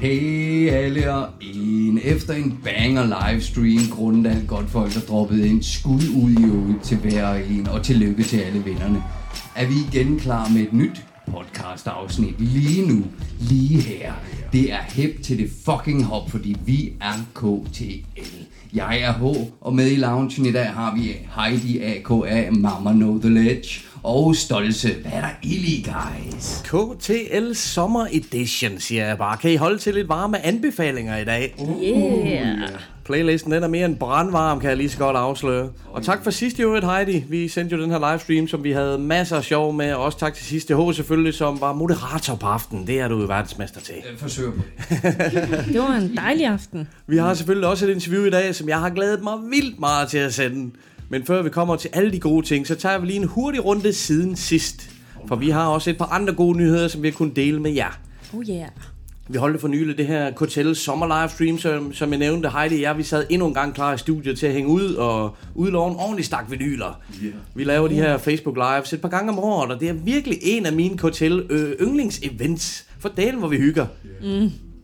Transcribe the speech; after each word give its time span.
Hey 0.00 0.68
alle 0.70 1.14
og 1.14 1.28
en. 1.40 2.00
Efter 2.04 2.34
en 2.34 2.58
banger 2.64 3.30
livestream, 3.30 3.96
grunden 3.96 4.26
af 4.26 4.36
godt 4.46 4.70
folk 4.70 4.94
der 4.94 5.00
droppet 5.00 5.44
ind, 5.44 5.62
skud 5.62 6.02
ud 6.22 6.30
i 6.30 6.44
øvrigt 6.44 6.82
til 6.82 6.96
hver 6.96 7.26
og 7.26 7.40
en, 7.50 7.68
og 7.68 7.82
tillykke 7.82 8.22
til 8.22 8.38
alle 8.38 8.64
vennerne. 8.64 9.02
Er 9.56 9.66
vi 9.66 9.74
igen 9.92 10.18
klar 10.18 10.48
med 10.48 10.60
et 10.60 10.72
nyt 10.72 11.04
podcast 11.26 11.86
afsnit 11.86 12.40
lige 12.40 12.88
nu, 12.88 13.04
lige 13.40 13.80
her. 13.80 14.12
Det 14.52 14.72
er 14.72 14.82
hip 14.88 15.22
til 15.22 15.38
det 15.38 15.50
fucking 15.64 16.04
hop, 16.04 16.30
fordi 16.30 16.56
vi 16.66 16.92
er 17.00 17.14
KTL. 17.34 18.36
Jeg 18.74 19.00
er 19.00 19.12
H, 19.12 19.22
og 19.60 19.74
med 19.74 19.90
i 19.90 19.96
loungen 19.96 20.46
i 20.46 20.52
dag 20.52 20.66
har 20.66 20.94
vi 20.94 21.16
Heidi 21.36 21.78
AKA, 21.78 22.50
Mama 22.50 22.92
Know 22.92 23.20
The 23.20 23.30
Ledge, 23.30 23.87
og 24.02 24.36
Stolse. 24.36 24.94
Hvad 25.02 25.12
er 25.12 25.20
der 25.20 25.28
ild 25.42 25.64
i, 25.64 25.86
guys? 25.86 26.62
KTL 26.64 27.52
Sommer 27.54 28.06
Edition, 28.12 28.78
siger 28.78 29.06
jeg 29.06 29.18
bare. 29.18 29.36
Kan 29.36 29.50
I 29.50 29.56
holde 29.56 29.78
til 29.78 29.94
lidt 29.94 30.08
varme 30.08 30.46
anbefalinger 30.46 31.16
i 31.16 31.24
dag? 31.24 31.54
Yeah. 31.84 32.58
Playlisten 33.04 33.52
den 33.52 33.62
er 33.62 33.68
mere 33.68 33.86
end 33.86 33.96
brandvarm, 33.96 34.60
kan 34.60 34.68
jeg 34.68 34.76
lige 34.76 34.90
så 34.90 34.98
godt 34.98 35.16
afsløre. 35.16 35.68
Og 35.86 36.02
tak 36.02 36.24
for 36.24 36.30
sidste 36.30 36.62
øvrigt, 36.62 36.84
Heidi. 36.84 37.24
Vi 37.28 37.48
sendte 37.48 37.76
jo 37.76 37.82
den 37.82 37.90
her 37.90 38.10
livestream, 38.10 38.48
som 38.48 38.64
vi 38.64 38.72
havde 38.72 38.98
masser 38.98 39.36
af 39.36 39.44
sjov 39.44 39.72
med. 39.74 39.92
Og 39.92 40.04
også 40.04 40.18
tak 40.18 40.34
til 40.34 40.46
sidste 40.46 40.74
H 40.76 40.94
selvfølgelig, 40.94 41.34
som 41.34 41.60
var 41.60 41.72
moderator 41.72 42.34
på 42.34 42.46
aftenen. 42.46 42.86
Det 42.86 43.00
er 43.00 43.08
du 43.08 43.20
jo 43.20 43.26
verdensmester 43.26 43.80
til. 43.80 43.94
Jeg 43.94 44.18
forsøger 44.18 44.50
på 44.50 44.62
Det 45.72 45.80
var 45.88 45.94
en 45.94 46.16
dejlig 46.16 46.46
aften. 46.46 46.88
Vi 47.06 47.16
har 47.16 47.34
selvfølgelig 47.34 47.68
også 47.68 47.86
et 47.86 47.90
interview 47.90 48.24
i 48.24 48.30
dag, 48.30 48.54
som 48.54 48.68
jeg 48.68 48.80
har 48.80 48.90
glædet 48.90 49.22
mig 49.22 49.34
vildt 49.50 49.80
meget 49.80 50.08
til 50.08 50.18
at 50.18 50.34
sende. 50.34 50.70
Men 51.08 51.24
før 51.24 51.42
vi 51.42 51.50
kommer 51.50 51.76
til 51.76 51.90
alle 51.92 52.12
de 52.12 52.20
gode 52.20 52.46
ting, 52.46 52.66
så 52.66 52.74
tager 52.74 52.98
vi 52.98 53.06
lige 53.06 53.16
en 53.16 53.28
hurtig 53.28 53.64
runde 53.64 53.92
siden 53.92 54.36
sidst. 54.36 54.90
For 55.26 55.36
vi 55.36 55.50
har 55.50 55.66
også 55.66 55.90
et 55.90 55.98
par 55.98 56.04
andre 56.04 56.34
gode 56.34 56.58
nyheder, 56.58 56.88
som 56.88 57.02
vi 57.02 57.08
har 57.08 57.12
kunnet 57.12 57.36
dele 57.36 57.60
med 57.60 57.70
jer. 57.70 57.98
Oh 58.34 58.48
yeah. 58.48 58.68
Vi 59.30 59.38
holdt 59.38 59.60
for 59.60 59.68
nylig 59.68 59.98
det 59.98 60.06
her 60.06 60.30
KTL 60.30 60.72
sommer 60.72 61.20
livestream, 61.20 61.58
som, 61.58 61.92
som 61.92 62.10
jeg 62.10 62.18
nævnte, 62.18 62.50
Heidi 62.50 62.74
og 62.74 62.80
jeg, 62.80 62.98
vi 62.98 63.02
sad 63.02 63.26
endnu 63.30 63.46
en 63.48 63.54
gang 63.54 63.74
klar 63.74 63.94
i 63.94 63.98
studiet 63.98 64.38
til 64.38 64.46
at 64.46 64.52
hænge 64.52 64.68
ud 64.68 64.94
og 64.94 65.36
udlove 65.54 65.90
en 65.90 65.96
ordentlig 65.96 66.24
stak 66.24 66.50
vinyler. 66.50 67.00
Yeah. 67.22 67.34
Vi 67.54 67.64
laver 67.64 67.88
de 67.88 67.94
her 67.94 68.18
Facebook 68.18 68.56
Lives 68.56 68.92
et 68.92 69.00
par 69.00 69.08
gange 69.08 69.32
om 69.32 69.38
året, 69.38 69.70
og 69.70 69.80
det 69.80 69.88
er 69.88 69.92
virkelig 69.92 70.38
en 70.42 70.66
af 70.66 70.72
mine 70.72 70.98
KTL 70.98 71.40
øh, 71.50 71.72
yndlingsevents. 71.80 72.84
For 72.98 73.08
dalen, 73.08 73.38
hvor 73.38 73.48
vi 73.48 73.56
hygger. 73.56 73.86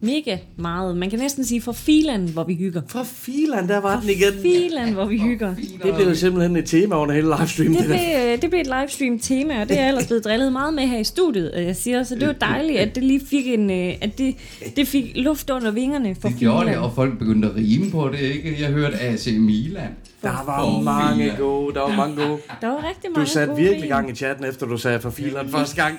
Mega 0.05 0.39
meget. 0.59 0.97
Man 0.97 1.11
kan 1.11 1.19
næsten 1.19 1.45
sige 1.45 1.61
for 1.63 1.73
filen, 1.73 2.29
hvor 2.29 2.45
vi 2.45 2.55
hygger. 2.55 2.83
Fra 2.89 3.03
Filan, 3.05 3.69
der 3.69 3.79
var 3.81 4.01
den 4.01 4.11
igen. 4.11 4.33
Filen, 4.43 4.93
hvor 4.93 5.05
vi 5.05 5.19
hygger. 5.19 5.55
Det 5.85 5.95
blev 5.95 6.09
jo 6.09 6.15
simpelthen 6.15 6.57
et 6.57 6.65
tema 6.65 6.97
under 6.97 7.15
hele 7.15 7.35
livestreamen. 7.39 7.77
Det 7.79 7.85
blev, 7.87 7.99
øh, 8.35 8.43
det 8.43 8.51
blev 8.51 8.61
et 8.61 8.67
livestream 8.81 9.19
tema, 9.19 9.61
og 9.61 9.69
det 9.69 9.77
er 9.77 9.81
jeg 9.81 9.89
ellers 9.89 10.07
blevet 10.07 10.25
drillet 10.25 10.53
meget 10.53 10.75
med 10.75 10.83
her 10.87 10.99
i 10.99 11.05
studiet. 11.05 11.51
og 11.53 11.65
Jeg 11.65 11.77
siger, 11.77 12.03
så 12.03 12.15
det 12.15 12.27
var 12.27 12.33
dejligt, 12.33 12.79
at 12.79 12.95
det 12.95 13.03
lige 13.05 13.21
fik 13.31 13.47
en, 13.49 13.71
øh, 13.71 13.95
at 14.01 14.19
det, 14.19 14.35
det 14.77 14.89
fik 14.89 15.13
luft 15.17 15.51
under 15.51 15.71
vingerne 15.71 16.15
for 16.21 16.29
Det 16.29 16.39
gjorde 16.39 16.59
det, 16.61 16.67
filen. 16.69 16.83
og 16.85 16.93
folk 16.95 17.19
begyndte 17.19 17.49
at 17.49 17.55
rime 17.57 17.91
på 17.91 18.09
det, 18.09 18.21
ikke? 18.21 18.57
Jeg 18.61 18.69
hørte 18.71 19.01
AC 19.01 19.27
Milan. 19.39 19.89
Der 20.23 20.43
var 20.47 20.65
For 20.65 20.81
mange 20.83 21.23
Filan. 21.23 21.37
gode, 21.39 21.75
der 21.75 21.81
var 21.81 21.97
mange 21.97 22.17
gode. 22.17 22.39
Der 22.61 22.67
var 22.67 22.89
rigtig 22.89 23.11
mange 23.11 23.25
Du 23.27 23.31
satte 23.31 23.53
gode 23.55 23.63
virkelig 23.63 23.89
gang 23.89 24.11
i 24.11 24.15
chatten, 24.15 24.45
efter 24.47 24.67
du 24.67 24.77
sagde 24.77 25.01
for 25.01 25.11
Filan 25.11 25.49
første 25.49 25.77
gang. 25.83 25.99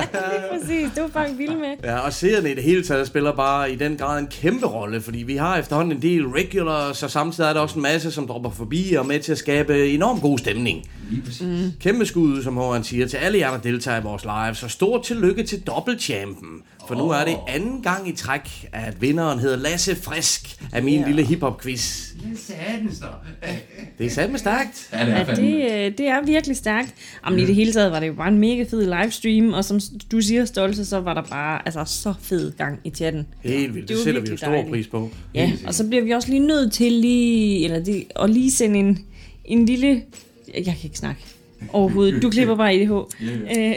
Præcis, 0.52 0.88
det 0.94 1.02
var 1.02 1.08
folk 1.12 1.38
vilde 1.38 1.56
med. 1.56 1.68
Ja, 1.84 1.98
og 1.98 2.12
seerne 2.12 2.50
i 2.50 2.54
det 2.54 2.62
hele 2.62 2.82
taget 2.82 3.06
spiller 3.06 3.32
bare 3.36 3.72
i 3.72 3.76
den 3.76 3.96
grad 3.96 4.18
en 4.18 4.26
kæmpe 4.26 4.66
rolle, 4.66 5.00
fordi 5.00 5.18
vi 5.18 5.36
har 5.36 5.56
efterhånden 5.56 5.92
en 5.96 6.02
del 6.02 6.26
regulars, 6.26 7.02
og 7.02 7.10
samtidig 7.10 7.48
er 7.48 7.52
der 7.52 7.60
også 7.60 7.76
en 7.76 7.82
masse, 7.82 8.10
som 8.10 8.26
dropper 8.26 8.50
forbi 8.50 8.94
og 8.94 9.04
er 9.04 9.08
med 9.08 9.20
til 9.20 9.32
at 9.32 9.38
skabe 9.38 9.88
enormt 9.88 10.22
god 10.22 10.38
stemning. 10.38 10.84
Mm. 11.40 11.72
Kæmpe 11.80 12.06
skud, 12.06 12.42
som 12.42 12.56
Hård 12.56 12.82
siger, 12.82 13.06
til 13.06 13.16
alle 13.16 13.38
jer, 13.38 13.50
der 13.50 13.58
deltager 13.60 14.00
i 14.00 14.02
vores 14.02 14.24
live. 14.24 14.54
Så 14.54 14.68
stort 14.68 15.02
tillykke 15.02 15.42
til 15.42 15.60
dobbeltchampen. 15.60 16.62
For 16.88 16.94
nu 16.94 17.10
er 17.10 17.24
det 17.24 17.36
anden 17.48 17.82
gang 17.82 18.08
i 18.08 18.12
træk, 18.12 18.68
at 18.72 19.02
vinderen 19.02 19.38
hedder 19.38 19.56
Lasse 19.56 19.96
Frisk 19.96 20.56
af 20.72 20.82
min 20.82 21.04
lille 21.06 21.22
hiphop-quiz. 21.22 22.06
Det. 22.12 22.22
Det 23.98 24.06
er 24.06 24.10
satme 24.10 24.38
stærkt. 24.38 24.88
Ja, 24.92 25.06
det 25.06 25.12
er 25.12 25.18
Ja, 25.18 25.34
det, 25.34 25.86
øh, 25.86 25.98
det 25.98 26.06
er 26.08 26.24
virkelig 26.26 26.56
stærkt. 26.56 26.94
Jamen, 27.26 27.40
i 27.40 27.44
det 27.46 27.54
hele 27.54 27.72
taget 27.72 27.92
var 27.92 28.00
det 28.00 28.06
jo 28.06 28.12
bare 28.12 28.28
en 28.28 28.38
mega 28.38 28.64
fed 28.70 29.00
livestream, 29.00 29.52
og 29.52 29.64
som 29.64 29.80
du 30.12 30.20
siger, 30.20 30.44
Stolte, 30.44 30.84
så 30.84 31.00
var 31.00 31.14
der 31.14 31.22
bare 31.22 31.62
altså, 31.64 31.84
så 31.84 32.14
fed 32.20 32.52
gang 32.52 32.78
i 32.84 32.90
chatten. 32.90 33.26
Helt 33.44 33.74
vildt. 33.74 33.88
Det 33.88 33.96
Det 33.96 34.04
sætter 34.04 34.20
vi 34.20 34.28
jo 34.30 34.36
stor 34.36 34.46
dejligt. 34.46 34.70
pris 34.70 34.86
på. 34.86 35.10
Ja, 35.34 35.52
og 35.66 35.74
så 35.74 35.86
bliver 35.86 36.04
vi 36.04 36.10
også 36.10 36.28
lige 36.28 36.46
nødt 36.46 36.72
til 36.72 36.92
lige, 36.92 37.64
eller 37.64 37.78
de, 37.84 38.04
at 38.22 38.30
lige 38.30 38.50
sende 38.52 38.78
en, 38.78 38.98
en 39.44 39.66
lille... 39.66 40.02
Jeg 40.54 40.64
kan 40.64 40.74
ikke 40.84 40.98
snakke 40.98 41.20
overhovedet. 41.72 42.22
Du 42.22 42.30
klipper 42.30 42.54
bare 42.56 42.74
i 42.76 42.78
det, 42.78 42.88
H. 42.88 42.92
Øh, 43.58 43.76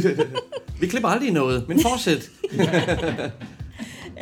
Vi 0.80 0.86
klipper 0.86 1.08
aldrig 1.08 1.30
noget, 1.30 1.64
men 1.68 1.80
fortsæt. 1.80 2.30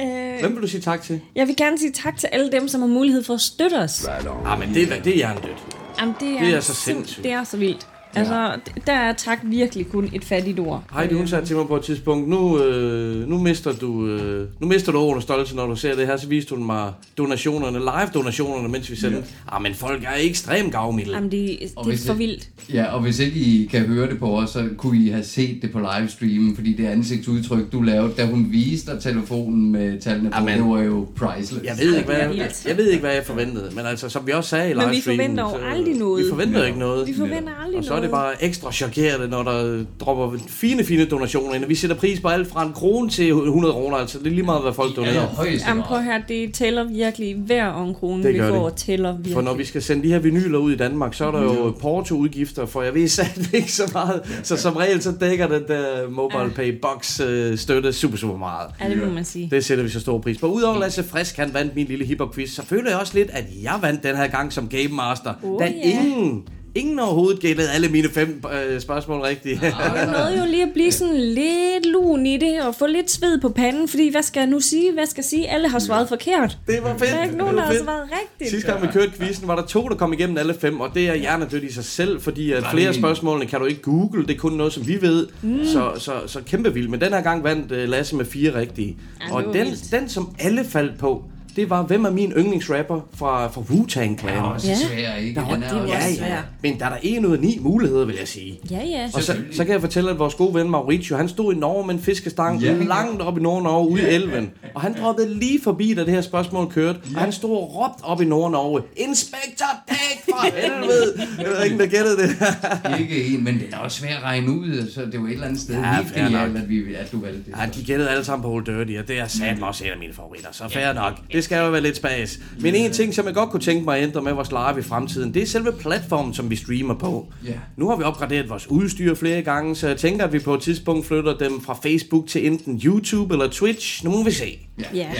øh, 0.00 0.40
Hvem 0.40 0.54
vil 0.54 0.62
du 0.62 0.66
sige 0.68 0.80
tak 0.80 1.02
til? 1.02 1.20
jeg 1.34 1.46
vil 1.46 1.56
gerne 1.56 1.78
sige 1.78 1.92
tak 1.92 2.16
til 2.16 2.26
alle 2.32 2.52
dem, 2.52 2.68
som 2.68 2.80
har 2.80 2.88
mulighed 2.88 3.22
for 3.24 3.34
at 3.34 3.40
støtte 3.40 3.74
os. 3.74 4.06
Ah, 4.44 4.58
men 4.58 4.74
det, 4.74 4.92
er- 4.92 5.02
det 5.02 5.12
er 5.12 5.16
hjernedødt. 5.16 5.62
Jamen, 6.00 6.14
det 6.20 6.28
er, 6.36 6.40
Det 6.44 6.54
er 6.54 6.60
så 6.60 6.74
sindssygt. 6.74 7.22
Det 7.24 7.32
er 7.32 7.44
så 7.44 7.56
vildt. 7.56 7.86
Altså, 8.14 8.58
der 8.86 8.92
er 8.92 9.12
tak 9.12 9.38
virkelig 9.44 9.88
kun 9.88 10.10
et 10.12 10.24
fattigt 10.24 10.60
ord. 10.60 10.84
Heidi, 10.94 11.14
hun 11.14 11.28
sagde 11.28 11.46
til 11.46 11.56
mig 11.56 11.66
på 11.66 11.76
et 11.76 11.82
tidspunkt, 11.82 12.28
nu, 12.28 12.62
øh, 12.62 13.28
nu, 13.28 13.38
mister 13.38 13.72
du, 13.72 14.06
øh, 14.06 14.48
nu 14.60 14.66
mister 14.66 14.92
du 14.92 14.98
ordene 14.98 15.22
stolte, 15.22 15.56
når 15.56 15.66
du 15.66 15.76
ser 15.76 15.96
det 15.96 16.06
her, 16.06 16.16
så 16.16 16.28
viste 16.28 16.54
hun 16.54 16.66
mig 16.66 16.92
donationerne, 17.18 17.78
live-donationerne, 17.78 18.68
mens 18.68 18.90
vi 18.90 18.96
sendte. 18.96 19.18
Ja. 19.18 19.56
Ah, 19.56 19.62
men 19.62 19.74
folk 19.74 20.04
er 20.04 20.16
ekstremt 20.18 20.72
gavmilde. 20.72 21.12
Jamen, 21.14 21.30
det, 21.30 21.58
det 21.84 21.94
er 21.94 22.06
for 22.06 22.14
vildt. 22.14 22.48
Ja, 22.72 22.84
og 22.84 23.00
hvis 23.00 23.18
ikke 23.18 23.40
I 23.40 23.68
kan 23.70 23.80
høre 23.80 24.10
det 24.10 24.18
på 24.18 24.38
os, 24.38 24.50
så 24.50 24.68
kunne 24.76 24.98
I 24.98 25.08
have 25.08 25.24
set 25.24 25.62
det 25.62 25.72
på 25.72 25.78
livestreamen, 25.78 26.54
fordi 26.54 26.72
det 26.72 26.86
ansigtsudtryk, 26.86 27.72
du 27.72 27.82
lavede, 27.82 28.12
da 28.16 28.26
hun 28.26 28.46
viste 28.50 28.92
dig 28.92 29.02
telefonen 29.02 29.72
med 29.72 30.00
tallene 30.00 30.30
på, 30.30 30.36
Amen. 30.36 30.58
det 30.58 30.68
var 30.68 30.80
jo 30.80 31.06
priceless. 31.16 31.64
Jeg 31.64 31.76
ved, 31.78 31.96
ikke, 31.96 32.06
hvad 32.06 32.16
jeg, 32.16 32.50
jeg 32.66 32.76
ved 32.76 32.90
ikke, 32.90 33.00
hvad 33.00 33.14
jeg 33.14 33.24
forventede, 33.24 33.70
men 33.74 33.86
altså, 33.86 34.08
som 34.08 34.26
vi 34.26 34.32
også 34.32 34.50
sagde 34.50 34.70
i 34.70 34.74
Men 34.74 34.88
vi 34.88 34.90
livestreamen... 34.90 35.38
forventer 35.38 35.42
jo 35.42 35.76
aldrig 35.76 35.94
noget. 35.94 36.24
Vi 36.24 36.28
forventer 36.30 36.64
ikke 36.64 36.78
noget. 36.78 37.08
Vi 37.08 37.14
forventer 37.14 37.52
aldrig 37.64 37.78
Og 37.78 37.84
er 38.00 38.02
det 38.02 38.10
noget. 38.10 38.24
bare 38.38 38.44
ekstra 38.44 38.72
chokerende, 38.72 39.28
når 39.28 39.42
der 39.42 39.84
dropper 40.00 40.38
fine, 40.48 40.84
fine 40.84 41.04
donationer 41.04 41.54
ind. 41.54 41.62
Og 41.64 41.68
Vi 41.70 41.74
sætter 41.74 41.96
pris 41.96 42.20
på 42.20 42.28
alt 42.28 42.48
fra 42.48 42.66
en 42.66 42.72
krone 42.72 43.10
til 43.10 43.28
100 43.30 43.74
kroner, 43.74 43.96
altså 43.96 44.18
det 44.18 44.26
er 44.26 44.30
lige 44.30 44.42
meget, 44.42 44.62
hvad 44.62 44.72
folk 44.72 44.90
er 44.90 44.94
donerer. 44.94 45.46
Jamen 45.68 45.82
prøv 45.82 46.02
her, 46.02 46.20
det 46.28 46.54
tæller 46.54 46.84
virkelig 46.84 47.36
hver 47.36 47.66
om 47.66 47.94
kronen, 47.94 48.24
Det 48.24 48.34
vi 48.34 48.38
gør 48.38 48.48
får, 48.48 48.68
det. 48.68 48.78
tæller 48.78 49.12
virkelig. 49.12 49.34
For 49.34 49.40
når 49.40 49.54
vi 49.54 49.64
skal 49.64 49.82
sende 49.82 50.02
de 50.02 50.08
her 50.08 50.18
vinyler 50.18 50.58
ud 50.58 50.72
i 50.72 50.76
Danmark, 50.76 51.14
så 51.14 51.26
er 51.26 51.30
der 51.30 51.42
jo 51.42 51.74
portoudgifter, 51.80 52.66
for 52.66 52.82
jeg 52.82 52.94
ved 52.94 53.08
sandt 53.08 53.54
ikke 53.54 53.72
så 53.72 53.90
meget. 53.92 54.40
Så 54.42 54.56
som 54.56 54.76
regel, 54.76 55.02
så 55.02 55.12
dækker 55.20 55.46
den 55.46 55.62
der 55.68 56.08
mobile 56.10 56.50
pay 56.56 56.78
box 56.82 57.20
øh, 57.20 57.58
støtte 57.58 57.92
super, 57.92 58.16
super 58.16 58.36
meget. 58.36 58.70
Ja, 58.80 58.88
det 58.88 58.98
må 59.08 59.12
man 59.12 59.24
sige. 59.24 59.48
Det 59.50 59.64
sætter 59.64 59.84
vi 59.84 59.90
så 59.90 60.00
stor 60.00 60.18
pris 60.18 60.38
på. 60.38 60.46
Udover 60.46 60.78
Lasse 60.78 61.04
Frisk, 61.04 61.36
han 61.36 61.54
vandt 61.54 61.76
min 61.76 61.86
lille 61.86 62.04
hiphop 62.04 62.34
quiz, 62.34 62.50
så 62.50 62.66
føler 62.66 62.90
jeg 62.90 62.98
også 62.98 63.14
lidt, 63.14 63.30
at 63.32 63.44
jeg 63.62 63.78
vandt 63.82 64.02
den 64.02 64.16
her 64.16 64.26
gang 64.26 64.52
som 64.52 64.68
Game 64.68 64.88
Master. 64.88 65.34
Oh, 65.42 65.60
da 65.60 65.64
ja. 65.84 65.90
ingen, 66.04 66.42
ingen 66.74 66.98
overhovedet 66.98 67.40
gættede 67.40 67.70
alle 67.70 67.88
mine 67.88 68.08
fem 68.08 68.42
øh, 68.52 68.80
spørgsmål 68.80 69.20
rigtigt. 69.20 69.62
Jeg 69.62 70.08
nåede 70.12 70.38
jo 70.38 70.50
lige 70.50 70.62
at 70.62 70.72
blive 70.72 70.92
sådan 70.92 71.20
lidt 71.20 71.86
lun 71.86 72.26
i 72.26 72.36
det, 72.36 72.62
og 72.62 72.74
få 72.74 72.86
lidt 72.86 73.10
sved 73.10 73.40
på 73.40 73.48
panden, 73.48 73.88
fordi 73.88 74.10
hvad 74.10 74.22
skal 74.22 74.40
jeg 74.40 74.48
nu 74.48 74.60
sige? 74.60 74.92
Hvad 74.92 75.06
skal 75.06 75.20
jeg 75.20 75.24
sige? 75.24 75.50
Alle 75.50 75.68
har 75.68 75.78
svaret 75.78 76.08
forkert. 76.08 76.58
det 76.66 76.78
var 76.82 76.98
fedt. 76.98 77.10
Der 77.10 77.16
er 77.16 77.24
ikke 77.24 77.36
nogen, 77.36 77.56
der 77.56 77.62
har 77.62 77.74
svaret 77.84 78.08
rigtigt. 78.22 78.50
Sidste 78.50 78.72
gang 78.72 78.82
vi 78.82 78.88
kørte 78.92 79.12
quizzen, 79.18 79.48
var 79.48 79.56
der 79.56 79.66
to, 79.66 79.88
der 79.88 79.94
kom 79.94 80.12
igennem 80.12 80.38
alle 80.38 80.54
fem, 80.60 80.80
og 80.80 80.90
det 80.94 81.08
er 81.08 81.14
hjernedødt 81.14 81.64
i 81.64 81.72
sig 81.72 81.84
selv, 81.84 82.20
fordi 82.20 82.52
at 82.52 82.62
Nej. 82.62 82.70
flere 82.72 82.88
af 82.88 82.94
spørgsmålene 82.94 83.46
kan 83.46 83.60
du 83.60 83.66
ikke 83.66 83.82
google, 83.82 84.26
det 84.26 84.34
er 84.34 84.38
kun 84.38 84.52
noget, 84.52 84.72
som 84.72 84.86
vi 84.86 85.02
ved, 85.02 85.26
mm. 85.42 85.64
så, 85.64 85.92
så, 85.98 86.12
så 86.26 86.40
kæmpe 86.46 86.74
vildt. 86.74 86.90
Men 86.90 87.00
den 87.00 87.12
her 87.12 87.20
gang 87.20 87.44
vandt 87.44 87.72
uh, 87.72 87.78
Lasse 87.78 88.16
med 88.16 88.24
fire 88.24 88.54
rigtige. 88.54 88.96
Ja, 89.28 89.34
og 89.34 89.42
den, 89.42 89.52
vildt. 89.54 89.92
den, 89.92 90.08
som 90.08 90.34
alle 90.38 90.64
faldt 90.64 90.98
på, 90.98 91.24
det 91.56 91.70
var, 91.70 91.82
hvem 91.82 92.04
er 92.04 92.10
min 92.10 92.32
yndlingsrapper 92.32 93.00
fra, 93.14 93.48
fra 93.48 93.60
Wu-Tang 93.60 94.18
Clan? 94.18 94.34
Ja, 94.34 94.42
også 94.42 94.68
Ja. 94.68 94.74
svær, 94.76 95.14
ikke? 95.16 95.40
Han 95.40 95.62
er 95.62 95.68
det 95.68 95.76
var 95.76 95.82
også 95.82 95.94
ja, 95.94 96.08
ja. 96.08 96.14
svært. 96.16 96.44
Men 96.62 96.78
der 96.78 96.84
er 96.86 96.88
der 96.90 96.96
en 97.02 97.26
ud 97.26 97.32
af 97.36 97.40
ni 97.40 97.58
muligheder, 97.60 98.04
vil 98.04 98.16
jeg 98.18 98.28
sige. 98.28 98.58
Ja, 98.70 98.80
ja. 98.84 99.08
Og 99.14 99.22
så, 99.22 99.36
så 99.52 99.64
kan 99.64 99.72
jeg 99.72 99.80
fortælle, 99.80 100.10
at 100.10 100.18
vores 100.18 100.34
gode 100.34 100.54
ven 100.54 100.70
Mauricio, 100.70 101.16
han 101.16 101.28
stod 101.28 101.54
i 101.54 101.56
Norge 101.56 101.86
med 101.86 101.94
en 101.94 102.00
fiskestang 102.00 102.60
Ja. 102.62 102.72
ja. 102.72 102.82
langt 102.84 103.22
op 103.22 103.38
i 103.38 103.40
Nord-Norge 103.40 103.88
ude 103.88 104.02
i 104.02 104.04
elven. 104.14 104.50
Og 104.74 104.80
han 104.80 104.94
droppede 105.00 105.34
lige 105.38 105.60
forbi, 105.62 105.94
da 105.94 106.00
det 106.04 106.10
her 106.14 106.20
spørgsmål 106.20 106.68
kørte. 106.70 106.98
Og 107.14 107.20
han 107.20 107.32
stod 107.32 107.50
og 107.56 107.74
råbte 107.76 108.04
op 108.04 108.22
i 108.22 108.24
Nord-Norge, 108.24 108.82
Inspector 108.96 109.66
Dag 109.88 109.96
for 110.24 110.46
helvede! 110.60 111.14
Jeg 111.38 111.46
ved 111.46 111.64
ikke, 111.64 111.78
der 111.78 111.86
gættede 111.86 112.16
det. 112.16 112.36
Ikke 113.00 113.24
en, 113.26 113.44
men 113.44 113.54
det 113.54 113.66
er 113.72 113.76
også 113.78 114.00
svært 114.00 114.16
at 114.16 114.22
regne 114.22 114.50
ud, 114.50 114.90
så 114.94 115.00
det 115.00 115.14
er 115.14 115.18
jo 115.18 115.26
et 115.26 115.32
eller 115.32 115.46
andet 115.46 115.60
sted 115.60 115.74
Ja, 115.74 115.94
helt 115.96 116.14
genialt, 116.14 116.52
nok. 116.52 116.62
at, 116.62 116.68
vi, 116.68 116.94
at 116.94 117.12
du 117.12 117.20
valgte 117.20 117.38
det. 117.50 117.54
Ja, 117.60 117.66
de 117.80 117.84
gættede 117.84 118.10
alle 118.10 118.24
sammen 118.24 118.42
på 118.42 118.48
Old 118.50 118.64
Dirty, 118.64 118.98
og 119.02 119.08
det 119.08 119.18
er 119.18 119.26
satme 119.26 119.66
også 119.66 119.84
en 119.84 119.90
af 119.90 119.98
mine 119.98 120.12
favoritter. 120.14 120.48
Så 120.52 120.68
fair 120.68 120.92
nok. 120.92 121.12
Det 121.32 121.39
Det 121.40 121.44
skal 121.44 121.64
jo 121.64 121.70
være 121.70 121.80
lidt 121.80 121.96
spas. 121.96 122.38
Men 122.60 122.74
en 122.74 122.92
ting, 122.92 123.14
som 123.14 123.26
jeg 123.26 123.34
godt 123.34 123.50
kunne 123.50 123.60
tænke 123.60 123.84
mig 123.84 123.96
at 123.98 124.02
ændre 124.02 124.22
med 124.22 124.32
vores 124.32 124.50
live 124.50 124.78
i 124.78 124.82
fremtiden, 124.82 125.34
det 125.34 125.42
er 125.42 125.46
selve 125.46 125.72
platformen, 125.72 126.34
som 126.34 126.50
vi 126.50 126.56
streamer 126.56 126.94
på. 126.94 127.32
Ja. 127.46 127.52
Nu 127.76 127.88
har 127.88 127.96
vi 127.96 128.02
opgraderet 128.02 128.50
vores 128.50 128.70
udstyr 128.70 129.14
flere 129.14 129.42
gange, 129.42 129.76
så 129.76 129.88
jeg 129.88 129.96
tænker, 129.96 130.24
at 130.24 130.32
vi 130.32 130.38
på 130.38 130.54
et 130.54 130.60
tidspunkt 130.60 131.06
flytter 131.06 131.38
dem 131.38 131.60
fra 131.60 131.78
Facebook 131.82 132.28
til 132.28 132.46
enten 132.46 132.80
YouTube 132.84 133.34
eller 133.34 133.48
Twitch. 133.48 134.04
Nu 134.04 134.10
må 134.10 134.24
vi 134.24 134.30
se. 134.30 134.58
Ja. 134.94 135.10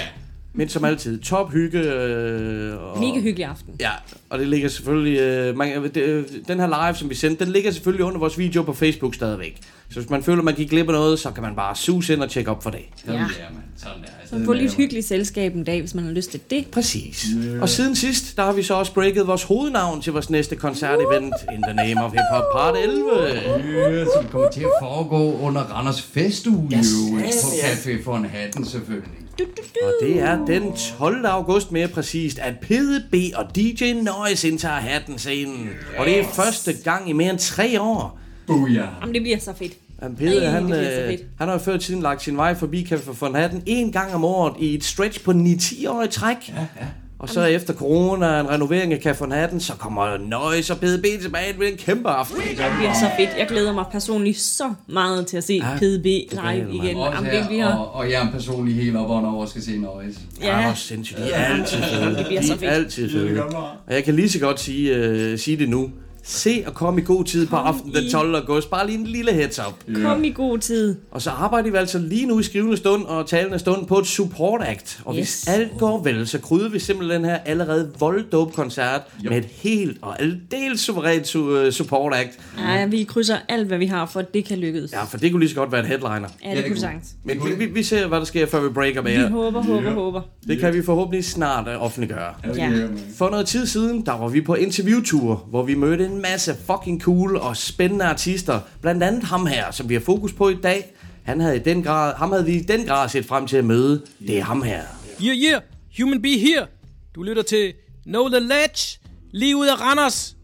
Men 0.55 0.69
som 0.69 0.85
altid, 0.85 1.21
top 1.21 1.53
hygge. 1.53 1.79
Øh, 1.79 2.83
og, 2.83 2.99
Mega 3.01 3.21
hyggelig 3.21 3.45
aften. 3.47 3.75
Ja, 3.81 3.91
og 4.31 4.39
det 4.39 4.49
ligger 4.49 4.69
selvfølgelig... 4.69 5.19
Øh, 5.19 5.57
man, 5.57 5.83
det, 5.95 6.27
den 6.49 6.61
her 6.61 6.67
live, 6.87 6.97
som 6.97 7.11
vi 7.11 7.15
sendte, 7.15 7.45
den 7.45 7.53
ligger 7.53 7.71
selvfølgelig 7.71 8.05
under 8.05 8.19
vores 8.19 8.39
video 8.39 8.63
på 8.63 8.73
Facebook 8.73 9.15
stadigvæk. 9.15 9.59
Så 9.91 10.01
hvis 10.01 10.11
man 10.11 10.23
føler, 10.23 10.43
man 10.43 10.55
gik 10.55 10.71
glip 10.71 10.87
af 10.89 10.93
noget, 10.93 11.19
så 11.19 11.31
kan 11.31 11.43
man 11.43 11.57
bare 11.57 11.77
suse 11.77 12.13
ind 12.13 12.23
og 12.23 12.31
tjekke 12.31 12.51
op 12.51 12.63
for 12.63 12.71
det. 12.71 12.81
Sådan 12.97 13.15
Ja. 13.15 13.21
der, 13.21 13.27
man. 13.55 13.63
Sådan 13.77 13.93
der. 14.03 14.09
Altså, 14.21 14.39
Så 14.39 14.45
få 14.45 14.53
lidt 14.53 14.75
hyggeligt 14.75 15.07
selskab 15.07 15.55
en 15.55 15.65
dag, 15.65 15.81
hvis 15.81 15.95
man 15.95 16.05
har 16.05 16.13
lyst 16.13 16.31
til 16.31 16.41
det. 16.51 16.67
Præcis. 16.67 17.27
Yeah. 17.37 17.63
Og 17.63 17.69
siden 17.69 17.97
sidst, 17.97 18.37
der 18.37 18.43
har 18.45 18.53
vi 18.53 18.63
så 18.63 18.75
også 18.75 18.95
breaket 18.95 19.27
vores 19.27 19.43
hovednavn 19.43 20.03
til 20.03 20.13
vores 20.13 20.31
næste 20.31 20.57
koncertevent, 20.57 21.35
In 21.55 21.63
the 21.63 21.75
Name 21.75 22.05
of 22.05 22.13
Hip 22.13 22.21
Hop 22.33 22.45
Part 22.57 22.77
11. 22.85 23.11
Ja, 23.27 24.05
som 24.05 24.27
kommer 24.31 24.51
til 24.51 24.61
at 24.61 24.71
foregå 24.83 25.39
under 25.39 25.61
Randers 25.61 26.03
Festuge 26.03 26.71
yes, 26.79 26.87
yes, 27.27 27.43
på. 27.43 27.49
Café 27.49 28.05
for 28.05 28.17
en 28.17 28.25
hatten 28.25 28.65
selvfølgelig. 28.65 29.11
Du, 29.41 29.45
du, 29.45 29.63
du. 29.81 29.87
Og 29.87 29.93
det 30.03 30.19
er 30.21 30.45
den 30.47 30.73
12. 30.99 31.27
august 31.27 31.73
mere 31.73 31.89
præcist, 31.89 32.39
at 32.39 32.55
PDB 32.61 33.15
og 33.35 33.57
DJ 33.57 33.93
Noise 33.93 34.49
indtager 34.49 34.75
hatten 34.75 35.19
scenen. 35.19 35.71
Og 35.99 36.07
det 36.07 36.21
er 36.21 36.25
første 36.25 36.73
gang 36.85 37.11
i 37.11 37.13
mere 37.13 37.31
end 37.31 37.39
tre 37.39 37.81
år. 37.81 38.19
Booyah. 38.47 38.89
Jamen, 39.01 39.15
det 39.15 39.23
bliver 39.23 39.39
så 39.39 39.53
fedt. 39.53 39.73
Jamen, 40.03 40.17
Peder, 40.17 40.43
Ej, 40.47 40.51
han, 40.51 40.63
det 40.63 40.71
bliver 40.71 40.95
så 40.95 41.01
øh, 41.01 41.09
fedt. 41.09 41.23
han 41.39 41.49
har 41.49 41.55
jo 41.55 41.59
før 41.61 41.77
tiden 41.77 42.03
lagt 42.03 42.23
sin 42.23 42.37
vej 42.37 42.55
forbi 42.55 42.87
Café 42.91 43.15
for 43.15 43.37
Hatten 43.37 43.63
en 43.67 43.93
gang 43.93 44.15
om 44.15 44.25
året 44.25 44.55
i 44.59 44.75
et 44.75 44.85
stretch 44.85 45.25
på 45.25 45.31
9-10 45.31 45.89
år 45.89 46.03
i 46.03 46.09
træk. 46.09 46.37
Ja, 46.49 46.67
ja. 46.81 46.87
Og 47.21 47.29
så 47.29 47.45
efter 47.45 47.75
corona 47.75 48.27
og 48.35 48.41
en 48.41 48.51
renovering 48.51 48.93
af 48.93 48.99
Café 49.07 49.35
Hatten, 49.35 49.61
så 49.61 49.73
kommer 49.73 50.17
Noise 50.19 50.73
og 50.73 50.79
PDB 50.79 51.05
tilbage 51.23 51.59
med 51.59 51.67
en 51.73 51.77
kæmpe 51.77 52.09
aften. 52.09 52.37
Det 52.37 52.47
bliver 52.79 52.93
så 52.93 53.11
fedt. 53.19 53.31
Jeg 53.39 53.47
glæder 53.49 53.73
mig 53.73 53.85
personligt 53.93 54.39
så 54.39 54.73
meget 54.89 55.27
til 55.27 55.37
at 55.37 55.45
se 55.45 55.53
Ja, 55.53 55.77
PDB 55.77 56.05
live 56.05 56.75
igen. 56.75 56.97
Også 56.97 57.25
Jamen, 57.25 57.45
her, 57.45 57.67
og, 57.75 57.95
og 57.95 58.11
jeg 58.11 58.23
er 58.27 58.31
personligt 58.33 58.83
helt 58.83 58.97
op 58.97 59.11
over 59.11 59.47
skal 59.47 59.63
se 59.63 59.79
Noise. 59.79 60.21
Ja, 60.43 60.59
Ja, 60.59 60.75
sindssygt. 60.75 61.19
De 61.19 61.31
er 61.33 61.45
altid 61.55 61.79
fede. 61.83 62.15
Det 62.19 62.27
bliver 62.27 62.41
De 62.41 62.47
så 62.47 62.53
er 62.53 62.59
fedt. 62.59 62.71
altid 62.71 63.11
fede. 63.11 63.43
Og 63.87 63.95
jeg 63.95 64.05
kan 64.05 64.15
lige 64.15 64.31
så 64.31 64.39
godt 64.39 64.61
sige, 64.61 65.33
uh, 65.33 65.39
sige 65.39 65.57
det 65.57 65.69
nu. 65.69 65.91
Se 66.31 66.65
og 66.67 66.75
kom 66.75 66.99
i 66.99 67.01
god 67.01 67.25
tid 67.25 67.47
på 67.47 67.57
aftenen 67.57 67.95
den 67.95 68.05
i- 68.05 68.11
12. 68.11 68.35
august. 68.35 68.71
Bare 68.71 68.87
lige 68.87 68.99
en 68.99 69.07
lille 69.07 69.33
heads 69.33 69.59
up. 69.59 69.95
kom 70.03 70.25
i 70.25 70.31
god 70.31 70.59
tid. 70.59 70.97
Og 71.11 71.23
så 71.23 71.31
arbejder 71.31 71.71
vi 71.71 71.77
altså 71.77 71.99
lige 71.99 72.27
nu 72.27 72.39
i 72.39 72.43
skrivende 72.43 72.77
stund 72.77 73.05
og 73.05 73.27
talende 73.27 73.59
stund 73.59 73.87
på 73.87 73.99
et 73.99 74.07
support 74.07 74.61
act. 74.67 75.01
Og 75.05 75.15
yes. 75.15 75.19
hvis 75.21 75.49
alt 75.49 75.79
går 75.79 76.03
vel, 76.03 76.29
så 76.29 76.39
krydder 76.39 76.69
vi 76.69 76.79
simpelthen 76.79 77.21
den 77.23 77.31
her 77.31 77.37
allerede 77.45 77.91
volddope 78.01 78.53
koncert 78.53 79.01
Yep. 79.25 79.31
med 79.31 79.39
et 79.39 79.45
helt 79.45 79.99
og 80.03 80.23
aldeles 80.23 80.81
suverænt 80.81 81.27
su- 81.37 81.39
øh, 81.39 81.73
support 81.73 82.15
act. 82.15 82.39
Ja, 82.59 82.87
vi 82.87 83.05
krydser 83.05 83.37
alt, 83.49 83.67
hvad 83.67 83.79
vi 83.79 83.87
har, 83.87 84.07
for 84.07 84.21
at 84.21 84.35
det 84.35 84.45
kan 84.45 84.59
lykkes. 84.59 84.93
Ja, 84.93 85.03
for 85.05 85.19
det 85.19 85.31
kunne 85.33 85.41
lige 85.41 85.51
så 85.51 85.57
godt 85.57 85.73
være 85.73 85.81
en 85.81 85.87
headliner. 85.87 86.29
Ja, 86.45 86.51
det 86.51 86.57
det 86.57 86.67
kunne 86.67 86.81
sagtens. 86.81 87.09
Men 87.25 87.41
vi, 87.45 87.55
vi, 87.55 87.73
vi 87.73 87.83
ser, 87.83 88.07
hvad 88.07 88.19
der 88.19 88.25
sker, 88.25 88.47
før 88.47 88.61
vi 88.61 88.69
breaker 88.69 89.03
med 89.03 89.13
Vi 89.13 89.19
jer. 89.19 89.31
håber, 89.31 89.63
håber, 89.63 89.91
håber. 89.91 90.21
Det 90.49 90.59
kan 90.59 90.75
vi 90.75 90.83
forhåbentlig 90.83 91.25
snart 91.25 91.69
offentliggøre. 91.69 92.35
Ja. 92.57 92.71
For 93.17 93.31
noget 93.31 93.47
tid 93.47 93.67
siden, 93.67 94.07
der 94.07 94.13
var 94.19 94.29
vi 94.29 94.41
på 94.41 94.55
interviewtur, 94.55 95.47
hvor 95.51 95.63
vi 95.63 95.75
mødte 95.75 96.05
en 96.07 96.20
masse 96.21 96.57
fucking 96.67 97.03
cool 97.03 97.37
og 97.37 97.57
spændende 97.57 98.05
artister. 98.05 98.61
Blandt 98.81 99.03
andet 99.03 99.25
ham 99.25 99.47
her, 99.47 99.71
som 99.71 99.89
vi 99.89 99.95
har 99.95 100.01
fokus 100.01 100.33
på 100.33 100.49
i 100.49 100.57
dag. 100.63 100.95
Han 101.23 101.41
havde 101.41 101.57
i 101.57 101.59
den 101.59 101.83
grad, 101.83 102.15
ham 102.15 102.33
havde 102.33 102.45
vi 102.45 102.55
i 102.55 102.63
den 102.63 102.87
grad 102.87 103.09
set 103.09 103.27
frem 103.27 103.47
til 103.47 103.57
at 103.57 103.65
møde. 103.65 104.03
Det 104.27 104.39
er 104.39 104.43
ham 104.43 104.63
her. 104.63 104.83
Yeah, 105.23 105.37
yeah, 105.37 105.61
Human 106.01 106.23
Be 106.23 106.29
Here. 106.29 106.67
Du 107.15 107.23
lytter 107.23 107.43
til 107.43 107.73
Know 108.07 108.29
The 108.29 108.41
Ledge, 108.41 108.99
lige 109.31 109.57
ud 109.57 109.67
af 109.67 109.81
Randers, 109.81 110.37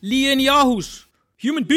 lige 0.00 0.32
ind 0.32 0.40
i 0.40 0.46
Aarhus. 0.46 1.06
Human 1.42 1.64
Be! 1.64 1.74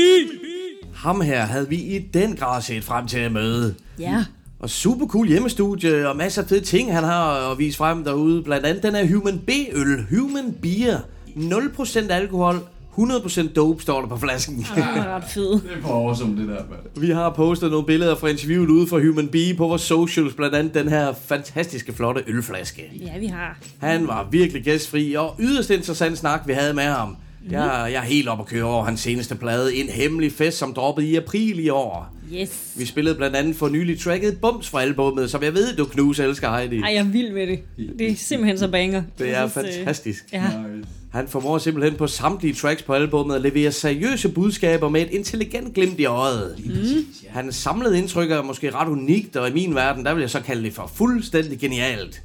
Ham 0.95 1.21
her 1.21 1.45
havde 1.45 1.69
vi 1.69 1.75
i 1.75 1.99
den 1.99 2.35
grad 2.35 2.61
set 2.61 2.83
frem 2.83 3.07
til 3.07 3.17
at 3.17 3.31
møde. 3.31 3.75
Ja. 3.99 4.25
Og 4.59 4.69
super 4.69 5.07
cool 5.07 5.27
hjemmestudie 5.27 6.09
og 6.09 6.17
masser 6.17 6.41
af 6.41 6.47
fede 6.47 6.61
ting, 6.61 6.93
han 6.93 7.03
har 7.03 7.51
at 7.51 7.57
vise 7.57 7.77
frem 7.77 8.03
derude. 8.03 8.43
Blandt 8.43 8.65
andet 8.65 8.83
den 8.83 8.95
her 8.95 9.15
Human 9.15 9.39
B-øl, 9.39 10.05
Human 10.09 10.55
Beer. 10.61 10.99
0% 11.35 12.11
alkohol, 12.11 12.59
100% 12.97 13.53
dope, 13.53 13.81
står 13.81 14.01
der 14.01 14.07
på 14.07 14.17
flasken. 14.17 14.57
Det 14.57 14.83
er 14.83 15.15
ret 15.15 15.23
fed. 15.23 15.51
Det 15.51 15.61
er 15.77 15.81
for 15.81 15.89
awesome, 15.89 16.41
det 16.41 16.47
der, 16.47 16.53
mand. 16.53 17.01
Vi 17.01 17.09
har 17.09 17.29
postet 17.29 17.71
nogle 17.71 17.85
billeder 17.85 18.15
fra 18.15 18.27
interviewet 18.27 18.69
ude 18.69 18.87
fra 18.87 18.99
Human 18.99 19.27
Bee 19.27 19.53
på 19.53 19.67
vores 19.67 19.81
socials, 19.81 20.33
blandt 20.33 20.55
andet 20.55 20.73
den 20.73 20.89
her 20.89 21.13
fantastiske 21.25 21.93
flotte 21.93 22.23
ølflaske. 22.27 22.81
Ja, 23.05 23.19
vi 23.19 23.25
har. 23.25 23.57
Han 23.79 24.07
var 24.07 24.27
virkelig 24.31 24.63
gæstfri, 24.63 25.13
og 25.13 25.35
yderst 25.39 25.69
interessant 25.69 26.17
snak, 26.17 26.41
vi 26.47 26.53
havde 26.53 26.73
med 26.73 26.83
ham. 26.83 27.15
Jeg, 27.49 27.89
jeg 27.91 27.99
er 27.99 28.01
helt 28.01 28.27
op 28.27 28.39
at 28.39 28.45
køre 28.45 28.63
over 28.63 28.83
hans 28.83 28.99
seneste 28.99 29.35
plade, 29.35 29.75
En 29.75 29.89
Hemmelig 29.89 30.31
Fest, 30.31 30.57
som 30.57 30.73
droppede 30.73 31.07
i 31.07 31.15
april 31.15 31.59
i 31.59 31.69
år. 31.69 32.13
Yes. 32.35 32.73
Vi 32.77 32.85
spillede 32.85 33.15
blandt 33.15 33.35
andet 33.35 33.55
for 33.55 33.69
nylig 33.69 33.99
tracket 33.99 34.37
Bums 34.41 34.69
fra 34.69 34.81
albummet, 34.81 35.31
som 35.31 35.43
jeg 35.43 35.53
ved, 35.53 35.75
du 35.75 35.85
knuser 35.85 36.23
elsker 36.25 36.57
Heidi. 36.57 36.77
Ej, 36.79 36.89
jeg 36.93 36.99
er 36.99 37.03
vild 37.03 37.33
med 37.33 37.47
det. 37.47 37.59
Det 37.99 38.11
er 38.11 38.15
simpelthen 38.15 38.57
så 38.57 38.67
banger. 38.67 39.03
Det 39.19 39.37
er 39.37 39.43
øh, 39.43 39.49
fantastisk. 39.49 40.25
Ja. 40.33 40.43
Nice. 40.47 40.89
Han 41.13 41.27
formår 41.27 41.57
simpelthen 41.57 41.97
på 41.97 42.07
samtlige 42.07 42.53
tracks 42.53 42.83
på 42.83 42.93
albummet 42.93 43.35
at 43.35 43.41
levere 43.41 43.71
seriøse 43.71 44.29
budskaber 44.29 44.89
med 44.89 45.01
et 45.01 45.09
intelligent 45.09 45.73
glimt 45.73 45.99
i 45.99 46.05
øjet. 46.05 46.55
Mm. 46.65 47.05
Hans 47.29 47.55
samlede 47.55 47.97
indtryk 47.97 48.31
er 48.31 48.41
måske 48.41 48.75
ret 48.75 48.87
unikt, 48.87 49.35
og 49.35 49.49
i 49.49 49.53
min 49.53 49.75
verden, 49.75 50.05
der 50.05 50.13
vil 50.13 50.21
jeg 50.21 50.29
så 50.29 50.41
kalde 50.41 50.63
det 50.63 50.73
for 50.73 50.91
fuldstændig 50.95 51.59
genialt. 51.59 52.21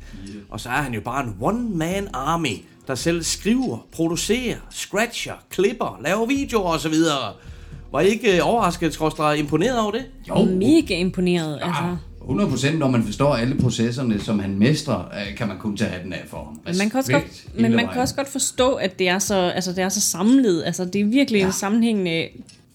Og 0.49 0.61
så 0.61 0.69
er 0.69 0.73
han 0.82 0.94
jo 0.94 1.00
bare 1.00 1.25
en 1.25 1.35
one-man 1.40 2.08
army, 2.12 2.56
der 2.87 2.94
selv 2.94 3.23
skriver, 3.23 3.87
producerer, 3.93 4.56
scratcher, 4.70 5.35
klipper, 5.50 6.00
laver 6.05 6.26
videoer 6.26 6.73
osv. 6.75 6.94
Var 7.93 8.00
I 8.00 8.08
ikke 8.08 8.37
øh, 8.37 8.49
overrasket, 8.49 8.94
skråstrej, 8.94 9.32
imponeret 9.35 9.81
over 9.81 9.90
det? 9.90 10.05
Jo, 10.29 10.44
Mega 10.44 10.94
imponeret, 10.94 11.58
altså. 11.62 11.96
100% 12.28 12.76
når 12.78 12.90
man 12.90 13.02
forstår 13.04 13.34
alle 13.34 13.54
processerne, 13.54 14.20
som 14.20 14.38
han 14.38 14.58
mestrer, 14.58 14.98
øh, 14.98 15.36
kan 15.36 15.48
man 15.48 15.56
kun 15.58 15.76
tage 15.76 15.90
hatten 15.90 16.12
af 16.12 16.25
for 16.26 16.36
ham. 16.36 16.60
Men 16.66 16.78
man 16.78 16.90
kan 16.90 16.98
også 16.98 17.12
Respekt 17.12 17.44
godt, 17.52 17.62
men 17.62 17.76
man 17.76 17.88
kan 17.92 18.00
også 18.02 18.14
godt 18.14 18.28
forstå, 18.28 18.72
at 18.72 18.98
det 18.98 19.08
er 19.08 19.19
så, 19.19 19.34
altså, 19.34 19.72
det 19.72 19.78
er 19.84 19.88
så 19.88 20.00
samlet. 20.00 20.62
Altså, 20.66 20.84
det 20.84 21.00
er 21.00 21.04
virkelig 21.04 21.38
ja. 21.40 21.46
en 21.46 21.52
sammenhængende... 21.52 22.26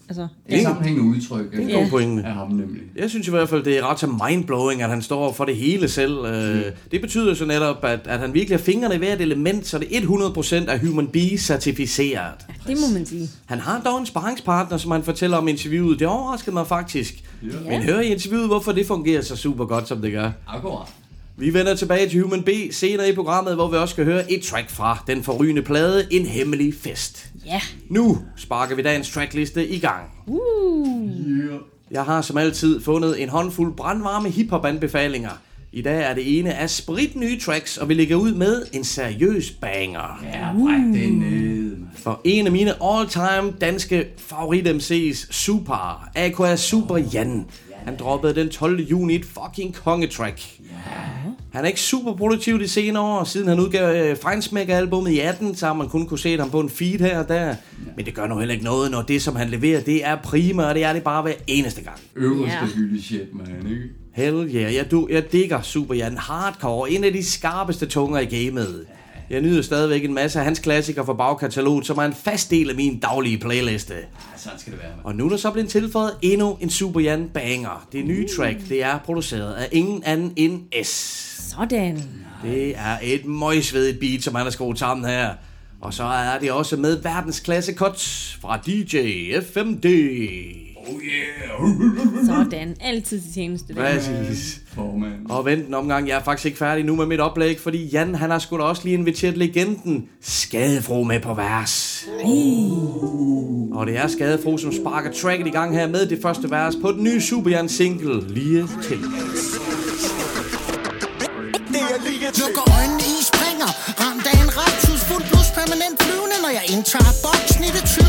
Altså, 0.10 0.28
Det 0.50 0.58
er 0.60 0.64
sammenhængende 0.64 1.10
udtryk 1.16 1.52
Det 1.52 1.60
er 1.60 1.64
en 1.64 1.70
Ja. 1.70 1.80
god 1.80 1.90
pointe. 1.90 2.24
af 2.24 2.34
ham 2.34 2.48
nemlig. 2.52 2.82
Jeg 2.96 3.10
synes 3.10 3.28
i 3.28 3.30
hvert 3.30 3.50
fald, 3.50 3.64
det 3.64 3.78
er 3.78 3.90
ret 3.92 4.00
så 4.00 4.08
mindblowing, 4.30 4.82
at 4.82 4.90
han 4.90 5.02
står 5.02 5.34
for 5.34 5.46
det 5.46 5.56
hele 5.56 5.90
selv. 5.90 6.18
Mm. 6.18 6.62
Det 6.92 7.02
betyder 7.02 7.34
så 7.34 7.46
netop, 7.46 7.86
at, 7.86 8.00
at 8.06 8.20
han 8.20 8.34
virkelig 8.34 8.58
har 8.58 8.64
fingrene 8.64 8.96
i 8.96 8.98
hvert 8.98 9.22
element, 9.22 9.68
så 9.68 9.78
det 9.80 9.98
er 9.98 10.02
100% 10.02 10.70
af 10.70 10.80
Human 10.80 11.08
Bee 11.08 11.38
certificeret. 11.38 12.34
det 12.68 12.78
må 12.82 12.94
man 12.94 13.06
sige. 13.06 13.30
Han 13.46 13.60
har 13.60 13.82
dog 13.86 14.00
en 14.00 14.06
sparringspartner, 14.06 14.78
som 14.78 14.92
han 14.92 15.04
fortæller 15.04 15.38
om 15.38 15.48
i 15.48 15.52
interviewet. 15.52 16.00
Det 16.00 16.08
overraskede 16.08 16.54
mig 16.54 16.68
faktisk. 16.68 17.24
Ja. 17.44 17.70
Men 17.70 17.84
hør 17.84 18.00
i 18.00 18.08
interviewet, 18.08 18.48
hvorfor 18.48 18.72
det 18.72 18.88
fungerer 18.88 19.22
så 19.22 19.36
super 19.36 19.66
godt, 19.66 19.88
som 19.88 20.02
det 20.02 20.12
gør. 20.12 20.32
Akkurat. 20.48 20.88
Vi 21.38 21.54
vender 21.54 21.76
tilbage 21.76 22.10
til 22.10 22.22
Human 22.22 22.44
B 22.44 22.50
senere 22.72 23.10
i 23.10 23.16
programmet, 23.16 23.56
hvor 23.56 23.68
vi 23.68 23.78
også 23.78 23.94
skal 23.94 24.06
høre 24.06 24.32
et 24.32 24.42
track 24.42 24.70
fra 24.70 25.04
den 25.08 25.24
forrygende 25.24 25.62
plade 25.62 26.08
En 26.12 26.26
Hemmelig 26.26 26.74
Fest. 26.74 27.30
Ja. 27.46 27.62
Nu 27.90 28.18
sparker 28.38 28.76
vi 28.76 28.82
dagens 28.82 29.10
trackliste 29.10 29.68
i 29.68 29.80
gang. 29.80 30.04
Uh. 30.28 31.62
Jeg 31.92 32.04
har 32.04 32.22
som 32.22 32.38
altid 32.38 32.82
fundet 32.82 33.22
en 33.24 33.30
håndfuld 33.30 33.74
brandvarme 33.76 34.30
hiphop-anbefalinger. 34.30 35.42
I 35.76 35.82
dag 35.82 36.02
er 36.02 36.14
det 36.14 36.40
ene 36.40 36.54
af 36.54 36.70
spritnye 36.70 37.40
tracks, 37.40 37.78
og 37.78 37.90
vi 37.90 37.94
lægger 37.94 38.16
ud 38.16 38.34
med 38.34 38.62
en 38.74 38.84
seriøs 38.84 39.52
banger. 39.52 40.24
Ja, 40.24 40.52
bræk 40.54 41.02
det 41.04 41.14
ned, 41.14 41.70
mand. 41.78 41.88
For 41.96 42.22
en 42.24 42.46
af 42.46 42.52
mine 42.52 42.72
all-time 42.84 43.54
danske 43.62 44.06
favorit-MC's, 44.32 45.28
Super, 45.34 46.08
A.K.A. 46.16 46.56
Super 46.56 46.98
Jan, 46.98 47.46
han 47.86 47.96
droppede 48.00 48.36
den 48.36 48.50
12. 48.50 48.82
juni 48.82 49.16
et 49.16 49.26
fucking 49.26 49.76
kongetrack. 49.76 50.42
Han 51.54 51.64
er 51.64 51.68
ikke 51.68 51.80
super 51.82 52.14
produktiv 52.16 52.60
de 52.60 52.68
senere 52.68 53.04
år, 53.04 53.24
siden 53.24 53.48
han 53.48 53.60
udgav 53.60 53.96
øh, 53.96 54.18
Feinsmack-albummet 54.18 55.12
i 55.12 55.20
18, 55.20 55.56
så 55.56 55.66
har 55.66 55.74
man 55.74 55.90
kun 55.90 56.06
kunne 56.08 56.20
se 56.20 56.38
ham 56.40 56.50
på 56.52 56.60
en 56.60 56.70
feed 56.70 57.00
her 57.00 57.20
og 57.20 57.28
der. 57.28 57.56
Men 57.98 58.06
det 58.06 58.14
gør 58.14 58.28
nu 58.28 58.38
heller 58.40 58.54
ikke 58.54 58.66
noget, 58.66 58.92
når 58.92 59.02
det, 59.02 59.22
som 59.22 59.36
han 59.36 59.50
leverer, 59.50 59.82
det 59.82 60.06
er 60.06 60.16
prima, 60.16 60.64
og 60.64 60.76
det 60.76 60.84
er 60.84 60.94
det 60.94 61.04
bare 61.04 61.22
hver 61.22 61.34
eneste 61.48 61.82
gang. 61.82 61.98
Øverste 62.16 62.58
Ja. 62.62 62.66
hylde 62.76 63.04
shit, 63.04 63.36
man, 63.36 63.48
ikke? 63.70 63.82
Hell 64.14 64.56
yeah, 64.56 64.76
jeg, 64.76 64.92
du, 64.92 65.08
jeg 65.12 65.32
digger 65.32 65.62
Super 65.62 65.96
Jan 65.96 66.18
hardcore, 66.18 66.92
en 66.92 67.04
af 67.04 67.14
de 67.14 67.24
skarpeste 67.24 67.86
tunger 67.86 68.20
i 68.20 68.26
gamet. 68.26 68.86
Jeg 69.30 69.42
nyder 69.42 69.62
stadigvæk 69.62 70.04
en 70.04 70.14
masse 70.14 70.40
af 70.40 70.46
hans 70.46 70.60
klassikere 70.60 71.06
fra 71.06 71.14
bagkataloget, 71.14 71.86
som 71.86 71.98
er 71.98 72.04
en 72.04 72.14
fast 72.14 72.52
del 72.52 72.70
af 72.70 72.76
min 72.76 73.00
daglige 73.00 73.38
playliste. 73.38 73.94
Ja, 73.94 74.00
sådan 74.38 74.60
skal 74.60 74.74
det 74.74 74.82
være, 74.82 74.92
mand. 74.92 75.06
Og 75.06 75.16
nu 75.16 75.26
er 75.26 75.30
der 75.30 75.38
så 75.38 75.52
blevet 75.52 75.70
tilføjet 75.70 76.12
endnu 76.22 76.58
en 76.62 76.70
Super 76.70 77.00
Jan 77.00 77.30
banger. 77.34 77.88
Det 77.92 78.06
nye 78.06 78.28
track, 78.38 78.58
det 78.70 78.84
er 78.84 78.98
produceret 78.98 79.54
af 79.54 79.70
ingen 79.72 80.04
anden 80.04 80.34
end 80.36 80.84
S. 80.84 80.90
Sådan. 81.52 82.04
Det 82.44 82.78
er 82.78 82.98
et 83.04 83.26
møgsvedigt 83.26 84.00
beat, 84.00 84.24
som 84.24 84.36
han 84.36 84.44
har 84.44 84.52
skruet 84.52 84.80
sammen 84.80 85.06
her. 85.06 85.34
Og 85.82 85.94
så 85.94 86.04
er 86.04 86.40
det 86.40 86.52
også 86.52 86.78
med 86.78 87.02
verdensklasse 87.02 87.74
cuts 87.74 88.38
fra 88.42 88.58
DJ 88.58 88.98
FMD. 89.54 89.86
Oh 90.88 91.02
yeah. 91.02 92.26
Sådan, 92.26 92.76
altid 92.82 93.22
til 93.22 93.34
tjeneste. 93.34 93.74
Præcis. 93.74 94.62
Formand. 94.76 95.30
Og 95.30 95.46
vent 95.46 95.68
en 95.68 95.74
omgang, 95.74 96.08
jeg 96.08 96.18
er 96.18 96.24
faktisk 96.24 96.46
ikke 96.46 96.58
færdig 96.58 96.86
nu 96.86 96.96
med 96.96 97.06
mit 97.06 97.20
oplæg, 97.20 97.60
fordi 97.60 97.86
Jan, 97.86 98.16
han 98.16 98.30
har 98.30 98.40
sgu 98.40 98.58
da 98.58 98.64
også 98.64 98.82
lige 98.84 98.94
inviteret 98.94 99.38
legenden 99.38 100.06
Skadefro 100.22 101.04
med 101.04 101.20
på 101.20 101.34
vers. 101.34 102.06
Og 103.72 103.88
det 103.88 103.98
er 103.98 104.08
Skadefro, 104.08 104.58
som 104.58 104.72
sparker 104.72 105.12
tracket 105.12 105.48
i 105.48 105.50
gang 105.50 105.76
her 105.76 105.88
med 105.88 106.06
det 106.06 106.20
første 106.22 106.52
vers 106.52 106.76
på 106.82 106.92
den 106.92 107.04
nye 107.04 107.22
Super 107.22 107.52
Jan 107.52 107.70
single, 107.70 108.34
lige 108.34 108.68
til. 108.84 109.00
Når 116.44 116.50
jeg 116.60 116.66
indtager 116.76 117.14
boksen 117.26 117.64
i 117.70 117.72
det 117.78 117.84
20. 117.86 118.06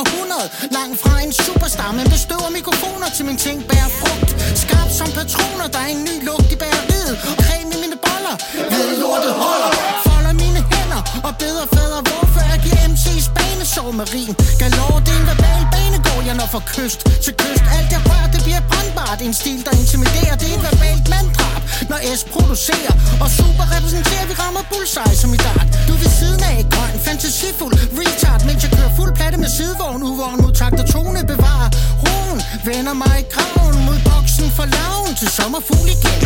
århundrede 0.00 0.48
Langt 0.76 0.96
fra 1.02 1.14
en 1.24 1.32
superstar 1.32 1.92
Men 1.98 2.06
bestøver 2.14 2.50
mikrofoner 2.58 3.08
til 3.16 3.24
min 3.28 3.38
ting 3.46 3.58
bærer 3.70 3.90
frugt. 4.00 4.30
Skarp 4.62 4.90
som 4.98 5.08
patroner 5.18 5.66
Der 5.74 5.82
er 5.86 5.90
en 5.96 6.02
ny 6.08 6.14
lugt 6.28 6.48
i 6.54 6.56
bageriet 6.62 7.14
Og 7.30 7.34
creme 7.44 7.70
i 7.76 7.78
mine 7.84 7.98
boller 8.04 8.36
Ved 8.72 8.88
lortet 9.02 9.34
holder. 9.42 9.70
Folder 10.06 10.34
mine 10.42 10.60
hænder 10.70 11.02
Og 11.26 11.32
beder 11.40 11.66
fader 11.74 12.00
Hvorfor 12.08 12.42
jeg 12.50 12.58
giver 12.64 12.82
MC's 12.92 13.41
banesår 13.62 13.92
med 14.00 14.06
rim 14.14 14.34
Galore 14.60 15.00
det 15.06 15.12
er 15.14 15.20
en 15.22 15.26
verbal 15.30 15.62
banegård 15.72 16.22
Jeg 16.28 16.34
når 16.40 16.48
fra 16.54 16.62
kyst 16.74 17.00
til 17.24 17.32
kyst 17.42 17.64
Alt 17.76 17.90
jeg 17.94 18.02
rører 18.08 18.28
det 18.34 18.40
bliver 18.46 18.62
brandbart 18.70 19.20
En 19.26 19.34
stil 19.42 19.60
der 19.66 19.74
intimiderer 19.82 20.34
Det 20.40 20.46
er 20.50 20.56
et 20.58 20.62
verbalt 20.68 21.06
manddrab 21.12 21.62
Når 21.90 21.98
S 22.18 22.20
producerer 22.34 22.94
Og 23.22 23.28
super 23.38 23.66
repræsenterer 23.74 24.24
Vi 24.30 24.34
rammer 24.42 24.62
bullseye 24.70 25.16
som 25.22 25.30
i 25.36 25.40
dart 25.46 25.68
Du 25.86 25.92
er 25.96 26.00
ved 26.04 26.12
siden 26.20 26.42
af 26.50 26.56
grøn 26.74 26.94
Fantasifuld 27.06 27.74
retard 27.98 28.40
Mens 28.48 28.60
jeg 28.64 28.70
kører 28.76 28.92
fuld 28.98 29.12
platte 29.18 29.38
med 29.44 29.50
sidevogn 29.56 30.02
Uvogn 30.10 30.38
mod 30.44 30.52
takt 30.60 30.78
og 30.82 30.86
tone 30.94 31.20
Bevarer 31.32 31.70
roen 32.02 32.38
Vender 32.66 32.94
mig 33.02 33.16
i 33.22 33.24
graven 33.34 33.76
Mod 33.86 33.98
boksen 34.08 34.48
for 34.56 34.66
laven 34.76 35.12
Til 35.20 35.28
sommerfugl 35.36 35.88
igen 35.96 36.20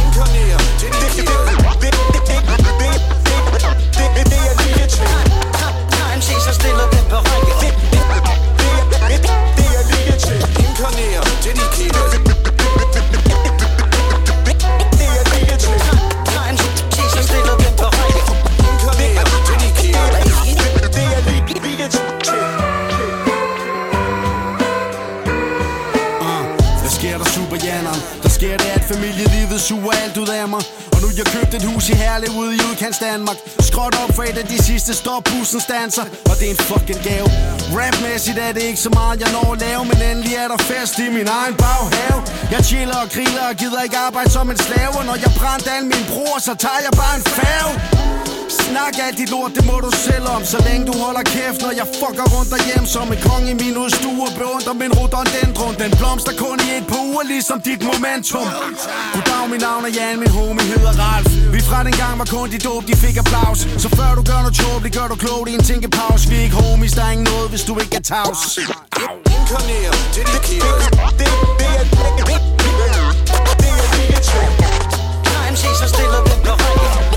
Inkarnere 0.00 0.58
til 0.80 0.88
det 1.02 1.10
det 1.18 1.24
det 1.82 1.94
det 2.12 2.22
det 2.28 2.42
det 2.80 2.94
det 4.16 4.24
det 4.30 4.40
er 4.50 4.54
lige 4.62 4.86
til 4.96 5.51
time 6.12 6.22
se, 6.22 6.34
så 6.40 6.52
stiller 6.54 6.86
den 6.90 7.04
på 7.10 7.16
række 7.16 7.52
Det 9.56 9.68
er 9.78 9.84
lige 9.90 10.18
til 10.18 10.38
Inkarnere, 10.64 11.22
det 11.44 11.56
de 11.56 11.66
kigger 11.76 12.31
Livet 29.52 29.62
suger 29.62 29.92
alt 30.04 30.16
ud 30.16 30.28
af 30.28 30.48
mig 30.48 30.62
Og 30.92 30.98
nu 31.02 31.08
jeg 31.16 31.26
købt 31.26 31.54
et 31.54 31.64
hus 31.70 31.88
i 31.88 31.94
Herlev 32.02 32.32
ude 32.40 32.52
i 32.56 32.60
udkants 32.70 32.98
Danmark 32.98 33.38
Skråt 33.68 33.94
op 34.02 34.14
for 34.16 34.22
et 34.22 34.38
af 34.42 34.46
de 34.52 34.58
sidste 34.68 34.92
stop 34.94 35.24
bussen 35.24 35.60
stanser. 35.60 36.04
Og 36.30 36.34
det 36.38 36.46
er 36.46 36.52
en 36.56 36.62
fucking 36.70 37.00
gave. 37.08 37.28
Rapmæssigt 37.78 38.38
er 38.46 38.52
det 38.56 38.62
ikke 38.70 38.80
så 38.86 38.90
meget, 38.98 39.20
jeg 39.22 39.30
når 39.36 39.52
at 39.52 39.60
lave 39.66 39.82
Men 39.90 39.98
endelig 40.10 40.34
er 40.42 40.48
der 40.52 40.60
fest 40.70 40.98
i 40.98 41.08
min 41.18 41.28
egen 41.40 41.54
baghave. 41.64 42.20
Jeg 42.54 42.60
chiller 42.70 42.98
og 43.04 43.08
griller 43.14 43.44
og 43.50 43.56
gider 43.60 43.80
ikke 43.86 43.98
arbejde 44.06 44.30
som 44.30 44.50
en 44.50 44.58
slave. 44.66 44.94
Og 45.00 45.04
når 45.10 45.16
jeg 45.24 45.32
brændte 45.40 45.70
alle 45.74 45.88
mine 45.92 46.06
bror, 46.12 46.36
så 46.48 46.52
tager 46.64 46.80
jeg 46.86 46.92
bare 47.02 47.14
en 47.20 47.24
færge. 47.38 47.72
Snak 48.60 48.94
alt 49.04 49.16
dit 49.18 49.30
lort, 49.34 49.52
det 49.56 49.64
må 49.70 49.76
du 49.86 49.90
selv 50.08 50.26
om. 50.36 50.42
Så 50.52 50.58
længe 50.66 50.82
du 50.90 50.94
holder 51.04 51.24
kæft, 51.34 51.60
når 51.64 51.72
jeg 51.80 51.86
fucker 52.00 52.26
rundt 52.34 52.50
derhjemme 52.54 52.86
Som 52.94 53.06
en 53.14 53.20
konge 53.28 53.48
i 53.54 53.56
min 53.62 53.76
udstue. 53.84 54.26
Beundrer 54.38 54.74
min 54.82 54.92
rhododendron 54.98 55.74
Den 55.82 55.90
blomster 55.98 56.34
kun 56.44 56.58
i 57.20 57.26
ligesom 57.26 57.60
dit 57.60 57.82
momentum 57.82 58.46
Goddag, 59.14 59.44
mit 59.50 59.60
navn 59.60 59.84
er 59.84 59.92
Jan, 59.98 60.18
min 60.18 60.30
homie 60.30 60.66
hedder 60.72 60.92
Ralf 61.02 61.28
Vi 61.54 61.60
fra 61.60 61.84
den 61.84 61.92
gang 62.02 62.18
var 62.18 62.24
kun 62.24 62.50
de 62.50 62.58
dope, 62.58 62.86
de 62.86 62.96
fik 62.96 63.16
applaus 63.22 63.58
Så 63.82 63.88
før 63.98 64.10
du 64.18 64.22
gør 64.30 64.40
noget 64.44 64.56
tåbeligt, 64.62 64.94
gør 64.98 65.06
du 65.12 65.16
klogt 65.24 65.48
i 65.50 65.54
en 65.54 65.64
tænkepause 65.68 66.28
Vi 66.30 66.36
er 66.36 66.42
ikke 66.42 66.56
homies, 66.56 66.92
der 66.92 67.04
er 67.04 67.10
ingen 67.10 67.26
noget, 67.32 67.48
hvis 67.52 67.62
du 67.68 67.72
ikke 67.78 67.96
er 67.96 68.04
tavs 68.12 68.58
Inkarnere 69.36 69.92
dedikere 70.16 70.76
det 71.20 71.32
det 71.60 71.70
er 71.80 71.84
det 72.00 72.12
det 72.28 72.40
det 73.62 73.70
er 73.82 73.88
lige 73.98 74.20
til 74.28 74.46
Når 75.32 75.42
MC 75.52 75.62
så 75.80 75.86
stiller 75.94 76.20
den 76.26 76.38
på 76.46 76.52
række 76.62 77.11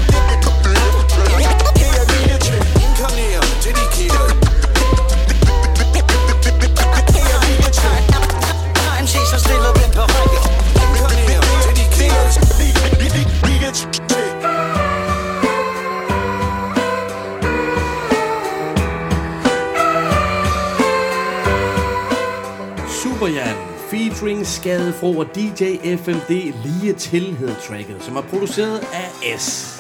Skadefro 24.66 25.18
og 25.18 25.36
DJ 25.36 25.64
FMD 25.98 26.30
lige 26.66 26.94
til 26.94 27.22
hed 27.22 27.50
tracket, 27.68 27.96
som 28.00 28.16
er 28.16 28.22
produceret 28.22 28.80
af 28.80 29.40
S. 29.40 29.80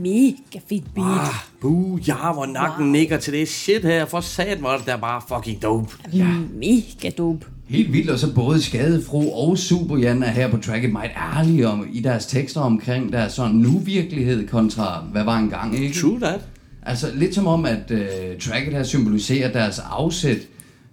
Mega 0.00 0.58
fedt 0.68 0.94
beat. 0.94 1.20
Ah, 1.20 1.34
buh, 1.60 2.08
ja, 2.08 2.32
hvor 2.32 2.46
nakken 2.46 2.92
nikker 2.92 3.16
til 3.16 3.32
det 3.32 3.48
shit 3.48 3.82
her. 3.84 4.06
For 4.06 4.20
sat 4.20 4.62
var 4.62 4.76
det 4.76 4.86
der 4.86 4.96
bare 4.96 5.22
fucking 5.28 5.62
dope. 5.62 5.90
Mega 6.54 7.10
dope. 7.18 7.46
Helt 7.68 7.92
vildt, 7.92 8.10
og 8.10 8.18
så 8.18 8.34
både 8.34 8.62
Skadefro 8.62 9.32
og 9.32 9.58
Superjan 9.58 10.22
er 10.22 10.30
her 10.30 10.50
på 10.50 10.56
tracket 10.56 10.92
meget 10.92 11.10
ærlige 11.36 11.68
om, 11.68 11.86
i 11.92 12.00
deres 12.00 12.26
tekster 12.26 12.60
omkring 12.60 13.12
deres 13.12 13.32
sådan 13.32 13.56
nu-virkelighed 13.56 14.48
kontra 14.48 15.04
hvad 15.12 15.24
var 15.24 15.38
engang, 15.38 15.78
ikke? 15.78 16.00
True 16.00 16.20
that. 16.20 16.40
Altså 16.82 17.06
lidt 17.14 17.34
som 17.34 17.46
om, 17.46 17.64
at 17.64 17.90
øh, 17.90 18.38
tracket 18.40 18.72
her 18.72 18.82
symboliserer 18.82 19.52
deres 19.52 19.78
afsæt 19.78 20.38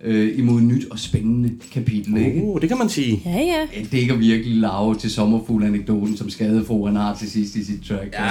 øh, 0.03 0.39
imod 0.39 0.61
et 0.61 0.67
nyt 0.67 0.85
og 0.91 0.99
spændende 0.99 1.51
kapitel, 1.73 2.17
ikke? 2.17 2.41
Uh, 2.43 2.61
det 2.61 2.69
kan 2.69 2.77
man 2.77 2.89
sige. 2.89 3.21
Ja, 3.25 3.39
ja. 3.39 3.81
Det 3.81 3.91
dækker 3.91 4.15
virkelig 4.15 4.57
lave 4.57 4.95
til 4.95 5.11
sommerfugl-anekdoten, 5.11 6.17
som 6.17 6.29
Skadefro 6.29 6.85
han 6.85 6.95
har 6.95 7.15
til 7.15 7.31
sidst 7.31 7.55
i 7.55 7.65
sit 7.65 7.83
track. 7.87 8.13
Ja. 8.13 8.29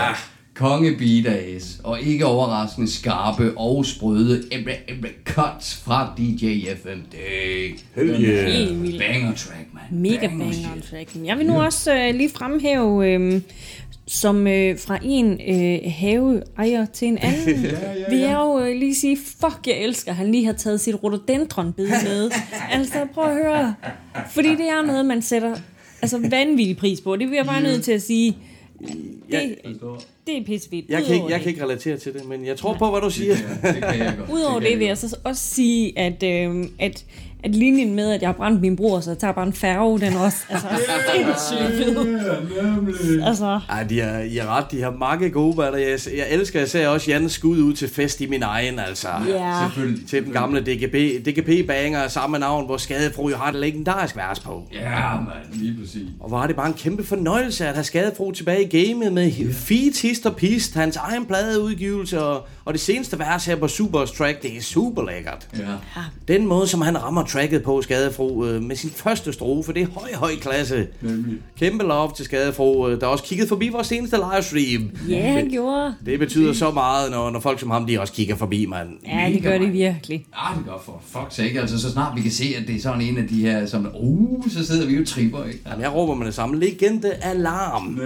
Kongebeat 0.54 1.26
af 1.26 1.60
S, 1.60 1.80
og 1.84 2.00
ikke 2.00 2.26
overraskende 2.26 2.90
skarpe 2.90 3.58
og 3.58 3.86
sprøde 3.86 4.42
emre, 4.50 4.90
emre 4.90 5.08
cuts 5.24 5.74
fra 5.74 6.12
DJ 6.18 6.64
FMD. 6.82 7.14
Hell 7.94 8.24
yeah. 8.24 8.68
Banger 8.98 9.34
track, 9.34 9.66
man. 9.72 10.00
Mega 10.00 10.28
banger 10.28 10.80
track. 10.90 11.16
Jeg 11.24 11.38
vil 11.38 11.46
nu 11.46 11.62
også 11.62 11.94
øh, 11.94 12.14
lige 12.14 12.30
fremhæve, 12.30 13.08
øh, 13.08 13.40
som 14.14 14.46
øh, 14.46 14.78
fra 14.78 14.98
en 15.04 15.40
øh, 15.48 15.78
haveejer 15.92 16.86
til 16.92 17.08
en 17.08 17.18
anden. 17.18 17.48
ja, 17.64 17.70
ja, 17.70 17.92
ja. 17.98 18.16
Vi 18.16 18.22
er 18.22 18.38
jo 18.40 18.58
øh, 18.60 18.76
lige 18.76 18.94
sige, 18.94 19.16
fuck, 19.40 19.66
jeg 19.66 19.76
elsker, 19.78 20.10
at 20.10 20.16
han 20.16 20.30
lige 20.32 20.44
har 20.46 20.52
taget 20.52 20.80
sit 20.80 20.94
rhododendron-bid 20.94 21.88
med. 22.04 22.30
altså, 22.72 23.06
prøv 23.14 23.24
at 23.24 23.34
høre. 23.34 23.74
Fordi 24.30 24.48
det 24.48 24.68
er 24.68 24.82
noget, 24.86 25.06
man 25.06 25.22
sætter 25.22 25.56
altså, 26.02 26.18
vanvittig 26.30 26.76
pris 26.76 27.00
på. 27.00 27.16
Det 27.16 27.28
vil 27.30 27.36
jeg 27.36 27.46
bare 27.46 27.62
nødt 27.62 27.84
til 27.84 27.92
at 27.92 28.02
sige. 28.02 28.36
Det, 29.30 29.56
det 30.26 30.36
er 30.38 30.44
pissefedt. 30.46 30.84
Jeg 30.88 31.04
kan, 31.04 31.14
ikke, 31.14 31.26
jeg 31.26 31.34
det- 31.34 31.42
kan 31.42 31.48
ikke 31.50 31.62
relatere 31.62 31.96
til 31.96 32.12
det, 32.14 32.28
men 32.28 32.46
jeg 32.46 32.56
tror 32.56 32.74
på, 32.74 32.90
hvad 32.90 33.00
du 33.00 33.10
siger. 33.10 33.34
Det 33.34 33.74
kan 33.82 33.98
jeg 33.98 34.14
godt. 34.18 34.30
Udover 34.30 34.60
kan 34.60 34.70
det 34.70 34.78
vil 34.78 34.86
jeg 34.86 34.98
så 34.98 35.16
også 35.24 35.42
sige, 35.42 35.98
at, 35.98 36.22
øh, 36.22 36.64
at, 36.78 37.04
at 37.44 37.54
linjen 37.54 37.94
med, 37.94 38.10
at 38.10 38.20
jeg 38.20 38.28
har 38.28 38.32
brændt 38.34 38.60
min 38.60 38.76
bror, 38.76 39.00
så 39.00 39.10
jeg 39.10 39.18
tager 39.18 39.32
bare 39.32 39.46
en 39.46 39.52
færge, 39.52 40.00
den 40.00 40.16
også 40.16 40.36
altså, 40.48 40.66
sindssygt 41.48 41.84
fed. 41.84 43.22
Altså, 43.22 43.60
Ej, 43.68 43.82
de 43.82 44.00
har, 44.00 44.18
I 44.18 44.36
har 44.36 44.56
ret. 44.56 44.70
De 44.70 44.82
har 44.82 44.90
mange 44.90 45.30
gode 45.30 45.56
batter. 45.56 45.78
Jeg, 45.78 45.98
jeg 46.16 46.26
elsker 46.30 46.62
især 46.62 46.88
også 46.88 47.10
Jans 47.10 47.32
skud 47.32 47.58
ud 47.58 47.72
til 47.72 47.88
fest 47.88 48.20
i 48.20 48.26
min 48.26 48.42
egen, 48.42 48.78
altså. 48.78 49.08
ja. 49.28 49.58
Selvfølgelig. 49.66 50.08
Til 50.08 50.24
den 50.24 50.32
gamle 50.32 50.60
DGP, 50.60 51.26
DGP-banger 51.26 51.98
af 51.98 52.10
samme 52.10 52.38
navn, 52.38 52.66
hvor 52.66 52.76
Skadefro 52.76 53.28
jo 53.28 53.36
har 53.36 53.48
et 53.48 53.54
legendarisk 53.54 54.16
vers 54.16 54.40
på. 54.40 54.62
Ja, 54.72 55.14
man, 55.14 55.26
lige 55.52 55.76
præcis. 55.80 56.02
Og 56.20 56.30
var 56.30 56.46
det 56.46 56.56
bare 56.56 56.66
en 56.68 56.74
kæmpe 56.74 57.04
fornøjelse 57.04 57.66
at 57.66 57.74
have 57.74 57.84
Skadefro 57.84 58.32
tilbage 58.32 58.64
i 58.64 58.86
gamet 58.86 59.12
med 59.12 59.52
feat, 59.52 60.00
hist 60.02 60.26
og 60.26 60.36
pist, 60.36 60.74
hans 60.74 60.96
egen 60.96 61.26
pladeudgivelse 61.26 62.22
og, 62.22 62.46
og 62.64 62.72
det 62.72 62.80
seneste 62.80 63.18
vers 63.18 63.44
her 63.44 63.56
på 63.56 63.68
Supers 63.68 64.12
track, 64.12 64.42
det 64.42 64.56
er 64.56 64.60
super 64.60 65.02
lækkert. 65.02 65.48
Ja. 65.58 65.64
Den 66.28 66.46
måde, 66.46 66.66
som 66.68 66.80
han 66.80 67.02
rammer 67.02 67.24
tracket 67.24 67.62
på 67.62 67.82
Skadefro 67.82 68.44
øh, 68.44 68.62
med 68.62 68.76
sin 68.76 68.90
første 68.90 69.32
strofe, 69.32 69.72
det 69.72 69.82
er 69.82 69.86
høj, 70.00 70.08
høj 70.14 70.32
klasse. 70.40 70.86
Nemlig. 71.00 71.38
Kæmpe 71.58 71.84
love 71.84 72.10
til 72.16 72.24
Skadefro, 72.24 72.88
øh, 72.88 73.00
der 73.00 73.06
også 73.06 73.24
kiggede 73.24 73.48
forbi 73.48 73.68
vores 73.68 73.86
seneste 73.86 74.16
livestream. 74.16 74.90
Ja, 75.08 75.32
han 75.32 75.50
gjorde. 75.50 75.94
Det 76.06 76.18
betyder 76.18 76.52
så 76.52 76.70
meget, 76.70 77.10
når, 77.10 77.30
når 77.30 77.40
folk 77.40 77.60
som 77.60 77.70
ham, 77.70 77.86
de 77.86 78.00
også 78.00 78.12
kigger 78.12 78.36
forbi, 78.36 78.66
mand. 78.66 78.88
Ja, 79.06 79.30
det 79.32 79.42
gør 79.42 79.58
det 79.58 79.72
virkelig. 79.72 80.26
Ja, 80.34 80.56
det 80.56 80.64
gør 80.66 80.82
for 80.84 81.02
fuck's 81.14 81.34
sake. 81.34 81.60
Altså, 81.60 81.80
så 81.80 81.90
snart 81.90 82.16
vi 82.16 82.22
kan 82.22 82.30
se, 82.30 82.54
at 82.60 82.68
det 82.68 82.76
er 82.76 82.80
sådan 82.80 83.00
en 83.00 83.18
af 83.18 83.28
de 83.28 83.40
her, 83.40 83.66
som, 83.66 83.88
uh, 84.00 84.48
så 84.50 84.66
sidder 84.66 84.86
vi 84.86 84.96
jo 84.96 85.04
tripper, 85.04 85.44
ikke? 85.44 85.58
Jamen, 85.66 85.82
jeg 85.82 85.94
råber 85.94 86.14
med 86.14 86.26
det 86.26 86.34
samme. 86.34 86.58
Legende 86.58 87.12
Alarm. 87.12 88.00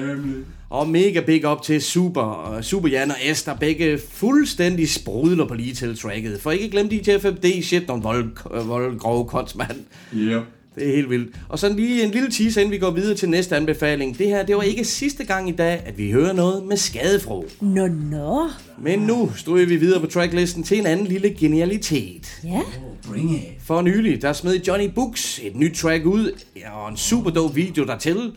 Og 0.77 0.89
mega 0.89 1.21
big 1.21 1.49
up 1.49 1.63
til 1.63 1.83
Super, 1.83 2.55
uh, 2.57 2.63
Super 2.63 2.89
Jan 2.89 3.11
og 3.11 3.17
Esther, 3.23 3.55
begge 3.55 3.99
fuldstændig 4.11 4.91
sprudler 4.91 5.49
på 5.49 5.55
lige 5.55 5.75
til 5.75 5.99
tracket. 5.99 6.41
For 6.41 6.51
ikke 6.51 6.69
glem 6.69 6.89
DJ 6.89 7.11
5D, 7.11 7.63
shit, 7.63 7.89
nogle 7.89 8.03
vold, 8.03 8.31
øh, 8.55 8.69
vold 8.69 8.99
grove 8.99 9.29
kots, 9.29 9.55
mand. 9.55 9.77
Ja. 10.13 10.41
Det 10.75 10.89
er 10.89 10.97
helt 10.97 11.11
vildt. 11.11 11.37
Og 11.49 11.59
så 11.59 11.69
lige 11.69 12.05
en 12.05 12.11
lille 12.11 12.31
teaser, 12.31 12.61
inden 12.61 12.73
vi 12.73 12.79
går 12.79 12.91
videre 12.91 13.15
til 13.15 13.29
næste 13.29 13.57
anbefaling. 13.57 14.19
Det 14.19 14.27
her, 14.27 14.47
det 14.47 14.57
var 14.57 14.63
ikke 14.63 14.85
sidste 14.85 15.25
gang 15.25 15.49
i 15.49 15.53
dag, 15.53 15.83
at 15.87 15.99
vi 15.99 16.11
hører 16.11 16.33
noget 16.33 16.67
med 16.67 16.77
skadefro. 16.77 17.47
Nå, 17.61 17.87
nå. 17.87 18.49
Men 18.83 18.99
nu 18.99 19.33
stryger 19.37 19.67
vi 19.67 19.77
videre 19.77 20.01
på 20.01 20.07
tracklisten 20.07 20.63
til 20.63 20.79
en 20.79 20.87
anden 20.87 21.07
lille 21.07 21.31
genialitet. 21.31 22.41
Ja. 22.45 22.61
Bring 23.09 23.35
it. 23.35 23.43
For 23.65 23.83
nylig, 23.83 24.23
der 24.23 24.33
smed 24.33 24.61
Johnny 24.61 24.91
Books 24.95 25.41
et 25.43 25.57
nyt 25.57 25.75
track 25.75 26.07
ud, 26.07 26.41
og 26.73 26.91
en 26.91 26.97
super 26.97 27.31
dope 27.31 27.55
video 27.55 27.85
dertil. 27.85 28.33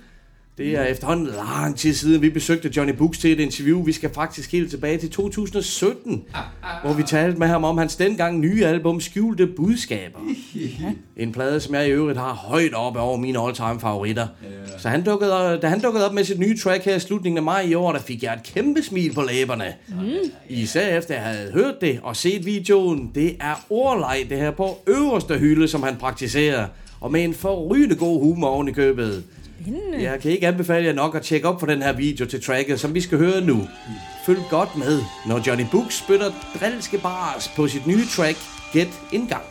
Det 0.60 0.78
er 0.78 0.84
efterhånden 0.84 1.25
lang 1.25 1.78
tid 1.78 1.94
siden, 1.94 2.22
vi 2.22 2.30
besøgte 2.30 2.72
Johnny 2.78 2.94
Books 2.94 3.18
til 3.18 3.32
et 3.32 3.39
interview. 3.39 3.84
Vi 3.84 3.92
skal 3.92 4.10
faktisk 4.13 4.51
helt 4.51 4.70
tilbage 4.70 4.98
til 4.98 5.10
2017, 5.10 6.24
hvor 6.84 6.94
vi 6.94 7.04
talte 7.04 7.39
med 7.39 7.48
ham 7.48 7.63
om 7.63 7.78
hans 7.78 7.96
dengang 7.96 8.39
nye 8.39 8.66
album 8.66 9.01
Skjulte 9.01 9.48
Budskaber. 9.48 10.20
En 11.18 11.32
plade, 11.32 11.60
som 11.60 11.75
jeg 11.75 11.88
i 11.88 11.92
øvrigt 11.92 12.20
har 12.20 12.34
højt 12.34 12.74
oppe 12.74 13.00
over 13.00 13.18
mine 13.18 13.39
all-time 13.39 13.80
favoritter. 13.80 14.28
Så 14.78 14.89
han 14.89 15.04
dukkede, 15.04 15.60
da 15.62 15.68
han 15.68 15.82
dukkede 15.82 16.06
op 16.06 16.13
med 16.13 16.24
sit 16.24 16.39
nye 16.39 16.58
track 16.58 16.86
her 16.86 16.96
i 16.96 17.00
slutningen 17.00 17.38
af 17.38 17.44
maj 17.44 17.62
i 17.62 17.74
år, 17.74 17.92
der 17.92 18.00
fik 18.00 18.24
jeg 18.24 18.34
et 18.34 18.44
kæmpe 18.44 18.84
smil 18.84 19.13
på 19.13 19.22
læberne. 19.22 19.74
Især 20.50 20.98
efter 20.98 21.13
jeg 21.13 21.24
havde 21.24 21.51
hørt 21.51 21.82
det 21.82 22.00
og 22.04 22.16
set 22.16 22.46
videoen. 22.46 23.12
Det 23.16 23.36
er 23.39 23.66
ordleg 23.70 24.25
det 24.30 24.38
her 24.38 24.51
på 24.51 24.78
øverste 24.88 25.38
hylde, 25.38 25.68
som 25.68 25.84
han 25.84 25.96
praktiserer. 25.96 26.68
Og 27.01 27.12
med 27.12 27.24
en 27.24 27.34
forrygende 27.34 27.96
god 27.96 28.20
humor 28.20 28.48
oven 28.48 28.68
i 28.68 28.72
købet. 28.72 29.24
Jeg 30.00 30.20
kan 30.22 30.32
ikke 30.32 30.48
anbefale 30.48 30.86
jer 30.86 30.94
nok 30.94 31.16
at 31.16 31.22
tjekke 31.22 31.48
op 31.48 31.60
for 31.60 31.68
den 31.68 31.82
her 31.82 31.94
video 31.94 32.25
til 32.25 32.44
tracket, 32.44 32.80
som 32.80 32.94
vi 32.94 33.01
skal 33.01 33.18
høre 33.18 33.42
nu. 33.42 33.68
Følg 34.25 34.39
godt 34.50 34.75
med, 34.75 35.01
når 35.28 35.48
Johnny 35.48 35.66
Book 35.72 35.92
spytter 35.92 36.32
drilske 36.60 36.98
bars 36.98 37.51
på 37.56 37.68
sit 37.68 37.88
nye 37.88 38.06
track, 38.16 38.38
Get 38.74 38.89
Indgang. 39.12 39.44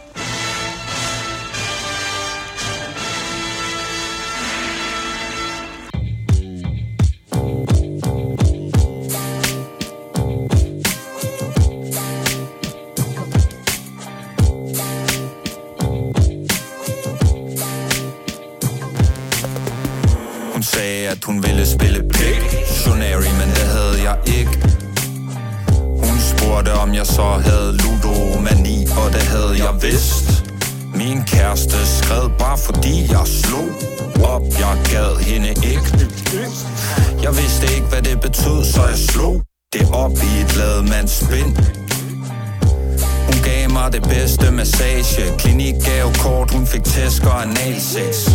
Massage 45.19 45.39
Klinik 45.39 45.75
gav 45.85 46.13
kort, 46.15 46.51
hun 46.51 46.67
fik 46.67 46.85
tæsk 46.85 47.25
og 47.25 47.43
analsex. 47.43 48.31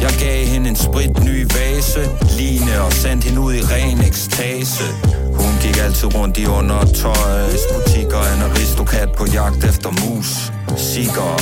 Jeg 0.00 0.12
gav 0.20 0.46
hende 0.46 0.68
en 0.68 0.76
sprit 0.76 1.24
ny 1.24 1.46
vase 1.54 2.10
Line 2.38 2.82
og 2.82 2.92
sendte 2.92 3.28
hende 3.28 3.40
ud 3.40 3.54
i 3.54 3.60
ren 3.60 4.00
ekstase. 4.04 4.84
Hun 5.34 5.52
gik 5.62 5.76
altid 5.84 6.14
rundt 6.14 6.38
i 6.38 6.46
undertøjsbutikker 6.46 8.20
En 8.34 8.42
aristokat 8.50 9.08
på 9.16 9.26
jagt 9.26 9.64
efter 9.64 9.90
mus 9.90 10.52
Sikker 10.76 11.36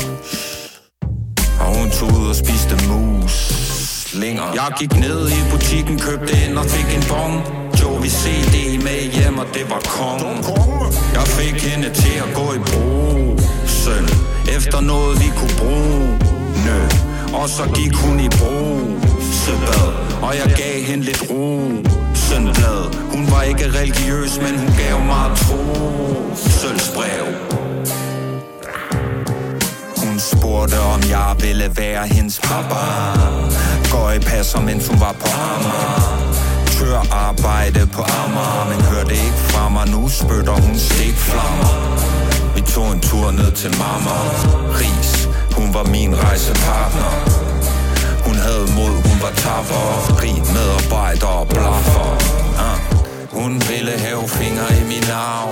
Og 1.61 1.79
hun 1.79 1.91
tog 1.91 2.09
ud 2.21 2.29
og 2.29 2.37
spiste 2.37 2.77
mus 2.89 3.69
Længere. 4.15 4.47
Jeg 4.55 4.73
gik 4.79 4.97
ned 4.97 5.29
i 5.29 5.41
butikken, 5.51 5.99
købte 5.99 6.33
ind 6.47 6.59
og 6.59 6.65
fik 6.65 6.97
en 6.97 7.05
bong. 7.09 7.35
Jovi 7.81 8.09
CD 8.09 8.83
med 8.85 9.13
hjem, 9.13 9.39
og 9.39 9.47
det 9.55 9.71
var 9.71 9.81
kong. 9.97 10.21
Jeg 11.15 11.27
fik 11.27 11.63
hende 11.63 11.91
til 11.95 12.17
at 12.19 12.35
gå 12.35 12.53
i 12.53 12.59
søn 13.89 14.09
Efter 14.57 14.81
noget 14.81 15.21
vi 15.21 15.29
kunne 15.37 15.57
bruge. 15.59 16.19
Nø. 16.67 16.81
Og 17.41 17.49
så 17.49 17.65
gik 17.75 17.95
hun 17.95 18.21
i 18.21 18.29
brusebad 18.29 19.87
Og 20.23 20.33
jeg 20.37 20.55
gav 20.57 20.83
hende 20.85 21.05
lidt 21.05 21.23
rosenblad. 21.31 22.83
Hun 23.13 23.31
var 23.31 23.43
ikke 23.43 23.65
religiøs, 23.81 24.39
men 24.45 24.59
hun 24.59 24.71
gav 24.79 25.01
mig 25.01 25.27
tro 25.37 25.61
Sølvsbrev 26.37 27.27
hun 30.03 30.19
spurgte, 30.19 30.81
om 30.81 31.01
jeg 31.11 31.37
ville 31.41 31.71
være 31.77 32.07
hendes 32.07 32.41
papa 32.43 32.85
Går 33.91 34.11
i 34.11 34.19
passer, 34.19 34.61
mens 34.61 34.89
hun 34.89 35.01
var 35.01 35.13
på 35.13 35.27
Amager. 35.27 36.35
Tør 36.67 37.15
arbejde 37.15 37.87
på 37.87 38.03
Amager 38.03 38.67
Men 38.71 38.85
hørte 38.85 39.13
ikke 39.13 39.41
fra 39.49 39.69
mig, 39.69 39.89
nu 39.89 40.09
spytter 40.09 40.53
hun 40.53 40.79
stikflammer 40.79 42.28
tog 42.75 42.93
en 42.93 43.01
tur 43.01 43.31
ned 43.31 43.53
til 43.53 43.71
mamma 43.71 44.19
Ris, 44.81 45.29
hun 45.57 45.75
var 45.75 45.85
min 45.85 46.17
rejsepartner. 46.25 47.13
Hun 48.27 48.37
havde 48.37 48.67
mod, 48.79 48.95
hun 49.09 49.19
var 49.23 49.33
tapper 49.45 49.87
Rig 50.23 50.39
medarbejder 50.57 51.27
og 51.27 51.49
blaffer. 51.49 52.09
Ah. 52.69 52.79
Hun 53.39 53.63
ville 53.69 53.93
have 54.07 54.29
fingre 54.29 54.69
i 54.81 54.85
min 54.93 55.11
arv. 55.11 55.51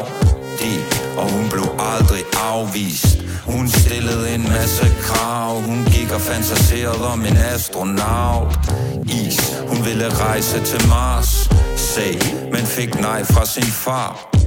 De, 0.60 0.72
og 1.16 1.30
hun 1.30 1.48
blev 1.48 1.66
aldrig 1.78 2.22
afvist. 2.52 3.18
Hun 3.46 3.68
stillede 3.68 4.34
en 4.34 4.42
masse 4.48 4.86
krav. 5.02 5.60
Hun 5.60 5.84
gik 5.84 6.12
og 6.12 6.20
fantaserede 6.20 7.06
om 7.12 7.20
en 7.20 7.36
astronaut. 7.36 8.58
Is, 9.04 9.38
hun 9.68 9.84
ville 9.84 10.08
rejse 10.08 10.64
til 10.64 10.88
Mars. 10.88 11.50
Sag, 11.76 12.18
men 12.52 12.66
fik 12.66 13.00
nej 13.00 13.24
fra 13.24 13.46
sin 13.46 13.70
far 13.84 14.45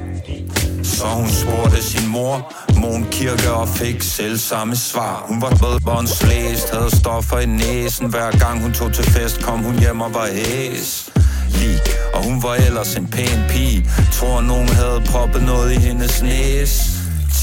så 0.89 1.05
hun 1.05 1.29
spurgte 1.29 1.83
sin 1.83 2.07
mor, 2.07 2.53
Mon 2.75 3.05
Kirke 3.11 3.51
og 3.51 3.67
fik 3.67 4.01
selv 4.01 4.37
samme 4.37 4.75
svar. 4.75 5.25
Hun 5.27 5.41
var 5.41 5.49
bredbåndslæst, 5.49 6.69
havde 6.73 6.95
stoffer 6.95 7.39
i 7.39 7.45
næsen. 7.45 8.07
Hver 8.09 8.31
gang 8.31 8.61
hun 8.61 8.73
tog 8.73 8.93
til 8.93 9.03
fest, 9.03 9.41
kom 9.41 9.59
hun 9.59 9.79
hjem 9.79 10.01
og 10.01 10.13
var 10.13 10.27
hæs. 10.27 11.09
Lig, 11.49 11.79
og 12.13 12.23
hun 12.23 12.43
var 12.43 12.55
ellers 12.55 12.95
en 12.95 13.07
pæn 13.07 13.39
pige. 13.49 13.89
Tror 14.11 14.41
nogen 14.41 14.69
havde 14.69 15.01
proppet 15.05 15.43
noget 15.43 15.71
i 15.71 15.79
hendes 15.79 16.21
næse. 16.21 16.83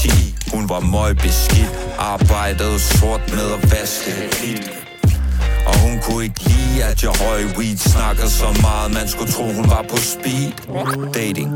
10. 0.01 0.09
Hun 0.53 0.69
var 0.69 0.79
møg 0.79 1.17
beskidt, 1.17 1.71
arbejdede 1.99 2.79
sort 2.79 3.21
med 3.33 3.47
at 3.55 3.71
vaske 3.71 4.11
hvidt. 4.11 4.71
Og 5.67 5.79
hun 5.79 5.99
kunne 6.01 6.23
ikke 6.23 6.43
lide, 6.43 6.83
at 6.83 7.03
jeg 7.03 7.11
røg 7.13 7.57
weed 7.57 7.77
Snakkede 7.77 8.29
så 8.29 8.45
meget, 8.61 8.93
man 8.93 9.07
skulle 9.07 9.31
tro, 9.31 9.43
hun 9.43 9.69
var 9.69 9.85
på 9.89 9.97
speed 9.97 10.51
Dating 11.13 11.51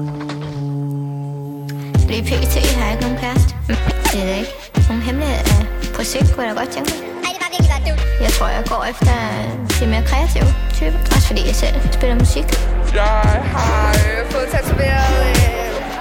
fordi 2.11 2.21
pt. 2.21 2.55
har 2.77 2.83
jeg 2.85 2.91
ikke 2.93 3.03
nogen 3.05 3.19
kæreste. 3.23 3.51
Det 4.11 4.19
er 4.21 4.27
det 4.29 4.37
ikke. 4.41 4.53
Nogle 4.89 5.03
hemmelighed 5.03 5.35
af 5.51 5.59
projekt 5.95 6.27
kunne 6.33 6.43
jeg 6.45 6.55
da 6.55 6.59
godt 6.61 6.71
tænke 6.75 6.91
mig. 6.91 6.99
Ej, 7.25 7.31
det 7.33 7.39
var 7.43 7.49
virkelig 7.55 7.71
godt, 7.75 7.83
dude. 7.87 7.99
Jeg 8.25 8.31
tror, 8.35 8.47
jeg 8.57 8.63
går 8.73 8.83
efter 8.91 9.13
de 9.79 9.83
mere 9.93 10.03
kreative 10.09 10.49
typer. 10.77 10.99
Også 11.15 11.27
fordi 11.29 11.41
jeg 11.51 11.55
selv 11.63 11.75
spiller 11.97 12.15
musik. 12.25 12.47
Jeg 13.01 13.41
har 13.55 13.89
øh, 14.03 14.19
fået 14.33 14.47
tatoveret 14.55 15.15
øh, 15.29 15.35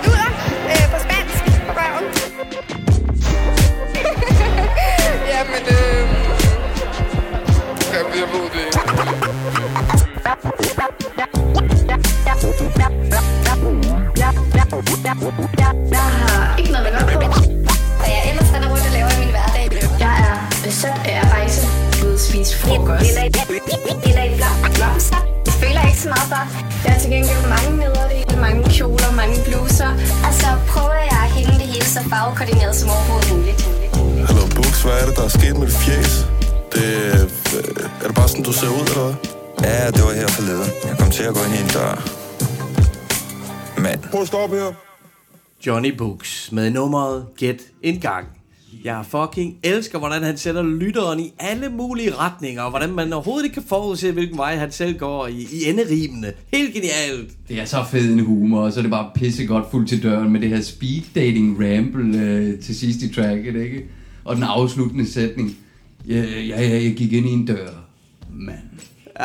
luder 0.05 0.31
øh, 0.73 0.85
på 0.93 0.99
spansk 1.07 1.43
på 1.67 1.73
røven. 1.79 2.05
Jamen, 5.33 5.63
øh, 5.79 6.03
jamen, 7.95 8.15
jeg 8.23 8.29
ved 8.33 8.45
det 8.55 8.63
ikke. 8.67 8.81
Jeg 14.71 16.07
har 16.21 16.57
ikke 16.59 16.73
noget 16.73 16.87
med 16.93 17.03
på. 17.15 17.19
Og 18.03 18.09
jeg 18.15 18.23
ellers 18.31 18.49
render 18.55 18.69
rundt 18.73 18.85
og 18.89 18.93
laver 18.97 19.11
i 19.17 19.19
min 19.23 19.33
hverdag. 19.37 19.67
Jeg 20.05 20.15
er 20.29 20.37
besat 20.65 20.99
af 21.11 21.17
at 21.23 21.29
rejse 21.37 21.61
ud 22.07 22.19
spise 22.27 22.53
frokost. 22.63 23.11
Det 24.05 24.19
er 24.21 24.27
i 24.31 24.35
blomster. 24.77 25.21
Jeg 25.47 25.55
føler 25.63 25.83
ikke 25.91 26.01
så 26.07 26.09
meget 26.15 26.29
for. 26.33 26.43
Jeg 26.85 26.93
har 26.93 27.01
til 27.03 27.11
gengæld 27.15 27.43
mange 27.55 27.71
nederdele, 27.83 28.37
mange 28.47 28.63
kjoler, 28.77 29.11
mange 29.21 29.37
bluser. 29.47 29.91
Og 30.27 30.33
så 30.41 30.49
prøver 30.73 31.01
jeg 31.13 31.21
at 31.27 31.31
hænge 31.37 31.55
det 31.61 31.67
hele 31.73 31.87
så 31.97 32.01
farvekoordineret 32.11 32.75
som 32.77 32.89
overhovedet 32.95 33.29
muligt. 33.33 33.61
Hallo 34.29 34.45
Bux, 34.57 34.75
hvad 34.85 34.97
er 35.03 35.07
det, 35.09 35.15
der 35.19 35.25
er 35.31 35.35
sket 35.39 35.55
med 35.61 35.67
dit 35.71 35.79
fjes? 35.85 36.13
Det, 36.75 36.87
øh, 37.57 38.03
er 38.03 38.07
det 38.09 38.15
bare 38.21 38.29
sådan, 38.29 38.45
du 38.51 38.53
ser 38.61 38.71
ud, 38.79 38.85
eller 38.91 39.05
hvad? 39.05 39.15
Ja, 39.65 39.91
det 39.95 40.03
var 40.07 40.13
her 40.21 40.29
forleden 40.37 40.69
Jeg 40.89 40.95
kom 40.99 41.11
til 41.11 41.25
at 41.31 41.35
gå 41.37 41.41
ind 41.47 41.55
i 41.59 41.61
en 41.67 41.71
dør 41.77 42.20
Mand 43.81 44.01
Prøv 44.03 44.21
at 44.21 44.27
stoppe 44.27 44.57
her. 44.57 44.73
Johnny 45.67 45.97
Books 45.99 46.53
med 46.53 46.71
nummeret 46.71 47.27
Get 47.39 47.63
Indgang. 47.83 48.27
Jeg 48.85 49.05
fucking 49.09 49.57
elsker, 49.63 49.99
hvordan 49.99 50.23
han 50.23 50.39
sætter 50.39 50.63
lytteren 50.63 51.21
i 51.21 51.33
alle 51.39 51.69
mulige 51.69 52.15
retninger, 52.15 52.63
og 52.63 52.71
hvordan 52.71 52.93
man 52.93 53.13
overhovedet 53.13 53.45
ikke 53.45 53.55
kan 53.55 53.63
forudse, 53.63 54.13
hvilken 54.13 54.39
vej 54.39 54.57
han 54.57 54.73
selv 54.73 54.99
går 54.99 55.27
i, 55.27 55.47
i 55.53 55.69
enderimene. 55.69 56.33
Helt 56.53 56.75
genialt. 56.75 57.31
Det 57.49 57.61
er 57.61 57.65
så 57.65 57.85
fed 57.91 58.13
en 58.13 58.21
humor, 58.21 58.61
og 58.61 58.73
så 58.73 58.81
er 58.81 58.83
det 58.83 58.91
bare 58.91 59.11
pissegodt 59.15 59.71
fuldt 59.71 59.89
til 59.89 60.03
døren 60.03 60.33
med 60.33 60.41
det 60.41 60.49
her 60.49 60.61
speed 60.61 61.03
dating 61.15 61.57
ramble 61.59 62.19
øh, 62.19 62.61
til 62.61 62.79
sidst 62.79 63.03
i 63.03 63.15
tracket, 63.15 63.57
ikke? 63.57 63.85
Og 64.25 64.37
den 64.37 64.45
afsluttende 64.45 65.13
sætning. 65.13 65.57
Ja, 66.09 66.25
ja, 66.25 66.63
ja, 66.63 66.83
jeg 66.83 66.95
gik 66.97 67.13
ind 67.13 67.27
i 67.27 67.33
en 67.33 67.47
dør. 67.47 67.69
Man. 68.33 68.71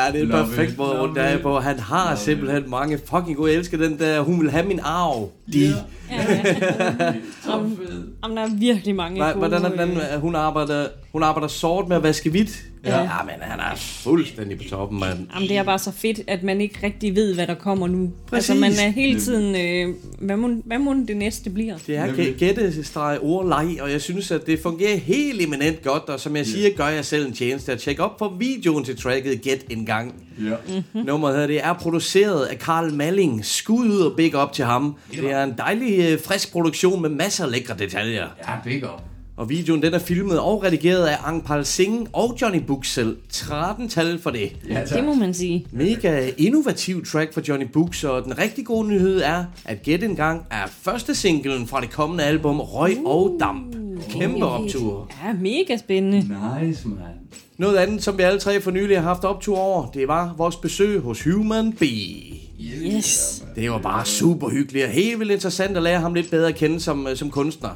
Ja, 0.04 0.12
det 0.12 0.18
er 0.18 0.22
en 0.22 0.28
Love 0.28 0.44
perfekt 0.44 0.70
it, 0.72 0.78
måde 0.78 1.00
rundt 1.00 1.16
der 1.16 1.22
er 1.22 1.36
it. 1.36 1.42
på. 1.42 1.58
Han 1.60 1.78
har 1.78 2.06
Love 2.08 2.18
simpelthen 2.18 2.70
mange 2.70 2.98
fucking 3.10 3.36
gode. 3.36 3.50
Jeg 3.50 3.58
elsker 3.58 3.78
den 3.78 3.98
der, 3.98 4.20
hun 4.20 4.40
vil 4.40 4.50
have 4.50 4.66
min 4.66 4.80
arv. 4.82 5.30
De. 5.52 5.74
Om, 7.52 7.78
om 8.22 8.34
der 8.34 8.42
er 8.42 8.48
virkelig 8.58 8.94
mange 8.94 9.20
Hva- 9.24 9.32
gode... 9.32 9.48
Hvordan 9.48 9.64
er 9.72 9.86
den 9.86 9.96
øh, 9.96 10.20
Hun 10.20 10.34
arbejder, 10.34 10.86
hun 11.12 11.22
arbejder 11.22 11.48
sort 11.48 11.88
med 11.88 11.96
at 11.96 12.02
vaske 12.02 12.30
hvidt. 12.30 12.62
Ja. 12.86 13.00
ja 13.00 13.22
men 13.24 13.34
han 13.40 13.60
er 13.60 13.76
fuldstændig 13.76 14.58
på 14.58 14.64
toppen, 14.64 15.00
mand. 15.00 15.18
Jamen, 15.34 15.48
det 15.48 15.56
er 15.56 15.62
bare 15.62 15.78
så 15.78 15.92
fedt, 15.92 16.20
at 16.26 16.42
man 16.42 16.60
ikke 16.60 16.78
rigtig 16.82 17.14
ved, 17.14 17.34
hvad 17.34 17.46
der 17.46 17.54
kommer 17.54 17.86
nu. 17.86 18.12
Præcis. 18.26 18.50
Altså, 18.50 18.60
man 18.60 18.72
er 18.88 18.90
hele 18.92 19.20
tiden... 19.20 19.56
Øh, 19.56 19.94
hvad, 20.20 20.36
må, 20.36 20.48
hvad 20.64 20.78
må 20.78 20.94
det 21.08 21.16
næste 21.16 21.50
bliver? 21.50 21.76
Det 21.86 21.96
er 21.96 22.06
gæ- 22.06 22.38
gættestreg 22.38 23.18
ordleg, 23.22 23.82
og 23.82 23.90
jeg 23.92 24.00
synes, 24.02 24.30
at 24.30 24.46
det 24.46 24.58
fungerer 24.62 24.96
helt 24.96 25.42
eminent 25.42 25.82
godt, 25.82 26.02
og 26.08 26.20
som 26.20 26.36
jeg 26.36 26.46
siger, 26.46 26.70
gør 26.76 26.88
jeg 26.88 27.04
selv 27.04 27.26
en 27.26 27.32
tjeneste 27.32 27.72
at 27.72 27.78
tjekke 27.78 28.02
op 28.02 28.16
på 28.16 28.32
videoen 28.38 28.84
til 28.84 28.96
tracket 28.96 29.42
Get 29.42 29.64
en 29.70 29.86
gang. 29.86 30.14
Ja. 30.44 30.54
Mhm. 30.92 31.06
Nummeret 31.06 31.38
her, 31.38 31.46
det 31.46 31.64
er 31.64 31.72
produceret 31.72 32.44
af 32.44 32.58
Karl 32.58 32.92
Malling. 32.92 33.44
Skud 33.44 33.86
ud 33.88 34.00
og 34.00 34.16
big 34.16 34.42
up 34.42 34.52
til 34.52 34.64
ham. 34.64 34.96
Det 35.12 35.30
er 35.30 35.44
en 35.44 35.54
dejlig, 35.58 35.98
øh, 36.12 36.20
frisk 36.20 36.52
produktion 36.52 37.02
med 37.02 37.10
masser 37.10 37.44
af 37.44 37.50
lækre 37.50 37.74
detaljer. 37.78 38.26
Ja, 38.48 38.52
big 38.64 38.84
up. 38.84 39.02
Og 39.36 39.48
videoen 39.48 39.82
den 39.82 39.94
er 39.94 39.98
filmet 39.98 40.40
og 40.40 40.62
redigeret 40.64 41.06
af 41.06 41.16
Angpal 41.24 41.64
Singh 41.64 42.08
og 42.12 42.36
Johnny 42.42 42.58
Book 42.58 42.84
selv. 42.84 43.16
13 43.30 43.88
tal 43.88 44.18
for 44.18 44.30
det. 44.30 44.56
Ja, 44.68 44.84
Det 44.84 45.04
må 45.04 45.14
man 45.14 45.34
sige. 45.34 45.66
Mega 45.72 46.30
innovativ 46.38 47.04
track 47.04 47.34
for 47.34 47.42
Johnny 47.48 47.66
Books, 47.72 48.04
og 48.04 48.24
den 48.24 48.38
rigtig 48.38 48.66
gode 48.66 48.88
nyhed 48.88 49.22
er, 49.22 49.44
at 49.64 49.82
Get 49.82 50.02
en 50.04 50.16
gang 50.16 50.46
er 50.50 50.66
første 50.82 51.14
singlen 51.14 51.66
fra 51.66 51.80
det 51.80 51.90
kommende 51.90 52.24
album 52.24 52.60
Røg 52.60 52.96
og 53.06 53.36
Damp. 53.40 53.76
Kæmpe 54.10 54.44
optur. 54.44 55.10
Ja, 55.24 55.32
mega 55.32 55.76
spændende. 55.76 56.18
Nice, 56.62 56.88
man. 56.88 56.98
Noget 57.58 57.76
andet, 57.76 58.02
som 58.02 58.18
vi 58.18 58.22
alle 58.22 58.40
tre 58.40 58.60
for 58.60 58.70
nylig 58.70 58.96
har 58.96 59.02
haft 59.08 59.24
optur 59.24 59.58
over, 59.58 59.86
det 59.86 60.08
var 60.08 60.34
vores 60.36 60.56
besøg 60.56 61.00
hos 61.00 61.24
Human 61.24 61.72
B. 61.72 61.82
Yes. 62.66 63.44
Det 63.56 63.70
var 63.70 63.78
bare 63.78 64.06
super 64.06 64.48
hyggeligt 64.48 64.84
og 64.84 64.90
helt 64.90 65.18
vildt 65.18 65.32
interessant 65.32 65.76
at 65.76 65.82
lære 65.82 66.00
ham 66.00 66.14
lidt 66.14 66.30
bedre 66.30 66.48
at 66.48 66.54
kende 66.54 66.80
som, 66.80 67.06
øh, 67.06 67.16
som 67.16 67.30
kunstner. 67.30 67.70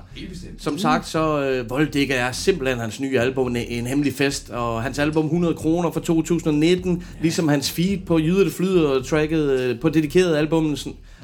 Som 0.58 0.78
sagt, 0.78 1.08
så 1.08 1.42
øh, 1.42 1.70
Volddigger 1.70 2.14
er 2.14 2.32
simpelthen 2.32 2.78
hans 2.78 3.00
nye 3.00 3.20
album, 3.20 3.48
en, 3.48 3.56
en 3.56 3.86
hemmelig 3.86 4.14
fest, 4.14 4.50
og 4.50 4.82
hans 4.82 4.98
album 4.98 5.24
100 5.24 5.54
kroner 5.54 5.90
fra 5.90 6.00
2019, 6.00 6.96
ja. 6.96 7.22
ligesom 7.22 7.48
hans 7.48 7.70
feed 7.70 7.98
på 8.06 8.18
Jyder 8.18 8.44
det 8.44 8.52
flyder, 8.52 9.02
tracket 9.02 9.50
øh, 9.50 9.80
på 9.80 9.88
dedikeret 9.88 10.36
album, 10.36 10.76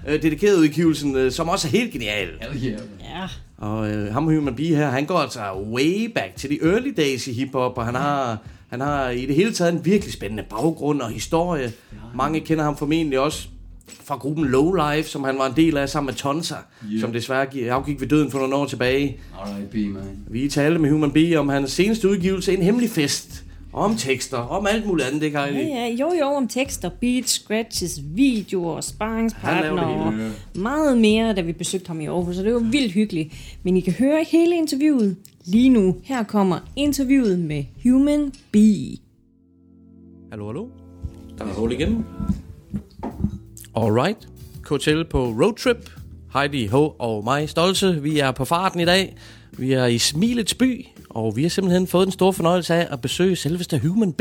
øh, 0.09 0.23
dedikeret 0.23 0.57
udgivelsen, 0.57 1.17
øh, 1.17 1.33
som 1.33 1.49
også 1.49 1.69
er 1.69 1.73
helt 1.73 1.93
genial. 1.93 2.29
Hell 2.41 2.65
yeah. 2.65 2.81
Ja. 3.01 3.29
Og 3.59 3.91
øh, 3.91 4.13
ham 4.13 4.25
Human 4.25 4.55
B 4.55 4.59
her, 4.61 4.91
han 4.91 5.05
går 5.05 5.19
altså 5.19 5.41
way 5.73 6.13
back 6.15 6.37
til 6.37 6.51
de 6.51 6.59
early 6.63 6.93
days 6.97 7.27
i 7.27 7.33
hiphop, 7.33 7.79
og 7.79 7.85
han 7.87 7.95
har, 7.95 8.39
han 8.69 8.81
har 8.81 9.11
i 9.11 9.27
det 9.27 9.35
hele 9.35 9.53
taget 9.53 9.73
en 9.73 9.85
virkelig 9.85 10.13
spændende 10.13 10.45
baggrund 10.51 11.01
og 11.01 11.11
historie. 11.11 11.73
Mange 12.15 12.41
kender 12.41 12.65
ham 12.65 12.77
formentlig 12.77 13.19
også 13.19 13.49
fra 13.89 14.17
gruppen 14.17 14.45
Low 14.45 14.73
Life, 14.75 15.09
som 15.11 15.25
han 15.25 15.39
var 15.39 15.47
en 15.47 15.57
del 15.57 15.77
af 15.77 15.89
sammen 15.89 16.07
med 16.07 16.15
Tonsa, 16.15 16.55
Ja. 16.95 17.01
som 17.01 17.13
desværre 17.13 17.47
gi- 17.47 17.63
afgik 17.67 18.01
ved 18.01 18.09
døden 18.09 18.31
for 18.31 18.39
nogle 18.39 18.55
år 18.55 18.67
tilbage. 18.67 19.17
R.I.P., 19.35 19.95
man. 19.95 20.03
Vi 20.31 20.49
talte 20.49 20.79
med 20.79 20.91
Human 20.91 21.11
B 21.13 21.17
om 21.37 21.49
hans 21.49 21.71
seneste 21.73 22.09
udgivelse, 22.11 22.53
En 22.55 22.63
Hemmelig 22.63 22.91
Fest, 22.91 23.45
om 23.73 23.97
tekster, 23.97 24.37
om 24.39 24.67
alt 24.67 24.87
muligt 24.87 25.09
andet, 25.09 25.23
det 25.23 25.31
kan 25.33 25.41
Ja, 25.55 25.59
ja, 25.61 25.89
jo 26.01 26.13
jo 26.21 26.25
om 26.27 26.49
tekster, 26.49 26.91
beats, 27.01 27.31
scratches, 27.33 28.01
videoer, 28.15 28.75
Han 28.75 28.83
sparringspartner 28.83 29.63
laver 29.75 29.81
og 30.07 30.13
det 30.13 30.33
meget 30.63 30.99
mere, 30.99 31.35
da 31.35 31.41
vi 31.41 31.53
besøgte 31.53 31.89
ham 31.89 32.01
i 32.01 32.07
Aarhus, 32.07 32.37
så 32.37 32.43
det 32.43 32.55
var 32.55 32.59
vildt 32.61 32.93
hyggeligt. 32.93 33.35
Men 33.63 33.77
I 33.77 33.81
kan 33.81 33.93
høre 33.93 34.25
hele 34.31 34.57
interviewet 34.57 35.17
lige 35.45 35.69
nu. 35.69 35.97
Her 36.03 36.23
kommer 36.23 36.59
interviewet 36.77 37.39
med 37.39 37.65
Human 37.83 38.33
B. 38.53 38.57
Hallo, 40.31 40.47
hallo. 40.47 40.67
Der 41.39 41.45
er 41.45 41.49
hul 41.49 41.73
igen. 41.73 42.05
Alright. 43.77 44.29
KTL 44.63 45.03
på 45.05 45.25
roadtrip. 45.25 45.91
Heidi 46.33 46.67
H. 46.67 46.75
og 46.75 47.25
mig, 47.25 47.49
Stolte. 47.49 48.03
Vi 48.03 48.19
er 48.19 48.31
på 48.31 48.45
farten 48.45 48.81
i 48.81 48.85
dag. 48.85 49.17
Vi 49.53 49.73
er 49.73 49.87
i 49.87 49.99
Smilets 49.99 50.55
by, 50.55 50.87
og 51.11 51.37
vi 51.37 51.43
har 51.43 51.49
simpelthen 51.49 51.87
fået 51.87 52.07
den 52.07 52.13
store 52.13 52.33
fornøjelse 52.33 52.75
af 52.75 52.89
at 52.91 53.01
besøge 53.01 53.37
selveste 53.37 53.79
Human 53.79 54.13
B. 54.13 54.21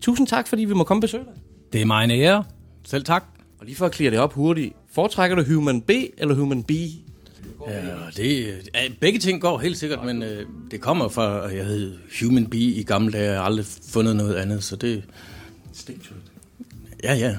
Tusind 0.00 0.26
tak, 0.26 0.48
fordi 0.48 0.64
vi 0.64 0.74
må 0.74 0.84
komme 0.84 0.98
og 0.98 1.02
besøge 1.02 1.24
dig. 1.24 1.32
Det 1.72 1.80
er 1.80 1.84
mig 1.84 2.04
en 2.04 2.10
ære. 2.10 2.44
Selv 2.84 3.04
tak. 3.04 3.24
Og 3.58 3.66
lige 3.66 3.76
for 3.76 3.86
at 3.86 3.92
klare 3.92 4.10
det 4.10 4.18
op 4.18 4.32
hurtigt. 4.32 4.72
Foretrækker 4.92 5.36
du 5.36 5.54
Human 5.54 5.80
B 5.80 5.90
eller 6.18 6.34
Human 6.34 6.62
B? 6.62 6.70
Ja, 6.70 7.80
det, 8.16 8.46
ja, 8.74 8.80
begge 9.00 9.18
ting 9.18 9.40
går 9.40 9.58
helt 9.58 9.78
sikkert, 9.78 10.04
men 10.04 10.22
øh, 10.22 10.46
det 10.70 10.80
kommer 10.80 11.08
fra, 11.08 11.46
at 11.46 11.56
jeg 11.56 11.64
hed 11.64 11.96
Human 12.22 12.46
Bee 12.46 12.60
i 12.60 12.82
gamle 12.82 13.12
dage. 13.12 13.30
Jeg 13.30 13.38
har 13.38 13.44
aldrig 13.44 13.66
fundet 13.92 14.16
noget 14.16 14.34
andet, 14.34 14.64
så 14.64 14.76
det... 14.76 15.04
It. 15.88 16.12
Ja, 17.02 17.14
ja. 17.14 17.36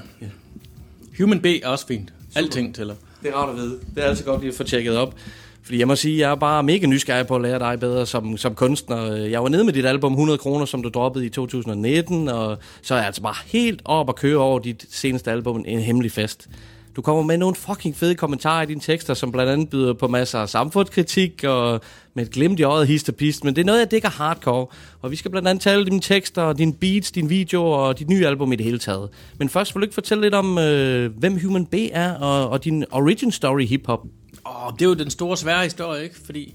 Human 1.18 1.40
B 1.40 1.46
er 1.46 1.68
også 1.68 1.86
fint. 1.86 2.12
Alting 2.36 2.74
tæller. 2.74 2.94
Det 3.22 3.30
er 3.30 3.34
rart 3.34 3.48
at 3.48 3.56
vide. 3.56 3.78
Det 3.94 4.04
er 4.04 4.08
altid 4.08 4.24
godt 4.24 4.40
lige 4.40 4.50
at 4.50 4.56
få 4.56 4.64
tjekket 4.64 4.96
op. 4.96 5.14
Fordi 5.62 5.78
jeg 5.78 5.88
må 5.88 5.96
sige, 5.96 6.18
jeg 6.18 6.30
er 6.30 6.34
bare 6.34 6.62
mega 6.62 6.86
nysgerrig 6.86 7.26
på 7.26 7.36
at 7.36 7.42
lære 7.42 7.58
dig 7.58 7.80
bedre 7.80 8.06
som, 8.06 8.36
som 8.36 8.54
kunstner. 8.54 9.14
Jeg 9.14 9.42
var 9.42 9.48
nede 9.48 9.64
med 9.64 9.72
dit 9.72 9.86
album 9.86 10.12
100 10.12 10.38
kroner, 10.38 10.64
som 10.64 10.82
du 10.82 10.88
droppede 10.88 11.26
i 11.26 11.28
2019, 11.28 12.28
og 12.28 12.58
så 12.82 12.94
er 12.94 12.98
jeg 12.98 13.06
altså 13.06 13.22
bare 13.22 13.34
helt 13.46 13.82
op 13.84 14.08
at 14.08 14.16
køre 14.16 14.38
over 14.38 14.58
dit 14.58 14.84
seneste 14.90 15.30
album, 15.30 15.64
En 15.66 15.78
Hemmelig 15.78 16.12
Fest. 16.12 16.48
Du 16.96 17.02
kommer 17.02 17.22
med 17.22 17.38
nogle 17.38 17.54
fucking 17.54 17.96
fede 17.96 18.14
kommentarer 18.14 18.62
i 18.62 18.66
dine 18.66 18.80
tekster, 18.80 19.14
som 19.14 19.32
blandt 19.32 19.52
andet 19.52 19.68
byder 19.68 19.92
på 19.92 20.08
masser 20.08 20.38
af 20.38 20.48
samfundskritik 20.48 21.44
og 21.44 21.80
med 22.14 22.26
et 22.26 22.30
glimt 22.30 22.60
i 22.60 22.62
øjet 22.62 22.86
hist 22.86 23.08
og 23.08 23.14
pist, 23.14 23.44
men 23.44 23.56
det 23.56 23.60
er 23.62 23.66
noget, 23.66 23.78
jeg 23.78 23.90
dækker 23.90 24.08
hardcore. 24.08 24.66
Og 25.02 25.10
vi 25.10 25.16
skal 25.16 25.30
blandt 25.30 25.48
andet 25.48 25.62
tale 25.62 25.84
dine 25.84 26.00
tekster, 26.00 26.52
dine 26.52 26.72
beats, 26.74 27.10
dine 27.10 27.28
videoer 27.28 27.76
og 27.76 27.98
dit 27.98 28.08
nye 28.08 28.26
album 28.26 28.52
i 28.52 28.56
det 28.56 28.64
hele 28.64 28.78
taget. 28.78 29.10
Men 29.38 29.48
først 29.48 29.74
vil 29.74 29.80
du 29.80 29.84
ikke 29.84 29.94
fortælle 29.94 30.22
lidt 30.22 30.34
om, 30.34 30.58
øh, 30.58 31.18
hvem 31.18 31.40
Human 31.40 31.66
B 31.66 31.74
er 31.92 32.12
og, 32.14 32.48
og 32.48 32.64
din 32.64 32.84
origin 32.90 33.32
story 33.32 33.66
hiphop? 33.66 34.00
Oh, 34.44 34.72
det 34.72 34.82
er 34.82 34.86
jo 34.86 34.94
den 34.94 35.10
store 35.10 35.36
svære 35.36 35.64
historie, 35.64 36.02
ikke? 36.02 36.16
Fordi 36.24 36.54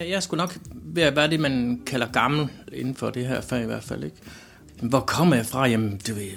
jeg 0.00 0.22
skulle 0.22 0.38
nok 0.38 0.58
ved 0.72 1.02
at 1.02 1.16
være 1.16 1.30
det, 1.30 1.40
man 1.40 1.82
kalder 1.86 2.06
gammel 2.06 2.48
inden 2.72 2.94
for 2.94 3.10
det 3.10 3.26
her 3.26 3.40
fag 3.40 3.62
i 3.62 3.66
hvert 3.66 3.84
fald, 3.84 4.04
ikke? 4.04 4.16
Hvor 4.82 5.00
kommer 5.00 5.36
jeg 5.36 5.46
fra? 5.46 5.66
Jamen, 5.66 6.00
du 6.08 6.14
ved, 6.14 6.30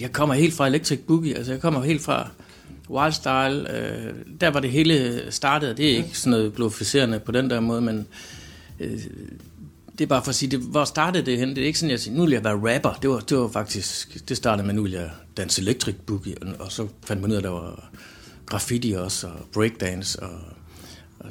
jeg 0.00 0.12
kommer 0.12 0.34
helt 0.34 0.54
fra 0.54 0.66
Electric 0.66 0.98
Boogie, 1.06 1.36
altså 1.36 1.52
jeg 1.52 1.60
kommer 1.60 1.82
helt 1.82 2.02
fra 2.02 2.28
Wildstyle, 2.90 3.76
øh, 3.76 4.14
der 4.40 4.48
var 4.50 4.60
det 4.60 4.70
hele 4.70 5.22
startet, 5.30 5.76
det 5.76 5.92
er 5.92 5.96
ikke 5.96 6.18
sådan 6.18 6.30
noget 6.30 6.54
glorificerende 6.54 7.20
på 7.20 7.32
den 7.32 7.50
der 7.50 7.60
måde, 7.60 7.80
men 7.80 8.06
øh, 8.80 9.00
det 9.98 10.04
er 10.04 10.08
bare 10.08 10.22
for 10.24 10.28
at 10.28 10.34
sige, 10.34 10.50
det, 10.50 10.60
hvor 10.60 10.84
startede 10.84 11.26
det 11.26 11.38
hen? 11.38 11.48
Det 11.48 11.58
er 11.58 11.66
ikke 11.66 11.78
sådan, 11.78 11.90
at 11.90 11.92
jeg 11.92 12.00
siger, 12.00 12.16
nu 12.16 12.24
vil 12.24 12.32
jeg 12.32 12.44
være 12.44 12.74
rapper. 12.74 12.92
Det 13.02 13.10
var, 13.10 13.20
det 13.20 13.38
var 13.38 13.48
faktisk, 13.48 14.28
det 14.28 14.36
startede 14.36 14.66
med, 14.66 14.74
nu 14.74 14.82
vil 14.82 14.92
jeg 14.92 15.10
danse 15.36 15.62
electric 15.62 15.94
boogie, 16.06 16.34
og, 16.42 16.48
og 16.58 16.72
så 16.72 16.88
fandt 17.04 17.22
man 17.22 17.30
ud 17.30 17.36
af, 17.36 17.38
at 17.38 17.44
der 17.44 17.50
var 17.50 17.90
graffiti 18.46 18.92
også, 18.92 19.26
og 19.26 19.48
breakdance, 19.52 20.22
og, 20.22 20.40
og 21.18 21.30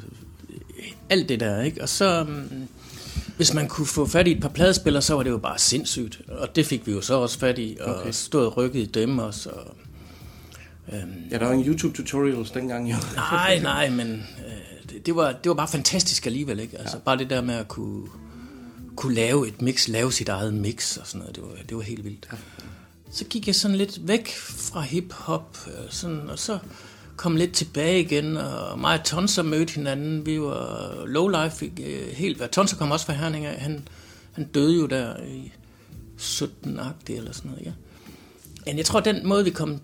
alt 1.10 1.30
det 1.30 1.40
der, 1.40 1.62
ikke? 1.62 1.82
Og 1.82 1.90
så, 1.90 2.24
mm, 2.24 2.68
hvis 3.38 3.54
man 3.54 3.68
kunne 3.68 3.88
få 3.88 4.06
fat 4.06 4.28
i 4.28 4.32
et 4.32 4.42
par 4.42 4.50
pladespillere, 4.50 5.02
så 5.02 5.14
var 5.14 5.24
det 5.24 5.30
jo 5.30 5.38
bare 5.38 5.60
sindssygt. 5.60 6.22
Og 6.28 6.56
det 6.56 6.66
fik 6.66 6.88
vi 6.88 6.92
jo 6.92 7.02
så 7.02 7.14
også 7.14 7.40
fat 7.40 7.60
i, 7.60 7.78
og 7.82 7.96
Okay. 7.96 8.12
stod 8.12 8.46
og 8.46 8.58
rykket 8.58 8.80
i 8.80 8.86
dem 8.86 9.20
også. 9.20 9.50
Og, 9.50 9.76
øhm, 10.94 11.12
Ja, 11.32 11.38
der 11.38 11.46
var 11.46 11.54
en 11.54 11.64
YouTube-tutorials 11.66 12.54
dengang 12.54 12.92
jo. 12.92 12.96
Nej, 13.16 13.60
nej, 13.60 13.90
men 13.90 14.08
øh, 14.12 14.90
det, 14.90 15.06
det, 15.06 15.16
var, 15.16 15.32
det 15.32 15.50
var 15.50 15.56
bare 15.56 15.68
fantastisk 15.68 16.26
alligevel, 16.26 16.60
ikke? 16.60 16.78
Altså 16.80 16.98
ja. 16.98 17.02
bare 17.04 17.18
det 17.18 17.30
der 17.30 17.42
med 17.42 17.56
at 17.56 17.68
kunne, 17.68 18.08
kunne 18.96 19.16
lave 19.16 19.48
et 19.48 19.62
mix, 19.62 19.88
lave 19.88 20.12
sit 20.12 20.30
eget 20.30 20.54
mix 20.54 20.98
og 20.98 21.08
sådan 21.08 21.20
noget, 21.20 21.36
det 21.36 21.44
var, 21.44 21.50
det 21.70 21.78
var 21.78 21.84
helt 21.84 22.04
vildt. 22.04 22.30
Så 23.12 23.26
gik 23.26 23.48
jeg 23.48 23.56
sådan 23.56 23.78
lidt 23.78 24.08
væk 24.08 24.36
fra 24.38 24.82
hip-hop, 24.82 25.58
øh, 25.68 25.74
sådan, 25.90 26.30
og 26.30 26.40
så 26.40 26.58
kom 27.18 27.36
lidt 27.36 27.54
tilbage 27.54 28.00
igen, 28.00 28.38
og 28.38 28.80
mig 28.80 29.00
og 29.00 29.06
Tonser 29.06 29.44
mødte 29.44 29.74
hinanden, 29.74 30.26
vi 30.26 30.42
var 30.42 31.04
low 31.06 31.28
life, 31.28 31.72
øh, 31.80 32.08
helt 32.14 32.40
værd. 32.40 32.50
Tonser 32.52 32.78
kom 32.78 32.92
også 32.92 33.06
fra 33.06 33.14
Herning 33.14 33.46
af, 33.46 33.60
han, 33.60 33.88
han 34.32 34.46
døde 34.46 34.76
jo 34.76 34.86
der 34.86 35.24
i 35.24 35.52
17 36.18 36.80
eller 37.10 37.32
sådan 37.34 37.52
noget, 37.52 37.66
ja. 37.66 37.72
Men 38.66 38.78
jeg 38.78 38.86
tror, 38.86 39.00
den 39.00 39.28
måde, 39.28 39.44
vi 39.44 39.50
kom 39.50 39.80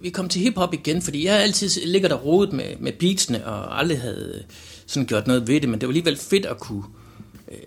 vi 0.00 0.10
kom 0.10 0.28
til 0.28 0.40
hiphop 0.40 0.74
igen, 0.74 1.02
fordi 1.02 1.24
jeg 1.24 1.42
altid 1.42 1.86
ligger 1.86 2.08
der 2.08 2.16
rodet 2.16 2.52
med, 2.52 2.76
med 2.80 2.92
beatsene, 2.92 3.46
og 3.46 3.78
aldrig 3.78 4.00
havde 4.00 4.32
øh, 4.34 4.54
sådan 4.86 5.06
gjort 5.06 5.26
noget 5.26 5.48
ved 5.48 5.60
det, 5.60 5.68
men 5.68 5.80
det 5.80 5.86
var 5.86 5.90
alligevel 5.90 6.16
fedt 6.16 6.46
at 6.46 6.58
kunne... 6.58 6.84
Øh, 7.52 7.58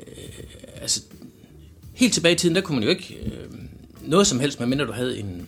altså, 0.81 1.01
helt 1.93 2.13
tilbage 2.13 2.33
i 2.33 2.37
tiden, 2.37 2.55
der 2.55 2.61
kunne 2.61 2.75
man 2.75 2.83
jo 2.83 2.89
ikke 2.89 3.17
øh, 3.25 3.59
noget 4.01 4.27
som 4.27 4.39
helst, 4.39 4.59
medmindre 4.59 4.85
du 4.85 4.91
havde 4.91 5.19
en 5.19 5.47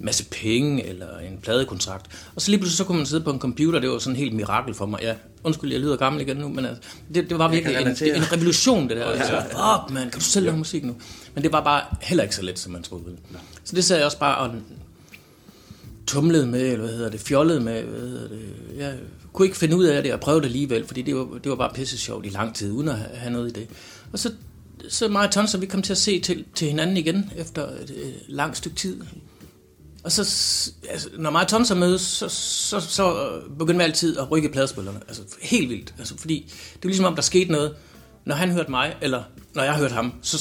masse 0.00 0.24
penge 0.24 0.86
eller 0.86 1.18
en 1.18 1.38
pladekontrakt. 1.42 2.06
Og 2.34 2.42
så 2.42 2.50
lige 2.50 2.58
pludselig 2.58 2.76
så 2.76 2.84
kunne 2.84 2.96
man 2.96 3.06
sidde 3.06 3.24
på 3.24 3.30
en 3.30 3.38
computer, 3.38 3.78
det 3.78 3.90
var 3.90 3.98
sådan 3.98 4.16
en 4.16 4.20
helt 4.20 4.34
mirakel 4.34 4.74
for 4.74 4.86
mig. 4.86 5.00
Ja, 5.02 5.14
undskyld, 5.44 5.72
jeg 5.72 5.80
lyder 5.80 5.96
gammel 5.96 6.22
igen 6.22 6.36
nu, 6.36 6.48
men 6.48 6.64
altså, 6.64 6.82
det, 7.14 7.30
det 7.30 7.38
var 7.38 7.48
virkelig 7.48 7.76
en, 7.76 7.88
en 8.16 8.32
revolution, 8.32 8.88
det 8.88 8.96
der. 8.96 9.06
Ja. 9.06 9.10
Altså, 9.12 9.42
fuck, 9.42 9.94
man, 9.94 10.02
kan 10.10 10.18
du 10.20 10.24
selv 10.24 10.44
lave 10.44 10.56
musik 10.56 10.84
nu? 10.84 10.94
Men 11.34 11.44
det 11.44 11.52
var 11.52 11.64
bare 11.64 11.82
heller 12.00 12.22
ikke 12.24 12.36
så 12.36 12.42
let, 12.42 12.58
som 12.58 12.72
man 12.72 12.82
troede. 12.82 13.16
Så 13.64 13.76
det 13.76 13.84
sad 13.84 13.96
jeg 13.96 14.04
også 14.06 14.18
bare 14.18 14.36
og 14.36 14.54
tumlede 16.06 16.46
med, 16.46 16.60
eller 16.72 16.84
hvad 16.84 16.94
hedder 16.94 17.10
det, 17.10 17.20
fjollede 17.20 17.60
med, 17.60 17.82
hvad 17.82 18.00
hedder 18.08 18.28
det. 18.28 18.40
Jeg 18.78 18.94
kunne 19.32 19.46
ikke 19.46 19.58
finde 19.58 19.76
ud 19.76 19.84
af 19.84 20.02
det, 20.02 20.12
og 20.12 20.20
prøvede 20.20 20.40
det 20.40 20.46
alligevel, 20.46 20.86
fordi 20.86 21.02
det 21.02 21.16
var, 21.16 21.24
det 21.44 21.50
var 21.50 21.56
bare 21.56 21.70
pisse 21.74 21.98
sjovt 21.98 22.26
i 22.26 22.28
lang 22.28 22.54
tid, 22.54 22.72
uden 22.72 22.88
at 22.88 22.96
have- 23.14 23.32
noget 23.32 23.56
i 23.56 23.60
det. 23.60 23.68
Og 24.12 24.18
så, 24.18 24.32
så 24.88 25.08
mig 25.08 25.26
og 25.26 25.30
Tons, 25.32 25.54
og 25.54 25.60
vi 25.60 25.66
kom 25.66 25.82
til 25.82 25.92
at 25.92 25.98
se 25.98 26.20
til, 26.20 26.44
til 26.54 26.68
hinanden 26.68 26.96
igen, 26.96 27.30
efter 27.36 27.66
et, 27.68 27.90
et 27.90 28.14
langt 28.28 28.56
stykke 28.56 28.76
tid. 28.76 28.96
Og 30.04 30.12
så, 30.12 30.20
altså, 30.90 31.08
når 31.18 31.30
og 31.30 31.48
Tonser 31.48 31.74
mødes, 31.74 32.00
så, 32.00 32.28
så, 32.28 32.80
så 32.80 33.30
begyndte 33.58 33.78
vi 33.78 33.82
altid 33.82 34.18
at 34.18 34.30
rykke 34.30 34.48
pladespillerne. 34.48 35.00
Altså 35.08 35.22
helt 35.42 35.70
vildt. 35.70 35.94
Altså, 35.98 36.14
fordi 36.18 36.52
det 36.74 36.84
var 36.84 36.88
ligesom 36.88 37.04
om, 37.04 37.14
der 37.14 37.22
skete 37.22 37.52
noget. 37.52 37.74
Når 38.24 38.34
han 38.34 38.50
hørte 38.50 38.70
mig, 38.70 38.96
eller 39.00 39.22
når 39.54 39.62
jeg 39.62 39.74
hørte 39.74 39.94
ham, 39.94 40.12
så, 40.22 40.38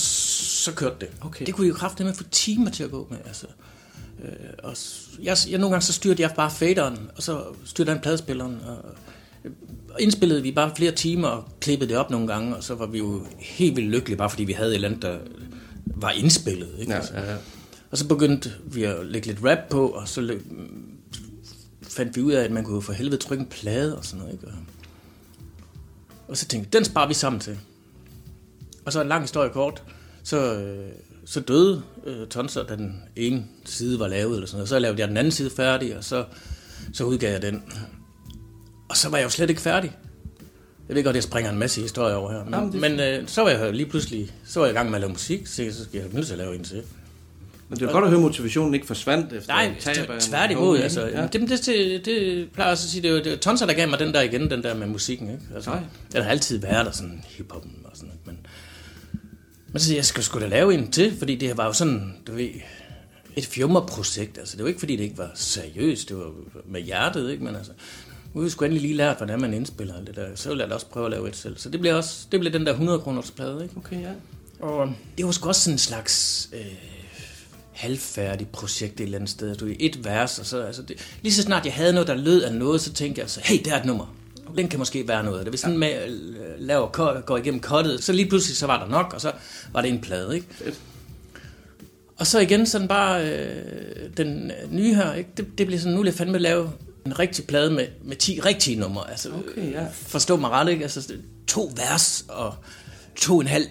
så 0.63 0.73
kørte 0.73 0.95
det. 0.99 1.09
Okay. 1.21 1.45
Det 1.45 1.53
kunne 1.53 1.63
vi 1.63 1.69
jo 1.69 1.75
kraftedeme 1.75 2.15
få 2.15 2.23
timer 2.23 2.71
til 2.71 2.83
at 2.83 2.91
gå 2.91 3.07
med. 3.09 3.17
Altså. 3.25 3.47
Øh, 4.23 4.29
og 4.63 4.75
jeg, 5.23 5.37
jeg, 5.49 5.59
nogle 5.59 5.73
gange 5.73 5.85
så 5.85 5.93
styrte 5.93 6.21
jeg 6.21 6.31
bare 6.35 6.51
faderen, 6.51 7.09
og 7.15 7.23
så 7.23 7.43
styrte 7.65 7.91
han 7.91 8.01
pladespilleren. 8.01 8.59
Og, 8.67 8.77
og 9.93 10.01
indspillede 10.01 10.41
vi 10.41 10.51
bare 10.51 10.71
flere 10.75 10.91
timer 10.91 11.27
og 11.27 11.49
klippede 11.61 11.89
det 11.89 11.97
op 11.97 12.09
nogle 12.09 12.27
gange, 12.27 12.55
og 12.55 12.63
så 12.63 12.75
var 12.75 12.85
vi 12.85 12.97
jo 12.97 13.25
helt 13.37 13.75
vildt 13.75 13.89
lykkelige, 13.89 14.17
bare 14.17 14.29
fordi 14.29 14.43
vi 14.43 14.53
havde 14.53 14.69
et 14.69 14.75
eller 14.75 14.87
andet, 14.87 15.01
der 15.01 15.17
var 15.85 16.11
indspillet. 16.11 16.69
Ikke? 16.79 16.91
Ja, 16.91 16.97
Altså. 16.97 17.13
ja, 17.13 17.31
ja. 17.31 17.37
Og 17.91 17.97
så 17.97 18.07
begyndte 18.07 18.51
vi 18.65 18.83
at 18.83 19.05
lægge 19.05 19.27
lidt 19.27 19.39
rap 19.43 19.57
på, 19.69 19.87
og 19.89 20.07
så 20.07 20.39
fandt 21.81 22.15
vi 22.15 22.21
ud 22.21 22.31
af, 22.31 22.43
at 22.43 22.51
man 22.51 22.63
kunne 22.63 22.81
for 22.81 22.93
helvede 22.93 23.17
trykke 23.17 23.41
en 23.41 23.47
plade 23.49 23.97
og 23.97 24.05
sådan 24.05 24.19
noget. 24.19 24.33
Ikke? 24.33 24.47
Og, 26.27 26.37
så 26.37 26.45
tænkte 26.45 26.67
jeg, 26.67 26.73
den 26.73 26.85
sparer 26.85 27.07
vi 27.07 27.13
sammen 27.13 27.39
til. 27.39 27.57
Og 28.85 28.93
så 28.93 29.01
en 29.01 29.07
lang 29.07 29.21
historie 29.23 29.49
kort, 29.49 29.83
så, 30.23 30.53
øh, 30.59 30.89
så 31.25 31.39
døde 31.39 31.81
øh, 32.05 32.27
Tonser, 32.27 32.63
da 32.63 32.75
den 32.75 33.01
ene 33.15 33.45
side 33.65 33.99
var 33.99 34.07
lavet, 34.07 34.33
eller 34.33 34.47
sådan 34.47 34.57
noget. 34.57 34.69
Så 34.69 34.79
lavede 34.79 34.99
jeg 34.99 35.07
den 35.07 35.17
anden 35.17 35.31
side 35.31 35.49
færdig, 35.49 35.97
og 35.97 36.03
så, 36.03 36.25
så 36.93 37.03
udgav 37.03 37.31
jeg 37.31 37.41
den. 37.41 37.63
Og 38.89 38.97
så 38.97 39.09
var 39.09 39.17
jeg 39.17 39.25
jo 39.25 39.29
slet 39.29 39.49
ikke 39.49 39.61
færdig. 39.61 39.97
Jeg 40.87 40.95
ved 40.95 41.03
godt, 41.03 41.15
jeg 41.15 41.23
springer 41.23 41.51
en 41.51 41.57
masse 41.59 41.81
historier 41.81 42.15
over 42.15 42.31
her. 42.31 42.43
Men, 42.45 42.53
Jamen, 42.53 42.71
det- 42.71 42.81
men 42.81 42.99
øh, 42.99 43.27
så 43.27 43.41
var 43.41 43.49
jeg 43.49 43.73
lige 43.73 43.89
pludselig 43.89 44.31
så 44.45 44.59
var 44.59 44.67
jeg 44.67 44.73
i 44.73 44.77
gang 44.77 44.89
med 44.89 44.95
at 44.95 45.01
lave 45.01 45.11
musik, 45.11 45.47
så, 45.47 45.69
så 45.71 45.83
skal 45.83 45.99
jeg 46.01 46.09
nødt 46.13 46.25
til 46.25 46.33
at 46.33 46.37
lave 46.39 46.55
en 46.55 46.63
til. 46.63 46.83
Men 47.69 47.79
det 47.79 47.87
er 47.87 47.91
godt 47.91 48.03
at 48.03 48.09
høre, 48.09 48.19
at 48.19 48.23
motivationen 48.23 48.73
ikke 48.73 48.87
forsvandt 48.87 49.33
efter 49.33 49.53
Nej, 49.53 49.73
tab 49.79 49.95
tværtimod. 50.19 50.79
Altså, 50.79 51.05
Ja. 51.05 51.27
det, 51.27 51.33
det, 51.33 51.49
det, 51.65 52.05
det, 52.05 52.51
plejer 52.51 52.67
jeg 52.67 52.71
også 52.71 52.85
at 52.85 52.89
sige, 52.89 53.01
det 53.01 53.11
er 53.27 53.31
jo 53.31 53.31
er 53.33 53.37
Tonser, 53.37 53.65
der 53.65 53.73
gav 53.73 53.89
mig 53.89 53.99
den 53.99 54.13
der 54.13 54.21
igen, 54.21 54.49
den 54.51 54.63
der 54.63 54.73
med 54.75 54.87
musikken. 54.87 55.29
Ikke? 55.29 55.41
Altså, 55.55 55.69
Nej. 55.69 56.23
har 56.23 56.29
altid 56.29 56.57
været 56.57 56.85
der, 56.85 56.91
sådan 56.91 57.23
hiphoppen 57.27 57.71
og 57.85 57.91
sådan 57.93 58.07
noget. 58.07 58.21
Men, 58.25 58.37
men 59.71 59.79
så 59.79 59.85
siger 59.85 59.97
jeg, 59.97 60.05
skal 60.05 60.23
sgu 60.23 60.39
da 60.39 60.47
lave 60.47 60.73
en 60.73 60.91
til, 60.91 61.17
fordi 61.17 61.35
det 61.35 61.57
var 61.57 61.65
jo 61.65 61.73
sådan, 61.73 62.13
du 62.27 62.31
ved, 62.33 62.49
et 63.35 63.45
fjummerprojekt. 63.45 64.37
Altså, 64.37 64.55
det 64.57 64.63
var 64.63 64.67
ikke, 64.69 64.79
fordi 64.79 64.95
det 64.95 65.03
ikke 65.03 65.17
var 65.17 65.31
seriøst, 65.35 66.09
det 66.09 66.17
var 66.17 66.31
med 66.65 66.81
hjertet, 66.81 67.31
ikke? 67.31 67.43
Men 67.43 67.55
altså, 67.55 67.71
nu 68.33 68.41
har 68.41 68.45
vi 68.45 68.49
sgu 68.49 68.65
endelig 68.65 68.81
lige 68.81 68.93
lært, 68.93 69.17
hvordan 69.17 69.41
man 69.41 69.53
indspiller 69.53 69.97
alt 69.97 70.07
det 70.07 70.15
der. 70.15 70.25
Så 70.35 70.49
vil 70.49 70.57
jeg 70.57 70.69
da 70.69 70.73
også 70.73 70.85
prøve 70.85 71.05
at 71.05 71.11
lave 71.11 71.27
et 71.29 71.35
selv. 71.35 71.57
Så 71.57 71.69
det 71.69 71.79
blev 71.79 71.95
også, 71.95 72.27
det 72.31 72.39
blev 72.39 72.53
den 72.53 72.65
der 72.65 72.71
100 72.71 72.99
kroners 72.99 73.31
plade, 73.31 73.63
ikke? 73.63 73.77
Okay, 73.77 74.01
ja. 74.01 74.11
Og 74.59 74.93
det 75.17 75.25
var 75.25 75.31
sgu 75.31 75.47
også 75.47 75.61
sådan 75.61 75.73
en 75.75 75.77
slags 75.79 76.49
øh, 76.53 76.65
halvfærdigt 77.79 78.51
projekt 78.51 78.99
et 78.99 79.03
eller 79.03 79.17
andet 79.17 79.29
sted. 79.29 79.55
Du 79.55 79.65
ved, 79.65 79.75
et 79.79 80.05
vers, 80.05 80.39
og 80.39 80.45
så, 80.45 80.61
altså 80.61 80.81
det, 80.81 80.97
lige 81.21 81.33
så 81.33 81.41
snart 81.41 81.65
jeg 81.65 81.73
havde 81.73 81.93
noget, 81.93 82.07
der 82.07 82.15
lød 82.15 82.41
af 82.41 82.53
noget, 82.53 82.81
så 82.81 82.93
tænkte 82.93 83.21
jeg 83.21 83.29
så, 83.29 83.39
hey, 83.43 83.61
der 83.65 83.73
er 83.73 83.79
et 83.79 83.85
nummer. 83.85 84.15
Den 84.57 84.67
kan 84.67 84.79
måske 84.79 85.07
være 85.07 85.23
noget 85.23 85.45
det. 85.45 85.51
Hvis 85.51 85.61
den 85.61 85.77
med, 85.77 85.93
laver, 86.57 87.21
går 87.21 87.37
igennem 87.37 87.59
kottet, 87.59 88.03
så 88.03 88.13
lige 88.13 88.29
pludselig 88.29 88.57
så 88.57 88.65
var 88.67 88.83
der 88.83 88.91
nok, 88.91 89.13
og 89.13 89.21
så 89.21 89.31
var 89.73 89.81
det 89.81 89.91
en 89.91 90.01
plade, 90.01 90.35
ikke? 90.35 90.47
Og 92.17 92.27
så 92.27 92.39
igen 92.39 92.65
sådan 92.65 92.87
bare 92.87 93.29
øh, 93.29 94.09
den 94.17 94.51
nye 94.71 94.95
her, 94.95 95.13
ikke? 95.13 95.29
Det, 95.37 95.57
det 95.57 95.67
bliver 95.67 95.79
sådan, 95.79 95.93
nu 95.93 95.99
vil 95.99 96.07
jeg 96.07 96.15
fandme 96.15 96.39
lave 96.39 96.71
en 97.05 97.19
rigtig 97.19 97.47
plade 97.47 97.71
med, 97.71 97.87
med 98.03 98.15
10 98.15 98.39
rigtige 98.39 98.79
numre. 98.79 99.11
Altså, 99.11 99.29
Okay, 99.29 99.71
ja. 99.71 99.85
Forstå 99.91 100.37
mig 100.37 100.49
ret, 100.49 100.69
ikke? 100.69 100.83
Altså, 100.83 101.13
to 101.47 101.71
vers 101.75 102.25
og 102.27 102.55
to 103.15 103.35
og 103.35 103.41
en 103.41 103.47
halv 103.47 103.65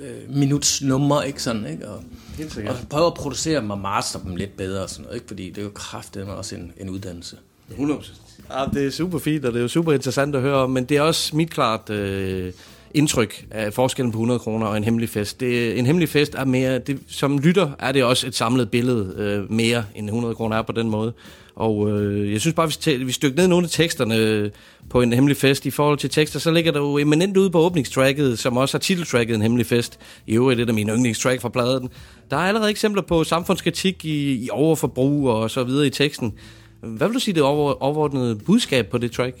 øh, 0.00 0.36
minuts 0.36 0.82
nummer, 0.82 1.22
ikke 1.22 1.42
sådan, 1.42 1.66
ikke? 1.66 1.88
Og, 1.88 2.04
Helt 2.36 2.52
sikkert. 2.52 2.76
og 2.82 2.88
prøve 2.88 3.06
at 3.06 3.14
producere 3.14 3.60
dem 3.60 3.70
og 3.70 3.78
master 3.78 4.18
dem 4.18 4.36
lidt 4.36 4.56
bedre 4.56 4.82
og 4.82 4.90
sådan 4.90 5.02
noget, 5.02 5.16
ikke? 5.16 5.28
Fordi 5.28 5.50
det 5.50 5.58
er 5.58 5.62
jo 5.62 5.70
kraftedeme 5.74 6.32
også 6.32 6.56
en, 6.56 6.72
en 6.80 6.90
uddannelse. 6.90 7.36
100%. 7.70 8.26
Ja, 8.50 8.64
det 8.74 8.86
er 8.86 8.90
super 8.90 9.18
fint, 9.18 9.44
og 9.44 9.52
det 9.52 9.58
er 9.58 9.62
jo 9.62 9.68
super 9.68 9.92
interessant 9.92 10.34
at 10.36 10.42
høre 10.42 10.56
om, 10.56 10.70
men 10.70 10.84
det 10.84 10.96
er 10.96 11.02
også 11.02 11.36
mit 11.36 11.50
klart 11.50 11.90
øh, 11.90 12.52
indtryk 12.94 13.46
af 13.50 13.72
forskellen 13.72 14.12
på 14.12 14.16
100 14.16 14.40
kroner 14.40 14.66
og 14.66 14.76
en 14.76 14.84
hemmelig 14.84 15.08
fest. 15.08 15.40
Det, 15.40 15.78
en 15.78 15.86
hemmelig 15.86 16.08
fest 16.08 16.34
er 16.34 16.44
mere, 16.44 16.78
det, 16.78 16.98
som 17.08 17.38
lytter 17.38 17.70
er 17.78 17.92
det 17.92 18.04
også 18.04 18.26
et 18.26 18.34
samlet 18.34 18.70
billede 18.70 19.14
øh, 19.16 19.52
mere, 19.52 19.84
end 19.94 20.06
100 20.06 20.34
kroner 20.34 20.56
er 20.56 20.62
på 20.62 20.72
den 20.72 20.90
måde. 20.90 21.12
Og 21.56 21.90
øh, 21.90 22.32
jeg 22.32 22.40
synes 22.40 22.54
bare, 22.54 22.66
hvis 22.66 22.86
vi, 22.86 23.04
vi 23.04 23.12
stykker 23.12 23.36
ned 23.36 23.48
nogle 23.48 23.64
af 23.64 23.70
teksterne 23.70 24.16
øh, 24.16 24.50
på 24.90 25.02
en 25.02 25.12
hemmelig 25.12 25.36
fest 25.36 25.66
i 25.66 25.70
forhold 25.70 25.98
til 25.98 26.10
tekster, 26.10 26.38
så 26.38 26.50
ligger 26.50 26.72
der 26.72 26.80
jo 26.80 26.98
eminent 26.98 27.36
ude 27.36 27.50
på 27.50 27.58
åbningstracket, 27.58 28.38
som 28.38 28.56
også 28.56 28.78
har 28.78 28.80
titeltracket 28.80 29.34
en 29.34 29.42
hemmelig 29.42 29.66
fest. 29.66 29.98
I 30.26 30.34
øvrigt 30.34 30.58
det 30.58 30.68
er 30.68 30.72
min 30.72 30.88
yndlingstrack 30.88 31.40
fra 31.40 31.48
pladen. 31.48 31.88
Der 32.30 32.36
er 32.36 32.40
allerede 32.40 32.70
eksempler 32.70 33.02
på 33.02 33.24
samfundskritik 33.24 34.04
i, 34.04 34.44
i 34.44 34.48
overforbrug 34.50 35.28
og 35.28 35.50
så 35.50 35.64
videre 35.64 35.86
i 35.86 35.90
teksten. 35.90 36.32
Hvad 36.80 37.08
vil 37.08 37.14
du 37.14 37.20
sige 37.20 37.34
det 37.34 37.42
over, 37.42 37.82
overordnede 37.82 38.36
budskab 38.36 38.86
på 38.86 38.98
det 38.98 39.12
track? 39.12 39.36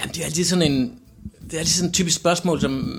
Jamen, 0.00 0.14
det 0.14 0.20
er 0.20 0.24
altid 0.24 0.44
sådan 0.44 0.72
en... 0.72 0.92
Det 1.44 1.54
er 1.54 1.58
altid 1.58 1.74
sådan 1.74 1.88
et 1.88 1.94
typisk 1.94 2.16
spørgsmål, 2.16 2.60
som... 2.60 2.92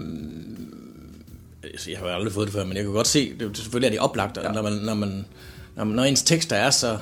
Altså, 1.63 1.91
Jeg 1.91 1.99
har 1.99 2.05
aldrig 2.07 2.33
fået 2.33 2.47
det 2.47 2.53
før, 2.53 2.65
men 2.65 2.75
jeg 2.75 2.83
kan 2.83 2.93
godt 2.93 3.07
se, 3.07 3.33
det, 3.39 3.49
er 3.49 3.53
selvfølgelig 3.53 3.87
er 3.87 3.91
det 3.91 3.99
oplagt, 3.99 4.37
ja. 4.37 4.51
når, 4.51 4.61
man, 4.61 4.73
når, 4.73 4.93
man, 4.93 5.25
når, 5.75 5.83
man, 5.83 5.95
når 5.95 6.03
ens 6.03 6.23
tekster 6.23 6.55
er 6.55 6.69
så 6.69 6.97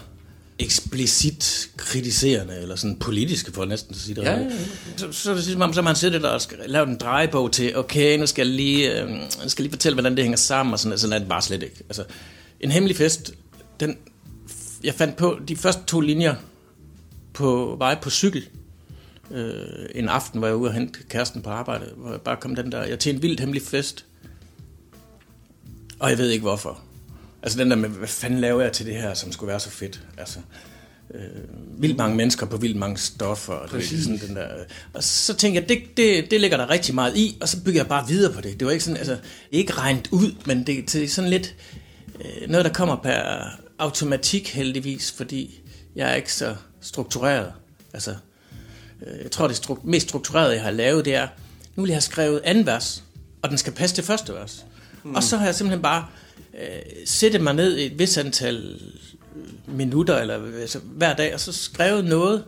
eksplicit 0.60 1.70
kritiserende, 1.78 2.58
eller 2.62 2.76
sådan 2.76 3.00
politiske, 3.00 3.52
for 3.52 3.66
næsten 3.66 3.96
at 3.96 4.02
sige 4.02 4.16
det. 4.16 4.22
Ja, 4.22 4.32
ja, 4.32 4.40
ja. 4.40 4.50
Så, 4.98 5.12
så 5.12 5.32
er 5.32 5.36
det 5.36 5.44
som 5.44 5.62
om, 5.62 5.74
så 5.74 5.82
man 5.82 5.96
sidder 5.96 6.20
der 6.20 6.30
og 6.30 6.42
skal 6.42 6.58
lave 6.66 6.88
en 6.88 6.98
drejebog 6.98 7.52
til, 7.52 7.78
okay, 7.78 8.20
nu 8.20 8.26
skal 8.26 8.48
jeg 8.48 8.56
lige, 8.56 9.02
øh, 9.02 9.10
skal 9.48 9.64
lige 9.64 9.72
fortælle, 9.72 9.96
hvordan 9.96 10.16
det 10.16 10.24
hænger 10.24 10.38
sammen, 10.38 10.74
og 10.74 10.80
sådan, 10.80 10.98
sådan 10.98 11.14
er 11.14 11.20
det 11.20 11.30
bare 11.30 11.42
slet 11.42 11.64
ikke. 11.64 11.76
Altså, 11.90 12.04
en 12.60 12.72
hemmelig 12.72 12.98
fest, 12.98 13.34
den, 13.80 13.98
jeg 14.84 14.94
fandt 14.94 15.16
på 15.16 15.40
de 15.48 15.56
første 15.56 15.82
to 15.88 16.00
linjer 16.00 16.36
på 17.34 17.76
vej 17.78 17.98
på 18.02 18.10
cykel, 18.10 18.48
øh, 19.32 19.56
en 19.96 20.10
aften 20.10 20.42
var 20.42 20.48
jeg 20.48 20.56
ude 20.56 20.70
og 20.70 20.74
hente 20.74 21.00
kæresten 21.10 21.42
på 21.42 21.50
arbejde, 21.50 21.86
hvor 21.98 22.12
jeg 22.12 22.22
bare 22.22 22.38
kom 22.38 22.56
den 22.56 22.72
der, 22.72 22.84
jeg 22.84 23.00
til 23.00 23.16
en 23.16 23.22
vildt 23.22 23.40
hemmelig 23.40 23.62
fest, 23.62 24.06
og 26.00 26.10
jeg 26.10 26.18
ved 26.18 26.30
ikke 26.30 26.42
hvorfor. 26.42 26.89
Altså 27.44 27.60
den 27.60 27.70
der 27.70 27.76
med, 27.76 27.90
hvad 27.90 28.08
fanden 28.08 28.40
laver 28.40 28.62
jeg 28.62 28.72
til 28.72 28.86
det 28.86 28.96
her, 28.96 29.14
som 29.14 29.32
skulle 29.32 29.50
være 29.50 29.60
så 29.60 29.70
fedt? 29.70 30.02
Altså, 30.18 30.40
øh, 31.14 31.82
vildt 31.82 31.98
mange 31.98 32.16
mennesker 32.16 32.46
på 32.46 32.58
vildt 32.58 32.78
mange 32.78 32.98
stoffer. 32.98 33.54
Og, 33.54 33.72
det, 33.72 33.94
er 33.94 34.02
sådan 34.02 34.20
den 34.28 34.36
der, 34.36 34.48
og 34.94 35.04
så 35.04 35.34
tænkte 35.34 35.62
jeg, 35.62 35.70
det, 35.70 35.98
det, 35.98 36.32
det 36.32 36.42
ligger 36.42 36.58
der 36.58 36.70
rigtig 36.70 36.96
meget 36.96 37.18
i, 37.18 37.38
og 37.42 37.50
så 37.50 37.64
bygger 37.64 37.80
jeg 37.80 37.88
bare 37.88 38.08
videre 38.08 38.34
på 38.34 38.42
det. 38.42 38.60
Det 38.60 38.66
var 38.66 38.72
ikke 38.72 38.84
sådan, 38.84 38.98
altså, 38.98 39.18
ikke 39.52 39.74
regnet 39.74 40.08
ud, 40.12 40.36
men 40.46 40.68
det, 40.68 40.94
det 40.94 41.04
er 41.04 41.08
sådan 41.08 41.30
lidt 41.30 41.56
øh, 42.20 42.50
noget, 42.50 42.66
der 42.66 42.74
kommer 42.74 42.96
per 42.96 43.44
automatik 43.80 44.50
heldigvis, 44.54 45.12
fordi 45.12 45.62
jeg 45.96 46.12
er 46.12 46.16
ikke 46.16 46.34
så 46.34 46.56
struktureret. 46.82 47.54
Altså, 47.94 48.16
øh, 49.08 49.24
jeg 49.24 49.32
tror, 49.32 49.48
det 49.48 49.56
struk- 49.56 49.82
mest 49.84 50.08
strukturerede, 50.08 50.54
jeg 50.54 50.64
har 50.64 50.72
lavet, 50.72 51.06
det 51.06 51.16
er, 51.16 51.28
nu 51.76 51.84
vil 51.84 51.90
jeg 51.90 51.96
have 51.96 52.02
skrevet 52.02 52.42
anden 52.44 52.66
vers, 52.66 53.04
og 53.42 53.50
den 53.50 53.58
skal 53.58 53.74
passe 53.74 53.96
til 53.96 54.04
første 54.04 54.34
vers. 54.34 54.66
Mm. 55.04 55.16
Og 55.16 55.24
så 55.24 55.38
har 55.38 55.46
jeg 55.46 55.56
simpelthen 55.56 55.82
bare 55.82 56.06
øh, 56.60 56.82
sættet 57.06 57.42
mig 57.42 57.54
ned 57.54 57.78
i 57.78 57.86
et 57.86 58.00
vis 58.00 58.18
antal 58.18 58.80
minutter, 59.68 60.18
eller 60.18 60.40
altså, 60.62 60.80
hver 60.80 61.16
dag, 61.16 61.34
og 61.34 61.40
så 61.40 61.52
skrevet 61.52 62.06
noget, 62.06 62.44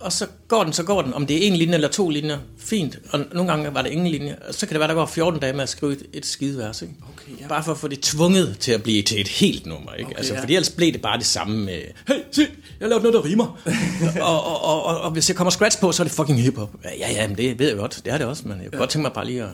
og 0.00 0.12
så 0.12 0.26
går 0.48 0.64
den, 0.64 0.72
så 0.72 0.82
går 0.82 1.02
den. 1.02 1.14
Om 1.14 1.26
det 1.26 1.44
er 1.44 1.46
en 1.46 1.56
linje 1.56 1.74
eller 1.74 1.88
to 1.88 2.08
linjer, 2.08 2.38
fint. 2.58 2.98
Og 3.10 3.20
nogle 3.32 3.50
gange 3.50 3.74
var 3.74 3.82
det 3.82 3.90
ingen 3.90 4.06
linje. 4.06 4.36
Og 4.48 4.54
så 4.54 4.66
kan 4.66 4.74
det 4.74 4.80
være, 4.80 4.88
der 4.88 4.94
går 4.94 5.06
14 5.06 5.40
dage 5.40 5.52
med 5.52 5.62
at 5.62 5.68
skrive 5.68 5.92
et, 5.92 6.02
et 6.12 6.26
skidevers. 6.26 6.82
Ikke? 6.82 6.94
Okay, 7.14 7.42
ja. 7.42 7.48
Bare 7.48 7.64
for 7.64 7.72
at 7.72 7.78
få 7.78 7.88
det 7.88 8.00
tvunget 8.00 8.56
til 8.60 8.72
at 8.72 8.82
blive 8.82 9.02
til 9.02 9.20
et 9.20 9.28
helt 9.28 9.66
nummer. 9.66 9.92
Ikke? 9.92 10.06
Okay, 10.06 10.16
altså, 10.16 10.34
ja. 10.34 10.40
Fordi 10.40 10.54
ellers 10.54 10.70
blev 10.70 10.92
det 10.92 11.02
bare 11.02 11.18
det 11.18 11.26
samme 11.26 11.64
med, 11.64 11.80
hey, 12.08 12.14
se, 12.32 12.46
jeg 12.80 12.88
lavet 12.88 13.02
noget, 13.02 13.14
der 13.14 13.24
rimer. 13.24 13.46
og, 14.20 14.44
og, 14.44 14.64
og, 14.64 14.84
og, 14.84 15.00
og, 15.00 15.10
hvis 15.10 15.28
jeg 15.28 15.36
kommer 15.36 15.50
scratch 15.50 15.80
på, 15.80 15.92
så 15.92 16.02
er 16.02 16.04
det 16.04 16.12
fucking 16.12 16.42
hiphop. 16.42 16.70
Ja, 16.84 17.12
ja, 17.12 17.28
men 17.28 17.36
det 17.36 17.58
ved 17.58 17.68
jeg 17.68 17.76
godt. 17.76 18.00
Det 18.04 18.12
er 18.12 18.18
det 18.18 18.26
også, 18.26 18.42
men 18.48 18.52
jeg 18.52 18.66
kunne 18.66 18.70
ja. 18.72 18.78
godt 18.78 18.90
tænke 18.90 19.02
mig 19.02 19.12
bare 19.12 19.26
lige 19.26 19.42
at, 19.42 19.50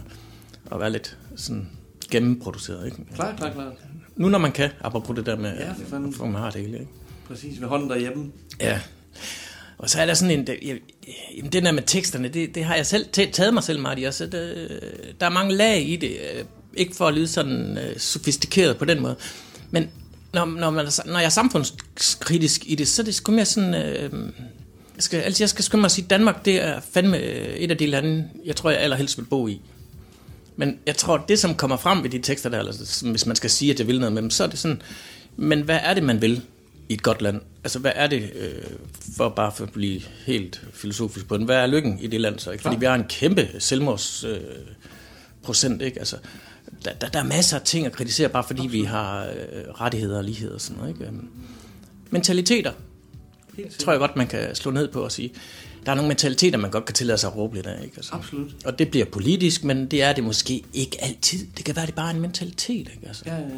at 0.73 0.81
være 0.81 0.93
lidt 0.93 1.17
sådan 1.37 1.69
gennemproduceret. 2.21 2.87
Ikke? 2.87 2.97
Klart, 3.15 3.37
klart, 3.37 3.53
klart. 3.55 3.73
Nu 4.17 4.29
når 4.29 4.39
man 4.39 4.53
kan, 4.53 4.71
apropos 4.81 5.17
det 5.17 5.27
der 5.27 5.37
med, 5.37 5.53
Ja, 5.59 5.73
for 5.73 5.91
fanden. 5.91 6.13
for 6.15 6.27
man 6.27 6.41
har 6.43 6.51
det 6.51 6.61
hele. 6.61 6.79
Ikke? 6.79 6.91
Præcis, 7.29 7.61
ved 7.61 7.69
hånden 7.69 7.91
derhjemme. 7.91 8.31
Ja. 8.61 8.81
Og 9.79 9.91
så 9.91 10.01
er 10.01 10.07
der 10.07 10.15
sådan 10.15 10.39
en, 10.39 10.49
jamen, 10.63 11.53
den 11.53 11.65
der 11.65 11.73
med 11.73 11.83
teksterne, 11.87 12.29
det, 12.29 12.55
det 12.55 12.65
har 12.65 12.75
jeg 12.77 12.87
selv 12.87 13.07
taget 13.33 13.55
mig 13.55 13.63
selv 13.63 13.81
meget 13.81 13.99
i. 13.99 14.05
Altså, 14.05 14.27
der, 14.27 14.55
der 15.21 15.27
er 15.27 15.31
mange 15.31 15.55
lag 15.55 15.89
i 15.89 15.97
det. 15.97 16.11
øh, 16.39 16.45
Ikke 16.77 16.97
for 16.97 17.07
at 17.07 17.15
lyde 17.15 17.29
sådan 17.29 17.79
øh, 17.79 17.99
sofistikeret 17.99 18.77
på 18.77 18.85
den 18.85 19.01
måde. 19.03 19.17
Men 19.71 19.91
når, 20.33 20.45
når, 20.45 20.71
man, 20.71 20.87
når 21.07 21.19
jeg 21.19 21.25
er 21.25 21.29
samfundskritisk 21.31 22.63
i 22.67 22.75
det, 22.75 22.89
så 22.89 23.03
er 23.03 23.05
det 23.05 23.15
sgu 23.15 23.33
mere 23.33 23.45
sådan... 23.45 23.75
Øh, 23.75 24.13
jeg 24.97 25.03
skal, 25.03 25.21
altså 25.21 25.43
jeg 25.43 25.49
skal 25.49 25.65
skynde 25.65 25.81
mig 25.81 25.87
at 25.87 25.93
sige, 25.93 26.05
at 26.05 26.11
Danmark 26.11 26.45
det 26.45 26.63
er 26.65 26.81
fandme 26.93 27.19
øh, 27.19 27.55
et 27.55 27.71
af 27.71 27.77
de 27.79 27.87
lande, 27.87 28.29
jeg 28.45 28.57
tror, 28.57 28.71
jeg 28.71 28.81
allerhelst 28.81 29.19
vil 29.19 29.25
bo 29.25 29.49
i. 29.49 29.61
Men 30.57 30.79
jeg 30.87 30.97
tror, 30.97 31.17
det 31.29 31.39
som 31.39 31.55
kommer 31.55 31.77
frem 31.77 32.03
ved 32.03 32.11
de 32.11 32.19
tekster 32.19 32.51
der, 32.51 32.59
altså, 32.59 33.07
hvis 33.07 33.27
man 33.27 33.37
skal 33.37 33.51
sige, 33.51 33.73
at 33.73 33.79
jeg 33.79 33.87
vil 33.87 34.01
noget 34.01 34.13
med 34.13 34.23
dem, 34.23 34.31
så 34.31 34.45
er 34.45 34.49
det 34.49 34.59
sådan, 34.59 34.83
men 35.37 35.61
hvad 35.61 35.79
er 35.83 35.95
det, 35.95 36.03
man 36.03 36.21
vil 36.21 36.43
i 36.89 36.95
et 36.95 37.03
godt 37.03 37.23
land? 37.23 37.41
Altså, 37.65 37.79
hvad 37.79 37.93
er 37.95 38.07
det, 38.07 38.31
øh, 38.35 38.65
for 39.17 39.29
bare 39.29 39.53
for 39.53 39.65
at 39.65 39.73
blive 39.73 40.01
helt 40.27 40.63
filosofisk 40.73 41.29
på 41.29 41.37
den, 41.37 41.45
hvad 41.45 41.57
er 41.57 41.67
lykken 41.67 41.99
i 42.01 42.07
det 42.07 42.21
land 42.21 42.39
så? 42.39 42.51
Ikke? 42.51 42.63
Fordi 42.63 42.77
vi 42.77 42.87
har 42.87 42.95
en 42.95 43.05
kæmpe 43.05 43.49
selvmords 43.59 44.25
øh, 44.25 44.41
procent, 45.43 45.83
ikke? 45.83 45.99
Altså, 45.99 46.17
der, 46.85 46.93
der, 46.93 47.09
der 47.09 47.19
er 47.19 47.25
masser 47.25 47.59
af 47.59 47.63
ting 47.63 47.87
at 47.87 47.93
kritisere, 47.93 48.29
bare 48.29 48.45
fordi 48.45 48.67
vi 48.67 48.83
har 48.83 49.25
øh, 49.25 49.71
rettigheder 49.81 50.19
og 50.19 50.25
lighed 50.25 50.51
og 50.51 50.61
sådan 50.61 50.77
noget, 50.77 50.95
ikke? 50.95 51.05
Øhm, 51.05 51.29
Mentaliteter, 52.11 52.73
tror 53.79 53.93
jeg 53.93 54.01
godt, 54.01 54.17
man 54.17 54.27
kan 54.27 54.55
slå 54.55 54.71
ned 54.71 54.89
på 54.89 55.01
og 55.01 55.13
sige, 55.13 55.33
der 55.87 55.93
er 55.93 55.97
nogle 55.97 56.09
mentaliteter, 56.09 56.59
man 56.59 56.71
godt 56.71 56.85
kan 56.85 56.95
tillade 56.95 57.19
sig 57.19 57.31
at 57.31 57.37
råbe 57.37 57.55
lidt 57.55 57.67
af. 57.67 57.85
Ikke? 57.85 57.95
Altså, 57.97 58.15
Absolut. 58.15 58.55
Og 58.65 58.79
det 58.79 58.91
bliver 58.91 59.07
politisk, 59.07 59.65
men 59.65 59.87
det 59.87 60.03
er 60.03 60.13
det 60.13 60.25
måske 60.25 60.63
ikke 60.73 61.05
altid. 61.05 61.47
Det 61.57 61.65
kan 61.65 61.77
være, 61.77 61.87
det 61.87 61.93
er 61.93 61.97
bare 61.97 62.11
en 62.11 62.21
mentalitet. 62.21 62.89
Ikke? 62.95 63.07
Altså. 63.07 63.23
Ja, 63.27 63.35
ja, 63.35 63.41
ja. 63.41 63.49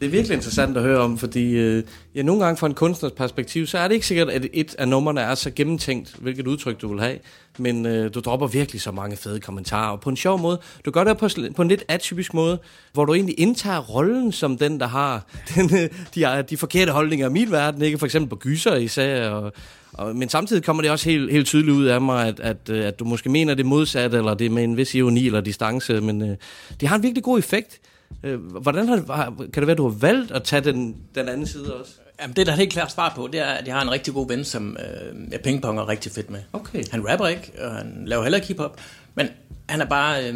Det 0.00 0.06
er 0.06 0.10
virkelig 0.10 0.34
interessant 0.34 0.76
at 0.76 0.82
høre 0.82 0.98
om, 0.98 1.18
fordi 1.18 1.50
øh, 1.50 1.82
ja, 2.14 2.22
nogle 2.22 2.44
gange 2.44 2.56
fra 2.56 2.66
en 2.66 2.74
kunstners 2.74 3.12
perspektiv, 3.12 3.66
så 3.66 3.78
er 3.78 3.88
det 3.88 3.94
ikke 3.94 4.06
sikkert, 4.06 4.30
at 4.30 4.46
et 4.52 4.74
af 4.78 4.88
numrene 4.88 5.20
er 5.20 5.34
så 5.34 5.50
gennemtænkt, 5.50 6.16
hvilket 6.18 6.46
udtryk 6.46 6.80
du 6.80 6.88
vil 6.88 7.00
have, 7.00 7.18
men 7.58 7.86
øh, 7.86 8.14
du 8.14 8.20
dropper 8.20 8.46
virkelig 8.46 8.80
så 8.80 8.90
mange 8.90 9.16
fede 9.16 9.40
kommentarer, 9.40 9.90
og 9.90 10.00
på 10.00 10.10
en 10.10 10.16
sjov 10.16 10.38
måde. 10.38 10.60
Du 10.84 10.90
gør 10.90 11.04
det 11.04 11.18
på, 11.18 11.28
på 11.56 11.62
en 11.62 11.68
lidt 11.68 11.84
atypisk 11.88 12.34
måde, 12.34 12.58
hvor 12.92 13.04
du 13.04 13.14
egentlig 13.14 13.40
indtager 13.40 13.80
rollen 13.80 14.32
som 14.32 14.58
den, 14.58 14.80
der 14.80 14.86
har 14.86 15.26
den, 15.54 15.76
øh, 15.76 15.90
de, 16.14 16.44
de 16.50 16.56
forkerte 16.56 16.92
holdninger 16.92 17.28
i 17.28 17.32
min 17.32 17.50
verden, 17.50 17.82
ikke? 17.82 17.98
For 17.98 18.06
eksempel 18.06 18.28
på 18.28 18.36
gyser 18.36 18.74
især, 18.74 19.28
og, 19.28 19.52
og, 19.96 20.16
men 20.16 20.28
samtidig 20.28 20.64
kommer 20.64 20.82
det 20.82 20.90
også 20.90 21.10
helt, 21.10 21.32
helt 21.32 21.46
tydeligt 21.46 21.76
ud 21.76 21.84
af 21.84 22.00
mig, 22.00 22.26
at, 22.26 22.40
at, 22.40 22.68
øh, 22.70 22.86
at 22.86 22.98
du 22.98 23.04
måske 23.04 23.28
mener 23.28 23.54
det 23.54 23.66
modsatte, 23.66 24.16
eller 24.16 24.34
det 24.34 24.44
er 24.44 24.50
med 24.50 24.64
en 24.64 24.76
vis 24.76 24.94
ironi 24.94 25.26
eller 25.26 25.40
distance, 25.40 26.00
men 26.00 26.22
øh, 26.22 26.36
det 26.80 26.88
har 26.88 26.96
en 26.96 27.02
virkelig 27.02 27.24
god 27.24 27.38
effekt. 27.38 27.80
Øh, 28.22 28.40
Hvordan 28.40 28.88
har, 28.88 29.12
har, 29.12 29.34
kan 29.38 29.62
det 29.62 29.66
være, 29.66 29.70
at 29.70 29.78
du 29.78 29.88
har 29.88 29.98
valgt 29.98 30.32
at 30.32 30.42
tage 30.42 30.62
den, 30.62 30.96
den 31.14 31.28
anden 31.28 31.46
side 31.46 31.74
også? 31.74 31.92
Jamen, 32.20 32.36
det, 32.36 32.46
der 32.46 32.52
er 32.52 32.56
helt 32.56 32.72
klart 32.72 32.92
svar 32.92 33.12
på, 33.16 33.28
det 33.32 33.40
er, 33.40 33.44
at 33.44 33.66
jeg 33.66 33.74
har 33.74 33.82
en 33.82 33.90
rigtig 33.90 34.14
god 34.14 34.28
ven, 34.28 34.44
som 34.44 34.76
øh, 34.80 35.32
jeg 35.32 35.40
pingponger 35.40 35.88
rigtig 35.88 36.12
fedt 36.12 36.30
med. 36.30 36.40
Okay. 36.52 36.84
Han 36.90 37.08
rapper 37.08 37.26
ikke, 37.26 37.52
og 37.60 37.74
han 37.74 38.02
laver 38.06 38.22
heller 38.22 38.36
ikke 38.36 38.48
hiphop, 38.48 38.80
men 39.14 39.28
han 39.68 39.80
er 39.80 39.84
bare, 39.84 40.24
øh, 40.24 40.34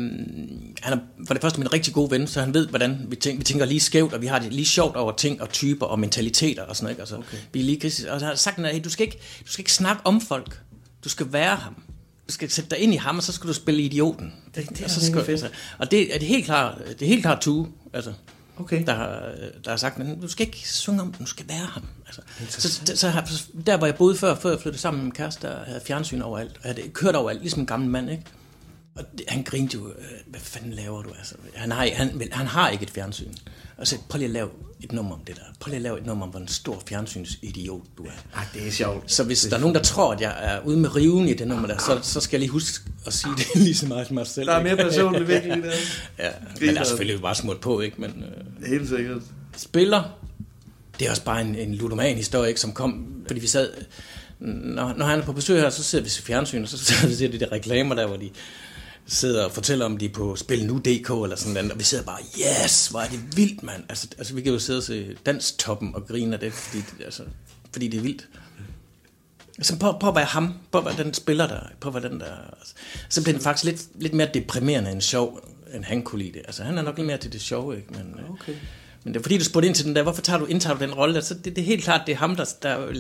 han 0.82 0.92
er 0.92 0.98
for 1.26 1.34
det 1.34 1.40
første 1.42 1.58
min 1.60 1.72
rigtig 1.72 1.94
gode 1.94 2.10
ven, 2.10 2.26
så 2.26 2.40
han 2.40 2.54
ved, 2.54 2.68
hvordan 2.68 3.06
vi 3.08 3.16
tænker, 3.16 3.38
vi 3.38 3.44
tænker 3.44 3.64
lige 3.64 3.80
skævt, 3.80 4.12
og 4.12 4.22
vi 4.22 4.26
har 4.26 4.38
det 4.38 4.52
lige 4.52 4.66
sjovt 4.66 4.96
over 4.96 5.12
ting 5.12 5.42
og 5.42 5.50
typer 5.50 5.86
og 5.86 5.98
mentaliteter 5.98 6.62
og 6.62 6.76
sådan 6.76 6.84
noget. 6.84 6.92
Ikke? 6.92 7.02
Altså, 7.02 7.16
okay. 7.16 7.36
vi 7.52 7.60
er 7.60 7.64
lige, 7.64 7.80
kritiske. 7.80 8.12
og 8.12 8.20
så 8.20 8.26
har 8.26 8.32
han 8.32 8.38
sagt, 8.38 8.58
at 8.58 8.74
hey, 8.74 8.84
du, 8.84 8.90
skal 8.90 9.06
ikke, 9.06 9.18
du 9.46 9.52
skal 9.52 9.60
ikke 9.60 9.72
snakke 9.72 10.02
om 10.04 10.20
folk, 10.20 10.60
du 11.04 11.08
skal 11.08 11.32
være 11.32 11.56
ham. 11.56 11.74
Du 12.28 12.32
skal 12.32 12.50
sætte 12.50 12.70
dig 12.70 12.78
ind 12.78 12.94
i 12.94 12.96
ham, 12.96 13.16
og 13.16 13.22
så 13.22 13.32
skal 13.32 13.48
du 13.48 13.52
spille 13.52 13.82
idioten. 13.82 14.32
Det, 14.54 14.68
det 14.68 14.84
og, 14.84 14.90
så 14.90 15.12
mega 15.12 15.22
skal, 15.22 15.38
fedt. 15.38 15.52
og 15.78 15.90
det 15.90 16.14
er 16.14 16.18
det 16.18 16.28
helt 16.28 16.44
klart, 16.44 16.78
det 16.88 17.02
er 17.02 17.06
helt 17.06 17.22
klart 17.22 17.40
Tue, 17.40 17.68
altså, 17.92 18.12
Okay. 18.60 18.86
der, 18.86 18.94
har, 18.94 19.32
der 19.64 19.70
har 19.70 19.76
sagt, 19.76 19.98
men 19.98 20.20
du 20.20 20.28
skal 20.28 20.46
ikke 20.46 20.68
synge 20.68 21.00
om, 21.02 21.12
du 21.12 21.26
skal 21.26 21.48
være 21.48 21.66
ham. 21.66 21.82
Altså, 22.06 22.22
så, 22.48 22.60
så, 22.60 22.96
så, 22.96 23.46
der, 23.66 23.76
hvor 23.76 23.86
jeg 23.86 23.94
boede 23.94 24.16
før, 24.16 24.34
før 24.34 24.50
jeg 24.50 24.60
flyttede 24.60 24.82
sammen 24.82 24.98
med 24.98 25.04
min 25.04 25.12
kæreste, 25.12 25.46
der 25.46 25.64
havde 25.64 25.80
fjernsyn 25.86 26.20
overalt, 26.20 26.52
og 26.56 26.60
jeg 26.64 26.74
havde 26.74 26.88
kørt 26.88 27.16
overalt, 27.16 27.40
ligesom 27.40 27.60
en 27.60 27.66
gammel 27.66 27.90
mand, 27.90 28.10
ikke? 28.10 28.24
Og 28.94 29.04
det, 29.18 29.24
han 29.28 29.42
grinte 29.42 29.78
jo, 29.78 29.88
øh, 29.88 29.94
hvad 30.26 30.40
fanden 30.40 30.72
laver 30.72 31.02
du? 31.02 31.10
Altså, 31.18 31.34
han, 31.54 31.70
har, 31.70 31.88
han, 31.94 32.22
han 32.32 32.46
har 32.46 32.70
ikke 32.70 32.82
et 32.82 32.90
fjernsyn. 32.90 33.32
Og 33.76 33.86
så 33.86 33.96
prøv 34.08 34.18
lige 34.18 34.26
at 34.28 34.32
lave 34.32 34.48
et 34.80 34.92
nummer 34.92 35.14
om 35.14 35.20
det 35.26 35.36
der. 35.36 35.42
Prøv 35.60 35.70
lige 35.70 35.76
at 35.76 35.82
lave 35.82 35.98
et 35.98 36.06
nummer 36.06 36.24
om, 36.26 36.30
hvor 36.30 36.40
en 36.40 36.48
stor 36.48 36.82
fjernsynsidiot 36.88 37.82
du 37.98 38.02
er. 38.04 38.10
Ah, 38.34 38.44
det 38.54 38.66
er 38.66 38.70
sjovt. 38.70 39.12
Så 39.12 39.24
hvis 39.24 39.40
der 39.42 39.56
er 39.56 39.60
nogen, 39.60 39.74
der 39.74 39.82
tror, 39.82 40.12
at 40.12 40.20
jeg 40.20 40.36
er 40.40 40.60
ude 40.60 40.76
med 40.76 40.96
riven 40.96 41.28
i 41.28 41.34
det 41.34 41.48
nummer 41.48 41.66
der, 41.68 41.78
så, 41.78 41.98
så 42.02 42.20
skal 42.20 42.36
jeg 42.36 42.40
lige 42.40 42.50
huske 42.50 42.84
at 43.06 43.12
sige 43.12 43.32
det 43.36 43.46
lige 43.54 43.74
så 43.74 43.86
meget 43.86 44.06
til 44.06 44.14
mig 44.14 44.26
selv. 44.26 44.46
Der 44.46 44.54
er 44.54 44.62
mere 44.62 44.76
personligt 44.76 45.28
virkelig 45.28 45.58
i 45.58 45.60
det. 45.60 45.72
ja, 46.18 46.30
men 46.60 46.74
der 46.74 46.80
er 46.80 46.84
selvfølgelig 46.84 47.22
bare 47.22 47.34
smurt 47.34 47.60
på, 47.60 47.80
ikke? 47.80 48.00
Men, 48.00 48.24
øh, 48.60 48.68
Helt 48.68 48.88
sikkert. 48.88 49.22
spiller, 49.56 50.02
det 50.98 51.06
er 51.06 51.10
også 51.10 51.24
bare 51.24 51.40
en, 51.40 51.54
en 51.54 51.74
ludoman 51.74 52.16
historie, 52.16 52.48
ikke, 52.48 52.60
som 52.60 52.72
kom, 52.72 53.06
fordi 53.26 53.40
vi 53.40 53.46
sad, 53.46 53.70
når, 54.38 54.94
når 54.96 55.06
han 55.06 55.18
er 55.18 55.24
på 55.24 55.32
besøg 55.32 55.60
her, 55.60 55.70
så 55.70 55.82
sidder 55.82 56.04
vi 56.04 56.10
til 56.10 56.22
fjernsyn, 56.22 56.62
og 56.62 56.68
så 56.68 56.78
sidder 56.78 57.06
vi 57.08 57.14
til 57.14 57.32
de 57.32 57.40
der 57.40 57.52
reklamer 57.52 57.94
der, 57.94 58.06
hvor 58.06 58.16
de 58.16 58.30
sidder 59.12 59.44
og 59.44 59.52
fortæller 59.52 59.84
om 59.84 59.96
de 59.98 60.04
er 60.04 60.12
på 60.12 60.36
Spil 60.36 60.66
Nu.dk 60.66 61.10
eller 61.10 61.36
sådan 61.36 61.54
noget, 61.54 61.72
og 61.72 61.78
vi 61.78 61.84
sidder 61.84 62.04
bare, 62.04 62.18
yes, 62.64 62.86
hvor 62.88 63.00
er 63.00 63.08
det 63.08 63.36
vildt, 63.36 63.62
mand. 63.62 63.82
Altså, 63.88 64.08
altså 64.18 64.34
vi 64.34 64.42
kan 64.42 64.52
jo 64.52 64.58
sidde 64.58 64.76
og 64.78 64.82
se 64.82 65.16
danstoppen 65.26 65.94
og 65.94 66.06
grine 66.08 66.34
af 66.34 66.40
det, 66.40 66.52
fordi, 66.52 66.78
det- 66.98 67.04
altså, 67.04 67.22
fordi 67.72 67.88
det 67.88 67.98
er 67.98 68.02
vildt. 68.02 68.28
Altså, 69.58 69.78
på, 69.78 69.92
på 70.00 70.08
at 70.08 70.14
være 70.14 70.24
ham, 70.24 70.54
på 70.72 70.78
at 70.78 70.84
være 70.84 71.04
den 71.04 71.14
spiller 71.14 71.46
der, 71.46 71.60
på 71.80 71.88
at 71.88 71.94
være 71.94 72.08
den 72.12 72.20
der, 72.20 72.26
altså, 72.58 72.74
så 73.08 73.22
bliver 73.22 73.34
det 73.34 73.42
faktisk 73.42 73.64
lidt, 73.64 73.82
lidt 74.02 74.14
mere 74.14 74.28
deprimerende 74.34 74.90
end 74.90 75.00
sjov, 75.00 75.40
end 75.74 75.84
han 75.84 76.02
kunne 76.02 76.18
lide 76.22 76.32
det. 76.32 76.42
Altså, 76.46 76.62
han 76.62 76.78
er 76.78 76.82
nok 76.82 76.96
lidt 76.96 77.06
mere 77.06 77.18
til 77.18 77.32
det 77.32 77.40
sjove, 77.40 77.76
ikke? 77.76 77.88
Men, 77.92 78.14
øh, 78.18 78.30
Okay. 78.30 78.52
men 79.04 79.14
det 79.14 79.20
er 79.20 79.22
fordi, 79.22 79.38
du 79.38 79.44
spurgte 79.44 79.66
ind 79.68 79.74
til 79.74 79.84
den 79.84 79.96
der, 79.96 80.02
hvorfor 80.02 80.22
tager 80.22 80.38
du, 80.38 80.44
indtager 80.44 80.76
du 80.76 80.84
den 80.84 80.94
rolle 80.94 81.14
der? 81.14 81.20
Så 81.20 81.34
det, 81.34 81.44
det 81.44 81.58
er 81.58 81.66
helt 81.66 81.84
klart, 81.84 82.00
det 82.06 82.12
er 82.12 82.16
ham, 82.16 82.36
der, 82.36 82.44
der, 82.62 82.86
øh, 82.88 82.96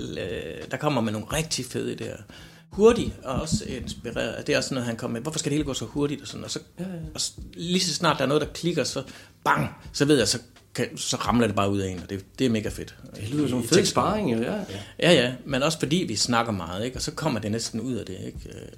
der 0.70 0.76
kommer 0.76 1.00
med 1.00 1.12
nogle 1.12 1.26
rigtig 1.32 1.64
fede 1.66 1.96
idéer. 2.00 2.22
Hurtigt 2.70 3.12
og 3.24 3.40
også 3.40 3.64
inspireret. 3.64 4.46
Det 4.46 4.52
er 4.52 4.56
også 4.58 4.74
noget, 4.74 4.86
han 4.86 4.96
kommer 4.96 5.12
med. 5.12 5.22
Hvorfor 5.22 5.38
skal 5.38 5.50
det 5.50 5.56
hele 5.56 5.64
gå 5.66 5.74
så 5.74 5.84
hurtigt? 5.84 6.22
Og, 6.22 6.28
sådan, 6.28 6.44
og, 6.44 6.50
så, 6.50 6.58
ja, 6.78 6.84
ja. 6.84 6.88
og 7.14 7.20
lige 7.54 7.80
så 7.80 7.94
snart 7.94 8.18
der 8.18 8.24
er 8.24 8.28
noget, 8.28 8.40
der 8.40 8.46
klikker, 8.46 8.84
så 8.84 9.02
bang, 9.44 9.68
så 9.92 10.04
ved 10.04 10.18
jeg, 10.18 10.28
så, 10.28 10.38
kan, 10.74 10.96
så 10.98 11.16
ramler 11.16 11.46
det 11.46 11.56
bare 11.56 11.70
ud 11.70 11.78
af 11.78 11.88
en, 11.90 11.98
og 12.02 12.10
det, 12.10 12.24
det 12.38 12.46
er 12.46 12.50
mega 12.50 12.68
fedt. 12.68 12.94
Det 13.16 13.30
lyder 13.30 13.48
som 13.48 13.58
en 13.58 13.68
fed 13.68 13.84
sparring, 13.84 14.32
jo, 14.32 14.42
ja. 14.42 14.54
Ja, 14.98 15.12
ja, 15.12 15.32
men 15.44 15.62
også 15.62 15.78
fordi 15.78 15.96
vi 15.96 16.16
snakker 16.16 16.52
meget, 16.52 16.84
ikke? 16.84 16.96
og 16.96 17.02
så 17.02 17.10
kommer 17.10 17.40
det 17.40 17.52
næsten 17.52 17.80
ud 17.80 17.94
af 17.94 18.06
det. 18.06 18.16
Ikke? 18.26 18.38
Øh, 18.48 18.68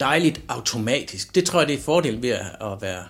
Dejligt 0.00 0.40
automatisk. 0.48 1.34
Det 1.34 1.44
tror 1.44 1.60
jeg, 1.60 1.68
det 1.68 1.74
er 1.74 1.82
fordel 1.82 2.22
ved 2.22 2.30
at 2.30 2.46
være... 2.80 3.04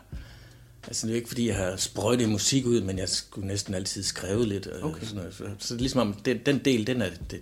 Altså, 0.87 1.07
det 1.07 1.13
er 1.13 1.17
ikke 1.17 1.29
fordi, 1.29 1.49
jeg 1.49 1.57
har 1.57 1.77
sprøjtet 1.77 2.29
musik 2.29 2.67
ud, 2.67 2.81
men 2.81 2.99
jeg 2.99 3.09
skulle 3.09 3.47
næsten 3.47 3.75
altid 3.75 4.03
skrive 4.03 4.47
lidt. 4.47 4.67
og 4.67 4.91
Okay. 4.91 5.03
Sådan 5.07 5.17
noget. 5.17 5.35
Så, 5.35 5.45
så 5.59 5.75
det 5.75 5.79
er 5.79 5.83
ligesom 5.83 6.01
om, 6.01 6.13
det, 6.13 6.47
den 6.47 6.59
del, 6.59 6.87
den 6.87 7.03
er, 7.03 7.09
det, 7.31 7.41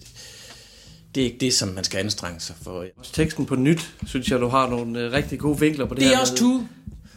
det 1.15 1.21
er 1.21 1.25
ikke 1.25 1.39
det, 1.41 1.55
som 1.55 1.69
man 1.69 1.85
skal 1.85 1.99
anstrenge 1.99 2.41
sig 2.41 2.55
for. 2.63 2.85
Også 2.99 3.13
teksten 3.13 3.47
på 3.47 3.55
nyt, 3.57 3.91
synes 4.07 4.31
jeg, 4.31 4.41
du 4.41 4.49
har 4.49 4.69
nogle 4.71 5.01
øh, 5.01 5.13
rigtig 5.13 5.39
gode 5.39 5.61
vinkler 5.61 5.87
på 5.87 5.95
det, 5.95 6.01
Det 6.01 6.07
er 6.11 6.15
her 6.15 6.21
også 6.21 6.33
med- 6.33 6.39
Tue. 6.39 6.69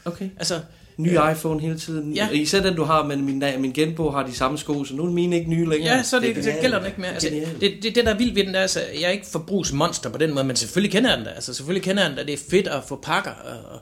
Okay. 0.05 0.29
Altså, 0.37 0.59
Ny 0.97 1.11
iPhone 1.31 1.61
hele 1.61 1.79
tiden. 1.79 2.13
Ja. 2.13 2.29
Især 2.29 2.61
den, 2.61 2.75
du 2.75 2.83
har, 2.83 3.05
men 3.05 3.25
min, 3.25 3.43
min 3.59 3.71
genbo 3.71 4.09
har 4.09 4.25
de 4.27 4.33
samme 4.35 4.57
sko, 4.57 4.83
så 4.83 4.95
nu 4.95 5.05
er 5.05 5.11
mine 5.11 5.35
ikke 5.37 5.49
nye 5.49 5.69
længere. 5.69 5.95
Ja, 5.95 6.03
så 6.03 6.19
det, 6.19 6.35
det, 6.35 6.43
det 6.43 6.53
gælder 6.61 6.77
den 6.77 6.87
ikke 6.87 7.01
mere. 7.01 7.11
Altså, 7.13 7.29
det, 7.61 7.73
det, 7.83 7.95
det, 7.95 8.05
der 8.05 8.13
er 8.13 8.17
vildt 8.17 8.35
ved 8.35 8.45
den, 8.45 8.53
der, 8.53 8.59
altså, 8.59 8.79
jeg 8.93 9.03
er 9.07 9.09
ikke 9.09 9.25
forbrugsmonster 9.27 10.09
på 10.09 10.17
den 10.17 10.33
måde, 10.33 10.43
men 10.43 10.55
selvfølgelig 10.55 10.91
kender 10.91 11.09
jeg 11.09 11.17
den 11.17 11.25
da. 11.25 11.31
Altså, 11.31 11.53
selvfølgelig 11.53 11.83
kender 11.83 12.01
jeg 12.03 12.09
den 12.09 12.17
da. 12.17 12.23
Det 12.25 12.33
er 12.33 12.37
fedt 12.49 12.67
at 12.67 12.83
få 12.87 12.95
pakker. 13.03 13.31
Og, 13.31 13.81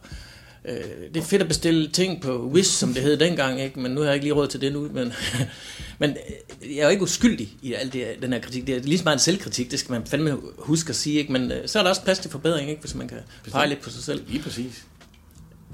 øh, 0.66 0.74
det 1.14 1.18
er 1.18 1.26
fedt 1.26 1.42
at 1.42 1.48
bestille 1.48 1.88
ting 1.88 2.22
på 2.22 2.50
Wish, 2.54 2.72
som 2.72 2.94
det 2.94 3.04
hed 3.04 3.18
dengang, 3.18 3.62
ikke? 3.62 3.80
men 3.80 3.92
nu 3.92 4.00
har 4.00 4.08
jeg 4.08 4.14
ikke 4.14 4.26
lige 4.26 4.34
råd 4.34 4.48
til 4.48 4.62
det 4.62 4.74
nu. 4.74 4.90
Men, 4.94 5.14
men 6.00 6.10
øh, 6.10 6.76
jeg 6.76 6.82
er 6.82 6.84
jo 6.84 6.90
ikke 6.90 7.04
uskyldig 7.04 7.50
i 7.62 7.74
alt 7.74 7.94
det, 7.94 8.08
den 8.22 8.34
her 8.34 8.40
kritik. 8.40 8.68
Det 8.68 8.76
er 8.76 8.80
lige 8.80 8.98
så 8.98 9.04
meget 9.04 9.16
en 9.16 9.20
selvkritik, 9.20 9.72
det 9.72 9.80
skal 9.80 9.92
man 9.92 10.06
fandme 10.06 10.38
huske 10.58 10.90
at 10.90 10.96
sige. 10.96 11.20
Ikke? 11.20 11.32
Men 11.32 11.52
øh, 11.52 11.68
så 11.68 11.80
er 11.80 11.84
der 11.84 11.90
også 11.90 12.04
plads 12.04 12.20
til 12.20 12.32
forbedring, 12.32 12.70
ikke? 12.70 12.82
hvis 12.82 12.96
man 12.96 13.08
kan 13.08 13.18
pege 13.52 13.70
lidt 13.70 13.82
på 13.82 13.90
sig 13.90 14.04
selv. 14.04 14.24
Lige 14.28 14.44
præcis. 14.44 14.86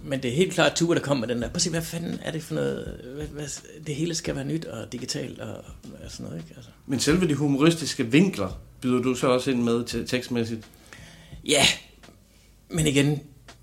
Men 0.04 0.24
det 0.24 0.32
er 0.32 0.36
helt 0.36 0.54
klart 0.54 0.76
Ture, 0.76 0.96
der 0.96 1.02
kommer 1.02 1.28
med 1.28 1.36
den 1.36 1.42
der. 1.42 1.50
Prøv 1.50 1.56
at 1.56 1.62
se, 1.62 1.70
hvad 1.70 1.82
fanden 1.82 2.20
er 2.24 2.32
det 2.32 2.44
for 2.44 2.56
noget? 2.56 3.02
Hvad, 3.16 3.26
hvad, 3.26 3.48
det 3.88 3.96
hele 3.96 4.16
skal 4.16 4.36
være 4.36 4.46
nyt 4.46 4.66
og 4.66 4.92
digitalt 4.92 5.40
og, 5.40 5.56
og 6.04 6.12
sådan 6.12 6.26
noget, 6.26 6.40
ikke? 6.42 6.54
Altså. 6.56 6.70
Men 6.88 7.00
selve 7.00 7.28
de 7.28 7.36
humoristiske 7.36 8.12
vinkler 8.12 8.62
byder 8.82 9.02
du 9.02 9.16
så 9.16 9.28
også 9.28 9.52
ind 9.52 9.64
med 9.64 9.84
til 9.84 10.08
tekstmæssigt. 10.08 10.62
Ja, 11.46 11.66
men 12.70 12.88
igen, 12.88 13.20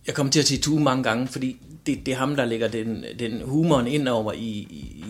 jeg 0.07 0.15
kommer 0.15 0.31
til 0.31 0.41
at 0.41 0.47
sige 0.47 0.61
Tue 0.61 0.81
mange 0.81 1.03
gange, 1.03 1.27
fordi 1.27 1.57
det, 1.87 2.07
det 2.07 2.13
er 2.15 2.19
ham, 2.19 2.37
der 2.37 2.45
lægger 2.45 2.69
den, 2.69 3.05
den 3.19 3.41
humoren 3.45 3.87
ind 3.87 4.09
over 4.09 4.33
i, 4.33 4.39
i, 4.39 5.05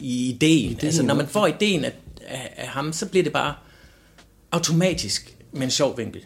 i, 0.00 0.28
ideen. 0.28 0.70
Ideen, 0.70 0.86
Altså, 0.86 1.02
når 1.02 1.14
man 1.14 1.24
ja. 1.24 1.30
får 1.30 1.46
ideen 1.46 1.84
af, 1.84 1.92
af, 2.26 2.54
af 2.56 2.68
ham, 2.68 2.92
så 2.92 3.08
bliver 3.08 3.22
det 3.22 3.32
bare 3.32 3.54
automatisk 4.52 5.36
med 5.52 5.62
en 5.62 5.70
sjov 5.70 5.98
vinkel. 5.98 6.20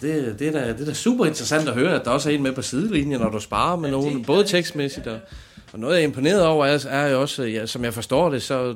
Det, 0.00 0.36
det, 0.38 0.48
er 0.48 0.52
da, 0.52 0.72
det 0.72 0.80
er 0.80 0.84
da 0.84 0.92
super 0.94 1.26
interessant 1.26 1.68
at 1.68 1.74
høre, 1.74 1.94
at 2.00 2.04
der 2.04 2.10
også 2.10 2.30
er 2.30 2.34
en 2.34 2.42
med 2.42 2.52
på 2.52 2.62
sidelinjen, 2.62 3.20
når 3.20 3.30
du 3.30 3.40
sparer 3.40 3.76
med 3.76 3.90
nogen, 3.90 4.24
både 4.24 4.44
tekstmæssigt 4.44 5.06
og, 5.06 5.18
og 5.72 5.78
noget, 5.78 5.94
jeg 5.94 6.02
er 6.02 6.06
imponeret 6.06 6.44
over, 6.44 6.66
er, 6.66 6.86
er 6.88 7.08
jo 7.08 7.20
også, 7.20 7.42
ja, 7.42 7.66
som 7.66 7.84
jeg 7.84 7.94
forstår 7.94 8.30
det, 8.30 8.42
så 8.42 8.74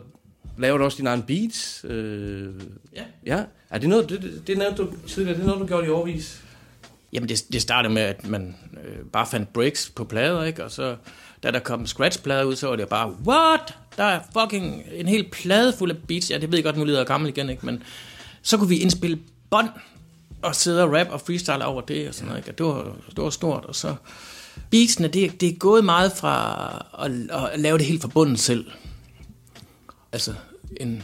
laver 0.58 0.78
du 0.78 0.84
også 0.84 0.96
dine 0.96 1.10
egne 1.10 1.22
beats. 1.22 1.84
Øh, 1.88 2.48
Ja. 2.96 3.02
ja. 3.26 3.42
Er 3.70 3.78
det 3.78 3.88
noget, 3.88 4.08
det, 4.08 4.22
det, 4.22 4.42
det 4.46 4.58
nævnte 4.58 4.82
du 4.82 4.88
tidligere, 5.08 5.36
det 5.36 5.42
er 5.42 5.46
noget, 5.46 5.60
du 5.60 5.66
gjorde 5.66 5.86
i 5.86 5.90
overvis? 5.90 6.40
Jamen, 7.12 7.28
det, 7.28 7.44
det 7.52 7.62
startede 7.62 7.94
med, 7.94 8.02
at 8.02 8.28
man 8.28 8.56
øh, 8.84 9.06
bare 9.12 9.26
fandt 9.26 9.52
breaks 9.52 9.92
på 9.96 10.04
plader, 10.04 10.44
ikke? 10.44 10.64
Og 10.64 10.70
så, 10.70 10.96
da 11.42 11.50
der 11.50 11.58
kom 11.58 11.86
scratchplader 11.86 12.44
ud, 12.44 12.56
så 12.56 12.68
var 12.68 12.76
det 12.76 12.88
bare, 12.88 13.16
what? 13.26 13.74
Der 13.96 14.04
er 14.04 14.20
fucking 14.40 14.82
en 14.92 15.08
hel 15.08 15.28
plade 15.32 15.74
fuld 15.78 15.90
af 15.90 15.96
beats. 16.08 16.30
Ja, 16.30 16.38
det 16.38 16.50
ved 16.50 16.58
jeg 16.58 16.64
godt, 16.64 16.76
nu 16.76 16.84
lyder 16.84 16.98
jeg 16.98 17.06
gammel 17.06 17.28
igen, 17.28 17.50
ikke? 17.50 17.66
Men 17.66 17.82
så 18.42 18.56
kunne 18.56 18.68
vi 18.68 18.78
indspille 18.78 19.18
bånd 19.50 19.68
og 20.42 20.54
sidde 20.54 20.82
og 20.82 20.92
rap 20.98 21.08
og 21.10 21.20
freestyle 21.20 21.64
over 21.64 21.80
det 21.80 22.08
og 22.08 22.14
sådan 22.14 22.28
noget, 22.28 22.40
ikke? 22.40 22.50
Og 22.50 22.58
det 22.58 22.66
var, 22.66 22.96
det 23.16 23.24
var 23.24 23.30
stort, 23.30 23.64
og 23.64 23.74
så... 23.74 23.94
Beatsene, 24.70 25.08
det, 25.08 25.40
det 25.40 25.48
er 25.48 25.56
gået 25.58 25.84
meget 25.84 26.12
fra 26.12 26.86
at, 27.04 27.10
at 27.52 27.60
lave 27.60 27.78
det 27.78 27.86
helt 27.86 28.02
fra 28.02 28.08
bunden 28.08 28.36
selv. 28.36 28.70
Altså, 30.12 30.34
en, 30.76 31.02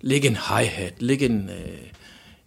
lægge 0.00 0.28
en 0.28 0.36
hi-hat, 0.36 1.02
lægge 1.02 1.26
en, 1.26 1.50
øh, 1.50 1.78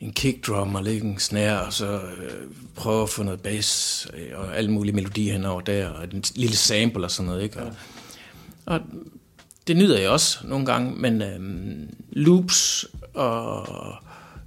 en 0.06 0.14
kick 0.14 0.48
drum 0.48 0.76
og 0.76 0.84
lægge 0.84 1.08
en 1.08 1.20
snare, 1.20 1.66
og 1.66 1.74
så 1.74 1.86
øh, 1.96 2.48
prøve 2.76 3.04
at 3.04 3.10
få 3.10 3.24
noget 3.24 3.42
bass 3.42 4.08
øh, 4.14 4.40
og 4.40 4.58
alle 4.58 4.72
mulige 4.72 4.96
melodier 4.96 5.34
henover 5.34 5.62
der, 5.62 5.90
og 5.90 6.04
en 6.04 6.24
lille 6.36 6.56
sample 6.56 7.04
og 7.04 7.12
sådan 7.12 7.30
noget, 7.30 7.44
ikke? 7.44 7.60
Og, 7.62 7.74
og 8.66 8.80
det 9.68 9.78
nyder 9.78 10.00
jeg 10.00 10.10
også 10.10 10.38
nogle 10.44 10.66
gange, 10.66 10.96
men 10.96 11.22
øh, 11.22 11.40
loops 12.12 12.86
og 13.14 13.68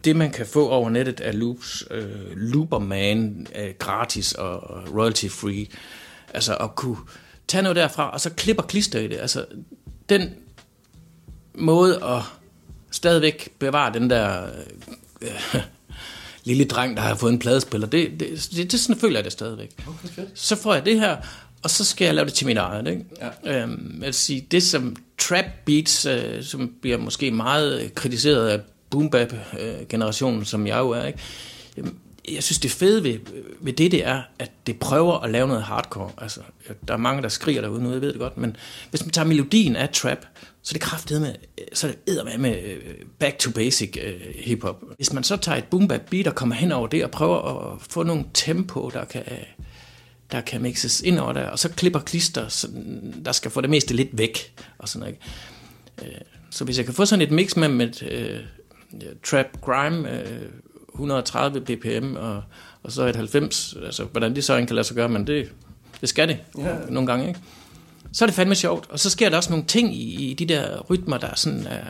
det, 0.04 0.16
man 0.16 0.30
kan 0.30 0.46
få 0.46 0.68
over 0.68 0.90
nettet 0.90 1.20
af 1.20 1.38
loops, 1.38 1.84
øh, 1.90 2.36
Looperman 2.36 3.46
øh, 3.56 3.74
gratis 3.78 4.32
og 4.32 4.82
royalty 4.94 5.28
free, 5.28 5.66
altså 6.34 6.56
at 6.56 6.74
kunne 6.74 6.96
tage 7.48 7.62
noget 7.62 7.76
derfra, 7.76 8.10
og 8.10 8.20
så 8.20 8.30
klipper 8.30 8.62
klister 8.62 9.00
i 9.00 9.08
det. 9.08 9.16
Altså, 9.16 9.44
den 10.08 10.34
måde 11.54 12.04
at 12.04 12.22
stadigvæk 12.90 13.50
bevare 13.58 13.92
den 13.92 14.10
der 14.10 14.44
øh, 14.44 14.50
øh, 15.20 15.54
lille 16.44 16.64
dreng, 16.64 16.96
der 16.96 17.02
har 17.02 17.14
fået 17.14 17.32
en 17.32 17.38
pladespiller, 17.38 17.86
det, 17.86 18.20
det, 18.20 18.48
det, 18.56 18.72
det 18.72 18.80
sådan 18.80 19.00
føler 19.00 19.16
jeg 19.16 19.24
det 19.24 19.32
stadigvæk. 19.32 19.70
Okay, 19.86 20.08
fedt. 20.08 20.28
Så 20.34 20.56
får 20.56 20.74
jeg 20.74 20.86
det 20.86 21.00
her, 21.00 21.16
og 21.62 21.70
så 21.70 21.84
skal 21.84 22.04
jeg 22.04 22.14
lave 22.14 22.24
det 22.24 22.34
til 22.34 22.46
mit 22.46 22.56
eget. 22.56 22.88
Ikke? 22.88 23.04
Ja. 23.44 23.62
Øhm, 23.62 23.96
vil 24.00 24.14
sige, 24.14 24.46
det 24.50 24.62
som 24.62 24.96
trap 25.18 25.44
beats, 25.64 26.06
øh, 26.06 26.42
som 26.42 26.74
bliver 26.80 26.98
måske 26.98 27.30
meget 27.30 27.94
kritiseret 27.94 28.48
af 28.48 28.60
boom 28.90 29.10
bap 29.10 29.32
øh, 29.60 29.86
generationen, 29.88 30.44
som 30.44 30.66
jeg 30.66 30.78
jo 30.78 30.90
er, 30.90 31.04
ikke? 31.04 31.18
Jamen, 31.76 31.94
jeg 32.32 32.42
synes, 32.42 32.58
det 32.58 32.70
fede 32.70 33.04
ved, 33.04 33.18
ved 33.60 33.72
det, 33.72 33.92
det 33.92 34.06
er, 34.06 34.22
at 34.38 34.50
det 34.66 34.78
prøver 34.78 35.18
at 35.18 35.30
lave 35.30 35.48
noget 35.48 35.62
hardcore. 35.62 36.10
Altså, 36.18 36.40
der 36.88 36.94
er 36.94 36.98
mange, 36.98 37.22
der 37.22 37.28
skriger 37.28 37.60
derude 37.60 37.82
nu, 37.82 37.92
jeg 37.92 38.00
ved 38.00 38.12
det 38.12 38.18
godt, 38.18 38.38
men 38.38 38.56
hvis 38.90 39.04
man 39.04 39.10
tager 39.10 39.26
melodien 39.26 39.76
af 39.76 39.88
trap, 39.88 40.26
så 40.68 40.74
det 40.74 40.80
kraftet 40.80 41.20
med, 41.20 41.34
så 41.72 41.86
det 41.86 42.20
med, 42.24 42.38
med 42.38 42.56
back 43.18 43.38
to 43.38 43.50
basic 43.50 43.98
uh, 44.04 44.40
hiphop. 44.44 44.82
Hvis 44.96 45.12
man 45.12 45.24
så 45.24 45.36
tager 45.36 45.58
et 45.58 45.64
boom 45.64 45.88
bap 45.88 46.00
beat 46.10 46.26
og 46.26 46.34
kommer 46.34 46.54
hen 46.54 46.72
over 46.72 46.86
det 46.86 47.04
og 47.04 47.10
prøver 47.10 47.72
at 47.72 47.78
få 47.90 48.02
nogle 48.02 48.24
tempo, 48.34 48.90
der 48.94 49.04
kan, 49.04 49.22
der 50.32 50.40
kan 50.40 50.62
mixes 50.62 51.00
ind 51.00 51.18
over 51.18 51.32
der, 51.32 51.46
og 51.48 51.58
så 51.58 51.68
klipper 51.68 52.00
klister, 52.00 52.48
så 52.48 52.68
der 53.24 53.32
skal 53.32 53.50
få 53.50 53.60
det 53.60 53.70
meste 53.70 53.94
lidt 53.94 54.08
væk, 54.18 54.54
og 54.78 54.88
sådan 54.88 55.00
noget. 55.00 55.14
ikke? 56.06 56.16
Øh, 56.16 56.20
Så 56.50 56.64
hvis 56.64 56.76
jeg 56.78 56.84
kan 56.84 56.94
få 56.94 57.04
sådan 57.04 57.22
et 57.22 57.30
mix 57.30 57.56
med, 57.56 57.68
med 57.68 57.88
uh, 58.92 59.00
trap 59.24 59.46
grime, 59.60 59.98
uh, 60.00 60.94
130 60.94 61.60
bpm 61.60 62.16
og, 62.16 62.42
og 62.82 62.92
så 62.92 63.02
et 63.06 63.16
90, 63.16 63.74
altså 63.84 64.04
hvordan 64.04 64.34
det 64.34 64.44
så 64.44 64.56
kan 64.66 64.68
lade 64.76 64.84
sig 64.86 64.96
gøre, 64.96 65.08
men 65.08 65.26
det, 65.26 65.52
det 66.00 66.08
skal 66.08 66.28
det 66.28 66.38
Ja. 66.58 66.76
nogle 66.88 67.06
gange, 67.06 67.28
ikke? 67.28 67.40
Så 68.12 68.24
er 68.24 68.26
det 68.26 68.34
fandme 68.34 68.54
sjovt, 68.54 68.90
og 68.90 69.00
så 69.00 69.10
sker 69.10 69.28
der 69.28 69.36
også 69.36 69.50
nogle 69.50 69.64
ting 69.64 69.94
i, 69.94 70.30
i 70.30 70.34
de 70.34 70.46
der 70.46 70.80
rytmer, 70.80 71.18
der 71.18 71.26
er 71.26 71.36
sådan 71.36 71.66
er, 71.66 71.80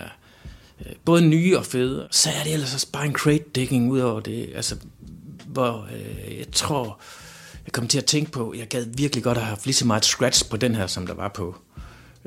øh, 0.80 0.92
både 1.04 1.22
nye 1.22 1.58
og 1.58 1.66
fede. 1.66 2.08
Så 2.10 2.30
er 2.30 2.42
det 2.44 2.52
ellers 2.52 2.74
også 2.74 2.92
bare 2.92 3.06
en 3.06 3.12
crate 3.12 3.44
digging 3.54 3.90
ud 3.90 4.00
over 4.00 4.20
det, 4.20 4.50
altså 4.54 4.76
hvor 5.46 5.88
øh, 5.92 6.38
jeg 6.38 6.46
tror, 6.52 7.00
jeg 7.64 7.72
kom 7.72 7.88
til 7.88 7.98
at 7.98 8.04
tænke 8.04 8.30
på, 8.30 8.54
jeg 8.56 8.68
gad 8.68 8.86
virkelig 8.94 9.24
godt 9.24 9.38
at 9.38 9.44
have 9.44 9.58
lige 9.64 9.74
så 9.74 9.86
meget 9.86 10.04
scratch 10.04 10.50
på 10.50 10.56
den 10.56 10.74
her, 10.74 10.86
som 10.86 11.06
der 11.06 11.14
var 11.14 11.28
på 11.28 11.56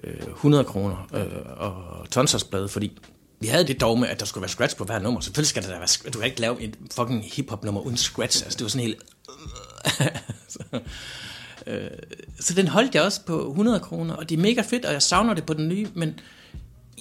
øh, 0.03 0.27
100 0.27 0.63
kroner 0.63 1.07
øh, 1.13 1.57
og 1.57 2.09
tonsersblade, 2.09 2.69
fordi 2.69 2.97
vi 3.39 3.47
havde 3.47 3.67
det 3.67 3.81
dog 3.81 3.99
med, 3.99 4.07
at 4.07 4.19
der 4.19 4.25
skulle 4.25 4.41
være 4.41 4.49
scratch 4.49 4.77
på 4.77 4.83
hver 4.83 4.99
nummer. 4.99 5.21
Selvfølgelig 5.21 5.49
skal 5.49 5.63
der 5.63 5.69
være 5.69 5.87
scratch. 5.87 6.13
Du 6.13 6.19
kan 6.19 6.27
ikke 6.27 6.41
lave 6.41 6.61
et 6.61 6.77
fucking 6.95 7.25
hiphop 7.33 7.63
nummer 7.63 7.81
uden 7.81 7.97
scratch. 7.97 8.43
Altså, 8.43 8.57
det 8.57 8.63
var 8.63 8.69
sådan 8.69 8.87
helt... 8.87 9.03
så, 10.53 10.59
øh, 11.67 11.87
så 12.39 12.53
den 12.53 12.67
holdt 12.67 12.95
jeg 12.95 13.03
også 13.03 13.21
på 13.25 13.49
100 13.49 13.79
kroner, 13.79 14.13
og 14.13 14.29
det 14.29 14.37
er 14.37 14.41
mega 14.41 14.61
fedt, 14.61 14.85
og 14.85 14.93
jeg 14.93 15.01
savner 15.01 15.33
det 15.33 15.45
på 15.45 15.53
den 15.53 15.67
nye, 15.67 15.87
men 15.93 16.19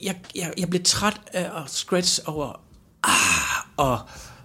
jeg, 0.02 0.16
jeg, 0.36 0.52
jeg 0.58 0.70
blev 0.70 0.82
træt 0.84 1.20
af 1.32 1.62
at 1.62 1.70
scratch 1.70 2.20
over 2.26 2.60
ah, 3.04 3.64
og, 3.76 3.98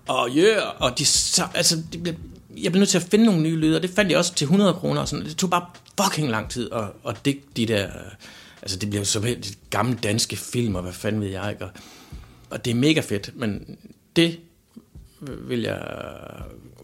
og 0.08 0.30
yeah, 0.38 0.82
og 0.82 1.00
de, 1.00 1.06
så- 1.06 1.48
altså, 1.54 1.84
det 1.94 2.04
blev, 2.04 2.14
jeg 2.58 2.72
blev 2.72 2.80
nødt 2.80 2.90
til 2.90 2.98
at 2.98 3.04
finde 3.12 3.26
nogle 3.26 3.42
nye 3.42 3.56
lyde, 3.56 3.76
og 3.76 3.82
det 3.82 3.90
fandt 3.90 4.12
jeg 4.12 4.18
også 4.20 4.34
til 4.36 4.46
100 4.46 4.74
kroner, 4.74 5.02
og 5.02 5.08
sådan. 5.08 5.26
det 5.26 5.38
tog 5.38 5.50
bare 5.50 5.66
fucking 6.04 6.30
lang 6.30 6.50
tid 6.50 6.70
at, 6.72 6.84
at 7.08 7.26
digte 7.26 7.48
de 7.56 7.66
der, 7.66 7.86
øh, 7.86 8.12
altså 8.62 8.78
det 8.80 8.90
bliver 8.90 9.04
så 9.06 9.20
de 9.20 9.38
gamle 9.70 9.98
danske 10.04 10.36
film, 10.36 10.76
og 10.76 10.82
hvad 10.82 10.94
fanden 10.94 11.22
ved 11.22 11.28
jeg, 11.30 11.50
ikke? 11.52 11.66
Og, 11.66 11.72
og 12.50 12.66
det 12.66 12.72
er 12.72 12.76
mega 12.76 13.00
fedt, 13.00 13.32
men 13.36 13.78
det 14.16 14.40
vil 15.22 15.62
jeg 15.62 15.82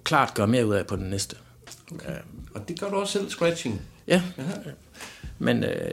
klart 0.04 0.34
gøre 0.34 0.48
mere 0.48 0.68
ud 0.68 0.74
af 0.74 0.88
på 0.88 0.96
den 0.96 1.06
næste. 1.10 1.36
Okay. 1.96 2.18
Og 2.54 2.68
det 2.68 2.80
gør 2.80 2.90
du 2.90 2.96
også 2.96 3.14
selv, 3.14 3.30
scratching? 3.30 3.82
Ja. 4.08 4.22
Men 5.40 5.64
øh, 5.64 5.92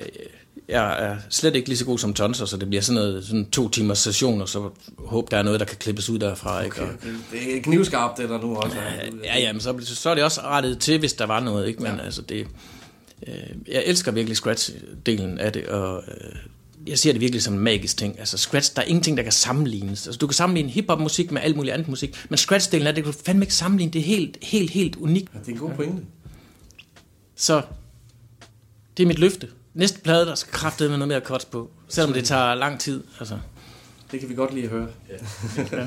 jeg 0.69 1.05
er 1.05 1.17
slet 1.31 1.57
ikke 1.57 1.69
lige 1.69 1.79
så 1.79 1.85
god 1.85 1.99
som 1.99 2.15
Tonser, 2.15 2.47
så 2.47 2.57
det 2.57 2.69
bliver 2.69 2.83
sådan 2.83 3.03
noget 3.03 3.25
sådan 3.25 3.51
to 3.51 3.69
timers 3.69 3.99
session, 3.99 4.41
og 4.41 4.49
så 4.49 4.71
håber 4.99 5.29
der 5.29 5.37
er 5.37 5.43
noget, 5.43 5.61
der 5.61 5.67
kan 5.67 5.77
klippes 5.77 6.11
ud 6.11 6.19
derfra. 6.19 6.63
Ikke? 6.65 6.83
Og, 6.83 6.89
Det 7.33 7.57
er 7.57 7.63
knivskarpt, 7.63 8.19
det 8.19 8.29
der 8.29 8.41
nu 8.41 8.57
også. 8.57 8.77
ja, 9.25 9.39
ja, 9.39 9.53
men 9.53 9.61
så, 9.61 9.81
så 9.85 10.11
er 10.11 10.15
det 10.15 10.25
også 10.25 10.41
rettet 10.41 10.79
til, 10.79 10.99
hvis 10.99 11.13
der 11.13 11.27
var 11.27 11.41
noget. 11.41 11.69
Ikke? 11.69 11.83
Men 11.83 11.97
ja. 11.97 12.03
altså, 12.05 12.23
det, 12.23 12.47
øh, 13.27 13.35
jeg 13.69 13.83
elsker 13.87 14.13
virkelig 14.13 14.37
scratch-delen 14.37 15.41
af 15.41 15.53
det, 15.53 15.67
og 15.67 16.03
øh, 16.09 16.37
jeg 16.89 16.99
ser 16.99 17.13
det 17.13 17.21
virkelig 17.21 17.43
som 17.43 17.55
en 17.55 17.61
magisk 17.61 17.97
ting. 17.97 18.19
Altså 18.19 18.39
scratch, 18.39 18.77
der 18.77 18.83
er 18.83 18.87
ingenting, 18.87 19.17
der 19.17 19.23
kan 19.23 19.33
sammenlignes. 19.33 20.07
Altså, 20.07 20.19
du 20.19 20.27
kan 20.27 20.35
sammenligne 20.35 20.71
hiphop-musik 20.71 21.33
med 21.33 21.43
alt 21.43 21.57
muligt 21.57 21.75
andet 21.75 21.89
musik, 21.89 22.27
men 22.29 22.39
scratch-delen 22.39 22.87
af 22.87 22.95
det, 22.95 23.05
kan 23.05 23.13
du 23.13 23.19
fandme 23.25 23.45
ikke 23.45 23.55
sammenligne. 23.55 23.93
Det 23.93 23.99
er 23.99 24.05
helt, 24.05 24.39
helt, 24.43 24.71
helt 24.71 24.97
unikt. 24.97 25.35
Ja, 25.35 25.39
det 25.39 25.49
er 25.49 25.53
en 25.53 25.59
god 25.59 25.71
pointe. 25.75 26.03
Så 27.37 27.63
det 28.97 29.03
er 29.03 29.07
mit 29.07 29.19
løfte. 29.19 29.49
Næste 29.75 30.01
plade, 30.01 30.27
der 30.27 30.35
skal 30.35 30.53
kraftede 30.53 30.89
med 30.89 30.99
noget 30.99 31.09
mere 31.09 31.21
cuts 31.21 31.45
på. 31.45 31.71
Selvom 31.89 32.13
det 32.13 32.25
tager 32.25 32.55
lang 32.55 32.81
tid. 32.81 33.05
Altså. 33.19 33.39
Det 34.13 34.21
kan 34.21 34.29
vi 34.29 34.35
godt 34.35 34.55
lide 34.55 34.65
at 34.65 34.71
høre. 34.71 34.89
Ja. 35.09 35.87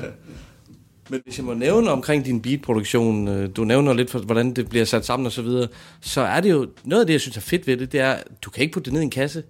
Men 1.10 1.20
hvis 1.24 1.38
jeg 1.38 1.44
må 1.44 1.54
nævne 1.54 1.90
omkring 1.90 2.24
din 2.24 2.42
beatproduktion, 2.42 3.28
øh, 3.28 3.50
du 3.56 3.64
nævner 3.64 3.92
lidt, 3.92 4.10
for, 4.10 4.18
hvordan 4.18 4.54
det 4.54 4.68
bliver 4.68 4.84
sat 4.84 5.06
sammen 5.06 5.26
og 5.26 5.32
så 5.32 5.42
videre, 5.42 5.68
så 6.00 6.20
er 6.20 6.40
det 6.40 6.50
jo, 6.50 6.68
noget 6.84 7.00
af 7.00 7.06
det, 7.06 7.12
jeg 7.12 7.20
synes 7.20 7.36
er 7.36 7.40
fedt 7.40 7.66
ved 7.66 7.76
det, 7.76 7.92
det 7.92 8.00
er, 8.00 8.16
du 8.42 8.50
kan 8.50 8.62
ikke 8.62 8.72
putte 8.72 8.84
det 8.84 8.92
ned 8.92 9.00
i 9.00 9.04
en 9.04 9.10
kasse. 9.10 9.42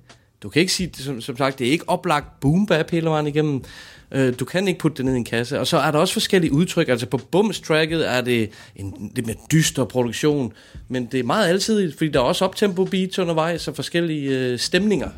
Du 0.43 0.49
kan 0.49 0.61
ikke 0.61 0.73
sige, 0.73 0.91
som, 0.95 1.21
som 1.21 1.37
sagt, 1.37 1.59
det 1.59 1.67
er 1.67 1.71
ikke 1.71 1.89
oplagt 1.89 2.41
boom 2.41 2.67
bap 2.67 2.91
hele 2.91 3.07
vejen 3.07 3.27
igennem. 3.27 3.65
Øh, 4.13 4.39
Du 4.39 4.45
kan 4.45 4.69
ikke 4.69 4.81
putte 4.81 4.97
det 4.97 5.05
ned 5.05 5.15
i 5.15 5.17
en 5.17 5.25
kasse. 5.25 5.61
Og 5.61 5.67
så 5.67 5.79
er 5.79 5.91
der 5.91 5.99
også 5.99 6.13
forskellige 6.13 6.53
udtryk. 6.53 6.89
Altså 6.89 7.07
på 7.07 7.17
Bums-tracket 7.17 8.11
er 8.11 8.21
det 8.21 8.51
en 8.77 9.11
lidt 9.15 9.27
mere 9.27 9.37
dyster 9.53 9.85
produktion, 9.85 10.53
men 10.89 11.07
det 11.13 11.21
er 11.21 11.25
meget 11.25 11.49
altid, 11.49 11.93
fordi 11.93 12.11
der 12.11 12.21
er 12.21 12.25
også 12.25 12.45
optempo 12.45 12.85
beats 12.85 13.19
undervejs 13.19 13.69
og 13.69 13.77
forskellige 13.77 14.39
øh, 14.39 14.59
stemninger. 14.59 15.09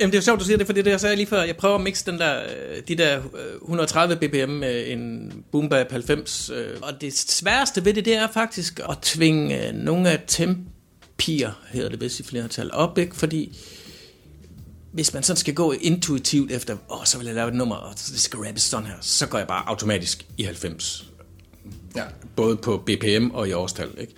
Jamen, 0.00 0.10
det 0.12 0.16
er 0.16 0.20
jo 0.20 0.24
sjovt, 0.24 0.40
du 0.40 0.44
siger 0.44 0.56
det, 0.56 0.66
for 0.66 0.72
det 0.72 0.80
er 0.80 0.84
det, 0.84 0.90
jeg 0.90 1.00
sagde 1.00 1.16
lige 1.16 1.26
før. 1.26 1.42
Jeg 1.42 1.56
prøver 1.56 1.74
at 1.74 1.80
mixe 1.80 2.10
den 2.10 2.18
der, 2.18 2.40
øh, 2.42 2.82
de 2.88 2.94
der 2.94 3.20
130 3.62 4.16
bpm 4.16 4.50
med 4.50 4.84
en 4.86 5.32
Boom 5.52 5.68
Bap 5.68 5.90
90. 5.90 6.50
Øh. 6.50 6.66
Og 6.82 7.00
det 7.00 7.18
sværeste 7.18 7.84
ved 7.84 7.94
det, 7.94 8.04
det 8.04 8.16
er 8.16 8.28
faktisk 8.34 8.80
at 8.90 8.98
tvinge 9.02 9.68
øh, 9.68 9.74
nogle 9.74 10.10
af 10.10 10.20
tempier, 10.26 11.50
hedder 11.72 11.88
det 11.88 12.00
vist 12.00 12.20
i 12.20 12.22
flertal, 12.22 12.70
op, 12.72 12.98
ikke? 12.98 13.16
Fordi 13.16 13.58
hvis 14.96 15.14
man 15.14 15.22
sådan 15.22 15.36
skal 15.36 15.54
gå 15.54 15.72
intuitivt 15.72 16.52
efter, 16.52 16.76
åh, 16.90 17.04
så 17.04 17.18
vil 17.18 17.26
jeg 17.26 17.34
lave 17.34 17.48
et 17.48 17.54
nummer, 17.54 17.76
og 17.76 17.94
det 17.94 18.20
skal 18.20 18.38
rappes 18.38 18.62
sådan 18.62 18.86
her, 18.86 18.94
så 19.00 19.26
går 19.26 19.38
jeg 19.38 19.46
bare 19.46 19.68
automatisk 19.68 20.26
i 20.36 20.42
90. 20.42 21.06
Ja. 21.96 22.02
Både 22.36 22.56
på 22.56 22.76
BPM 22.86 23.30
og 23.30 23.48
i 23.48 23.52
årstal, 23.52 23.90
ikke? 23.98 24.14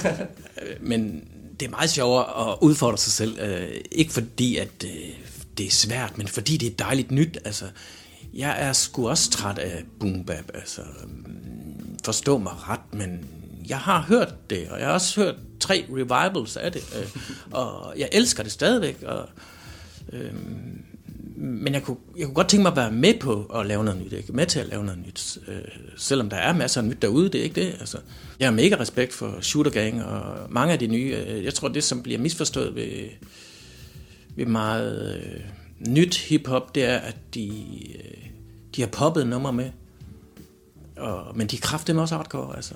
Men 0.90 1.24
det 1.60 1.66
er 1.66 1.70
meget 1.70 1.90
sjovere 1.90 2.50
at 2.50 2.58
udfordre 2.60 2.98
sig 2.98 3.12
selv. 3.12 3.38
Øh, 3.40 3.68
ikke 3.92 4.12
fordi, 4.12 4.56
at 4.56 4.84
øh, 4.84 4.90
det 5.58 5.66
er 5.66 5.70
svært, 5.70 6.18
men 6.18 6.28
fordi 6.28 6.56
det 6.56 6.66
er 6.66 6.76
dejligt 6.84 7.10
nyt. 7.10 7.38
Altså, 7.44 7.64
jeg 8.34 8.62
er 8.62 8.72
sgu 8.72 9.08
også 9.08 9.30
træt 9.30 9.58
af 9.58 9.84
boom 10.00 10.24
bap. 10.24 10.50
Altså, 10.54 10.80
forstå 12.04 12.38
mig 12.38 12.52
ret, 12.68 12.94
men 12.94 13.26
jeg 13.68 13.78
har 13.78 14.00
hørt 14.00 14.50
det, 14.50 14.68
og 14.68 14.78
jeg 14.78 14.86
har 14.86 14.94
også 14.94 15.20
hørt 15.20 15.34
tre 15.60 15.84
revivals 15.90 16.56
af 16.56 16.72
det. 16.72 16.82
Øh, 17.00 17.08
og 17.50 17.94
jeg 17.98 18.08
elsker 18.12 18.42
det 18.42 18.52
stadigvæk. 18.52 19.02
Og, 19.02 19.28
øh, 20.12 20.32
men 21.36 21.74
jeg 21.74 21.82
kunne, 21.82 21.96
jeg 22.16 22.26
kunne 22.26 22.34
godt 22.34 22.48
tænke 22.48 22.62
mig 22.62 22.70
at 22.70 22.76
være 22.76 22.92
med 22.92 23.14
på 23.20 23.44
at 23.44 23.66
lave 23.66 23.84
noget 23.84 24.00
nyt, 24.00 24.12
ikke? 24.12 24.32
med 24.32 24.46
til 24.46 24.60
at 24.60 24.66
lave 24.66 24.84
noget 24.84 25.00
nyt, 25.06 25.38
øh, 25.48 25.62
selvom 25.96 26.30
der 26.30 26.36
er 26.36 26.52
masser 26.52 26.80
af 26.80 26.86
nyt 26.86 27.02
derude, 27.02 27.28
det 27.28 27.40
er 27.40 27.44
ikke 27.44 27.60
det. 27.60 27.76
Altså, 27.80 27.98
jeg 28.40 28.48
har 28.48 28.52
mega 28.52 28.76
respekt 28.80 29.12
for 29.12 29.38
Shooter 29.40 29.70
Gang 29.70 30.04
og 30.04 30.50
mange 30.50 30.72
af 30.72 30.78
de 30.78 30.86
nye. 30.86 31.16
Øh, 31.26 31.44
jeg 31.44 31.54
tror, 31.54 31.68
det 31.68 31.84
som 31.84 32.02
bliver 32.02 32.18
misforstået 32.18 32.74
ved, 32.74 33.08
ved 34.36 34.46
meget 34.46 35.16
øh, 35.16 35.40
nyt 35.88 36.16
hiphop, 36.16 36.74
det 36.74 36.84
er, 36.84 36.98
at 36.98 37.16
de, 37.34 37.48
øh, 37.94 38.28
de 38.76 38.80
har 38.82 38.88
poppet 38.88 39.26
numre 39.26 39.52
med, 39.52 39.70
og, 40.96 41.36
men 41.36 41.46
de 41.46 41.56
er 41.56 41.60
kraftedeme 41.60 42.02
også 42.02 42.16
hardcore, 42.16 42.56
altså. 42.56 42.74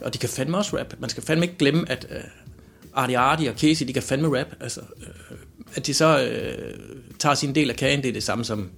Og 0.00 0.14
de 0.14 0.18
kan 0.18 0.28
fandme 0.28 0.56
også 0.56 0.78
rap. 0.78 0.94
Man 0.98 1.10
skal 1.10 1.22
fandme 1.22 1.44
ikke 1.44 1.58
glemme, 1.58 1.90
at 1.90 2.06
øh, 2.10 2.20
Artie 2.94 3.18
Artie 3.18 3.50
og 3.50 3.56
Casey, 3.58 3.86
de 3.86 3.92
kan 3.92 4.02
fandme 4.02 4.38
rap. 4.38 4.46
Altså, 4.60 4.80
øh, 4.80 5.36
at 5.74 5.86
de 5.86 5.94
så 5.94 6.22
øh, 6.22 6.74
tager 7.18 7.34
sin 7.34 7.54
del 7.54 7.70
af 7.70 7.76
kagen, 7.76 8.02
det 8.02 8.08
er 8.08 8.12
det 8.12 8.22
samme 8.22 8.44
som... 8.44 8.70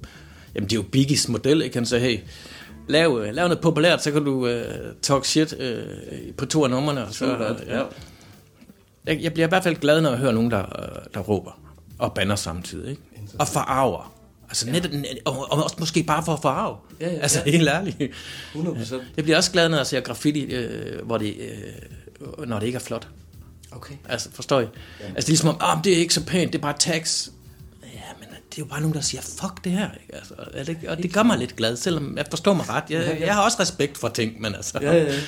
Jamen, 0.55 0.70
det 0.70 0.76
er 0.76 0.80
jo 0.80 0.84
Biggies 0.93 1.28
model, 1.28 1.62
ikke? 1.62 1.76
Han 1.76 1.86
siger, 1.86 2.01
hey, 2.01 2.18
lav, 2.88 3.22
øh, 3.24 3.34
lav 3.34 3.49
noget 3.49 3.61
populært, 3.61 4.03
så 4.03 4.11
kan 4.11 4.24
du 4.24 4.47
øh, 4.47 4.95
talk 5.03 5.24
shit 5.24 5.55
øh, 5.61 5.82
på 6.36 6.47
to 6.47 6.64
af 6.64 6.70
numrene. 6.70 7.07
Og 7.07 7.14
så, 7.14 7.26
that, 7.26 7.64
ja. 7.66 7.82
jeg, 9.07 9.22
jeg 9.22 9.32
bliver 9.32 9.47
i 9.47 9.49
hvert 9.49 9.62
fald 9.62 9.76
glad, 9.76 10.01
når 10.01 10.11
jeg 10.11 10.18
hører 10.18 10.32
nogen, 10.32 10.51
der, 10.51 10.61
øh, 10.61 11.05
der 11.14 11.20
råber 11.20 11.61
og 11.99 12.14
banner 12.14 12.36
samtidig. 12.36 12.91
Ikke? 12.91 13.03
Og 13.38 13.49
forarver. 13.49 14.14
Altså 14.49 14.70
netop, 14.70 14.91
og, 15.24 15.53
og 15.53 15.64
også 15.64 15.76
måske 15.78 16.03
bare 16.03 16.24
for 16.24 16.32
at 16.32 16.38
forarve. 16.43 16.76
Ja, 17.01 17.12
ja, 17.12 17.18
altså 17.18 17.43
ja. 17.47 17.51
helt 17.51 17.68
ærligt. 17.68 17.97
100%. 18.55 18.95
Jeg 19.16 19.24
bliver 19.24 19.36
også 19.36 19.53
glad, 19.53 19.68
når 19.68 19.76
jeg 19.76 19.86
ser 19.86 20.01
graffiti, 20.01 20.41
øh, 20.41 21.07
hvor 21.07 21.18
det, 21.18 21.36
øh, 21.38 22.49
når 22.49 22.59
det 22.59 22.66
ikke 22.66 22.76
er 22.76 22.80
flot. 22.80 23.09
Okay. 23.72 23.94
Altså, 24.08 24.28
forstår 24.32 24.60
I? 24.60 24.62
Ja. 24.62 24.68
Altså, 24.68 25.14
det 25.16 25.24
er 25.24 25.28
ligesom 25.28 25.48
om, 25.48 25.56
ah, 25.60 25.76
men 25.76 25.84
det 25.84 25.92
er 25.92 25.96
ikke 25.96 26.14
så 26.14 26.24
pænt, 26.24 26.52
det 26.52 26.58
er 26.58 26.62
bare 26.62 26.78
tags. 26.78 27.32
Ja, 27.82 27.88
men 28.18 28.28
det 28.28 28.58
er 28.58 28.58
jo 28.58 28.64
bare 28.64 28.80
nogen, 28.80 28.94
der 28.94 29.00
siger, 29.00 29.20
fuck 29.22 29.64
det 29.64 29.72
her. 29.72 29.88
Ikke? 30.02 30.14
Altså, 30.14 30.34
er 30.54 30.64
det, 30.64 30.78
og 30.88 30.96
det 30.96 31.12
gør 31.12 31.22
mig 31.22 31.38
lidt 31.38 31.56
glad, 31.56 31.76
selvom 31.76 32.16
jeg 32.16 32.26
forstår 32.30 32.54
mig 32.54 32.68
ret. 32.68 32.84
Jeg, 32.90 33.16
jeg 33.20 33.34
har 33.34 33.44
også 33.44 33.56
respekt 33.60 33.98
for 33.98 34.08
ting, 34.08 34.40
men 34.40 34.54
altså... 34.54 34.78
Ja, 34.82 34.92
ja, 34.92 35.04
ja. 35.04 35.18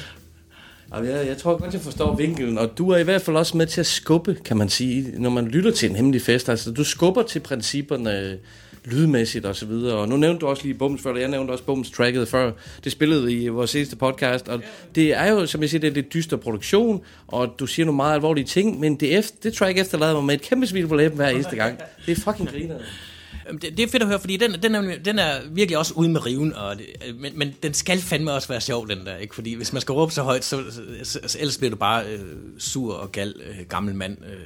Jamen, 0.95 1.11
jeg, 1.11 1.26
jeg 1.26 1.38
tror 1.38 1.59
godt, 1.59 1.74
jeg 1.74 1.80
forstår 1.80 2.16
vinkelen, 2.16 2.59
og 2.59 2.78
du 2.78 2.90
er 2.90 2.97
i 2.97 3.03
hvert 3.03 3.22
fald 3.22 3.36
også 3.36 3.57
med 3.57 3.66
til 3.66 3.80
at 3.80 3.86
skubbe, 3.86 4.36
kan 4.45 4.57
man 4.57 4.68
sige, 4.68 5.14
når 5.18 5.30
man 5.30 5.49
lytter 5.49 5.70
til 5.70 5.90
en 5.90 5.97
hemmelig 5.97 6.22
fest. 6.22 6.49
Altså, 6.49 6.70
du 6.72 6.84
skubber 6.84 7.22
til 7.22 7.40
principperne 7.40 8.38
lydmæssigt 8.85 9.47
og 9.47 9.57
så 9.57 9.66
videre. 9.66 9.95
Og 9.95 10.09
nu 10.09 10.16
nævnte 10.16 10.41
du 10.41 10.47
også 10.47 10.62
lige 10.62 10.74
Bums 10.74 11.03
før, 11.03 11.12
og 11.12 11.20
jeg 11.20 11.28
nævnte 11.28 11.53
også 11.53 11.64
Bums 11.64 11.91
tracket 11.91 12.28
før. 12.28 12.53
Det 12.85 12.93
spillede 12.93 13.33
i 13.33 13.49
vores 13.49 13.70
seneste 13.70 13.97
podcast, 13.97 14.49
og 14.49 14.62
det 14.95 15.14
er 15.14 15.30
jo, 15.30 15.47
som 15.47 15.61
jeg 15.61 15.70
siger, 15.70 15.80
det 15.80 15.91
er 15.91 15.95
lidt 15.95 16.14
dyster 16.14 16.37
produktion, 16.37 17.03
og 17.26 17.55
du 17.59 17.66
siger 17.66 17.87
nogle 17.87 17.97
meget 17.97 18.14
alvorlige 18.14 18.45
ting, 18.45 18.80
men 18.80 18.97
det, 18.97 19.18
efter, 19.18 19.37
det 19.43 19.55
track 19.55 19.78
efterlader 19.78 20.14
mig 20.14 20.24
med 20.24 20.35
et 20.35 20.43
kæmpe 20.43 20.66
smil 20.66 20.87
på 20.87 20.97
læben 20.97 21.16
hver 21.16 21.28
eneste 21.28 21.57
gang. 21.57 21.78
Det 22.07 22.18
er 22.18 22.20
fucking 22.20 22.49
griner. 22.49 22.78
Det, 23.53 23.62
det 23.62 23.80
er 23.80 23.89
fedt 23.89 24.03
at 24.03 24.09
høre, 24.09 24.20
fordi 24.20 24.37
den, 24.37 24.62
den, 24.62 24.74
er, 24.74 24.99
den 25.05 25.18
er 25.18 25.33
virkelig 25.53 25.78
også 25.78 25.95
ude 25.95 26.09
med 26.09 26.26
riven, 26.26 26.55
og 26.55 26.78
det, 26.78 26.87
men, 27.18 27.39
men 27.39 27.55
den 27.62 27.74
skal 27.74 27.99
fandme 27.99 28.33
også 28.33 28.49
være 28.49 28.61
sjov, 28.61 28.89
den 28.89 29.07
der, 29.07 29.16
ikke? 29.16 29.35
Fordi 29.35 29.55
hvis 29.55 29.72
man 29.72 29.80
skal 29.80 29.93
råbe 29.93 30.12
så 30.12 30.22
højt, 30.22 30.45
så, 30.45 30.62
så, 31.03 31.20
så 31.26 31.39
ellers 31.41 31.59
bliver 31.59 31.70
du 31.70 31.76
bare 31.76 32.05
øh, 32.07 32.20
sur 32.59 32.95
og 32.95 33.12
gal 33.12 33.35
øh, 33.47 33.66
gammel 33.68 33.95
mand. 33.95 34.16
Øh. 34.24 34.41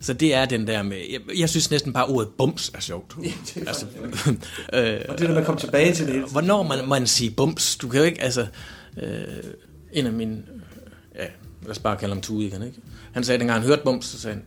Så 0.00 0.12
det 0.12 0.34
er 0.34 0.44
den 0.44 0.66
der 0.66 0.82
med, 0.82 0.96
jeg, 1.10 1.38
jeg 1.38 1.48
synes 1.48 1.70
næsten 1.70 1.92
bare 1.92 2.06
ordet 2.06 2.28
bums 2.38 2.70
er 2.74 2.80
sjovt. 2.80 3.16
altså, 3.66 3.86
øh, 4.72 5.00
Og 5.08 5.18
det 5.18 5.20
der 5.20 5.28
med 5.28 5.36
at 5.36 5.44
komme 5.46 5.60
tilbage 5.60 5.94
til 5.94 6.06
det. 6.06 6.24
Hvornår 6.30 6.62
man, 6.62 6.88
man 6.88 7.06
siger 7.06 7.30
bums, 7.36 7.76
du 7.76 7.88
kan 7.88 8.00
jo 8.00 8.06
ikke, 8.06 8.22
altså, 8.22 8.46
øh, 9.02 9.22
en 9.92 10.06
af 10.06 10.12
mine, 10.12 10.42
ja, 11.14 11.26
lad 11.62 11.70
os 11.70 11.78
bare 11.78 11.96
kalde 11.96 12.14
ham 12.14 12.22
Tude 12.22 12.46
igen, 12.46 12.62
ikke? 12.62 12.78
Han 13.12 13.24
sagde, 13.24 13.38
dengang 13.38 13.60
han 13.60 13.68
hørte 13.68 13.82
bums, 13.84 14.06
så 14.06 14.20
sagde 14.20 14.34
han, 14.34 14.44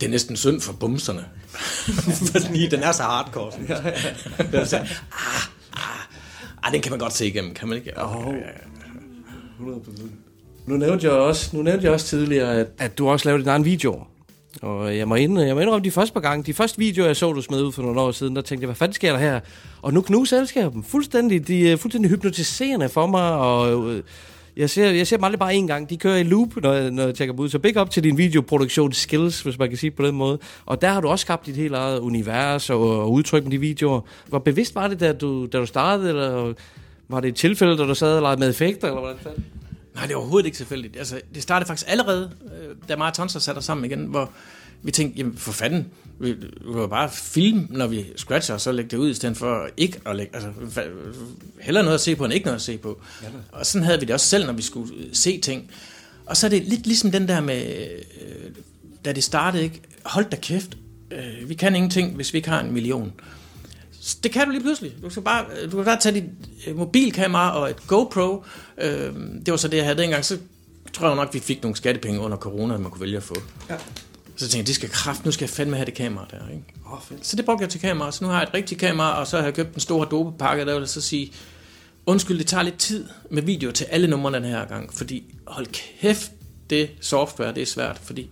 det 0.00 0.06
er 0.06 0.10
næsten 0.10 0.36
synd 0.36 0.60
for 0.60 0.72
bumserne. 0.72 1.24
Fordi 2.32 2.68
den 2.68 2.82
er 2.82 2.92
så 2.92 3.02
hardcore. 3.02 3.52
Sådan. 3.52 3.66
Ja, 3.68 4.58
ja. 4.58 4.64
så, 4.72 4.76
ah, 4.76 4.86
ah, 5.72 6.00
ah, 6.62 6.72
den 6.72 6.80
kan 6.80 6.92
man 6.92 6.98
godt 6.98 7.12
se 7.12 7.26
igennem, 7.26 7.54
kan 7.54 7.68
man 7.68 7.78
ikke? 7.78 8.02
Oh. 8.02 8.34
100%. 9.60 10.02
Nu 10.66 10.76
nævnte 10.76 11.06
jeg 11.06 11.12
også, 11.14 11.56
nu 11.56 11.62
nævnte 11.62 11.84
jeg 11.84 11.92
også 11.92 12.06
tidligere, 12.06 12.54
at, 12.54 12.66
at 12.78 12.98
du 12.98 13.08
også 13.08 13.28
lavede 13.28 13.42
din 13.42 13.48
egen 13.48 13.64
video. 13.64 14.04
Og 14.62 14.96
jeg 14.96 15.08
må, 15.08 15.14
ind, 15.14 15.40
jeg 15.40 15.54
må 15.54 15.60
indrømme 15.60 15.84
de 15.84 15.90
første 15.90 16.14
par 16.14 16.20
gange, 16.20 16.44
de 16.44 16.54
første 16.54 16.78
videoer, 16.78 17.06
jeg 17.06 17.16
så, 17.16 17.32
du 17.32 17.42
smed 17.42 17.62
ud 17.62 17.72
for 17.72 17.82
nogle 17.82 18.00
år 18.00 18.10
siden, 18.10 18.36
der 18.36 18.42
tænkte 18.42 18.62
jeg, 18.62 18.66
hvad 18.66 18.76
fanden 18.76 18.94
sker 18.94 19.12
der 19.12 19.18
her? 19.18 19.40
Og 19.82 19.92
nu 19.92 20.00
knuser 20.00 20.36
selskabet 20.36 20.84
fuldstændig, 20.84 21.48
de 21.48 21.72
er 21.72 21.76
fuldstændig 21.76 22.10
hypnotiserende 22.10 22.88
for 22.88 23.06
mig, 23.06 23.32
og 23.32 23.92
øh, 23.94 24.02
jeg 24.56 24.70
ser, 24.70 24.90
jeg 24.90 25.06
ser 25.06 25.16
dem 25.16 25.24
aldrig 25.24 25.38
bare 25.38 25.54
én 25.54 25.66
gang. 25.66 25.90
De 25.90 25.96
kører 25.96 26.16
i 26.16 26.22
loop, 26.22 26.56
når 26.62 26.72
jeg, 26.72 26.90
når 26.90 27.02
jeg 27.02 27.14
tjekker 27.14 27.32
dem 27.32 27.40
ud. 27.40 27.48
Så 27.48 27.58
big 27.58 27.80
up 27.80 27.90
til 27.90 28.04
din 28.04 28.18
videoproduktion 28.18 28.92
skills, 28.92 29.42
hvis 29.42 29.58
man 29.58 29.68
kan 29.68 29.78
sige 29.78 29.90
på 29.90 30.06
den 30.06 30.14
måde. 30.14 30.38
Og 30.66 30.80
der 30.80 30.88
har 30.88 31.00
du 31.00 31.08
også 31.08 31.22
skabt 31.22 31.46
dit 31.46 31.56
helt 31.56 31.74
eget 31.74 31.98
univers 31.98 32.70
og, 32.70 33.00
og 33.00 33.12
udtryk 33.12 33.42
med 33.42 33.50
de 33.50 33.58
videoer. 33.58 34.00
Hvor 34.26 34.38
bevidst 34.38 34.74
var 34.74 34.88
det, 34.88 35.00
da 35.00 35.12
du, 35.12 35.46
da 35.46 35.58
du 35.58 35.66
startede, 35.66 36.08
eller 36.08 36.52
var 37.08 37.20
det 37.20 37.28
et 37.28 37.34
tilfælde, 37.34 37.78
da 37.78 37.82
du 37.82 37.94
sad 37.94 38.16
og 38.16 38.22
legede 38.22 38.40
med 38.40 38.50
effekter, 38.50 38.88
eller 38.88 39.00
hvordan 39.00 39.18
fanden? 39.18 39.44
Nej, 39.96 40.06
det 40.06 40.12
er 40.12 40.16
overhovedet 40.16 40.46
ikke 40.46 40.56
tilfældigt. 40.56 40.96
Altså, 40.96 41.20
det 41.34 41.42
startede 41.42 41.66
faktisk 41.66 41.90
allerede, 41.90 42.30
øh, 42.62 42.76
da 42.88 42.94
og 42.94 43.14
Tonser 43.14 43.40
satte 43.40 43.58
os 43.58 43.64
sammen 43.64 43.84
igen, 43.84 44.04
hvor 44.04 44.30
vi 44.82 44.90
tænkte, 44.90 45.18
jamen 45.18 45.36
for 45.36 45.52
fanden, 45.52 45.86
vi, 46.18 46.32
vi 46.32 46.72
kan 46.72 46.88
bare 46.88 47.10
filme, 47.10 47.66
når 47.70 47.86
vi 47.86 48.06
scratcher, 48.16 48.54
og 48.54 48.60
så 48.60 48.72
lægge 48.72 48.90
det 48.90 48.96
ud, 48.96 49.10
i 49.10 49.14
stedet 49.14 49.36
for 49.36 49.68
ikke 49.76 50.00
at 50.06 50.16
lægge, 50.16 50.34
altså 50.34 50.52
hellere 51.60 51.84
noget 51.84 51.94
at 51.94 52.00
se 52.00 52.16
på, 52.16 52.24
end 52.24 52.34
ikke 52.34 52.46
noget 52.46 52.56
at 52.56 52.62
se 52.62 52.78
på. 52.78 53.00
Ja, 53.22 53.28
og 53.52 53.66
sådan 53.66 53.84
havde 53.84 54.00
vi 54.00 54.06
det 54.06 54.14
også 54.14 54.26
selv, 54.26 54.46
når 54.46 54.52
vi 54.52 54.62
skulle 54.62 54.94
øh, 54.96 55.06
se 55.12 55.40
ting. 55.40 55.70
Og 56.26 56.36
så 56.36 56.46
er 56.46 56.50
det 56.50 56.64
lidt 56.64 56.86
ligesom 56.86 57.10
den 57.10 57.28
der 57.28 57.40
med, 57.40 57.62
øh, 58.20 58.50
da 59.04 59.12
det 59.12 59.24
startede, 59.24 59.62
ikke? 59.62 59.80
Hold 60.04 60.24
da 60.30 60.36
kæft, 60.36 60.76
øh, 61.10 61.48
vi 61.48 61.54
kan 61.54 61.76
ingenting, 61.76 62.14
hvis 62.14 62.32
vi 62.32 62.36
ikke 62.36 62.48
har 62.48 62.60
en 62.60 62.72
million. 62.72 63.12
Det 64.14 64.32
kan 64.32 64.46
du 64.46 64.50
lige 64.50 64.62
pludselig. 64.62 64.92
Du 65.02 65.10
skal 65.10 65.22
bare, 65.22 65.44
du 65.64 65.76
kan 65.76 65.84
bare 65.84 66.00
tage 66.00 66.14
dit 66.14 66.24
øh, 66.66 66.76
mobilkamera 66.76 67.58
og 67.58 67.70
et 67.70 67.86
GoPro. 67.86 68.44
Øh, 68.78 69.14
det 69.46 69.50
var 69.50 69.56
så 69.56 69.68
det, 69.68 69.76
jeg 69.76 69.84
havde 69.84 69.98
dengang. 69.98 70.24
Så 70.24 70.38
tror 70.92 71.06
jeg 71.06 71.16
nok, 71.16 71.34
vi 71.34 71.40
fik 71.40 71.62
nogle 71.62 71.76
skattepenge 71.76 72.20
under 72.20 72.36
corona, 72.36 72.76
man 72.76 72.90
kunne 72.90 73.00
vælge 73.00 73.16
at 73.16 73.22
få. 73.22 73.34
Ja. 73.70 73.76
Så 74.36 74.48
tænkte 74.48 74.58
jeg, 74.58 74.66
det 74.66 74.74
skal 74.74 74.90
kraft, 74.90 75.24
nu 75.24 75.30
skal 75.30 75.44
jeg 75.44 75.50
fandme 75.50 75.76
have 75.76 75.86
det 75.86 75.94
kamera 75.94 76.26
der. 76.30 76.48
Ikke? 76.52 76.64
Oh, 76.92 77.02
fedt. 77.02 77.26
Så 77.26 77.36
det 77.36 77.44
brugte 77.44 77.62
jeg 77.62 77.70
til 77.70 77.80
kamera. 77.80 78.12
Så 78.12 78.24
nu 78.24 78.30
har 78.30 78.36
jeg 78.40 78.48
et 78.48 78.54
rigtigt 78.54 78.80
kamera, 78.80 79.20
og 79.20 79.26
så 79.26 79.36
har 79.36 79.44
jeg 79.44 79.54
købt 79.54 79.74
en 79.74 79.80
stor 79.80 80.04
dopepakke, 80.04 80.66
der 80.66 80.78
vil 80.78 80.88
så 80.88 81.00
sige, 81.00 81.32
undskyld, 82.06 82.38
det 82.38 82.46
tager 82.46 82.62
lidt 82.62 82.78
tid 82.78 83.04
med 83.30 83.42
video 83.42 83.72
til 83.72 83.84
alle 83.84 84.08
numrene 84.08 84.36
den 84.36 84.44
her 84.44 84.64
gang, 84.64 84.94
fordi 84.94 85.24
hold 85.46 85.66
kæft, 85.66 86.30
det 86.70 86.90
software, 87.00 87.54
det 87.54 87.62
er 87.62 87.66
svært, 87.66 88.00
fordi 88.04 88.30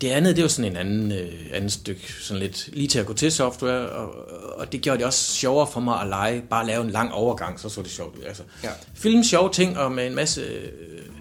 det 0.00 0.08
andet, 0.08 0.36
det 0.36 0.42
var 0.42 0.48
sådan 0.48 0.70
en 0.70 0.76
anden, 0.76 1.12
øh, 1.12 1.32
anden 1.52 1.70
stykke, 1.70 2.12
sådan 2.20 2.42
lidt 2.42 2.68
lige 2.72 2.88
til 2.88 2.98
at 2.98 3.06
gå 3.06 3.12
til 3.12 3.32
software, 3.32 3.88
og, 3.88 4.14
og 4.58 4.72
det 4.72 4.80
gjorde 4.80 4.98
det 4.98 5.06
også 5.06 5.32
sjovere 5.32 5.66
for 5.72 5.80
mig 5.80 6.00
at 6.00 6.08
lege, 6.08 6.42
bare 6.50 6.66
lave 6.66 6.84
en 6.84 6.90
lang 6.90 7.12
overgang, 7.12 7.60
så 7.60 7.68
så 7.68 7.82
det 7.82 7.90
sjovt 7.90 8.18
ud. 8.18 8.22
Altså, 8.24 8.42
Ja. 8.64 8.68
Film 8.94 9.24
sjove 9.24 9.50
ting, 9.52 9.78
og 9.78 9.92
med 9.92 10.06
en 10.06 10.14
masse 10.14 10.40
øh, 10.40 10.68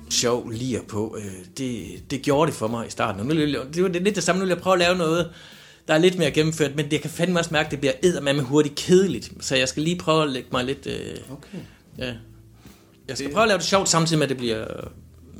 sjov 0.09 0.49
lir 0.49 0.79
på, 0.87 1.17
øh, 1.19 1.31
det, 1.57 1.85
det 2.11 2.21
gjorde 2.21 2.51
det 2.51 2.57
for 2.57 2.67
mig 2.67 2.87
i 2.87 2.89
starten. 2.91 3.19
Og 3.21 3.25
nu, 3.25 3.33
jeg- 3.33 3.59
det 3.73 3.83
var 3.83 3.89
lidt 3.89 4.15
det 4.15 4.23
samme, 4.23 4.39
nu 4.39 4.45
vil 4.45 4.53
jeg 4.53 4.61
prøve 4.61 4.73
at 4.73 4.79
lave 4.79 4.97
noget, 4.97 5.29
der 5.87 5.93
er 5.93 5.97
lidt 5.97 6.17
mere 6.17 6.31
gennemført, 6.31 6.75
men 6.75 6.91
det 6.91 7.01
kan 7.01 7.09
fandme 7.09 7.39
også 7.39 7.49
mærke, 7.53 7.65
at 7.67 7.71
det 7.71 7.79
bliver 7.79 7.93
eddermame 8.03 8.41
hurtigt 8.41 8.75
kedeligt. 8.75 9.31
Så 9.39 9.55
jeg 9.55 9.67
skal 9.69 9.83
lige 9.83 9.97
prøve 9.97 10.23
at 10.23 10.29
lægge 10.29 10.49
mig 10.51 10.65
lidt... 10.65 10.87
Øh, 10.87 11.15
Okay. 11.31 11.57
ja. 11.97 12.13
Jeg 13.07 13.17
skal 13.17 13.31
prøve 13.31 13.43
at 13.43 13.47
lave 13.47 13.57
det 13.57 13.65
sjovt, 13.67 13.89
samtidig 13.89 14.19
med, 14.19 14.23
at 14.25 14.29
det 14.29 14.37
bliver 14.37 14.65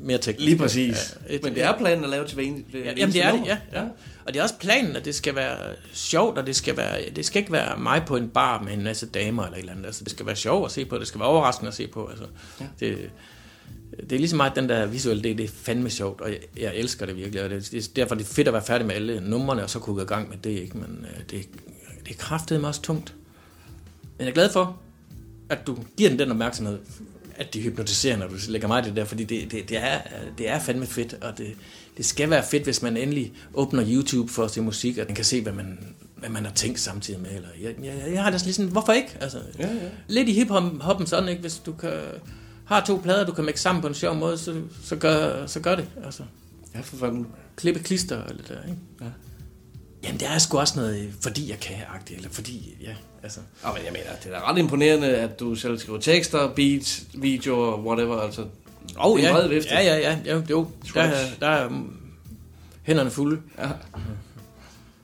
mere 0.02 0.18
teknisk. 0.18 0.44
Lige 0.46 0.58
præcis. 0.58 1.16
Ja, 1.28 1.34
et- 1.34 1.42
Men 1.42 1.54
det 1.54 1.62
er 1.62 1.78
planen 1.78 2.04
at 2.04 2.10
lave 2.10 2.26
til 2.26 2.34
hver 2.34 2.44
en, 2.44 2.64
Ja, 2.74 2.78
jamen 2.78 3.12
det 3.14 3.24
er 3.24 3.32
det, 3.32 3.42
ja, 3.46 3.58
ja. 3.72 3.82
Og 4.24 4.32
det 4.34 4.38
er 4.38 4.42
også 4.42 4.54
planen, 4.60 4.96
at 4.96 5.04
det 5.04 5.14
skal 5.14 5.34
være 5.34 5.56
sjovt, 5.92 6.38
og 6.38 6.46
det 6.46 6.56
skal, 6.56 6.76
være, 6.76 7.10
det 7.16 7.26
skal 7.26 7.40
ikke 7.40 7.52
være 7.52 7.78
mig 7.78 8.02
på 8.06 8.16
en 8.16 8.28
bar 8.28 8.62
med 8.62 8.72
en 8.72 8.82
masse 8.84 9.06
damer 9.06 9.42
eller 9.44 9.56
et 9.56 9.60
eller 9.60 9.72
andet. 9.72 9.86
Altså, 9.86 10.04
det 10.04 10.10
skal 10.12 10.26
være 10.26 10.36
sjovt 10.36 10.66
at 10.66 10.72
se 10.72 10.84
på, 10.84 10.98
det 10.98 11.06
skal 11.06 11.20
være 11.20 11.28
overraskende 11.28 11.68
at 11.68 11.74
se 11.74 11.86
på. 11.86 12.06
Altså, 12.06 12.24
ja. 12.60 12.64
det, 12.80 13.10
det 14.00 14.12
er 14.12 14.18
ligesom 14.18 14.36
meget 14.36 14.56
den 14.56 14.68
der 14.68 14.86
visuelle 14.86 15.22
del, 15.22 15.38
det 15.38 15.44
er 15.44 15.48
fandme 15.48 15.90
sjovt, 15.90 16.20
og 16.20 16.30
jeg, 16.30 16.38
jeg 16.60 16.74
elsker 16.76 17.06
det 17.06 17.16
virkelig. 17.16 17.42
Og 17.44 17.50
det, 17.50 17.68
det, 17.72 17.84
er 17.86 17.88
derfor 17.96 18.14
det 18.14 18.24
er 18.24 18.28
fedt 18.28 18.48
at 18.48 18.54
være 18.54 18.64
færdig 18.64 18.86
med 18.86 18.94
alle 18.94 19.20
numrene, 19.20 19.62
og 19.62 19.70
så 19.70 19.78
kunne 19.78 19.96
gå 19.96 20.02
i 20.02 20.06
gang 20.06 20.28
med 20.28 20.36
det, 20.44 20.50
ikke? 20.50 20.78
Men 20.78 21.06
øh, 21.14 21.20
det, 21.30 21.48
det 22.06 22.10
er 22.10 22.18
kraftedeme 22.18 22.66
også 22.66 22.82
tungt. 22.82 23.14
Men 24.18 24.24
jeg 24.24 24.28
er 24.30 24.34
glad 24.34 24.52
for, 24.52 24.78
at 25.48 25.66
du 25.66 25.78
giver 25.96 26.10
den 26.10 26.18
den 26.18 26.30
opmærksomhed, 26.30 26.78
at 27.40 27.54
de 27.54 27.60
hypnotiserer, 27.60 28.16
når 28.16 28.28
du 28.28 28.34
lægger 28.48 28.68
mig 28.68 28.84
det 28.84 28.96
der, 28.96 29.04
fordi 29.04 29.24
det, 29.24 29.52
det, 29.52 29.68
det, 29.68 29.76
er, 29.78 30.00
det 30.38 30.48
er 30.48 30.58
fandme 30.58 30.86
fedt, 30.86 31.14
og 31.20 31.38
det, 31.38 31.54
det 31.96 32.04
skal 32.06 32.30
være 32.30 32.44
fedt, 32.50 32.64
hvis 32.64 32.82
man 32.82 32.96
endelig 32.96 33.32
åbner 33.54 33.84
YouTube 33.88 34.32
for 34.32 34.44
at 34.44 34.50
se 34.50 34.60
musik, 34.60 34.98
og 34.98 35.04
man 35.08 35.14
kan 35.14 35.24
se, 35.24 35.42
hvad 35.42 35.52
man, 35.52 35.78
hvad 36.16 36.28
man 36.28 36.44
har 36.44 36.52
tænkt 36.52 36.80
samtidig 36.80 37.20
med. 37.20 37.30
Eller, 37.34 37.48
jeg, 37.62 37.74
jeg, 37.84 38.12
jeg 38.12 38.22
har 38.22 38.30
det 38.30 38.40
sådan, 38.40 38.70
hvorfor 38.70 38.92
ikke? 38.92 39.16
Altså, 39.20 39.38
Ja, 39.58 39.66
ja. 39.68 39.88
Lidt 40.08 40.28
i 40.28 40.32
hip-hoppen 40.32 41.06
sådan, 41.06 41.28
ikke? 41.28 41.40
Hvis 41.40 41.56
du 41.66 41.72
kan, 41.72 41.92
har 42.64 42.84
to 42.84 43.00
plader, 43.02 43.26
du 43.26 43.32
kan 43.32 43.44
mixe 43.44 43.62
sammen 43.62 43.82
på 43.82 43.88
en 43.88 43.94
sjov 43.94 44.16
måde, 44.16 44.38
så, 44.38 44.62
så, 44.84 44.96
gør, 44.96 45.46
så 45.46 45.60
gør 45.60 45.74
det. 45.74 45.88
Altså, 46.04 46.22
Ja, 46.74 46.80
for 46.80 46.96
fanden. 46.96 47.26
klippe 47.56 47.80
klister 47.80 48.26
det 48.26 48.48
der, 48.48 48.62
ikke? 48.68 48.78
Ja. 49.00 49.06
Jamen, 50.04 50.20
det 50.20 50.28
er 50.28 50.38
sgu 50.38 50.58
også 50.58 50.78
noget, 50.78 51.10
fordi 51.20 51.50
jeg 51.50 51.60
kan-agtigt, 51.60 52.16
eller 52.16 52.30
fordi, 52.30 52.76
ja, 52.82 52.94
altså... 53.22 53.40
Ja, 53.64 53.72
men 53.72 53.84
jeg 53.84 53.92
mener, 53.92 54.04
det 54.24 54.32
er 54.32 54.38
da 54.40 54.50
ret 54.50 54.58
imponerende, 54.58 55.06
at 55.16 55.40
du 55.40 55.54
selv 55.54 55.78
skriver 55.78 55.98
tekster, 56.00 56.48
beats, 56.56 57.02
videoer, 57.14 57.78
whatever, 57.86 58.20
altså. 58.20 58.44
Oh, 58.98 59.20
er 59.22 59.28
ja. 59.42 59.46
vifte. 59.46 59.70
ja, 59.74 59.80
ja, 59.82 59.96
ja, 60.26 60.34
jo, 60.34 60.42
jo. 60.50 60.66
Der, 60.94 61.00
er- 61.02 61.26
der 61.40 61.46
er 61.46 61.70
hænderne 62.82 63.10
fulde. 63.10 63.40
Ja. 63.58 63.68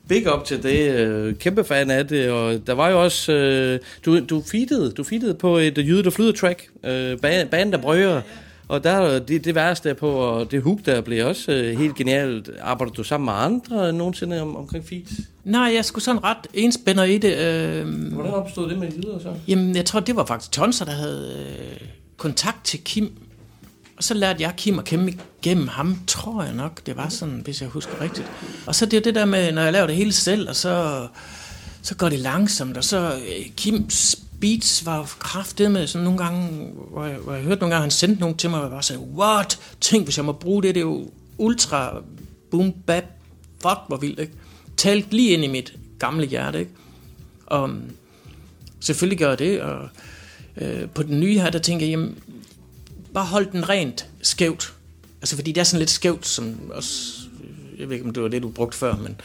Big 0.09 0.35
up 0.35 0.45
til 0.45 0.63
det. 0.63 0.91
øh, 0.91 1.35
Kæmpe 1.35 1.65
fan 1.65 1.91
af 1.91 2.09
det. 2.09 2.31
Og 2.31 2.67
der 2.67 2.73
var 2.73 2.89
jo 2.89 3.03
også... 3.05 3.33
øh, 3.33 3.79
Du, 4.05 4.21
du 4.25 4.43
feedede, 4.51 4.91
du 4.93 5.05
feedede 5.05 5.35
på 5.35 5.57
et 5.59 5.79
Jyde, 5.79 6.03
der 6.05 6.11
flyder 6.11 6.33
track. 6.33 6.69
øh, 6.85 7.13
ba- 7.13 7.45
Banen, 7.49 7.73
der 7.73 7.79
brøger. 7.79 8.23
Og 8.69 8.85
der 8.85 8.91
er 8.91 9.19
det, 9.19 9.45
det 9.45 9.55
værste 9.55 9.95
på, 9.95 10.11
og 10.11 10.51
det 10.51 10.63
hook 10.63 10.79
der 10.87 11.01
blev 11.01 11.27
også 11.27 11.53
øh, 11.53 11.79
helt 11.79 11.95
genialt. 11.95 12.51
Arbejder 12.61 12.93
du 12.93 13.03
sammen 13.03 13.25
med 13.25 13.33
andre 13.35 13.93
nogensinde 13.93 14.41
om, 14.43 14.57
omkring 14.57 14.85
feeds? 14.89 15.13
Nej, 15.45 15.73
jeg 15.75 15.85
skulle 15.85 16.05
sådan 16.05 16.25
ret 16.25 16.47
enspænder 16.55 17.05
i 17.05 17.19
det. 17.19 17.37
Øh, 17.37 18.13
Hvordan 18.13 18.33
opstod 18.33 18.71
det 18.71 18.79
med 18.79 18.89
Jyde 18.93 19.19
så? 19.23 19.35
Jamen, 19.49 19.77
jeg 19.77 19.85
tror, 19.85 20.01
det 20.01 20.17
var 20.17 20.25
faktisk 20.27 20.53
Tonser, 20.53 20.85
der 20.85 20.93
havde 20.93 21.47
øh, 21.81 21.89
kontakt 22.17 22.65
til 22.65 22.81
Kim. 22.85 23.13
Og 23.97 24.05
så 24.05 24.15
lærte 24.15 24.43
jeg 24.43 24.55
Kim 24.57 24.79
at 24.79 24.85
kende 24.85 25.13
gennem 25.43 25.69
ham, 25.69 25.99
tror 26.07 26.43
jeg 26.43 26.55
nok. 26.55 26.87
Det 26.87 26.97
var 26.97 27.09
sådan, 27.09 27.41
hvis 27.45 27.61
jeg 27.61 27.69
husker 27.69 28.01
rigtigt. 28.01 28.27
Og 28.67 28.75
så 28.75 28.87
det 28.87 28.97
er 28.97 29.01
det 29.01 29.15
der 29.15 29.25
med, 29.25 29.53
når 29.53 29.63
jeg 29.63 29.73
laver 29.73 29.87
det 29.87 29.97
hele 29.97 30.13
selv, 30.13 30.49
og 30.49 30.57
så, 30.57 31.07
så 31.83 31.95
går 31.95 32.09
det 32.09 32.19
langsomt. 32.19 32.77
Og 32.77 32.85
så 32.85 33.13
øh, 33.13 33.47
Kims 33.57 34.17
beats 34.47 34.87
var 34.87 35.17
kraftet 35.19 35.71
med 35.71 35.87
sådan 35.87 36.05
nogle 36.05 36.19
gange, 36.19 36.71
hvor 36.91 37.05
jeg, 37.05 37.17
hvor 37.17 37.35
jeg 37.35 37.43
hørte 37.43 37.61
nogle 37.61 37.75
gange, 37.75 37.83
han 37.83 37.91
sendte 37.91 38.21
nogle 38.21 38.37
til 38.37 38.51
mig, 38.51 38.59
og 38.59 38.65
jeg 38.65 38.71
bare 38.71 38.83
sagde, 38.83 39.01
what? 39.01 39.59
Tænk, 39.81 40.05
hvis 40.05 40.17
jeg 40.17 40.25
må 40.25 40.33
bruge 40.33 40.63
det, 40.63 40.75
det 40.75 40.81
er 40.81 40.85
jo 40.85 41.11
ultra 41.39 42.03
boom 42.51 42.73
bap. 42.87 43.05
Fuck, 43.63 43.79
hvor 43.89 43.97
vildt, 43.97 44.21
ikke? 44.21 44.33
Talt 44.77 45.13
lige 45.13 45.31
ind 45.31 45.45
i 45.45 45.47
mit 45.47 45.73
gamle 45.99 46.27
hjerte, 46.27 46.59
ikke? 46.59 46.71
Og, 47.47 47.63
um, 47.63 47.83
Selvfølgelig 48.81 49.19
gør 49.19 49.29
jeg 49.29 49.39
det, 49.39 49.61
og 49.61 49.89
øh, 50.57 50.89
på 50.89 51.03
den 51.03 51.21
nye 51.21 51.39
her, 51.39 51.51
der 51.51 51.59
tænker 51.59 51.87
jeg, 51.87 51.91
jamen, 51.91 52.19
bare 53.15 53.25
hold 53.25 53.47
den 53.53 53.69
rent 53.69 54.07
skævt. 54.23 54.75
Altså, 55.21 55.37
fordi 55.37 55.53
det 55.53 55.61
er 55.61 55.65
sådan 55.65 55.79
lidt 55.79 55.91
skævt, 55.91 56.27
som 56.27 56.71
også, 56.71 57.13
jeg 57.79 57.89
ved 57.89 57.97
ikke, 57.97 58.07
om 58.07 58.13
det 58.13 58.23
var 58.23 58.29
det, 58.29 58.43
du 58.43 58.49
brugte 58.49 58.79
før, 58.79 58.97
men, 58.97 59.21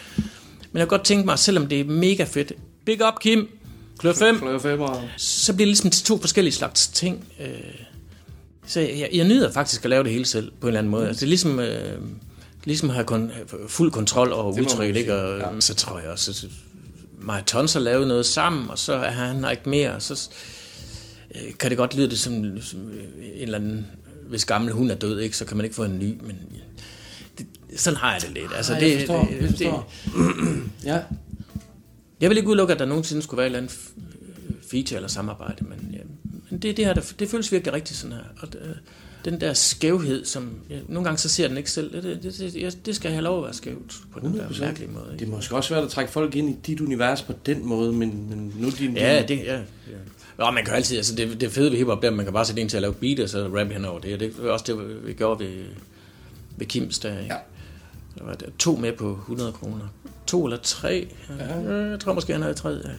men 0.72 0.80
jeg 0.80 0.80
kan 0.80 0.88
godt 0.88 1.04
tænke 1.04 1.26
mig, 1.26 1.40
selvom 1.40 1.68
det 1.68 1.80
er 1.80 1.86
mega 1.86 2.24
fedt, 2.24 2.54
big 2.86 3.08
up 3.08 3.20
Kim, 3.22 3.50
klør 4.02 4.14
5, 4.14 4.40
Klør 4.40 4.60
5 4.60 4.82
og... 4.82 5.02
så 5.18 5.54
bliver 5.54 5.66
det 5.66 5.68
ligesom 5.68 5.90
til 5.90 6.06
to 6.06 6.18
forskellige 6.18 6.54
slags 6.54 6.88
ting. 6.88 7.26
Øh, 7.40 7.48
så 8.66 8.80
jeg, 8.80 9.10
jeg 9.14 9.28
nyder 9.28 9.52
faktisk 9.52 9.86
at 9.86 9.90
lave 9.90 10.04
det 10.04 10.12
hele 10.12 10.26
selv, 10.26 10.52
på 10.52 10.68
en 10.68 10.68
eller 10.68 10.80
anden 10.80 10.92
måde. 10.92 11.08
Altså, 11.08 11.20
det 11.20 11.26
er 11.26 11.30
ligesom, 11.30 11.60
øh, 11.60 12.02
ligesom 12.64 12.90
at 12.90 12.96
have 12.96 13.06
kun, 13.06 13.32
fuld 13.68 13.92
kontrol 13.92 14.34
over 14.34 14.54
Det 14.54 14.62
udtrykket, 14.62 14.96
ikke? 14.96 15.16
Og 15.16 15.40
ja. 15.40 15.60
så 15.60 15.74
tror 15.74 16.00
jeg 16.00 16.10
også, 16.10 16.32
at 16.32 16.52
og 17.28 17.46
Tons 17.46 17.74
har 17.74 17.80
lavet 17.80 18.08
noget 18.08 18.26
sammen, 18.26 18.70
og 18.70 18.80
så 18.80 18.94
er 18.94 19.12
han 19.12 19.52
ikke 19.52 19.70
mere, 19.70 19.92
og 19.92 20.02
så 20.02 20.30
øh, 21.36 21.54
kan 21.60 21.70
det 21.70 21.78
godt 21.78 21.96
lyde 21.96 22.10
det 22.10 22.20
som, 22.20 22.62
som 22.62 22.90
øh, 22.90 23.04
en 23.36 23.42
eller 23.42 23.58
anden, 23.58 23.86
hvis 24.30 24.46
gammel 24.46 24.74
hund 24.74 24.92
er 24.92 24.96
død, 24.96 25.20
ikke, 25.20 25.38
så 25.38 25.46
kan 25.46 25.58
man 25.58 25.64
ikke 25.64 25.76
få 25.76 25.84
en 25.84 26.00
ny, 26.00 26.20
men 26.24 26.38
det, 27.38 27.48
sådan 27.76 27.98
har 27.98 28.14
jeg 28.14 28.22
det 28.22 28.30
lidt. 28.30 28.52
Altså, 28.56 28.74
Ej, 28.74 28.80
det, 28.80 28.92
jeg 28.92 29.00
forstår, 29.00 29.24
det, 29.24 29.42
jeg 29.42 29.50
forstår. 29.50 29.92
ja. 30.94 31.00
Jeg 32.22 32.30
vil 32.30 32.38
ikke 32.38 32.50
udelukke, 32.50 32.74
at 32.74 32.80
der 32.80 32.86
nogensinde 32.86 33.22
skulle 33.22 33.38
være 33.38 33.46
et 33.48 33.50
eller 33.50 33.60
andet 33.60 33.72
f- 33.72 34.70
feature 34.72 34.96
eller 34.96 35.10
samarbejde, 35.10 35.66
men, 35.66 35.90
ja, 35.94 36.00
men 36.50 36.60
det, 36.60 36.78
det, 36.78 36.86
her, 36.86 36.94
det, 36.94 37.16
det 37.20 37.30
føles 37.30 37.52
virkelig 37.52 37.74
rigtigt 37.74 38.00
sådan 38.00 38.16
her. 38.16 38.24
Og 38.42 38.54
det, 38.54 38.80
den 39.26 39.42
der 39.42 39.54
skævhed, 39.54 40.26
som 40.26 40.50
ja, 40.70 40.76
nogle 40.88 41.04
gange 41.06 41.18
så 41.18 41.30
ser 41.30 41.48
den 41.48 41.58
ikke 41.58 41.72
selv, 41.72 41.94
det, 41.94 42.04
det, 42.04 42.24
det, 42.24 42.54
det, 42.54 42.86
det 42.86 42.96
skal 42.96 43.12
have 43.12 43.24
lov 43.24 43.38
at 43.38 43.44
være 43.44 43.54
skævt 43.54 43.96
på 44.14 44.20
den 44.20 44.34
der 44.38 44.48
100%. 44.48 44.62
mærkelige 44.62 44.92
måde. 44.92 45.06
Det 45.06 45.14
Ikke? 45.14 45.26
er 45.26 45.36
måske 45.36 45.56
også 45.56 45.68
svært 45.68 45.84
at 45.84 45.90
trække 45.90 46.12
folk 46.12 46.36
ind 46.36 46.50
i 46.50 46.56
dit 46.68 46.82
univers 46.82 47.22
på 47.22 47.34
den 47.46 47.66
måde, 47.68 47.94
men, 47.94 48.30
men 48.30 48.54
nu 48.56 48.70
din... 48.70 48.98
Ja, 48.98 49.26
det, 49.28 49.38
ja, 49.38 49.56
ja. 49.58 49.62
Nå, 50.38 50.52
man 50.52 50.66
kan 50.66 50.74
altid, 50.74 50.98
altså 50.98 51.16
det, 51.16 51.42
det 51.42 51.52
fede 51.52 51.72
ved 51.72 51.78
hiphop, 51.78 52.02
der 52.02 52.08
er, 52.12 52.16
man 52.16 52.26
kan 52.26 52.34
bare 52.34 52.46
sætte 52.46 52.62
en 52.62 52.70
til 52.70 52.78
at 52.78 52.82
lave 52.82 52.94
beat, 52.94 53.20
og 53.20 53.30
så 53.30 53.48
rap 53.48 53.72
hen 53.72 53.86
over 53.86 54.00
det. 54.00 54.14
Og 54.14 54.20
det 54.20 54.34
er 54.44 54.50
også 54.50 54.66
det, 54.68 55.06
vi 55.08 55.14
gjorde 55.14 55.46
ved, 55.46 55.64
ved 56.58 56.66
Kims 56.66 57.00
der. 57.00 57.20
Ikke? 57.20 57.34
Ja. 57.34 57.40
Der 58.20 58.24
var 58.26 58.34
der 58.34 58.46
to 58.60 58.76
med 58.76 58.94
på 58.94 59.12
100 59.12 59.52
kroner. 59.52 59.88
To 60.32 60.46
eller 60.46 60.58
tre. 60.58 61.08
Ja. 61.40 61.72
Jeg 61.90 62.00
tror 62.00 62.14
måske, 62.14 62.34
han 62.34 62.42
havde 62.42 62.54
tre. 62.54 62.70
Ja. 62.70 62.90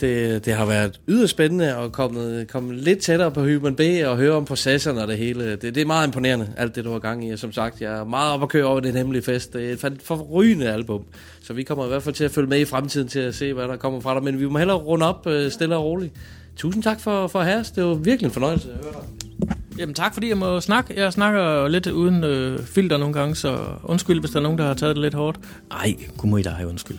Det, 0.00 0.44
det 0.44 0.54
har 0.54 0.66
været 0.66 1.00
yderst 1.08 1.30
spændende 1.30 1.76
at 1.76 1.92
komme, 1.92 2.44
komme 2.44 2.74
lidt 2.74 2.98
tættere 2.98 3.30
på 3.30 3.40
Human 3.40 3.76
B 3.76 3.80
og 4.04 4.16
høre 4.16 4.32
om 4.32 4.44
processerne 4.44 5.02
og 5.02 5.08
det 5.08 5.18
hele. 5.18 5.50
Det, 5.50 5.62
det 5.62 5.76
er 5.76 5.84
meget 5.84 6.06
imponerende, 6.06 6.52
alt 6.56 6.74
det 6.74 6.84
du 6.84 6.92
har 6.92 6.98
gang 6.98 7.28
i. 7.28 7.30
Og 7.30 7.38
som 7.38 7.52
sagt, 7.52 7.80
jeg 7.80 7.98
er 7.98 8.04
meget 8.04 8.32
op 8.32 8.42
at 8.42 8.48
køre 8.48 8.64
over 8.64 8.80
den 8.80 8.96
hemmelige 8.96 9.22
fest. 9.22 9.52
Det 9.52 9.84
er 9.84 9.86
et 9.86 10.02
forrygende 10.02 10.72
album. 10.72 11.04
Så 11.42 11.52
vi 11.52 11.62
kommer 11.62 11.84
i 11.84 11.88
hvert 11.88 12.02
fald 12.02 12.14
til 12.14 12.24
at 12.24 12.30
følge 12.30 12.48
med 12.48 12.60
i 12.60 12.64
fremtiden 12.64 13.08
til 13.08 13.20
at 13.20 13.34
se, 13.34 13.52
hvad 13.52 13.68
der 13.68 13.76
kommer 13.76 14.00
fra 14.00 14.14
dig. 14.14 14.22
Men 14.22 14.40
vi 14.40 14.46
må 14.46 14.58
hellere 14.58 14.76
runde 14.76 15.08
op 15.08 15.26
øh, 15.26 15.50
stille 15.50 15.76
og 15.76 15.84
roligt. 15.84 16.12
Tusind 16.56 16.82
tak 16.82 17.00
for, 17.00 17.26
for 17.26 17.38
at 17.38 17.46
have 17.46 17.60
os. 17.60 17.70
Det 17.70 17.84
var 17.84 17.94
virkelig 17.94 18.26
en 18.26 18.32
fornøjelse 18.32 18.68
at 18.70 18.76
høre 18.84 18.92
dig. 18.92 19.56
Jamen 19.80 19.94
tak, 19.94 20.14
fordi 20.14 20.28
jeg 20.28 20.38
må 20.38 20.60
snakke. 20.60 20.94
Jeg 21.00 21.12
snakker 21.12 21.68
lidt 21.68 21.86
uden 21.86 22.24
øh, 22.24 22.64
filter 22.64 22.96
nogle 22.96 23.14
gange, 23.14 23.36
så 23.36 23.58
undskyld, 23.84 24.20
hvis 24.20 24.30
der 24.30 24.38
er 24.38 24.42
nogen, 24.42 24.58
der 24.58 24.66
har 24.66 24.74
taget 24.74 24.96
det 24.96 25.02
lidt 25.02 25.14
hårdt. 25.14 25.40
Ej, 25.70 25.94
kunne 26.16 26.30
må 26.30 26.36
I 26.36 26.42
dig 26.42 26.64
undskyld. 26.68 26.98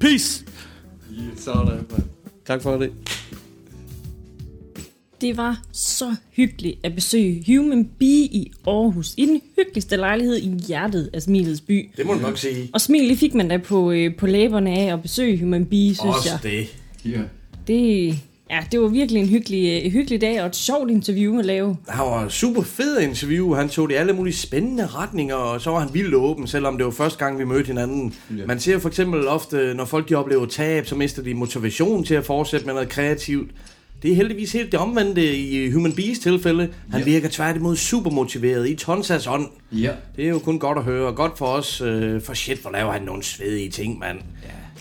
Peace! 0.00 0.44
Sådan. 1.36 1.86
Tak 2.46 2.62
for 2.62 2.76
det. 2.76 2.90
Det 5.20 5.36
var 5.36 5.60
så 5.72 6.14
hyggeligt 6.30 6.78
at 6.82 6.94
besøge 6.94 7.44
Human 7.46 7.84
Bee 7.98 8.08
i 8.08 8.52
Aarhus, 8.66 9.14
i 9.16 9.26
den 9.26 9.40
hyggeligste 9.56 9.96
lejlighed 9.96 10.36
i 10.36 10.48
hjertet 10.68 11.10
af 11.12 11.22
Smilets 11.22 11.60
by. 11.60 11.90
Det 11.96 12.06
må 12.06 12.14
du 12.14 12.18
nok 12.20 12.38
sige. 12.38 12.70
Og 12.72 12.80
smil, 12.80 13.08
det 13.08 13.18
fik 13.18 13.34
man 13.34 13.48
da 13.48 13.56
på, 13.56 13.90
øh, 13.90 14.16
på 14.16 14.26
læberne 14.26 14.70
af 14.70 14.92
at 14.92 15.02
besøge 15.02 15.40
Human 15.40 15.66
Bee, 15.66 15.94
synes 15.94 16.16
Også 16.16 16.28
jeg. 16.30 16.40
det. 16.42 16.68
Ja. 17.12 17.20
Det, 17.66 18.18
ja, 18.50 18.60
det 18.72 18.80
var 18.80 18.88
virkelig 18.88 19.20
en 19.22 19.28
hyggelig, 19.28 19.82
øh, 19.84 19.92
hyggelig 19.92 20.20
dag 20.20 20.40
og 20.40 20.46
et 20.46 20.56
sjovt 20.56 20.90
interview 20.90 21.38
at 21.38 21.44
lave. 21.44 21.76
Han 21.88 22.04
var 22.06 22.28
super 22.28 22.62
fed 22.62 23.00
interview. 23.00 23.54
Han 23.54 23.68
tog 23.68 23.88
det 23.88 23.94
i 23.94 23.98
alle 23.98 24.12
mulige 24.12 24.34
spændende 24.34 24.86
retninger, 24.86 25.34
og 25.34 25.60
så 25.60 25.70
var 25.70 25.78
han 25.80 25.88
vildt 25.94 26.14
åben, 26.14 26.46
selvom 26.46 26.76
det 26.76 26.84
var 26.84 26.92
første 26.92 27.18
gang, 27.24 27.38
vi 27.38 27.44
mødte 27.44 27.66
hinanden. 27.66 28.14
Ja. 28.38 28.46
Man 28.46 28.60
ser 28.60 28.78
for 28.78 28.88
eksempel 28.88 29.28
ofte, 29.28 29.74
når 29.74 29.84
folk 29.84 30.08
de 30.08 30.14
oplever 30.14 30.46
tab, 30.46 30.86
så 30.86 30.94
mister 30.94 31.22
de 31.22 31.34
motivation 31.34 32.04
til 32.04 32.14
at 32.14 32.24
fortsætte 32.24 32.66
med 32.66 32.74
noget 32.74 32.88
kreativt. 32.88 33.50
Det 34.02 34.10
er 34.10 34.14
heldigvis 34.16 34.52
helt 34.52 34.72
det 34.72 34.80
omvendte 34.80 35.36
i 35.36 35.70
Human 35.70 35.92
Bees 35.92 36.18
tilfælde. 36.18 36.68
Han 36.90 37.00
Ja. 37.00 37.04
virker 37.06 37.28
tværtimod 37.28 37.76
super 37.76 38.10
motiveret 38.10 38.68
i 38.68 38.74
tonsas 38.74 39.26
ånd. 39.26 39.46
Ja. 39.72 39.90
Det 40.16 40.24
er 40.24 40.28
jo 40.28 40.38
kun 40.38 40.58
godt 40.58 40.78
at 40.78 40.84
høre, 40.84 41.06
og 41.06 41.14
godt 41.14 41.38
for 41.38 41.46
os. 41.46 41.80
Øh, 41.80 42.22
for 42.22 42.34
shit, 42.34 42.58
hvor 42.58 42.70
laver 42.70 42.92
han 42.92 43.02
nogle 43.02 43.22
svedige 43.22 43.70
ting, 43.70 43.98
mand. 43.98 44.18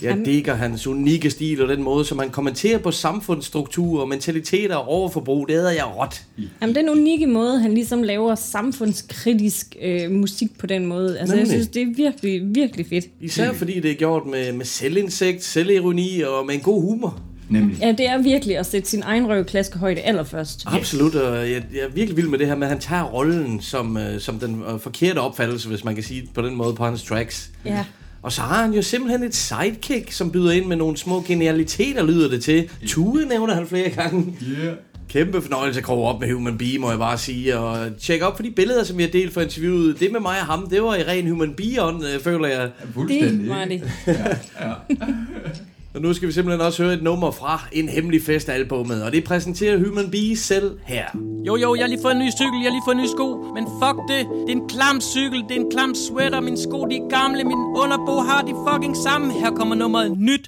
Jeg 0.02 0.10
Jamen- 0.10 0.26
digger 0.26 0.54
hans 0.56 0.88
unikke 0.88 1.30
stil 1.30 1.62
og 1.62 1.68
den 1.68 1.84
måde, 1.84 2.06
som 2.06 2.20
han 2.20 2.30
kommenterer 2.30 2.78
på 2.78 2.92
samfundsstruktur 2.92 4.02
og 4.02 4.08
mentaliteter 4.08 4.76
og 4.76 4.88
overforbrug. 4.88 5.48
Det 5.48 5.56
er 5.56 5.70
jeg 5.70 5.86
råt. 6.00 6.22
Jamen, 6.62 6.76
den 6.76 6.90
unikke 6.90 7.28
måde, 7.28 7.60
han 7.60 7.74
ligesom 7.74 8.04
laver 8.04 8.36
samfundskritisk 8.36 9.76
øh, 9.82 10.12
musik 10.12 10.58
på 10.60 10.68
den 10.68 10.86
måde. 10.86 11.20
Altså, 11.20 11.36
jeg 11.36 11.44
Nemlig. 11.44 11.52
synes, 11.52 11.68
det 11.68 11.82
er 11.82 11.94
virkelig, 11.96 12.42
virkelig 12.56 12.86
fedt. 12.90 13.06
Især 13.22 13.54
fordi 13.54 13.80
det 13.80 13.92
er 13.92 13.96
gjort 13.96 14.26
med, 14.26 14.54
med 14.54 14.66
selvindsigt, 14.66 15.44
selvironi 15.44 16.22
og 16.22 16.46
med 16.46 16.56
en 16.56 16.62
god 16.62 16.82
humor. 16.82 17.22
Nemlig. 17.50 17.78
Ja, 17.82 17.92
det 17.92 18.08
er 18.10 18.18
virkelig 18.22 18.58
at 18.58 18.66
sætte 18.66 18.90
sin 18.90 19.02
egen 19.06 19.28
røvklaske 19.28 19.80
højde 19.80 20.02
allerførst. 20.02 20.64
Absolut, 20.66 21.16
og 21.16 21.38
jeg, 21.52 21.64
jeg 21.74 21.80
er 21.82 21.90
virkelig 21.94 22.18
vild 22.18 22.28
med 22.28 22.40
det 22.40 22.48
her 22.48 22.56
med, 22.56 22.68
at 22.68 22.72
han 22.74 22.80
tager 22.82 23.04
rollen 23.04 23.62
som, 23.62 23.98
øh, 23.98 24.20
som 24.20 24.40
den 24.40 24.64
øh, 24.74 24.80
forkerte 24.80 25.20
opfattelse, 25.20 25.68
hvis 25.70 25.84
man 25.84 25.96
kan 25.96 26.04
sige 26.04 26.30
på 26.34 26.42
den 26.42 26.56
måde 26.56 26.74
på 26.74 26.86
hans 26.86 27.04
tracks. 27.04 27.50
Ja. 27.66 27.86
Og 28.28 28.34
så 28.34 28.42
har 28.42 28.62
han 28.62 28.74
jo 28.74 28.82
simpelthen 28.82 29.24
et 29.24 29.36
sidekick, 29.36 30.12
som 30.12 30.32
byder 30.32 30.52
ind 30.52 30.66
med 30.66 30.76
nogle 30.76 30.98
små 30.98 31.24
genialiteter, 31.28 32.06
lyder 32.06 32.30
det 32.30 32.44
til. 32.44 32.70
Tue 32.88 33.26
nævner 33.26 33.54
han 33.54 33.68
flere 33.68 33.90
gange. 33.90 34.38
Yeah. 34.44 34.76
Kæmpe 35.10 35.42
fornøjelse 35.42 35.80
at 35.80 35.84
kroge 35.84 36.10
op 36.10 36.20
med 36.20 36.34
Human 36.34 36.58
Bee, 36.58 36.80
må 36.80 36.90
jeg 36.90 37.00
bare 37.00 37.18
sige. 37.18 37.58
Og 37.58 37.98
tjek 38.00 38.22
op 38.22 38.36
for 38.36 38.44
de 38.44 38.52
billeder, 38.52 38.84
som 38.84 38.98
vi 38.98 39.04
har 39.04 39.10
delt 39.10 39.34
for 39.34 39.42
interviewet. 39.42 40.00
Det 40.00 40.12
med 40.12 40.20
mig 40.20 40.40
og 40.40 40.46
ham, 40.46 40.70
det 40.70 40.84
var 40.84 40.96
i 40.96 41.04
ren 41.04 41.28
Human 41.28 41.56
Bee-ånd, 41.62 42.06
øh, 42.06 42.20
føler 42.20 42.48
jeg. 42.48 42.70
Det 43.08 43.50
var 43.50 43.66
det. 43.66 43.84
Og 45.98 46.04
nu 46.04 46.14
skal 46.14 46.28
vi 46.28 46.34
simpelthen 46.34 46.62
også 46.66 46.84
høre 46.84 46.94
et 46.94 47.04
nummer 47.04 47.32
fra 47.32 47.68
En 47.72 47.90
Hemmelig 47.90 48.22
Fest 48.24 48.50
albumet, 48.50 49.04
og 49.04 49.12
det 49.12 49.24
præsenterer 49.24 49.78
Human 49.78 50.12
Bee 50.12 50.38
selv 50.38 50.80
her. 50.86 51.06
Jo, 51.48 51.56
jo, 51.56 51.76
jeg 51.76 51.84
har 51.84 51.90
lige 51.90 52.02
fået 52.02 52.16
en 52.18 52.24
ny 52.26 52.30
cykel, 52.40 52.58
jeg 52.64 52.70
har 52.70 52.76
lige 52.78 52.88
fået 52.88 52.98
en 52.98 53.04
ny 53.04 53.10
sko. 53.16 53.28
Men 53.56 53.64
fuck 53.82 53.98
det, 54.12 54.22
det 54.46 54.52
er 54.54 54.58
en 54.62 54.68
klam 54.74 54.98
cykel, 55.02 55.40
det 55.48 55.54
er 55.58 55.62
en 55.66 55.72
klam 55.72 55.92
sweater. 56.06 56.40
Mine 56.40 56.60
sko, 56.66 56.80
de 56.92 56.96
er 57.04 57.08
gamle, 57.18 57.44
min 57.52 57.62
underbo 57.84 58.16
har 58.30 58.42
de 58.48 58.54
fucking 58.68 58.96
sammen. 59.06 59.32
Her 59.32 59.52
kommer 59.60 59.76
nummeret 59.76 60.10
nyt. 60.30 60.46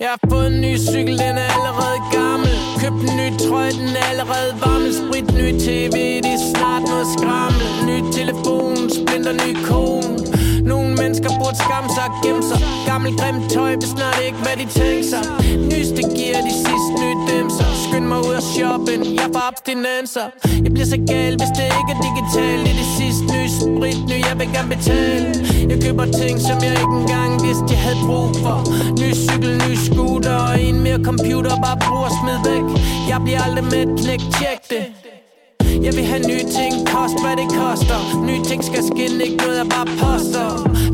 Jeg 0.00 0.08
har 0.14 0.20
fået 0.30 0.46
en 0.52 0.60
ny 0.66 0.72
cykel, 0.90 1.14
den 1.24 1.34
er 1.44 1.48
allerede 1.56 1.98
gammel. 2.18 2.52
Købt 2.82 3.00
en 3.08 3.14
ny 3.20 3.28
trøje, 3.44 3.72
den 3.80 3.90
er 4.00 4.06
allerede 4.12 4.50
varmel. 4.64 4.92
Sprit, 5.00 5.28
ny 5.40 5.48
tv, 5.66 5.96
det 6.24 6.32
er 6.38 6.42
snart 6.52 6.82
noget 6.92 7.08
skrammel. 7.16 7.66
Ny 7.90 7.96
telefon, 8.18 8.76
splinter 8.98 9.34
ny 9.42 9.50
kone. 9.68 10.25
Mennesker 11.16 11.38
burde 11.42 11.58
skamme 11.66 11.88
sig 11.96 12.04
og 12.10 12.14
gemme 12.24 12.42
sig. 12.50 12.58
Gammel 12.86 13.12
grimt 13.20 13.44
tøj, 13.52 13.72
hvis 13.80 13.90
snart 13.96 14.20
ikke 14.26 14.38
hvad 14.44 14.56
de 14.60 14.66
tænker 14.78 15.08
sig. 15.12 15.24
Nyeste 15.70 16.02
gear, 16.16 16.40
de 16.48 16.54
sidste 16.64 16.92
nye 17.02 17.18
dæmser. 17.30 17.68
Skynd 17.84 18.06
mig 18.12 18.18
ud 18.28 18.34
og 18.40 18.44
shoppen, 18.54 19.00
jeg 19.20 19.28
får 19.34 19.44
abstinenser. 19.50 20.26
Jeg 20.64 20.70
bliver 20.74 20.88
så 20.94 20.98
gal, 21.10 21.32
hvis 21.40 21.52
det 21.58 21.66
ikke 21.78 21.90
er 21.96 22.00
digitalt. 22.08 22.62
Det 22.66 22.72
er 22.74 22.78
det 22.82 22.90
sidste 23.00 23.24
nye 23.34 23.50
sprit, 23.60 24.00
ny 24.10 24.16
jeg 24.28 24.34
vil 24.40 24.48
gerne 24.56 24.70
betale. 24.76 25.26
Jeg 25.70 25.78
køber 25.84 26.04
ting, 26.20 26.34
som 26.48 26.56
jeg 26.66 26.74
ikke 26.82 26.96
engang 27.02 27.30
vidste, 27.46 27.66
jeg 27.74 27.80
havde 27.86 28.00
brug 28.08 28.30
for. 28.44 28.58
Ny 29.02 29.08
cykel, 29.26 29.52
ny 29.64 29.72
scooter 29.86 30.36
og 30.48 30.54
en 30.68 30.76
mere 30.86 31.00
computer, 31.10 31.52
bare 31.64 31.78
brug 31.84 32.02
og 32.08 32.12
smid 32.20 32.38
væk. 32.48 32.64
Jeg 33.10 33.18
bliver 33.24 33.40
aldrig 33.46 33.64
med 33.74 33.84
knæk, 34.00 34.22
tjek 34.36 34.60
det. 34.72 35.05
Jeg 35.86 35.94
vil 35.96 36.04
have 36.04 36.22
nye 36.32 36.46
ting, 36.58 36.72
kost 36.92 37.16
hvad 37.22 37.36
det 37.40 37.48
koster. 37.60 38.00
Nye 38.28 38.42
ting 38.50 38.60
skal 38.70 38.82
skinne, 38.90 39.24
ikke 39.26 39.36
noget 39.44 39.58
jeg 39.62 39.68
bare 39.76 39.88
poster. 40.02 40.48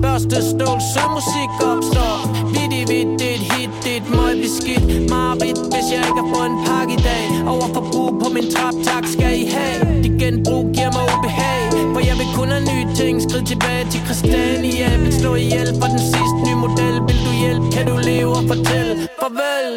Børste 0.04 0.36
stål, 0.50 0.78
så 0.94 1.02
musik 1.16 1.50
opstår. 1.70 2.16
Vidt 2.54 2.72
i 2.80 2.82
vidt, 2.92 3.10
det 3.20 3.28
er 3.32 3.36
et 3.40 3.46
hit, 3.52 3.70
det 3.84 3.92
er 3.96 4.00
et 4.02 4.08
møg 4.18 4.34
beskidt 4.44 4.84
Mareridt, 5.12 5.58
hvis 5.72 5.86
jeg 5.94 6.02
ikke 6.08 6.20
har 6.22 6.30
fået 6.34 6.48
en 6.52 6.58
pakke 6.66 6.92
i 6.98 7.02
dag. 7.10 7.24
Overforbrug 7.52 8.10
på 8.22 8.26
min 8.36 8.46
trap, 8.54 8.74
tak 8.88 9.04
skal 9.14 9.32
I 9.42 9.44
have. 9.56 9.80
De 10.04 10.10
genbrug 10.22 10.64
giver 10.76 10.92
mig 10.96 11.04
ubehag 11.14 11.62
For 11.94 12.02
jeg 12.08 12.16
vil 12.20 12.30
kun 12.38 12.48
have 12.54 12.64
nye 12.72 12.86
ting, 13.00 13.14
skrid 13.26 13.44
tilbage 13.52 13.84
til 13.92 14.00
Christiania. 14.06 14.88
Vil 15.02 15.12
slå 15.20 15.30
ihjel 15.44 15.68
for 15.80 15.88
den 15.94 16.02
sidste 16.12 16.38
nye 16.46 16.58
model. 16.64 16.94
Vil 17.08 17.18
du 17.26 17.32
hjælpe, 17.42 17.66
kan 17.74 17.84
du 17.90 17.94
leve 18.10 18.32
og 18.40 18.44
fortælle? 18.52 18.92
Farvel. 19.20 19.74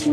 Jeg 0.00 0.08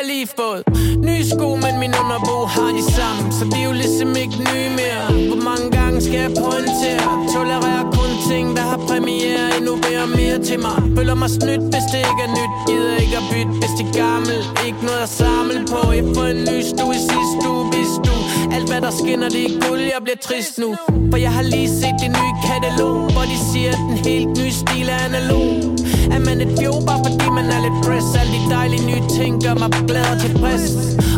har 0.00 0.06
lige 0.06 0.28
fået 0.36 0.62
nye 0.98 1.24
sko, 1.30 1.56
men 1.56 1.78
min 1.80 1.92
underbo 2.00 2.46
har 2.46 2.70
de 2.78 2.82
samme 2.92 3.32
Så 3.32 3.44
de 3.44 3.60
er 3.60 3.64
jo 3.64 3.72
ligesom 3.72 4.16
ikke 4.16 4.36
nye 4.38 4.70
mere. 4.80 5.26
Hvor 5.28 5.44
mange 5.44 5.70
gange 5.70 6.00
skal 6.00 6.14
jeg 6.14 6.30
pointere? 6.30 7.28
Tolerere 7.34 7.95
kun 8.16 8.30
ting, 8.30 8.56
der 8.56 8.62
har 8.62 8.76
premiere 8.76 9.44
Innoverer 9.58 10.06
mere 10.06 10.38
til 10.48 10.58
mig. 10.60 10.76
Føler 10.96 11.14
mig 11.14 11.30
snydt, 11.30 11.62
hvis 11.72 11.86
det 11.92 12.00
ikke 12.10 12.22
er 12.28 12.32
nyt. 12.38 12.52
Gider 12.68 12.96
ikke 13.04 13.16
at 13.22 13.26
bytte, 13.32 13.52
hvis 13.60 13.72
det 13.78 13.84
er 13.88 13.92
gammel 14.04 14.38
Ikke 14.66 14.80
noget 14.88 15.02
at 15.08 15.12
samle 15.20 15.58
på. 15.72 15.80
Jeg 15.98 16.04
får 16.16 16.26
en 16.34 16.40
ny 16.50 16.58
stue. 16.70 16.94
I 16.98 17.02
sidste 17.12 17.44
uge, 17.54 17.64
hvis 17.72 17.92
du 18.06 18.14
Alt 18.56 18.66
hvad 18.70 18.80
der 18.86 18.92
skinner, 19.00 19.28
det 19.36 19.42
er 19.48 19.54
guld, 19.66 19.82
jeg 19.94 20.00
bliver 20.06 20.20
trist 20.28 20.54
nu. 20.62 20.70
For 21.10 21.18
jeg 21.26 21.32
har 21.36 21.44
lige 21.54 21.70
set 21.80 21.96
det 22.02 22.10
nye 22.18 22.34
katalog 22.46 22.96
Hvor 23.14 23.26
de 23.32 23.38
siger, 23.50 23.72
at 23.76 23.80
den 23.88 23.98
helt 24.10 24.28
nye 24.38 24.54
stil 24.62 24.86
er 24.94 25.00
analog. 25.08 25.48
Er 26.16 26.20
man 26.28 26.36
et 26.44 26.52
fjol, 26.58 26.80
bare 26.88 27.00
fordi 27.06 27.28
man 27.38 27.46
er 27.54 27.60
lidt 27.66 27.78
press 27.84 28.06
Alle 28.20 28.32
de 28.36 28.42
dejlige 28.56 28.84
nye 28.90 29.04
ting 29.18 29.32
gør 29.44 29.54
mig 29.62 29.70
glad 29.88 30.06
og 30.12 30.18
tilfreds. 30.24 30.64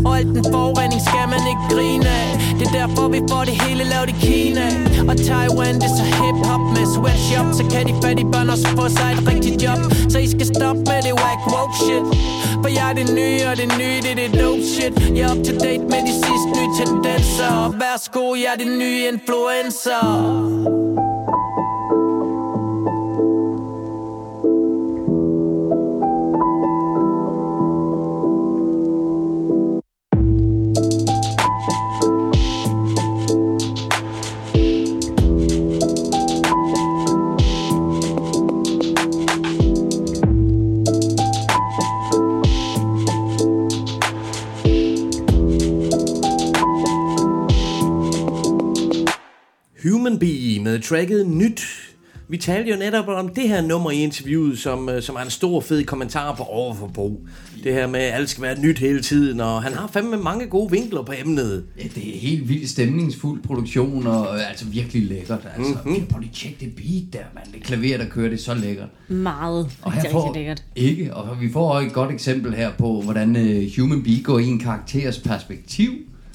Og 0.06 0.12
alt 0.18 0.30
den 0.36 0.44
forurening 0.52 1.00
skal 1.08 1.26
man 1.34 1.42
ikke 1.52 1.64
grine 1.74 2.08
af. 2.22 2.28
Det 2.58 2.66
er 2.70 2.74
derfor, 2.80 3.08
vi 3.08 3.20
får 3.30 3.42
det 3.48 3.54
hele 3.62 3.84
lavet 3.92 4.08
i 4.14 4.16
Kina. 4.26 4.66
Og 5.10 5.16
Taiwan, 5.26 5.74
det 5.80 5.88
er 5.90 5.96
så 6.00 6.04
hip-hop 6.20 6.64
med 6.76 6.86
sweatshop 6.94 7.46
Så 7.58 7.62
kan 7.72 7.82
de 7.88 7.94
fattige 8.02 8.28
børn 8.32 8.48
også 8.54 8.68
få 8.78 8.84
sig 8.98 9.08
et 9.16 9.20
rigtigt 9.30 9.56
job. 9.64 9.80
Så 10.12 10.18
I 10.18 10.28
skal 10.34 10.46
stoppe 10.54 10.80
med 10.90 11.00
det 11.06 11.14
whack 11.22 11.40
woke 11.52 11.74
shit. 11.84 12.04
For 12.62 12.70
jeg 12.76 12.86
er 12.90 12.94
det 13.00 13.08
nye, 13.18 13.42
og 13.50 13.54
det 13.60 13.68
nye, 13.80 13.98
det 14.04 14.12
er 14.14 14.18
det 14.22 14.30
dope 14.40 14.64
shit. 14.72 14.92
Jeg 15.16 15.24
er 15.26 15.32
up 15.32 15.40
to 15.46 15.52
date 15.64 15.84
med 15.92 16.00
de 16.08 16.14
sidste 16.24 16.48
nye 16.56 16.70
tendenser. 16.80 17.52
Værsgo, 17.80 18.24
jeg 18.34 18.50
er 18.54 18.58
det 18.62 18.70
nye 18.82 19.00
influencer. 19.12 20.97
Med 50.78 50.82
tracket 50.84 51.26
Nyt. 51.28 51.60
Vi 52.28 52.36
talte 52.36 52.70
jo 52.70 52.76
netop 52.76 53.08
om 53.08 53.28
det 53.28 53.48
her 53.48 53.60
nummer 53.62 53.90
i 53.90 53.94
interviewet, 54.02 54.58
som, 54.58 54.88
øh, 54.88 55.02
som 55.02 55.16
er 55.16 55.20
en 55.20 55.30
stor 55.30 55.60
fed 55.60 55.84
kommentar 55.84 56.34
på 56.34 56.42
overforbrug. 56.42 57.26
Det 57.64 57.72
her 57.72 57.86
med, 57.86 58.00
at 58.00 58.14
alt 58.14 58.30
skal 58.30 58.42
være 58.42 58.60
nyt 58.60 58.78
hele 58.78 59.02
tiden, 59.02 59.40
og 59.40 59.62
han 59.62 59.72
har 59.72 59.86
fandme 59.92 60.16
mange 60.16 60.46
gode 60.46 60.70
vinkler 60.70 61.02
på 61.02 61.12
emnet. 61.20 61.64
Ja, 61.78 61.82
det 61.94 62.14
er 62.14 62.18
helt 62.18 62.48
vildt 62.48 62.68
stemningsfuld 62.70 63.42
produktion, 63.42 64.06
og 64.06 64.36
øh, 64.36 64.50
altså 64.50 64.64
virkelig 64.66 65.02
lækkert. 65.06 65.48
Altså, 65.56 65.72
Mhm. 65.84 65.88
mm-hmm. 65.92 66.06
prøv 66.06 66.18
lige 66.18 66.30
at 66.30 66.36
tjekke 66.36 66.56
det 66.60 66.74
beat 66.76 67.12
der, 67.12 67.28
mand. 67.34 67.52
Det 67.54 67.62
klaver, 67.62 67.98
der 67.98 68.08
kører, 68.08 68.28
det 68.28 68.38
er 68.38 68.42
så 68.42 68.54
lækkert. 68.54 68.88
Meget. 69.08 69.70
Og 69.82 69.92
her 69.92 70.10
får, 70.10 70.34
lækkert. 70.34 70.64
Ikke, 70.76 71.14
og 71.14 71.40
vi 71.40 71.52
får 71.52 71.72
også 71.72 71.86
et 71.86 71.92
godt 71.92 72.10
eksempel 72.12 72.54
her 72.54 72.70
på, 72.78 73.00
hvordan 73.02 73.36
uh, 73.36 73.64
Human 73.78 74.02
Bee 74.02 74.22
går 74.22 74.38
i 74.38 74.46
en 74.46 74.58
karakteres 74.58 75.18
perspektiv. 75.18 75.90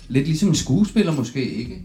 Lidt 0.08 0.28
ligesom 0.28 0.50
en 0.50 0.56
skuespiller 0.56 1.12
måske, 1.12 1.54
ikke? 1.54 1.82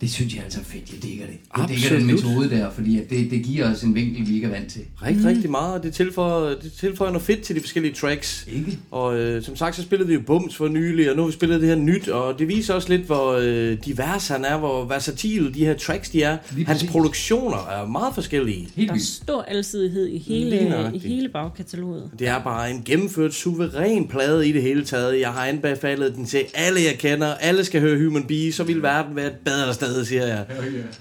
Det 0.00 0.10
synes 0.10 0.34
jeg 0.34 0.44
altså 0.44 0.60
er 0.60 0.64
fedt, 0.64 0.92
jeg 0.92 1.02
digger 1.02 1.26
det. 1.26 1.36
Jeg 1.56 1.68
digger 1.68 1.98
den 1.98 2.06
metode 2.06 2.50
der, 2.50 2.70
fordi 2.70 3.00
at 3.00 3.10
det, 3.10 3.30
det 3.30 3.42
giver 3.42 3.72
os 3.72 3.82
en 3.82 3.94
vinkel, 3.94 4.28
vi 4.28 4.34
ikke 4.34 4.46
er 4.46 4.50
vant 4.50 4.72
til. 4.72 4.82
Rigtig, 5.02 5.20
mm. 5.22 5.26
rigtig 5.26 5.50
meget, 5.50 5.74
og 5.74 5.82
det 5.82 5.94
tilføjer, 5.94 6.54
det 6.62 6.72
tilføjer 6.72 7.12
noget 7.12 7.26
fedt 7.26 7.42
til 7.42 7.56
de 7.56 7.60
forskellige 7.60 7.94
tracks. 7.94 8.46
Ikke? 8.52 8.78
Og 8.90 9.18
øh, 9.18 9.42
som 9.42 9.56
sagt, 9.56 9.76
så 9.76 9.82
spillede 9.82 10.08
vi 10.08 10.14
jo 10.14 10.20
Bums 10.26 10.56
for 10.56 10.68
nylig, 10.68 11.10
og 11.10 11.16
nu 11.16 11.22
har 11.22 11.26
vi 11.26 11.32
spillet 11.32 11.60
det 11.60 11.68
her 11.68 11.76
nyt, 11.76 12.08
og 12.08 12.38
det 12.38 12.48
viser 12.48 12.74
også 12.74 12.88
lidt, 12.88 13.02
hvor 13.02 13.32
øh, 13.42 13.78
divers 13.84 14.28
han 14.28 14.44
er, 14.44 14.58
hvor 14.58 14.84
versatil 14.84 15.54
de 15.54 15.64
her 15.64 15.74
tracks 15.74 16.10
de 16.10 16.22
er. 16.22 16.36
Hans 16.66 16.84
produktioner 16.84 17.68
er 17.68 17.86
meget 17.86 18.14
forskellige. 18.14 18.68
Der 18.76 18.94
er 18.94 18.98
stor 18.98 19.42
alsidighed 19.42 20.06
i 20.08 20.10
Lige 20.10 20.58
hele, 20.58 20.90
i 20.94 20.98
hele 20.98 21.28
bagkataloget. 21.28 22.10
Det 22.18 22.28
er 22.28 22.42
bare 22.42 22.70
en 22.70 22.82
gennemført 22.84 23.34
suveræn 23.34 24.08
plade 24.08 24.48
i 24.48 24.52
det 24.52 24.62
hele 24.62 24.84
taget. 24.84 25.20
Jeg 25.20 25.28
har 25.28 25.46
anbefalet 25.46 26.14
den 26.14 26.26
til 26.26 26.40
alle, 26.54 26.80
jeg 26.82 26.98
kender. 26.98 27.34
Alle 27.34 27.64
skal 27.64 27.80
høre 27.80 28.04
Human 28.04 28.24
Bee, 28.24 28.52
så 28.52 28.64
vil 28.64 28.82
verden 28.82 29.16
være 29.16 29.26
et 29.26 29.36
bedre 29.44 29.74
sted, 29.74 29.89
siger 30.06 30.26
jeg. 30.26 30.46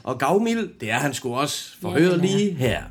Og 0.03 0.17
gavmild, 0.17 0.69
det 0.79 0.91
er 0.91 0.95
han 0.97 1.13
sgu 1.13 1.35
også. 1.35 1.75
For 1.81 1.91
Ja, 1.97 1.99
hør 2.03 2.09
den 2.11 2.19
er. 2.19 2.23
lige 2.23 2.51
her. 2.53 2.83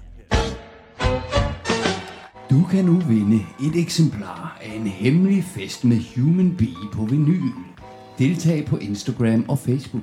Du 2.50 2.66
kan 2.70 2.84
nu 2.84 3.00
vinde 3.08 3.36
et 3.62 3.80
eksemplar 3.82 4.58
af 4.62 4.72
en 4.76 4.86
hemmelig 4.86 5.44
fest 5.44 5.84
med 5.84 6.00
Human 6.16 6.56
Bee 6.56 6.74
på 6.92 7.04
vinyl. 7.04 7.42
Deltag 8.18 8.66
på 8.66 8.76
Instagram 8.76 9.44
og 9.48 9.58
Facebook. 9.58 10.02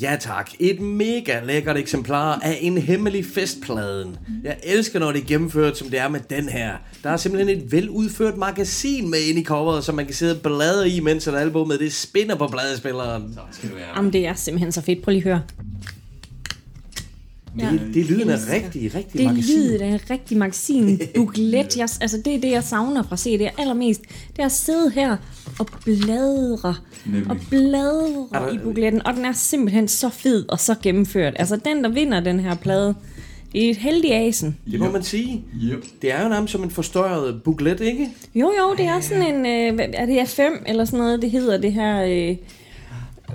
Ja 0.00 0.16
tak, 0.20 0.50
et 0.60 0.80
mega 0.80 1.40
lækkert 1.44 1.76
eksemplar 1.76 2.38
af 2.42 2.58
en 2.60 2.78
hemmelig 2.78 3.26
festpladen. 3.26 4.16
Jeg 4.44 4.56
elsker, 4.62 4.98
når 4.98 5.12
det 5.12 5.22
er 5.22 5.26
gennemført, 5.26 5.78
som 5.78 5.88
det 5.88 5.98
er 5.98 6.08
med 6.08 6.20
den 6.30 6.48
her. 6.48 6.72
Der 7.02 7.10
er 7.10 7.16
simpelthen 7.16 7.58
et 7.58 7.72
veludført 7.72 8.36
magasin 8.36 9.10
med 9.10 9.18
inde 9.20 9.40
i 9.40 9.44
coveret, 9.44 9.84
som 9.84 9.94
man 9.94 10.04
kan 10.04 10.14
sidde 10.14 10.34
og 10.34 10.42
bladre 10.42 10.88
i, 10.88 11.00
mens 11.00 11.28
et 11.28 11.34
albumet 11.34 11.80
det 11.80 11.92
spinner 11.92 12.34
på 12.34 12.46
pladespilleren. 12.46 13.34
Så 13.34 13.40
skal 13.50 13.68
det 13.68 13.76
være. 13.76 13.86
Jamen, 13.96 14.12
det 14.12 14.26
er 14.26 14.34
simpelthen 14.34 14.72
så 14.72 14.80
fedt. 14.80 15.02
Prøv 15.02 15.12
lige 15.12 15.22
at 15.22 15.24
høre. 15.24 15.42
Ja. 17.58 17.70
Det, 17.72 17.94
det 17.94 18.00
er 18.02 18.04
lyden 18.06 18.30
af 18.30 18.36
rigtig, 18.52 18.94
rigtig 18.94 19.18
Det 19.20 19.26
magasin. 19.26 19.56
lyden 19.56 19.80
af 19.80 19.86
en 19.88 20.00
rigtig 20.10 20.36
magasin. 20.36 21.00
Booklet. 21.14 21.76
Jeg, 21.76 21.88
altså, 22.00 22.22
det 22.24 22.34
er 22.34 22.40
det, 22.40 22.50
jeg 22.50 22.64
savner 22.64 23.02
fra 23.02 23.16
CD 23.16 23.48
allermest. 23.58 24.00
Det 24.36 24.38
er 24.42 24.46
at 24.46 24.52
sidde 24.52 24.90
her 24.90 25.16
og 25.58 25.66
bladre. 25.84 26.74
Nemlig. 27.06 27.30
Og 27.30 27.36
bladre 27.50 28.26
Er 28.34 28.38
der- 28.46 28.52
i 28.52 28.58
bookletten. 28.58 29.06
Og 29.06 29.14
den 29.14 29.24
er 29.24 29.32
simpelthen 29.32 29.88
så 29.88 30.08
fed 30.08 30.44
og 30.48 30.60
så 30.60 30.74
gennemført. 30.82 31.34
Altså, 31.38 31.56
den, 31.56 31.84
der 31.84 31.90
vinder 31.90 32.20
den 32.20 32.40
her 32.40 32.54
plade, 32.54 32.94
det 33.52 33.66
er 33.66 33.70
et 33.70 33.76
heldig 33.76 34.14
asen. 34.14 34.56
Det 34.70 34.80
må 34.80 34.90
man 34.90 35.02
sige. 35.02 35.44
Yep. 35.64 35.84
Det 36.02 36.12
er 36.12 36.22
jo 36.22 36.28
nærmest 36.28 36.52
som 36.52 36.62
en 36.62 36.70
forstørret 36.70 37.42
booklet, 37.42 37.80
ikke? 37.80 38.08
Jo, 38.34 38.52
jo, 38.58 38.74
det 38.78 38.86
er 38.86 39.00
sådan 39.00 39.34
en... 39.34 39.46
Øh, 39.80 39.88
er 39.94 40.06
det 40.06 40.18
A5 40.18 40.42
eller 40.66 40.84
sådan 40.84 40.98
noget, 40.98 41.22
det 41.22 41.30
hedder 41.30 41.58
det 41.58 41.72
her 41.72 42.02
øh, 42.02 42.36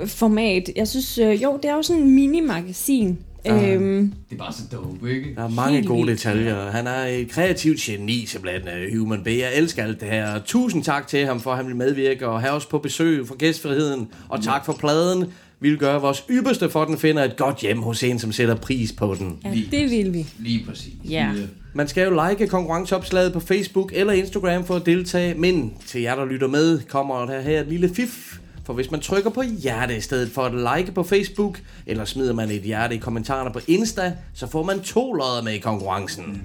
format? 0.07 0.69
Jeg 0.75 0.87
synes, 0.87 1.17
øh, 1.17 1.43
jo, 1.43 1.59
det 1.63 1.69
er 1.71 1.75
jo 1.75 1.81
sådan 1.81 2.01
en 2.01 2.09
mini-magasin. 2.15 3.17
Ah. 3.45 3.73
Øhm, 3.73 4.13
Det 4.29 4.35
er 4.35 4.39
bare 4.39 4.53
så 4.53 4.61
dope, 4.71 5.11
ikke? 5.15 5.35
Der 5.35 5.43
er 5.43 5.49
mange 5.49 5.75
Helt 5.75 5.87
gode 5.87 6.11
detaljer. 6.11 6.71
Han 6.71 6.87
er 6.87 7.05
et 7.05 7.29
kreativt 7.29 7.79
geni, 7.79 8.25
simpelthen, 8.25 8.61
uh, 8.67 8.99
Human 8.99 9.23
Bee. 9.23 9.39
Jeg 9.39 9.55
elsker 9.55 9.83
alt 9.83 9.99
det 10.01 10.07
her. 10.09 10.39
Tusind 10.45 10.83
tak 10.83 11.07
til 11.07 11.25
ham 11.25 11.39
for, 11.39 11.51
at 11.51 11.57
han 11.57 11.67
vil 11.67 11.75
medvirke 11.75 12.27
og 12.27 12.41
have 12.41 12.53
os 12.53 12.65
på 12.65 12.77
besøg 12.77 13.27
for 13.27 13.35
gæstfriheden. 13.35 14.07
Og 14.29 14.43
tak 14.43 14.65
for 14.65 14.73
pladen. 14.73 15.25
Vi 15.59 15.69
vil 15.69 15.79
gøre 15.79 16.01
vores 16.01 16.23
ypperste 16.29 16.69
for, 16.69 16.81
at 16.81 16.87
den 16.87 16.97
finder 16.97 17.23
et 17.23 17.37
godt 17.37 17.59
hjem 17.59 17.81
hos 17.81 18.03
en, 18.03 18.19
som 18.19 18.31
sætter 18.31 18.55
pris 18.55 18.91
på 18.91 19.15
den. 19.19 19.37
ja, 19.45 19.49
det 19.71 19.91
vil 19.91 20.13
vi. 20.13 20.25
Lige 20.39 20.65
præcis. 20.67 20.93
Ja. 21.09 21.29
Man 21.73 21.87
skal 21.87 22.07
jo 22.07 22.27
like 22.29 22.47
konkurrenceopslaget 22.47 23.33
på 23.33 23.39
Facebook 23.39 23.91
eller 23.95 24.13
Instagram 24.13 24.65
for 24.65 24.75
at 24.75 24.85
deltage, 24.85 25.33
men 25.33 25.73
til 25.87 26.01
jer, 26.01 26.15
der 26.15 26.25
lytter 26.25 26.47
med, 26.47 26.79
kommer 26.89 27.25
der 27.25 27.41
her 27.41 27.61
et 27.61 27.67
lille 27.67 27.89
fif. 27.95 28.37
For 28.65 28.73
hvis 28.73 28.91
man 28.91 28.99
trykker 28.99 29.29
på 29.29 29.41
hjerte 29.41 29.97
i 29.97 30.01
stedet 30.01 30.31
for 30.31 30.41
at 30.41 30.77
like 30.77 30.91
på 30.91 31.03
Facebook, 31.03 31.61
eller 31.85 32.05
smider 32.05 32.33
man 32.33 32.51
et 32.51 32.61
hjerte 32.61 32.95
i 32.95 32.97
kommentarerne 32.97 33.51
på 33.53 33.59
Insta, 33.67 34.13
så 34.33 34.47
får 34.47 34.63
man 34.63 34.79
to 34.79 35.13
lodder 35.13 35.41
med 35.43 35.53
i 35.53 35.57
konkurrencen. 35.57 36.41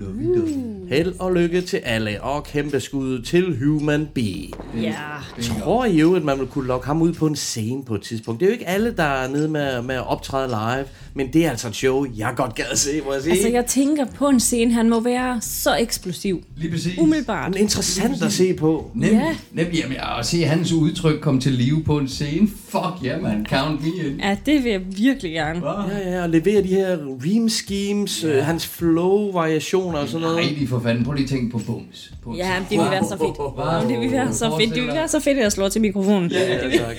Held 0.89 1.15
og 1.19 1.35
lykke 1.35 1.61
til 1.61 1.77
alle, 1.77 2.23
og 2.23 2.45
kæmpe 2.45 2.81
skud 2.81 3.23
til 3.23 3.59
Human 3.65 4.09
Bee. 4.15 4.49
Ja. 4.83 4.95
Tror 5.43 5.85
I 5.85 5.99
jo, 5.99 6.15
at 6.15 6.25
man 6.25 6.39
vil 6.39 6.47
kunne 6.47 6.67
lokke 6.67 6.87
ham 6.87 7.03
ud 7.03 7.13
på 7.13 7.27
en 7.27 7.37
scene 7.37 7.85
på 7.85 7.95
et 7.95 8.03
tidspunkt? 8.03 8.41
Det 8.41 8.47
er 8.47 8.51
jo 8.51 8.53
ikke 8.53 8.69
alle, 8.69 8.95
der 8.97 9.03
er 9.03 9.29
nede 9.29 9.49
med, 9.49 9.83
med 9.83 9.95
at 9.95 10.07
optræde 10.07 10.49
live, 10.49 10.85
men 11.19 11.33
det 11.33 11.47
er 11.47 11.51
altså 11.51 11.69
et 11.69 11.77
show, 11.77 12.07
jeg 12.17 12.33
godt 12.37 12.55
gad 12.55 12.65
at 12.73 12.79
se, 12.79 13.01
må 13.07 13.13
jeg 13.13 13.23
sige. 13.23 13.33
Altså, 13.33 13.49
jeg 13.49 13.67
tænker 13.67 14.05
på 14.07 14.29
en 14.29 14.41
scene, 14.41 14.73
han 14.73 14.89
må 14.89 15.01
være 15.01 15.41
så 15.41 15.77
eksplosiv. 15.77 16.45
Lige 16.57 16.71
præcis. 16.71 16.99
Umiddelbart. 16.99 17.53
Det 17.53 17.59
er 17.59 17.63
interessant 17.63 18.23
at 18.23 18.33
se 18.33 18.55
på. 18.55 18.91
Nemlig, 18.95 19.13
Ja. 19.21 19.37
nemlig 19.63 19.81
jamen, 19.81 19.97
at 20.19 20.27
se 20.27 20.43
hans 20.45 20.73
udtryk 20.73 21.21
komme 21.21 21.41
til 21.41 21.53
live 21.53 21.83
på 21.85 21.99
en 21.99 22.09
scene. 22.09 22.49
Fuck 22.69 22.85
ja, 23.05 23.09
yeah, 23.09 23.23
man. 23.23 23.47
Count 23.51 23.81
me 23.83 23.89
in. 24.07 24.21
Ja, 24.21 24.37
det 24.47 24.65
vil 24.65 24.71
jeg 24.73 24.81
virkelig 24.99 25.33
gerne. 25.33 25.63
Ja, 25.71 26.11
ja, 26.11 26.23
og 26.23 26.29
levere 26.29 26.63
de 26.63 26.69
her 26.69 26.97
ream 27.27 27.49
schemes, 27.49 28.25
ja. 28.25 28.41
hans 28.41 28.67
flow-variationer 28.67 29.99
og 29.99 30.09
sådan 30.09 30.21
noget. 30.27 30.37
Nej, 30.45 30.55
de 30.61 30.67
for 30.67 30.81
fanden. 30.81 31.05
Prøv 31.05 31.13
lige 31.15 31.25
at 31.25 31.31
tænke 31.31 31.51
på 31.53 31.59
bums. 31.67 32.13
På 32.25 32.35
Ja, 32.37 32.55
det 32.71 32.79
vil 32.79 32.87
være 32.91 33.05
så 33.05 33.17
fedt. 33.19 33.39
Jamen, 33.73 33.91
det 33.91 34.01
vil 34.01 34.13
være 34.13 34.33
så 34.35 34.57
fedt. 34.61 34.75
Det 34.75 34.83
vil 34.83 34.93
være 34.93 35.09
så 35.09 35.21
fedt, 35.21 35.39
at 35.39 35.43
jeg 35.43 35.53
slår 35.53 35.69
til 35.69 35.81
mikrofonen. 35.81 36.31
Ja, 36.31 36.55
ja, 36.55 36.79
tak. 36.79 36.97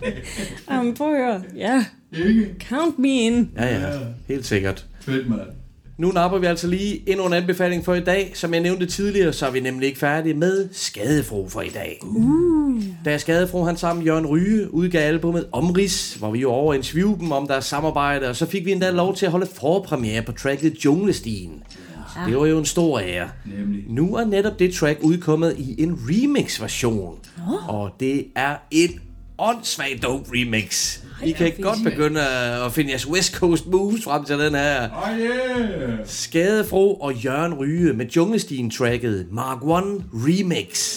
Jamen, 0.70 0.94
prøv 0.94 1.14
at 1.14 1.18
høre. 1.24 1.42
Ja. 1.56 1.84
Count 2.68 2.98
me 2.98 3.08
in. 3.08 3.50
Ja, 3.56 3.66
ja, 3.66 3.98
helt 4.28 4.46
sikkert. 4.46 4.86
Fedt, 5.00 5.28
mand. 5.28 5.40
Nu 5.98 6.12
napper 6.12 6.38
vi 6.38 6.46
altså 6.46 6.66
lige 6.66 7.08
endnu 7.10 7.26
en 7.26 7.32
anbefaling 7.32 7.84
for 7.84 7.94
i 7.94 8.00
dag. 8.00 8.30
Som 8.34 8.54
jeg 8.54 8.62
nævnte 8.62 8.86
tidligere, 8.86 9.32
så 9.32 9.46
er 9.46 9.50
vi 9.50 9.60
nemlig 9.60 9.86
ikke 9.86 9.98
færdige 9.98 10.34
med 10.34 10.68
Skadefro 10.72 11.48
for 11.48 11.60
i 11.60 11.68
dag. 11.68 11.98
Uh. 12.02 12.82
Da 13.04 13.18
Skadefro 13.18 13.64
han 13.64 13.76
sammen 13.76 13.98
med 13.98 14.06
Jørgen 14.06 14.26
Ryge 14.26 14.74
udgav 14.74 15.08
albumet 15.08 15.46
Omrids, 15.52 16.14
hvor 16.14 16.30
vi 16.30 16.38
jo 16.38 16.50
over 16.50 16.74
interviewede 16.74 17.20
dem 17.20 17.32
om 17.32 17.46
deres 17.46 17.64
samarbejde, 17.64 18.28
og 18.28 18.36
så 18.36 18.46
fik 18.46 18.64
vi 18.64 18.72
endda 18.72 18.90
lov 18.90 19.16
til 19.16 19.26
at 19.26 19.32
holde 19.32 19.46
forpremiere 19.46 20.22
på 20.22 20.32
tracket 20.32 20.84
Junglestien. 20.84 21.62
Det 22.26 22.36
var 22.36 22.46
jo 22.46 22.58
en 22.58 22.64
stor 22.64 23.00
ære. 23.00 23.28
Nemlig. 23.58 23.84
Nu 23.88 24.14
er 24.14 24.24
netop 24.24 24.58
det 24.58 24.74
track 24.74 24.98
udkommet 25.02 25.54
i 25.58 25.82
en 25.82 25.98
remix-version. 26.08 27.18
Oh. 27.48 27.74
Og 27.74 27.90
det 28.00 28.26
er 28.36 28.56
et 28.70 28.90
åndssvagt 29.40 30.02
dope 30.02 30.24
remix. 30.34 30.98
I 31.24 31.32
kan 31.32 31.52
godt 31.60 31.78
begynde 31.84 32.20
at 32.66 32.72
finde 32.72 32.90
jeres 32.90 33.06
West 33.06 33.34
Coast 33.34 33.66
moves 33.66 34.04
frem 34.04 34.24
til 34.24 34.38
den 34.38 34.54
her. 34.54 34.88
Skadefro 36.04 36.94
og 36.94 37.14
Jørgen 37.14 37.54
Ryge 37.54 37.92
med 37.92 38.06
Junglestien-tracket 38.06 39.26
Mark 39.32 39.62
1 39.62 40.04
Remix. 40.12 40.96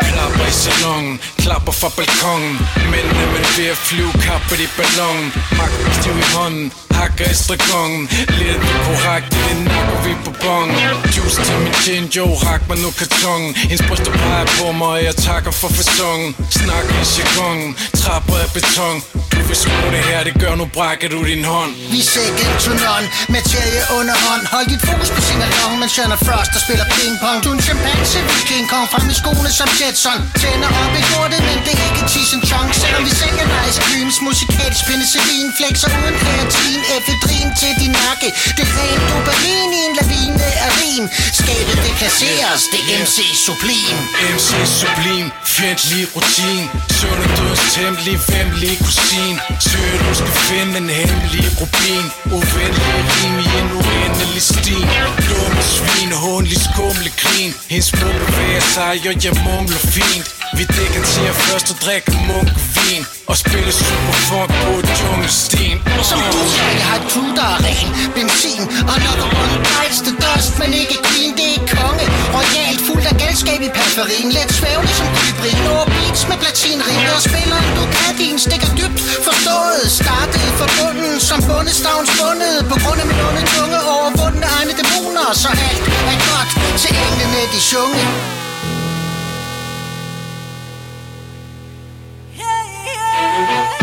Eller 0.00 0.50
salon 0.50 1.39
Klapper 1.50 1.72
fra 1.72 1.88
balkongen 1.96 2.58
Mændene 2.90 3.26
med 3.32 3.44
ved 3.56 3.66
at 3.74 3.76
flyve 3.76 4.12
kappet 4.12 4.60
i 4.66 4.68
ballonen. 4.76 5.32
Magten 5.58 5.92
stiv 5.98 6.16
i 6.24 6.26
hånden 6.34 6.72
Hakker 7.00 7.30
estragongen 7.30 8.02
Lidt 8.38 8.62
korrekt 8.86 9.30
det 9.32 9.56
nakker 9.68 9.98
vi 10.04 10.12
på 10.24 10.32
bongen. 10.42 10.76
Juice 11.14 11.42
til 11.46 11.58
min 11.64 11.74
gin, 11.84 12.04
jo 12.16 12.26
rak 12.46 12.62
mig 12.68 12.78
nu 12.84 12.90
kartongen. 12.98 13.52
Hendes 13.70 13.82
bryster 13.88 14.12
peger 14.22 14.46
på 14.58 14.66
mig, 14.72 14.88
og 14.88 15.04
jeg 15.08 15.16
takker 15.26 15.52
for 15.60 15.68
fasongen. 15.76 16.30
Snakker 16.58 16.94
i 17.04 17.06
jargonen 17.16 17.70
Trapper 18.00 18.36
af 18.44 18.50
beton. 18.54 18.96
Du 19.32 19.38
vil 19.48 19.56
skrue 19.64 19.90
det 19.96 20.02
her, 20.08 20.18
det 20.28 20.34
gør 20.42 20.54
nu 20.60 20.66
brækker 20.76 21.08
du 21.14 21.18
din 21.30 21.44
hånd. 21.52 21.72
Vi 21.94 22.00
sækker 22.12 22.46
none, 22.84 23.06
materie 23.34 23.82
under 23.98 24.16
hånd. 24.26 24.42
Hold 24.54 24.66
dit 24.72 24.82
fokus 24.88 25.10
på 25.16 25.20
sin 25.28 25.40
along, 25.48 25.72
mens 25.80 25.92
Shannon 25.94 26.20
Frost 26.26 26.50
der 26.54 26.60
spiller 26.66 26.86
pingpong. 26.96 27.38
Du 27.44 27.48
er 27.52 27.56
en 27.58 27.62
chimpanse, 27.68 28.18
vi 28.34 28.40
King 28.50 28.66
Kong 28.72 28.86
frem 28.92 29.06
i 29.12 29.14
skoene 29.20 29.50
som 29.58 29.68
Jetson. 29.78 30.18
Tænder 30.40 30.70
op 30.82 30.92
i 31.00 31.02
lortet, 31.12 31.39
men 31.46 31.58
det 31.66 31.74
er 31.82 31.86
ikke 31.90 32.04
tis 32.12 32.30
en 32.36 32.42
chunk. 32.50 32.70
Selvom 32.82 33.02
vi 33.08 33.12
sælger 33.22 33.46
nice 33.56 33.78
creams, 33.84 34.16
musikalsk 34.28 34.82
penicillin 34.88 35.48
Flexer 35.56 35.90
uden 35.98 36.16
kreatin, 36.22 36.80
efedrin 36.96 37.48
til 37.60 37.72
din 37.80 37.94
nakke. 38.04 38.28
Det 38.56 38.64
er 38.66 38.72
ren 38.78 39.00
dopamin 39.10 39.70
i 39.78 39.80
en 39.88 39.94
lavine 40.00 40.48
af 40.66 40.70
rim. 40.80 41.04
Skabet 41.40 41.78
det 41.84 41.94
kasseres, 42.02 42.62
det 42.72 42.82
er 42.90 42.98
MC 43.04 43.16
Sublim 43.44 43.96
MC 44.34 44.50
Sublim, 44.78 45.26
fjendtlig 45.54 46.04
rutin. 46.14 46.64
Søvn 46.98 47.20
og 47.26 47.30
døds 47.38 47.62
temmelig, 47.74 48.16
vemmelig 48.28 48.74
kusin. 48.84 49.36
Søger 49.68 49.98
du 50.04 50.12
skal 50.20 50.34
finde 50.48 50.74
en 50.82 50.90
hemmelig 51.00 51.46
rubin. 51.60 52.06
Uvenlig 52.36 53.00
rim 53.12 53.36
i 53.46 53.48
en 53.60 53.68
uendelig 53.80 54.42
stil. 54.52 54.84
Dumme 55.28 55.62
svin, 55.74 56.12
Håndelig 56.22 56.60
skumle 56.68 57.09
grin 57.40 57.54
Hendes 57.72 57.86
små 57.92 58.08
bevæger 58.26 58.64
sig, 58.74 58.92
og 59.10 59.16
jeg 59.24 59.34
mumler 59.44 59.82
fint. 59.96 60.26
Vi 60.58 60.64
dækker 60.76 61.02
til 61.14 61.24
at 61.32 61.36
først 61.46 61.66
og 61.72 61.76
drikke 61.84 62.10
munkvin. 62.28 63.02
Og 63.30 63.36
spille 63.44 63.72
super 63.72 64.16
funk 64.28 64.50
på 64.62 64.70
et 64.80 64.88
jungelsten 65.02 65.76
Som 66.10 66.18
du 66.32 66.40
sagde, 66.54 66.74
jeg 66.80 66.86
har 66.90 66.98
et 67.00 67.06
crew, 67.12 67.28
der 67.38 67.48
er 67.54 67.58
ren 67.66 67.88
Benzin, 68.14 68.64
og 68.88 68.94
another 68.98 69.28
rundt 69.36 69.56
bites 69.70 70.00
the 70.06 70.14
dust 70.24 70.52
Men 70.60 70.70
ikke 70.82 70.96
clean, 71.06 71.32
det 71.40 71.48
er 71.56 71.62
konge. 71.76 72.06
Royalt, 72.36 72.80
fuldt 72.86 73.06
af 73.12 73.16
galskab 73.22 73.60
i 73.68 73.70
periferien. 73.78 74.28
Let 74.36 74.50
svævne 74.58 74.90
som 74.98 75.08
kybrin 75.18 75.64
Over 75.72 75.86
beats 75.94 76.22
med 76.30 76.38
platinrim 76.42 77.02
Og 77.16 77.20
spilleren 77.28 77.68
du 77.78 77.84
kan 77.96 78.12
din 78.20 78.36
stikker 78.46 78.70
dybt. 78.78 79.00
Forstået, 79.28 79.84
startet 80.00 80.48
for 80.58 80.68
bunden. 80.78 81.14
Som 81.28 81.38
bundestavns 81.48 82.10
bundet 82.18 82.56
På 82.70 82.76
grund 82.82 82.98
af 83.02 83.06
min 83.10 83.20
onde 83.28 83.42
tunge 83.54 83.78
over 83.96 84.09
Overvundne 84.30 84.46
egne 84.46 84.72
dæmoner 84.72 85.32
Så 85.32 85.48
alt 85.48 85.86
er 86.12 86.18
godt 86.30 86.78
til 86.78 86.96
englene 86.96 87.52
de 87.52 87.60
sjunge 87.60 88.00
yeah. 92.38 93.79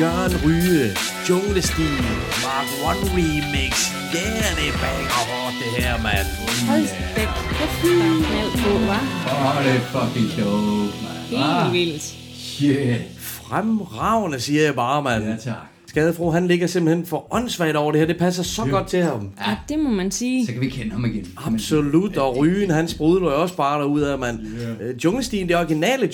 Jørgen 0.00 0.32
Ryge. 0.44 0.96
Junglestil. 1.28 1.98
Mark 2.44 2.68
One 2.88 3.02
Remix. 3.14 3.72
Ja, 4.14 4.18
yeah, 4.18 4.50
det 4.58 4.72
banger 4.82 5.10
hårdt 5.28 5.54
det 5.62 5.84
her, 5.84 6.02
mand. 6.02 6.26
Hold 6.68 6.88
da 7.16 7.24
kæft, 7.58 7.80
knald 7.80 8.52
på, 8.62 8.70
hva'? 8.88 9.04
Åh, 9.32 9.64
det 9.64 9.74
er 9.76 9.80
fucking 9.80 10.28
dope, 10.38 10.94
man. 11.02 11.16
Helt 11.30 11.72
vildt. 11.72 12.02
Shit. 12.38 13.00
Fremragende, 13.18 14.40
siger 14.40 14.62
jeg 14.64 14.74
bare, 14.74 15.02
mand. 15.02 15.24
Ja, 15.24 15.36
tak. 15.36 15.77
Skadefro, 15.88 16.30
han 16.30 16.48
ligger 16.48 16.66
simpelthen 16.66 17.06
for 17.06 17.26
åndssvagt 17.34 17.76
over 17.76 17.92
det 17.92 18.00
her. 18.00 18.06
Det 18.06 18.18
passer 18.18 18.42
så 18.42 18.64
godt 18.64 18.86
til 18.86 19.02
ham. 19.02 19.30
Ja, 19.46 19.56
det 19.68 19.78
må 19.78 19.90
man 19.90 20.10
sige. 20.10 20.46
Så 20.46 20.52
kan 20.52 20.60
vi 20.60 20.68
kende 20.68 20.92
ham 20.92 21.04
igen. 21.04 21.26
Absolut, 21.36 22.16
og 22.16 22.36
Rygen, 22.36 22.70
han 22.70 22.88
sprudler 22.88 23.30
jo 23.30 23.42
også 23.42 23.56
bare 23.56 23.80
derude 23.80 24.12
af, 24.12 24.18
mand. 24.18 24.40
Yeah. 24.80 24.96
Junglestien, 25.04 25.48
det 25.48 25.56
originale 25.56 26.10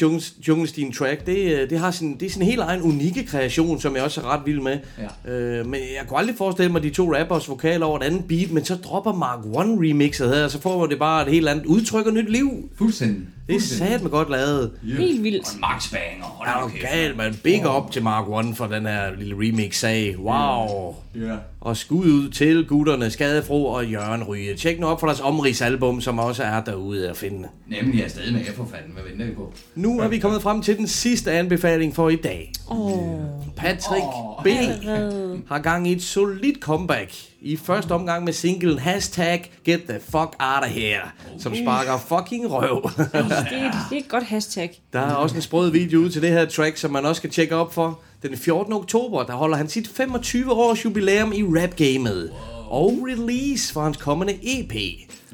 Junglestien-track, 0.48 1.26
det, 1.26 1.60
øh, 1.60 1.70
det 1.70 1.78
har 1.78 1.90
sin, 1.90 2.16
det 2.20 2.26
er 2.26 2.30
sin 2.30 2.42
helt 2.42 2.60
egen 2.60 2.82
unikke 2.82 3.26
kreation, 3.26 3.80
som 3.80 3.96
jeg 3.96 4.02
også 4.04 4.20
er 4.20 4.24
ret 4.24 4.40
vild 4.46 4.60
med. 4.60 4.78
Ja. 5.26 5.32
Øh, 5.32 5.66
men 5.66 5.80
jeg 5.80 6.08
kunne 6.08 6.18
aldrig 6.18 6.36
forestille 6.36 6.72
mig 6.72 6.82
de 6.82 6.90
to 6.90 7.14
rappers 7.14 7.48
vokaler 7.48 7.86
over 7.86 7.98
et 7.98 8.02
andet 8.02 8.24
beat, 8.28 8.50
men 8.50 8.64
så 8.64 8.74
dropper 8.74 9.12
Mark 9.12 9.38
One 9.52 9.88
remixet 9.90 10.28
her, 10.34 10.44
og 10.44 10.50
så 10.50 10.60
får 10.60 10.86
det 10.86 10.98
bare 10.98 11.22
et 11.22 11.32
helt 11.32 11.48
andet 11.48 11.66
udtryk 11.66 12.06
og 12.06 12.12
nyt 12.12 12.30
liv. 12.30 12.70
Fuldstændig. 12.78 13.22
Det 13.48 13.56
er 13.56 13.60
sat 13.60 14.02
med 14.02 14.10
godt 14.10 14.30
lavet. 14.30 14.70
Helt 14.98 15.22
vildt. 15.22 15.54
Og 15.54 15.60
Max 15.60 15.92
Banger. 15.92 16.24
Hold 16.24 16.70
Er 16.70 16.88
galt, 16.90 17.16
man. 17.16 17.34
Big 17.42 17.76
up 17.76 17.90
til 17.90 18.02
Mark 18.02 18.28
One 18.28 18.54
for 18.54 18.66
den 18.66 18.86
her 18.86 19.16
lille 19.18 19.34
remix-sag. 19.64 20.16
Wow. 20.18 20.94
Ja. 21.14 21.36
Og 21.60 21.76
skud 21.76 22.06
ud 22.06 22.30
til 22.30 22.66
gutterne 22.66 23.10
Skadefro 23.10 23.66
og 23.66 23.86
Jørgen 23.86 24.22
Ryge. 24.22 24.54
Tjek 24.54 24.80
nu 24.80 24.86
op 24.86 25.00
for 25.00 25.06
deres 25.06 25.20
omrigsalbum, 25.20 26.00
som 26.00 26.18
også 26.18 26.42
er 26.42 26.64
derude 26.64 27.08
at 27.10 27.16
finde. 27.16 27.48
Nemlig, 27.66 28.02
er 28.02 28.08
stadig 28.08 28.32
med 28.32 28.44
for 28.56 28.68
fanden. 28.72 28.92
Hvad 28.92 29.02
venter 29.10 29.26
vi 29.26 29.32
på? 29.34 29.52
Nu 29.74 30.00
er 30.00 30.08
vi 30.08 30.18
kommet 30.18 30.42
frem 30.42 30.62
til 30.62 30.76
den 30.76 30.86
sidste 30.86 31.32
anbefaling 31.32 31.94
for 31.94 32.08
i 32.08 32.16
dag. 32.16 32.52
Åh, 32.70 33.20
Patrick 33.56 34.04
B. 34.44 34.46
allerede. 34.46 35.40
har 35.48 35.58
gang 35.58 35.88
i 35.88 35.92
et 35.92 36.02
solidt 36.02 36.58
comeback. 36.60 37.12
I 37.40 37.56
første 37.56 37.92
omgang 37.92 38.24
med 38.24 38.32
singlen 38.32 38.78
Hashtag 38.78 39.52
Get 39.64 39.80
the 39.88 40.00
fuck 40.00 40.36
out 40.38 40.62
of 40.62 40.68
here, 40.68 41.00
som 41.38 41.54
sparker 41.54 41.98
fucking 41.98 42.50
røv. 42.50 42.90
Det 42.96 43.10
er, 43.12 43.18
et, 43.18 43.72
det 43.90 43.96
er 43.96 44.00
et 44.00 44.08
godt 44.08 44.24
hashtag. 44.24 44.80
Der 44.92 45.00
er 45.00 45.14
også 45.14 45.36
en 45.36 45.42
sprød 45.42 45.70
video 45.70 46.00
ud 46.00 46.10
til 46.10 46.22
det 46.22 46.30
her 46.30 46.44
track, 46.44 46.76
som 46.76 46.90
man 46.90 47.04
også 47.06 47.18
skal 47.18 47.30
tjekke 47.30 47.56
op 47.56 47.74
for. 47.74 48.00
Den 48.28 48.36
14. 48.36 48.72
oktober, 48.72 49.22
der 49.22 49.32
holder 49.32 49.56
han 49.56 49.68
sit 49.68 49.88
25 49.88 50.52
års 50.52 50.84
jubilæum 50.84 51.32
i 51.32 51.42
rap-gamet. 51.42 52.30
Og 52.70 52.98
release 53.08 53.72
for 53.72 53.80
hans 53.80 53.96
kommende 53.96 54.34
EP. 54.42 54.74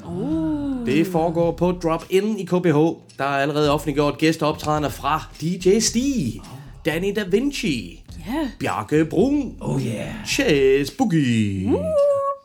Uh. 0.05 0.85
Det 0.85 1.07
foregår 1.07 1.51
på 1.51 1.71
Drop 1.71 2.05
In 2.09 2.39
i 2.39 2.45
KBH. 2.45 2.75
Der 3.17 3.23
er 3.23 3.25
allerede 3.25 3.71
offentliggjort 3.73 4.17
gæsteoptrædener 4.17 4.89
fra 4.89 5.23
DJ 5.41 5.79
Stig, 5.79 6.41
Danny 6.85 7.15
Da 7.15 7.23
Vinci, 7.23 8.03
Ja. 8.27 8.49
Bjarke 8.59 9.05
Brun, 9.05 9.55
Oh 9.59 9.81
yeah. 9.85 10.07
Chase 10.27 10.97
Boogie 10.97 11.71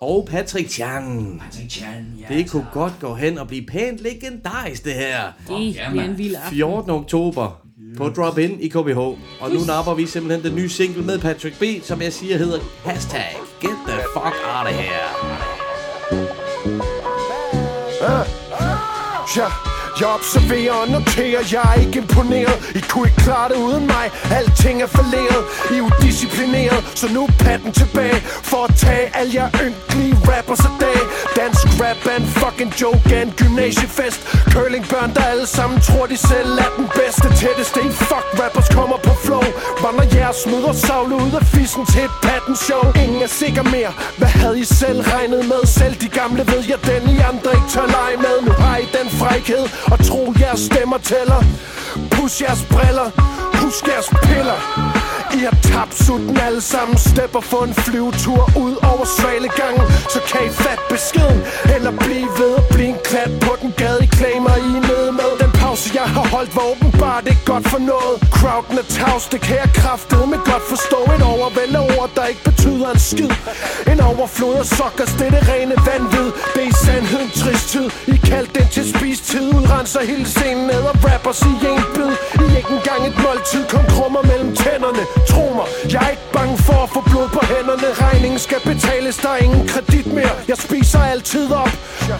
og 0.00 0.28
Patrick 0.30 0.70
Chan. 0.70 1.40
Patrick 1.44 1.70
Chan, 1.70 2.06
ja. 2.30 2.34
Det 2.34 2.50
kunne 2.50 2.66
godt 2.72 2.92
gå 3.00 3.14
hen 3.14 3.38
og 3.38 3.48
blive 3.48 3.66
pænt 3.66 3.98
legendarisk, 4.00 4.84
det 4.84 4.92
her. 4.92 5.22
Det 5.48 5.76
bliver 5.90 6.04
en 6.04 6.18
vild 6.18 6.34
aften. 6.34 6.56
14. 6.56 6.90
oktober 6.90 7.65
på 7.96 8.08
Drop 8.08 8.38
In 8.38 8.60
i 8.60 8.68
KBH. 8.68 8.98
Og 8.98 9.50
nu 9.52 9.60
napper 9.66 9.94
vi 9.94 10.06
simpelthen 10.06 10.44
den 10.44 10.54
nye 10.54 10.68
single 10.68 11.02
med 11.02 11.18
Patrick 11.18 11.58
B, 11.58 11.62
som 11.82 12.02
jeg 12.02 12.12
siger 12.12 12.36
hedder 12.38 12.60
Hashtag 12.84 13.36
Get 13.60 13.76
the 13.86 13.96
fuck 14.14 14.36
out 14.56 14.66
of 14.66 14.74
here. 14.74 15.08
Ja, 19.36 19.75
jeg 20.00 20.08
observerer 20.08 20.72
og 20.72 20.88
noterer, 20.88 21.42
jeg 21.52 21.62
er 21.74 21.80
ikke 21.80 21.98
imponeret. 21.98 22.56
I 22.74 22.80
kunne 22.90 23.06
ikke 23.08 23.20
klare 23.26 23.48
det 23.48 23.56
uden 23.56 23.86
mig, 23.86 24.06
alting 24.38 24.82
er 24.82 24.86
falderet 24.86 25.42
I 25.72 25.74
er 25.78 25.82
udisciplineret, 25.82 26.80
så 26.94 27.06
nu 27.12 27.28
patten 27.38 27.72
tilbage. 27.72 28.20
For 28.50 28.64
at 28.68 28.74
tage 28.84 29.06
al 29.20 29.28
jer 29.36 29.48
ynkelige 29.66 30.16
rappers 30.30 30.64
af 30.68 30.74
dag. 30.80 31.00
Dansk 31.36 31.66
rap 31.82 32.00
er 32.12 32.16
en 32.22 32.28
fucking 32.40 32.72
joke 32.82 33.16
af 33.16 33.22
en 33.22 33.32
gymnasiefest. 33.40 34.20
Curlingbørn, 34.52 35.10
der 35.16 35.24
alle 35.32 35.46
sammen 35.46 35.80
tror 35.80 36.06
de 36.06 36.16
selv 36.16 36.52
er 36.64 36.70
den 36.78 36.88
bedste 37.00 37.28
Tætteste. 37.40 37.80
I 37.88 37.90
fuck 38.10 38.26
rappers 38.40 38.68
kommer 38.78 38.98
på 39.06 39.12
flow. 39.24 39.46
Vandrer 39.84 40.08
jeres 40.18 40.40
møder 40.52 40.72
savle 40.72 41.14
ud 41.24 41.32
af 41.40 41.44
fissen 41.54 41.86
til 41.92 42.02
et 42.08 42.14
patten 42.22 42.56
show. 42.66 42.84
Ingen 43.04 43.22
er 43.26 43.32
sikker 43.42 43.64
mere, 43.76 43.92
hvad 44.18 44.32
havde 44.40 44.58
I 44.60 44.64
selv 44.64 45.00
regnet 45.12 45.42
med? 45.52 45.62
Selv 45.78 45.94
de 46.04 46.08
gamle 46.20 46.42
ved 46.52 46.62
jeg, 46.70 46.78
den 46.90 47.02
I 47.14 47.16
andre 47.30 47.50
ikke 47.56 47.68
tør 47.74 47.86
lege 47.98 48.16
med. 48.26 48.36
Nu 48.46 48.52
har 48.62 48.76
I 48.84 48.86
den 48.98 49.08
frækhed 49.20 49.64
og 49.92 49.98
tro 50.08 50.32
jeres 50.40 50.60
stemmer 50.60 50.98
tæller. 50.98 51.40
Pus 52.10 52.42
jeres 52.42 52.62
briller, 52.70 53.08
husk 53.62 53.86
jeres 53.88 54.08
piller. 54.22 54.58
I 55.36 55.38
har 55.38 55.56
tabt 55.62 55.94
sutten 56.04 56.36
alle 56.46 56.60
sammen. 56.60 56.98
Stepper 56.98 57.40
for 57.40 57.62
en 57.64 57.74
flyvetur 57.74 58.50
ud 58.56 58.74
over 58.92 59.04
svalegangen. 59.18 59.84
Så 60.08 60.20
kan 60.28 60.40
I 60.46 60.50
fat 60.50 60.80
beskeden. 60.90 61.40
Eller 61.74 61.90
blive 61.90 62.28
ved 62.40 62.52
at 62.56 62.64
blive 62.70 62.88
en 62.88 63.00
klat 63.04 63.30
på 63.40 63.52
den 63.62 63.72
gade 63.76 63.98
I 64.04 64.06
klamer 64.06 64.56
I 64.56 64.70
er 64.78 64.82
nede 64.90 65.12
med. 65.12 65.35
Jeg 65.94 66.08
har 66.16 66.26
holdt, 66.34 66.52
hvor 66.52 66.66
åbenbart 66.72 67.24
ikke 67.32 67.44
godt 67.52 67.68
for 67.68 67.78
noget. 67.78 68.16
Crowden 68.36 68.78
er 68.78 68.88
tavs, 68.98 69.26
det 69.32 69.40
kan 69.40 69.56
jeg 69.56 69.70
kraftedeme 69.74 70.36
godt 70.50 70.64
forstå. 70.72 70.98
Et 71.16 71.22
overvæld 71.32 71.74
af 71.80 71.84
ord, 71.98 72.10
der 72.16 72.24
ikke 72.32 72.44
betyder 72.50 72.88
en 72.90 72.98
skid. 73.10 73.32
En 73.92 74.00
overflod 74.00 74.54
af 74.62 74.66
sokkers, 74.78 75.12
det 75.18 75.26
er 75.26 75.34
det 75.36 75.44
rene 75.52 75.76
vanvid. 75.88 76.28
Det 76.54 76.62
er 76.66 76.68
i 76.74 76.76
sandhed 76.84 77.20
en 77.26 77.32
trist 77.40 77.66
tid. 77.74 77.86
I 78.14 78.16
kaldte 78.30 78.52
den 78.58 78.68
til 78.74 78.84
spistid 78.94 79.46
Udrenser 79.56 80.02
hele 80.10 80.26
scenen 80.34 80.66
ned 80.72 80.82
og 80.92 80.96
rapper 81.06 81.34
i 81.48 81.52
en 81.78 81.84
bid. 81.94 82.12
I 82.44 82.46
ikke 82.58 82.72
engang 82.78 83.00
et 83.10 83.16
måltid, 83.24 83.62
kom 83.72 83.84
krummer 83.94 84.22
mellem 84.30 84.50
tænderne. 84.62 85.02
Tro 85.30 85.44
mig, 85.58 85.66
jeg 85.92 86.00
er 86.06 86.10
ikke 86.14 86.28
bange 86.36 86.56
for 86.66 86.78
at 86.86 86.90
få 86.94 87.00
blod 87.10 87.28
på 87.36 87.42
hænderne. 87.52 87.88
Regningen 88.06 88.38
skal 88.46 88.60
betales, 88.70 89.16
der 89.24 89.30
er 89.36 89.40
ingen 89.46 89.64
kredit 89.72 90.06
mere. 90.18 90.34
Jeg 90.48 90.58
spiser 90.66 91.00
altid 91.12 91.46
op. 91.64 91.72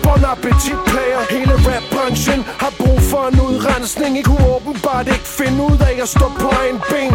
Bon 0.07 0.23
appetit 0.33 0.81
player. 0.91 1.21
Hele 1.35 1.55
rapbranchen 1.69 2.41
har 2.62 2.73
brug 2.81 2.99
for 3.11 3.23
en 3.31 3.37
udrensning 3.57 4.16
Ikke 4.16 4.28
kunne 4.30 4.46
åbenbart 4.57 5.07
ikke 5.07 5.28
finde 5.40 5.62
ud 5.62 5.78
af 5.88 6.02
at 6.02 6.09
stå 6.09 6.26
på 6.44 6.50
en 6.70 6.78
ben. 6.90 7.12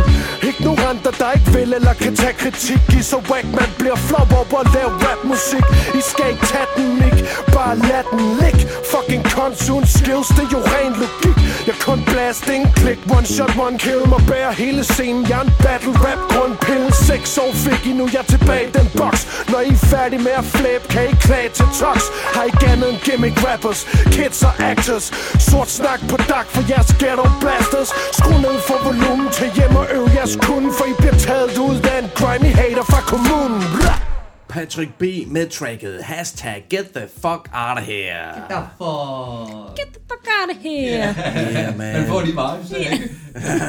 Ignoranter, 0.50 1.12
der 1.22 1.32
ikke 1.32 1.50
vil 1.56 1.74
eller 1.74 1.94
kan 1.94 2.16
tage 2.16 2.34
kritik 2.34 2.82
I 3.00 3.02
så 3.04 3.18
whack, 3.30 3.48
man 3.60 3.70
bliver 3.80 3.96
flop 3.96 4.32
op 4.40 4.54
og 4.60 4.66
lave 4.76 4.92
rapmusik. 5.06 5.66
I 6.00 6.02
skal 6.12 6.28
ikke 6.34 6.46
tage 6.52 6.70
den 6.78 6.88
mic, 7.00 7.18
bare 7.56 7.76
lad 7.90 8.04
den 8.12 8.24
ligge. 8.42 8.64
Fucking 8.92 9.24
konsun 9.36 9.86
skills, 9.98 10.28
det 10.38 10.44
er 10.48 10.52
jo 10.56 10.62
ren 10.74 10.94
logik. 11.02 11.38
Jeg 11.68 11.76
kun 11.88 12.00
blast, 12.12 12.50
ingen 12.50 12.72
klik, 12.82 13.00
one 13.18 13.26
shot, 13.26 13.54
one 13.68 13.78
kill. 13.84 14.02
Må 14.14 14.18
bære 14.32 14.54
hele 14.54 14.84
scenen, 14.84 15.24
jeg 15.30 15.38
er 15.40 15.46
en 15.50 15.54
battle 15.64 15.94
rap 16.06 16.22
grundpille 16.32 16.92
Seks 17.08 17.38
år 17.38 17.52
fik 17.54 17.82
I, 17.90 17.94
nu 17.94 18.06
jeg 18.14 18.26
tilbage 18.34 18.64
i 18.68 18.72
den 18.78 18.88
box 18.98 19.14
Når 19.52 19.60
I 19.60 19.74
er 19.78 19.84
færdige 19.94 20.22
med 20.28 20.36
at 20.42 20.46
flæbe, 20.46 20.84
kan 20.94 21.04
I 21.12 21.14
klage 21.26 21.50
til 21.50 21.66
tox. 21.82 21.98
Har 22.36 22.44
ikke 22.44 22.66
andet 22.72 22.90
end 22.90 23.00
gimmick 23.08 23.38
rappers, 23.48 23.82
kids 24.16 24.44
og 24.44 24.54
actors? 24.72 25.06
Sort 25.50 25.70
snak 25.70 26.00
på 26.10 26.18
Tak 26.32 26.48
for 26.48 26.62
jeres 26.70 26.92
ghetto 27.00 27.26
blasters 27.42 27.90
Skru 28.18 28.32
ned 28.32 28.58
for 28.68 28.78
volumen 28.84 29.30
til 29.32 29.52
hjem 29.56 29.76
og 29.76 29.88
øv 29.94 30.06
jeres 30.16 30.38
kunde 30.42 30.70
For 30.78 30.86
I 30.86 30.94
bliver 31.00 31.18
taget 31.28 31.58
ud 31.58 31.76
af 31.76 32.00
en 32.04 32.10
grimy 32.16 32.52
hater 32.56 32.84
fra 32.84 33.02
kommunen. 33.02 33.62
Blah! 33.76 34.11
Patrick 34.52 34.92
B. 34.98 35.04
med 35.28 35.50
tracket 35.50 36.04
Hashtag 36.04 36.66
get 36.70 36.86
the 36.94 37.08
fuck 37.22 37.50
out 37.54 37.78
of 37.78 37.84
here. 37.84 38.44
Derfor... 38.50 39.76
Get 39.76 39.88
the 39.94 40.02
fuck 40.10 40.28
out 40.42 40.56
of 40.56 40.62
here. 40.64 41.16
Yeah, 41.16 41.78
man. 41.78 41.94
Man 41.94 42.08
får 42.08 42.20
de 42.20 42.26
vibes, 42.26 42.72
ikke? 42.92 43.10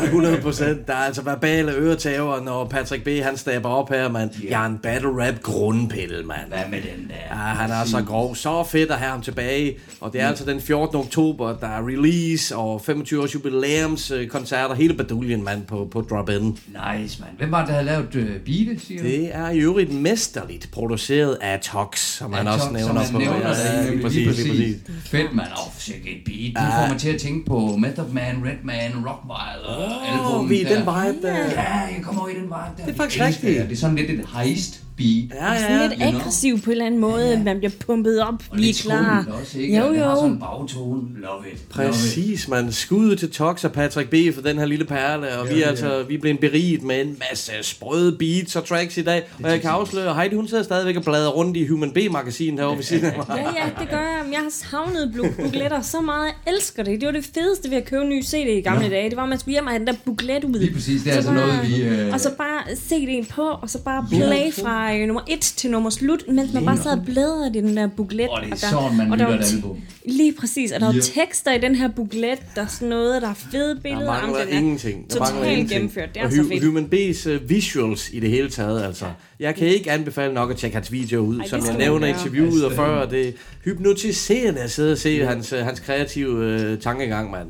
100 0.05 0.41
procent. 0.43 0.87
Der 0.87 0.93
er 0.93 0.97
altså 0.97 1.23
verbale 1.23 1.73
øretæver, 1.73 2.41
når 2.41 2.65
Patrick 2.65 3.05
B. 3.05 3.09
han 3.23 3.37
stabber 3.37 3.69
op 3.69 3.89
her, 3.91 4.09
mand. 4.09 4.31
Yeah. 4.41 4.51
Jeg 4.51 4.63
er 4.63 4.67
en 4.67 4.79
battle 4.79 5.27
rap 5.27 5.43
grundpille, 5.43 6.23
mand. 6.25 6.49
Hvad 6.49 6.59
med 6.71 6.79
den 6.83 7.09
der? 7.09 7.15
Ja, 7.31 7.35
han 7.35 7.71
er 7.71 7.85
så 7.85 8.03
grov. 8.07 8.37
Så 8.37 8.65
fedt 8.65 8.91
at 8.91 8.99
have 8.99 9.11
ham 9.11 9.23
tilbage. 9.23 9.75
Og 10.01 10.13
det 10.13 10.21
er 10.21 10.29
altså 10.29 10.45
den 10.45 10.61
14. 10.61 10.97
oktober, 10.97 11.57
der 11.57 11.67
er 11.67 11.87
release 11.89 12.57
og 12.57 12.81
25 12.81 13.23
års 13.23 13.35
jubilæums 13.35 14.11
øh, 14.11 14.27
koncerter. 14.29 14.75
Hele 14.75 14.95
baduljen, 14.95 15.45
mand, 15.45 15.67
på, 15.67 15.89
på 15.93 16.01
Drop-In. 16.01 16.45
Nice, 16.47 17.21
mand. 17.21 17.37
Hvem 17.39 17.51
var 17.51 17.59
det, 17.59 17.69
der 17.69 17.75
havde 17.75 17.87
lavet 17.87 18.15
uh, 18.15 18.23
beatet, 18.45 18.81
siger 18.81 19.03
du? 19.03 19.09
Det 19.09 19.35
er 19.35 19.51
i 19.51 19.59
øvrigt 19.59 19.93
mesterligt 19.95 20.69
produceret 20.73 21.39
af 21.41 21.61
Tox, 21.61 21.99
som 21.99 22.33
han 22.33 22.49
også 22.49 22.71
nævner 22.73 23.05
som 23.05 23.15
på. 23.15 23.19
nævner 23.19 23.49
Ja, 23.49 23.81
lige 23.81 23.91
lige 23.91 24.03
præcis, 24.03 24.29
præcis. 24.29 24.45
lige 24.47 24.81
præcis. 24.87 25.11
Fedt, 25.11 25.35
mand. 25.35 25.49
Åh, 25.49 25.67
oh, 25.67 25.95
et 25.95 26.23
beat. 26.25 26.65
Ja. 26.65 26.83
får 26.83 26.89
mig 26.89 27.01
til 27.01 27.09
at 27.09 27.21
tænke 27.21 27.47
på 27.47 27.77
Method 27.77 28.09
Man, 28.09 28.43
Redman, 28.47 28.93
Rockwild 29.07 29.65
og 29.67 30.09
albummet 30.13 30.51
vi 30.51 30.63
er 30.63 30.69
den 30.69 30.79
vibe 30.79 31.27
der. 31.27 31.37
Ja, 31.37 31.79
jeg 31.79 32.01
kommer 32.03 32.21
over 32.21 32.31
i 32.31 32.35
den 32.35 32.43
vibe 32.43 32.55
der. 32.79 32.85
Det 32.85 32.93
er 32.93 32.97
faktisk 32.97 33.21
rigtigt. 33.23 33.59
det. 33.61 33.69
Det 33.69 33.77
er 33.77 33.81
sådan 33.81 33.97
lidt 33.97 34.11
et 34.11 34.25
heist 34.37 34.83
beat. 34.97 35.43
Ja, 35.43 35.61
Sådan 35.63 35.91
lidt 35.91 36.03
aggressiv 36.03 36.61
på 36.61 36.65
en 36.65 36.73
eller 36.73 36.87
anden 36.87 37.01
måde. 37.01 37.43
Man 37.45 37.59
bliver 37.59 37.71
pumpet 37.87 38.21
op. 38.23 38.35
Og 38.51 38.59
Vi 38.59 38.69
er 38.71 38.75
klar. 38.83 39.27
også, 39.41 39.59
ikke? 39.59 39.77
Jo, 39.79 39.85
Og 39.87 39.95
det 39.95 39.99
har 39.99 40.15
sådan 40.15 40.29
jo. 40.29 40.35
en 40.35 40.41
bagtone. 40.41 41.03
Love 41.23 41.45
it. 41.53 41.69
Præcis, 41.71 42.49
man. 42.49 42.73
Skud 42.73 43.17
til 43.17 43.31
Tox 43.31 43.65
og 43.65 43.73
Patrick 43.73 44.09
B. 44.11 44.15
for 44.35 44.43
den 44.43 44.59
her 44.59 44.67
lille 44.67 44.85
perle, 44.85 45.39
og 45.39 45.47
Ja, 45.47 45.53
vi 45.55 45.59
er 45.61 45.65
ja. 45.65 45.71
altså 45.71 46.05
vi 46.09 46.15
er 46.15 46.19
blevet 46.21 46.41
beriget 46.41 46.83
med 46.83 47.01
en 47.01 47.17
masse 47.31 47.53
sprøde 47.63 48.17
beats 48.19 48.57
og 48.57 48.65
tracks 48.65 48.97
i 48.99 49.03
dag. 49.03 49.23
Og 49.45 49.51
jeg 49.51 49.61
kan 49.61 49.71
afsløre, 49.71 50.15
Heidi 50.15 50.35
hun 50.35 50.49
sidder 50.49 50.63
stadigvæk 50.63 50.97
og 50.97 51.03
bladrer 51.03 51.31
rundt 51.31 51.57
i 51.57 51.67
Human 51.67 51.91
B-magasinet 51.91 52.59
herovre 52.61 52.77
ved 52.77 52.85
siden 52.85 53.05
af 53.05 53.17
mig. 53.17 53.27
Ja, 53.29 53.43
ja, 53.43 53.71
det 53.81 53.89
gør 53.91 53.97
jeg. 53.99 54.21
Men 54.25 54.33
Jeg 54.33 54.41
har 54.41 54.51
savnet 54.71 55.33
bukletter 55.43 55.83
så 55.83 56.01
meget. 56.01 56.25
Jeg 56.47 56.55
elsker 56.55 56.83
det. 56.83 57.01
Det 57.01 57.07
var 57.07 57.13
det 57.13 57.25
fedeste 57.35 57.71
ved 57.71 57.77
at 57.77 57.85
købe 57.85 58.03
en 58.03 58.09
ny 58.09 58.23
CD 58.23 58.35
i 58.49 58.61
gamle 58.61 58.83
Nå. 58.85 58.89
dage. 58.91 59.09
Det 59.11 59.17
var, 59.17 59.23
at 59.23 59.29
man 59.29 59.39
skulle 59.39 59.53
hjem 59.53 59.65
og 59.67 59.71
have 59.71 59.79
den 59.79 59.87
der 59.87 59.95
buklet 60.05 60.45
ud. 60.45 60.59
Lige 60.59 60.73
præcis, 60.75 61.03
det 61.03 61.09
er 61.09 61.13
Så 61.13 61.17
altså 61.17 61.33
bare- 61.33 61.47
noget, 61.47 61.69
vi, 61.71 61.83
øh, 61.83 62.13
Og 62.13 62.21
så 62.21 62.31
bare 62.39 62.63
CD'en 62.73 63.35
på, 63.35 63.43
og 63.43 63.71
så 63.71 63.79
bare 63.79 64.07
Ja. 64.13 64.17
play 64.17 64.53
fra 64.53 64.82
øh, 64.91 65.07
nummer 65.07 65.21
1 65.29 65.41
til 65.41 65.71
nummer 65.71 65.91
slut, 65.91 66.25
mens 66.29 66.53
man 66.53 66.65
bare 66.65 66.77
sad 66.77 66.99
og 66.99 67.05
bladrede 67.05 67.51
i 67.55 67.61
den 67.61 67.77
der 67.77 67.87
buklet. 67.87 68.29
Og 68.29 68.41
det 68.43 68.47
er 68.47 68.55
der, 68.55 68.57
sådan, 68.71 68.97
man 68.97 69.13
og 69.13 69.19
der 69.19 69.25
lytter 69.25 69.39
var 69.39 69.45
et 69.47 69.55
album. 69.55 69.79
Lige 70.07 70.35
præcis, 70.41 70.73
og 70.73 70.81
der 70.81 70.87
Ja. 70.87 70.93
var 70.95 71.01
tekster 71.03 71.53
i 71.53 71.59
den 71.59 71.75
her 71.75 71.89
buklet, 71.89 72.39
der 72.57 72.63
er 72.63 72.67
sådan 72.67 72.89
noget, 72.89 73.23
der 73.23 73.29
er 73.31 73.35
fede 73.53 73.81
billeder. 73.83 74.05
Der 74.13 74.21
mangler 74.21 74.45
den 74.45 74.55
er 74.55 74.59
ingenting. 74.59 75.11
Der 75.13 75.19
mangler 75.19 75.37
Totalt 75.39 75.53
ingenting. 75.53 75.71
gennemført. 75.81 76.15
Det 76.15 76.21
er 76.23 76.27
og 76.27 76.33
så 76.33 76.43
Hu- 76.43 76.49
fedt. 76.49 76.65
Human 76.65 76.89
B's 76.95 77.31
uh, 77.43 77.51
visuals 77.51 78.11
i 78.13 78.21
det 78.21 78.31
hele 78.31 78.51
taget, 78.51 78.83
altså. 78.85 79.05
Jeg 79.41 79.55
kan 79.55 79.67
ikke 79.67 79.91
anbefale 79.91 80.35
nok 80.35 80.51
at 80.51 80.57
tjekke 80.57 80.75
hans 80.77 80.93
video 80.93 81.21
ud, 81.21 81.39
Ej, 81.41 81.49
som 81.49 81.61
jeg 81.67 81.77
nævner 81.79 82.07
i 82.07 82.11
interviewet 82.11 82.65
og 82.65 82.73
før. 82.73 83.07
Det 83.09 83.29
er 83.29 83.33
hypnotiserende 83.65 84.61
at 84.61 84.71
sidde 84.71 84.93
og 84.93 84.99
se 84.99 85.25
hans, 85.25 85.53
uh, 85.53 85.59
hans 85.59 85.81
kreative 85.81 86.73
uh, 86.73 86.79
tankegang, 86.79 87.31
mand. 87.31 87.49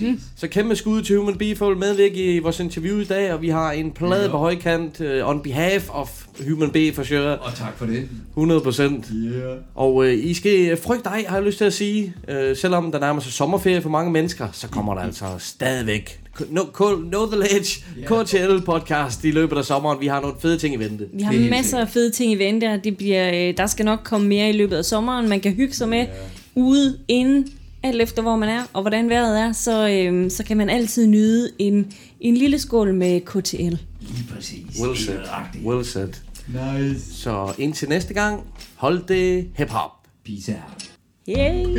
Mhm. 0.00 0.20
Så 0.36 0.48
kæmpe 0.48 0.76
skud 0.76 1.02
til 1.02 1.16
Human 1.16 1.38
B 1.38 1.42
for 1.56 1.70
at 1.70 1.78
medvirke 1.78 2.34
i 2.34 2.38
vores 2.38 2.60
interview 2.60 3.00
i 3.00 3.04
dag, 3.04 3.32
og 3.32 3.42
vi 3.42 3.48
har 3.48 3.72
en 3.72 3.90
plade 3.92 4.22
Ja. 4.24 4.30
på 4.30 4.38
højkant 4.38 5.00
uh, 5.00 5.28
on 5.28 5.40
behalf 5.42 5.88
of 5.90 6.10
Human 6.48 6.70
B 6.70 6.76
for 6.94 7.02
sure. 7.02 7.38
Og 7.38 7.54
tak 7.54 7.78
for 7.78 7.86
det. 7.86 8.08
100 8.30 8.60
procent. 8.60 9.12
Yeah. 9.14 9.56
Og 9.74 9.94
uh, 9.94 10.12
I 10.12 10.34
skal 10.34 10.76
frygte 10.76 11.08
ej, 11.08 11.24
har 11.28 11.36
jeg 11.36 11.46
lyst 11.46 11.58
til 11.58 11.64
at 11.64 11.72
sige. 11.72 12.14
Uh, 12.28 12.56
selvom 12.56 12.92
der 12.92 13.00
nærmer 13.00 13.20
sig 13.20 13.32
sommerferie 13.32 13.82
for 13.82 13.88
mange 13.88 14.12
mennesker, 14.12 14.48
så 14.52 14.68
kommer 14.68 14.94
der 14.94 15.00
altså 15.00 15.24
stadigvæk 15.38 16.20
No, 16.50 16.62
no 17.10 17.26
The 17.26 17.38
Ledge, 17.38 17.84
KTL 18.06 18.64
podcast 18.64 19.24
i 19.24 19.30
løbet 19.30 19.56
af 19.56 19.64
sommeren. 19.64 20.00
Vi 20.00 20.06
har 20.06 20.20
nogle 20.20 20.36
fede 20.40 20.58
ting 20.58 20.74
i 20.74 20.78
vente. 20.78 21.06
Vi 21.12 21.22
har 21.22 21.50
masser 21.50 21.80
af 21.80 21.88
fede 21.88 22.10
ting 22.10 22.32
i 22.32 22.38
vente, 22.38 22.72
og 22.72 22.84
det 22.84 22.96
bliver, 22.96 23.48
øh, 23.48 23.56
der 23.56 23.66
skal 23.66 23.84
nok 23.84 24.00
komme 24.04 24.28
mere 24.28 24.48
i 24.48 24.52
løbet 24.52 24.76
af 24.76 24.84
sommeren. 24.84 25.28
Man 25.28 25.40
kan 25.40 25.52
hygge 25.52 25.74
sig 25.74 25.88
med 25.88 26.06
ude, 26.54 26.98
inde, 27.08 27.48
alt 27.82 28.02
efter 28.02 28.22
hvor 28.22 28.36
man 28.36 28.48
er, 28.48 28.62
og 28.72 28.82
hvordan 28.82 29.08
vejret 29.08 29.40
er, 29.40 29.52
så, 29.52 29.88
øhm, 29.88 30.30
så 30.30 30.44
kan 30.44 30.56
man 30.56 30.70
altid 30.70 31.06
nyde 31.06 31.50
en, 31.58 31.92
en 32.20 32.36
lille 32.36 32.58
skål 32.58 32.94
med 32.94 33.20
KTL. 33.20 33.56
Lige 34.00 34.26
præcis. 34.34 34.80
Well 34.80 34.96
said. 34.96 35.18
Well 35.64 35.84
said. 35.84 36.08
Nice. 36.48 37.14
Så 37.14 37.54
indtil 37.58 37.88
næste 37.88 38.14
gang, 38.14 38.46
hold 38.76 39.06
det 39.06 39.50
hip-hop. 39.54 39.90
Peace 40.26 40.52
out. 40.52 40.90
Yay! 41.28 41.78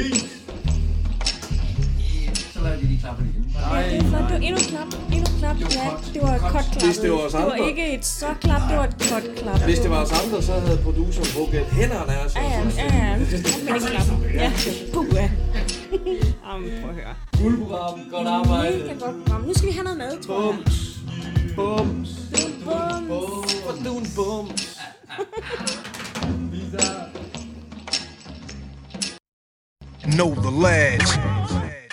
Så 2.53 2.61
lader 2.63 2.75
de 2.79 2.85
lige 2.85 2.99
klappe 2.99 3.23
igen. 3.23 3.55
Ja, 3.73 3.89
det 3.89 3.97
er 3.97 4.01
flot. 4.03 4.21
Det 4.21 4.31
var 4.31 4.37
endnu 4.37 4.57
klap. 4.69 4.87
Endnu 5.13 5.25
klap. 5.39 5.55
Ja, 5.59 5.89
det 6.13 6.21
var 6.21 6.35
et 6.35 6.41
kort 6.41 6.65
klap. 6.71 6.83
Hvis 6.83 6.97
det 6.97 7.11
var 7.11 7.17
os 7.17 7.31
det 7.33 7.41
var 7.41 7.67
ikke 7.67 7.93
et 7.93 8.05
så 8.05 8.25
klap, 8.41 8.61
det 8.69 8.77
var 8.77 8.83
et 8.83 8.95
kort 9.09 9.23
klap. 9.37 9.59
Hvis 9.61 9.79
det 9.79 9.89
var 9.89 10.03
os 10.05 10.11
andre, 10.23 10.41
så 10.41 10.53
havde 10.53 10.77
produceren 10.83 11.27
brugt 11.35 11.51
hænderne 11.71 12.11
af 12.13 12.25
os. 12.25 12.35
Ja, 12.35 12.41
ja, 12.41 12.61
ja, 12.77 13.09
ja. 13.09 13.17
Men 13.65 13.75
ikke 13.75 13.87
klap. 13.87 14.07
Ja, 14.33 14.51
puh, 14.93 15.05
ja. 15.13 15.29
Jamen, 16.47 16.69
prøv 16.81 16.89
at 16.89 16.95
høre. 16.95 17.13
Fuld 17.35 17.57
program. 17.59 17.99
Godt 18.11 18.27
arbejde. 18.27 18.77
Mega 18.77 18.93
godt 18.93 19.15
program. 19.25 19.41
Nu 19.41 19.53
skal 19.53 19.67
vi 19.69 19.73
have 19.73 19.83
noget 19.83 19.97
mad, 19.97 20.23
tror 20.23 20.41
jeg. 20.41 20.55
Bums. 20.55 20.99
Bums. 21.55 22.09
Bums. 22.31 22.54
Bums. 24.15 24.77
Know 30.15 30.33
the 30.33 30.49
ledge. 30.49 31.84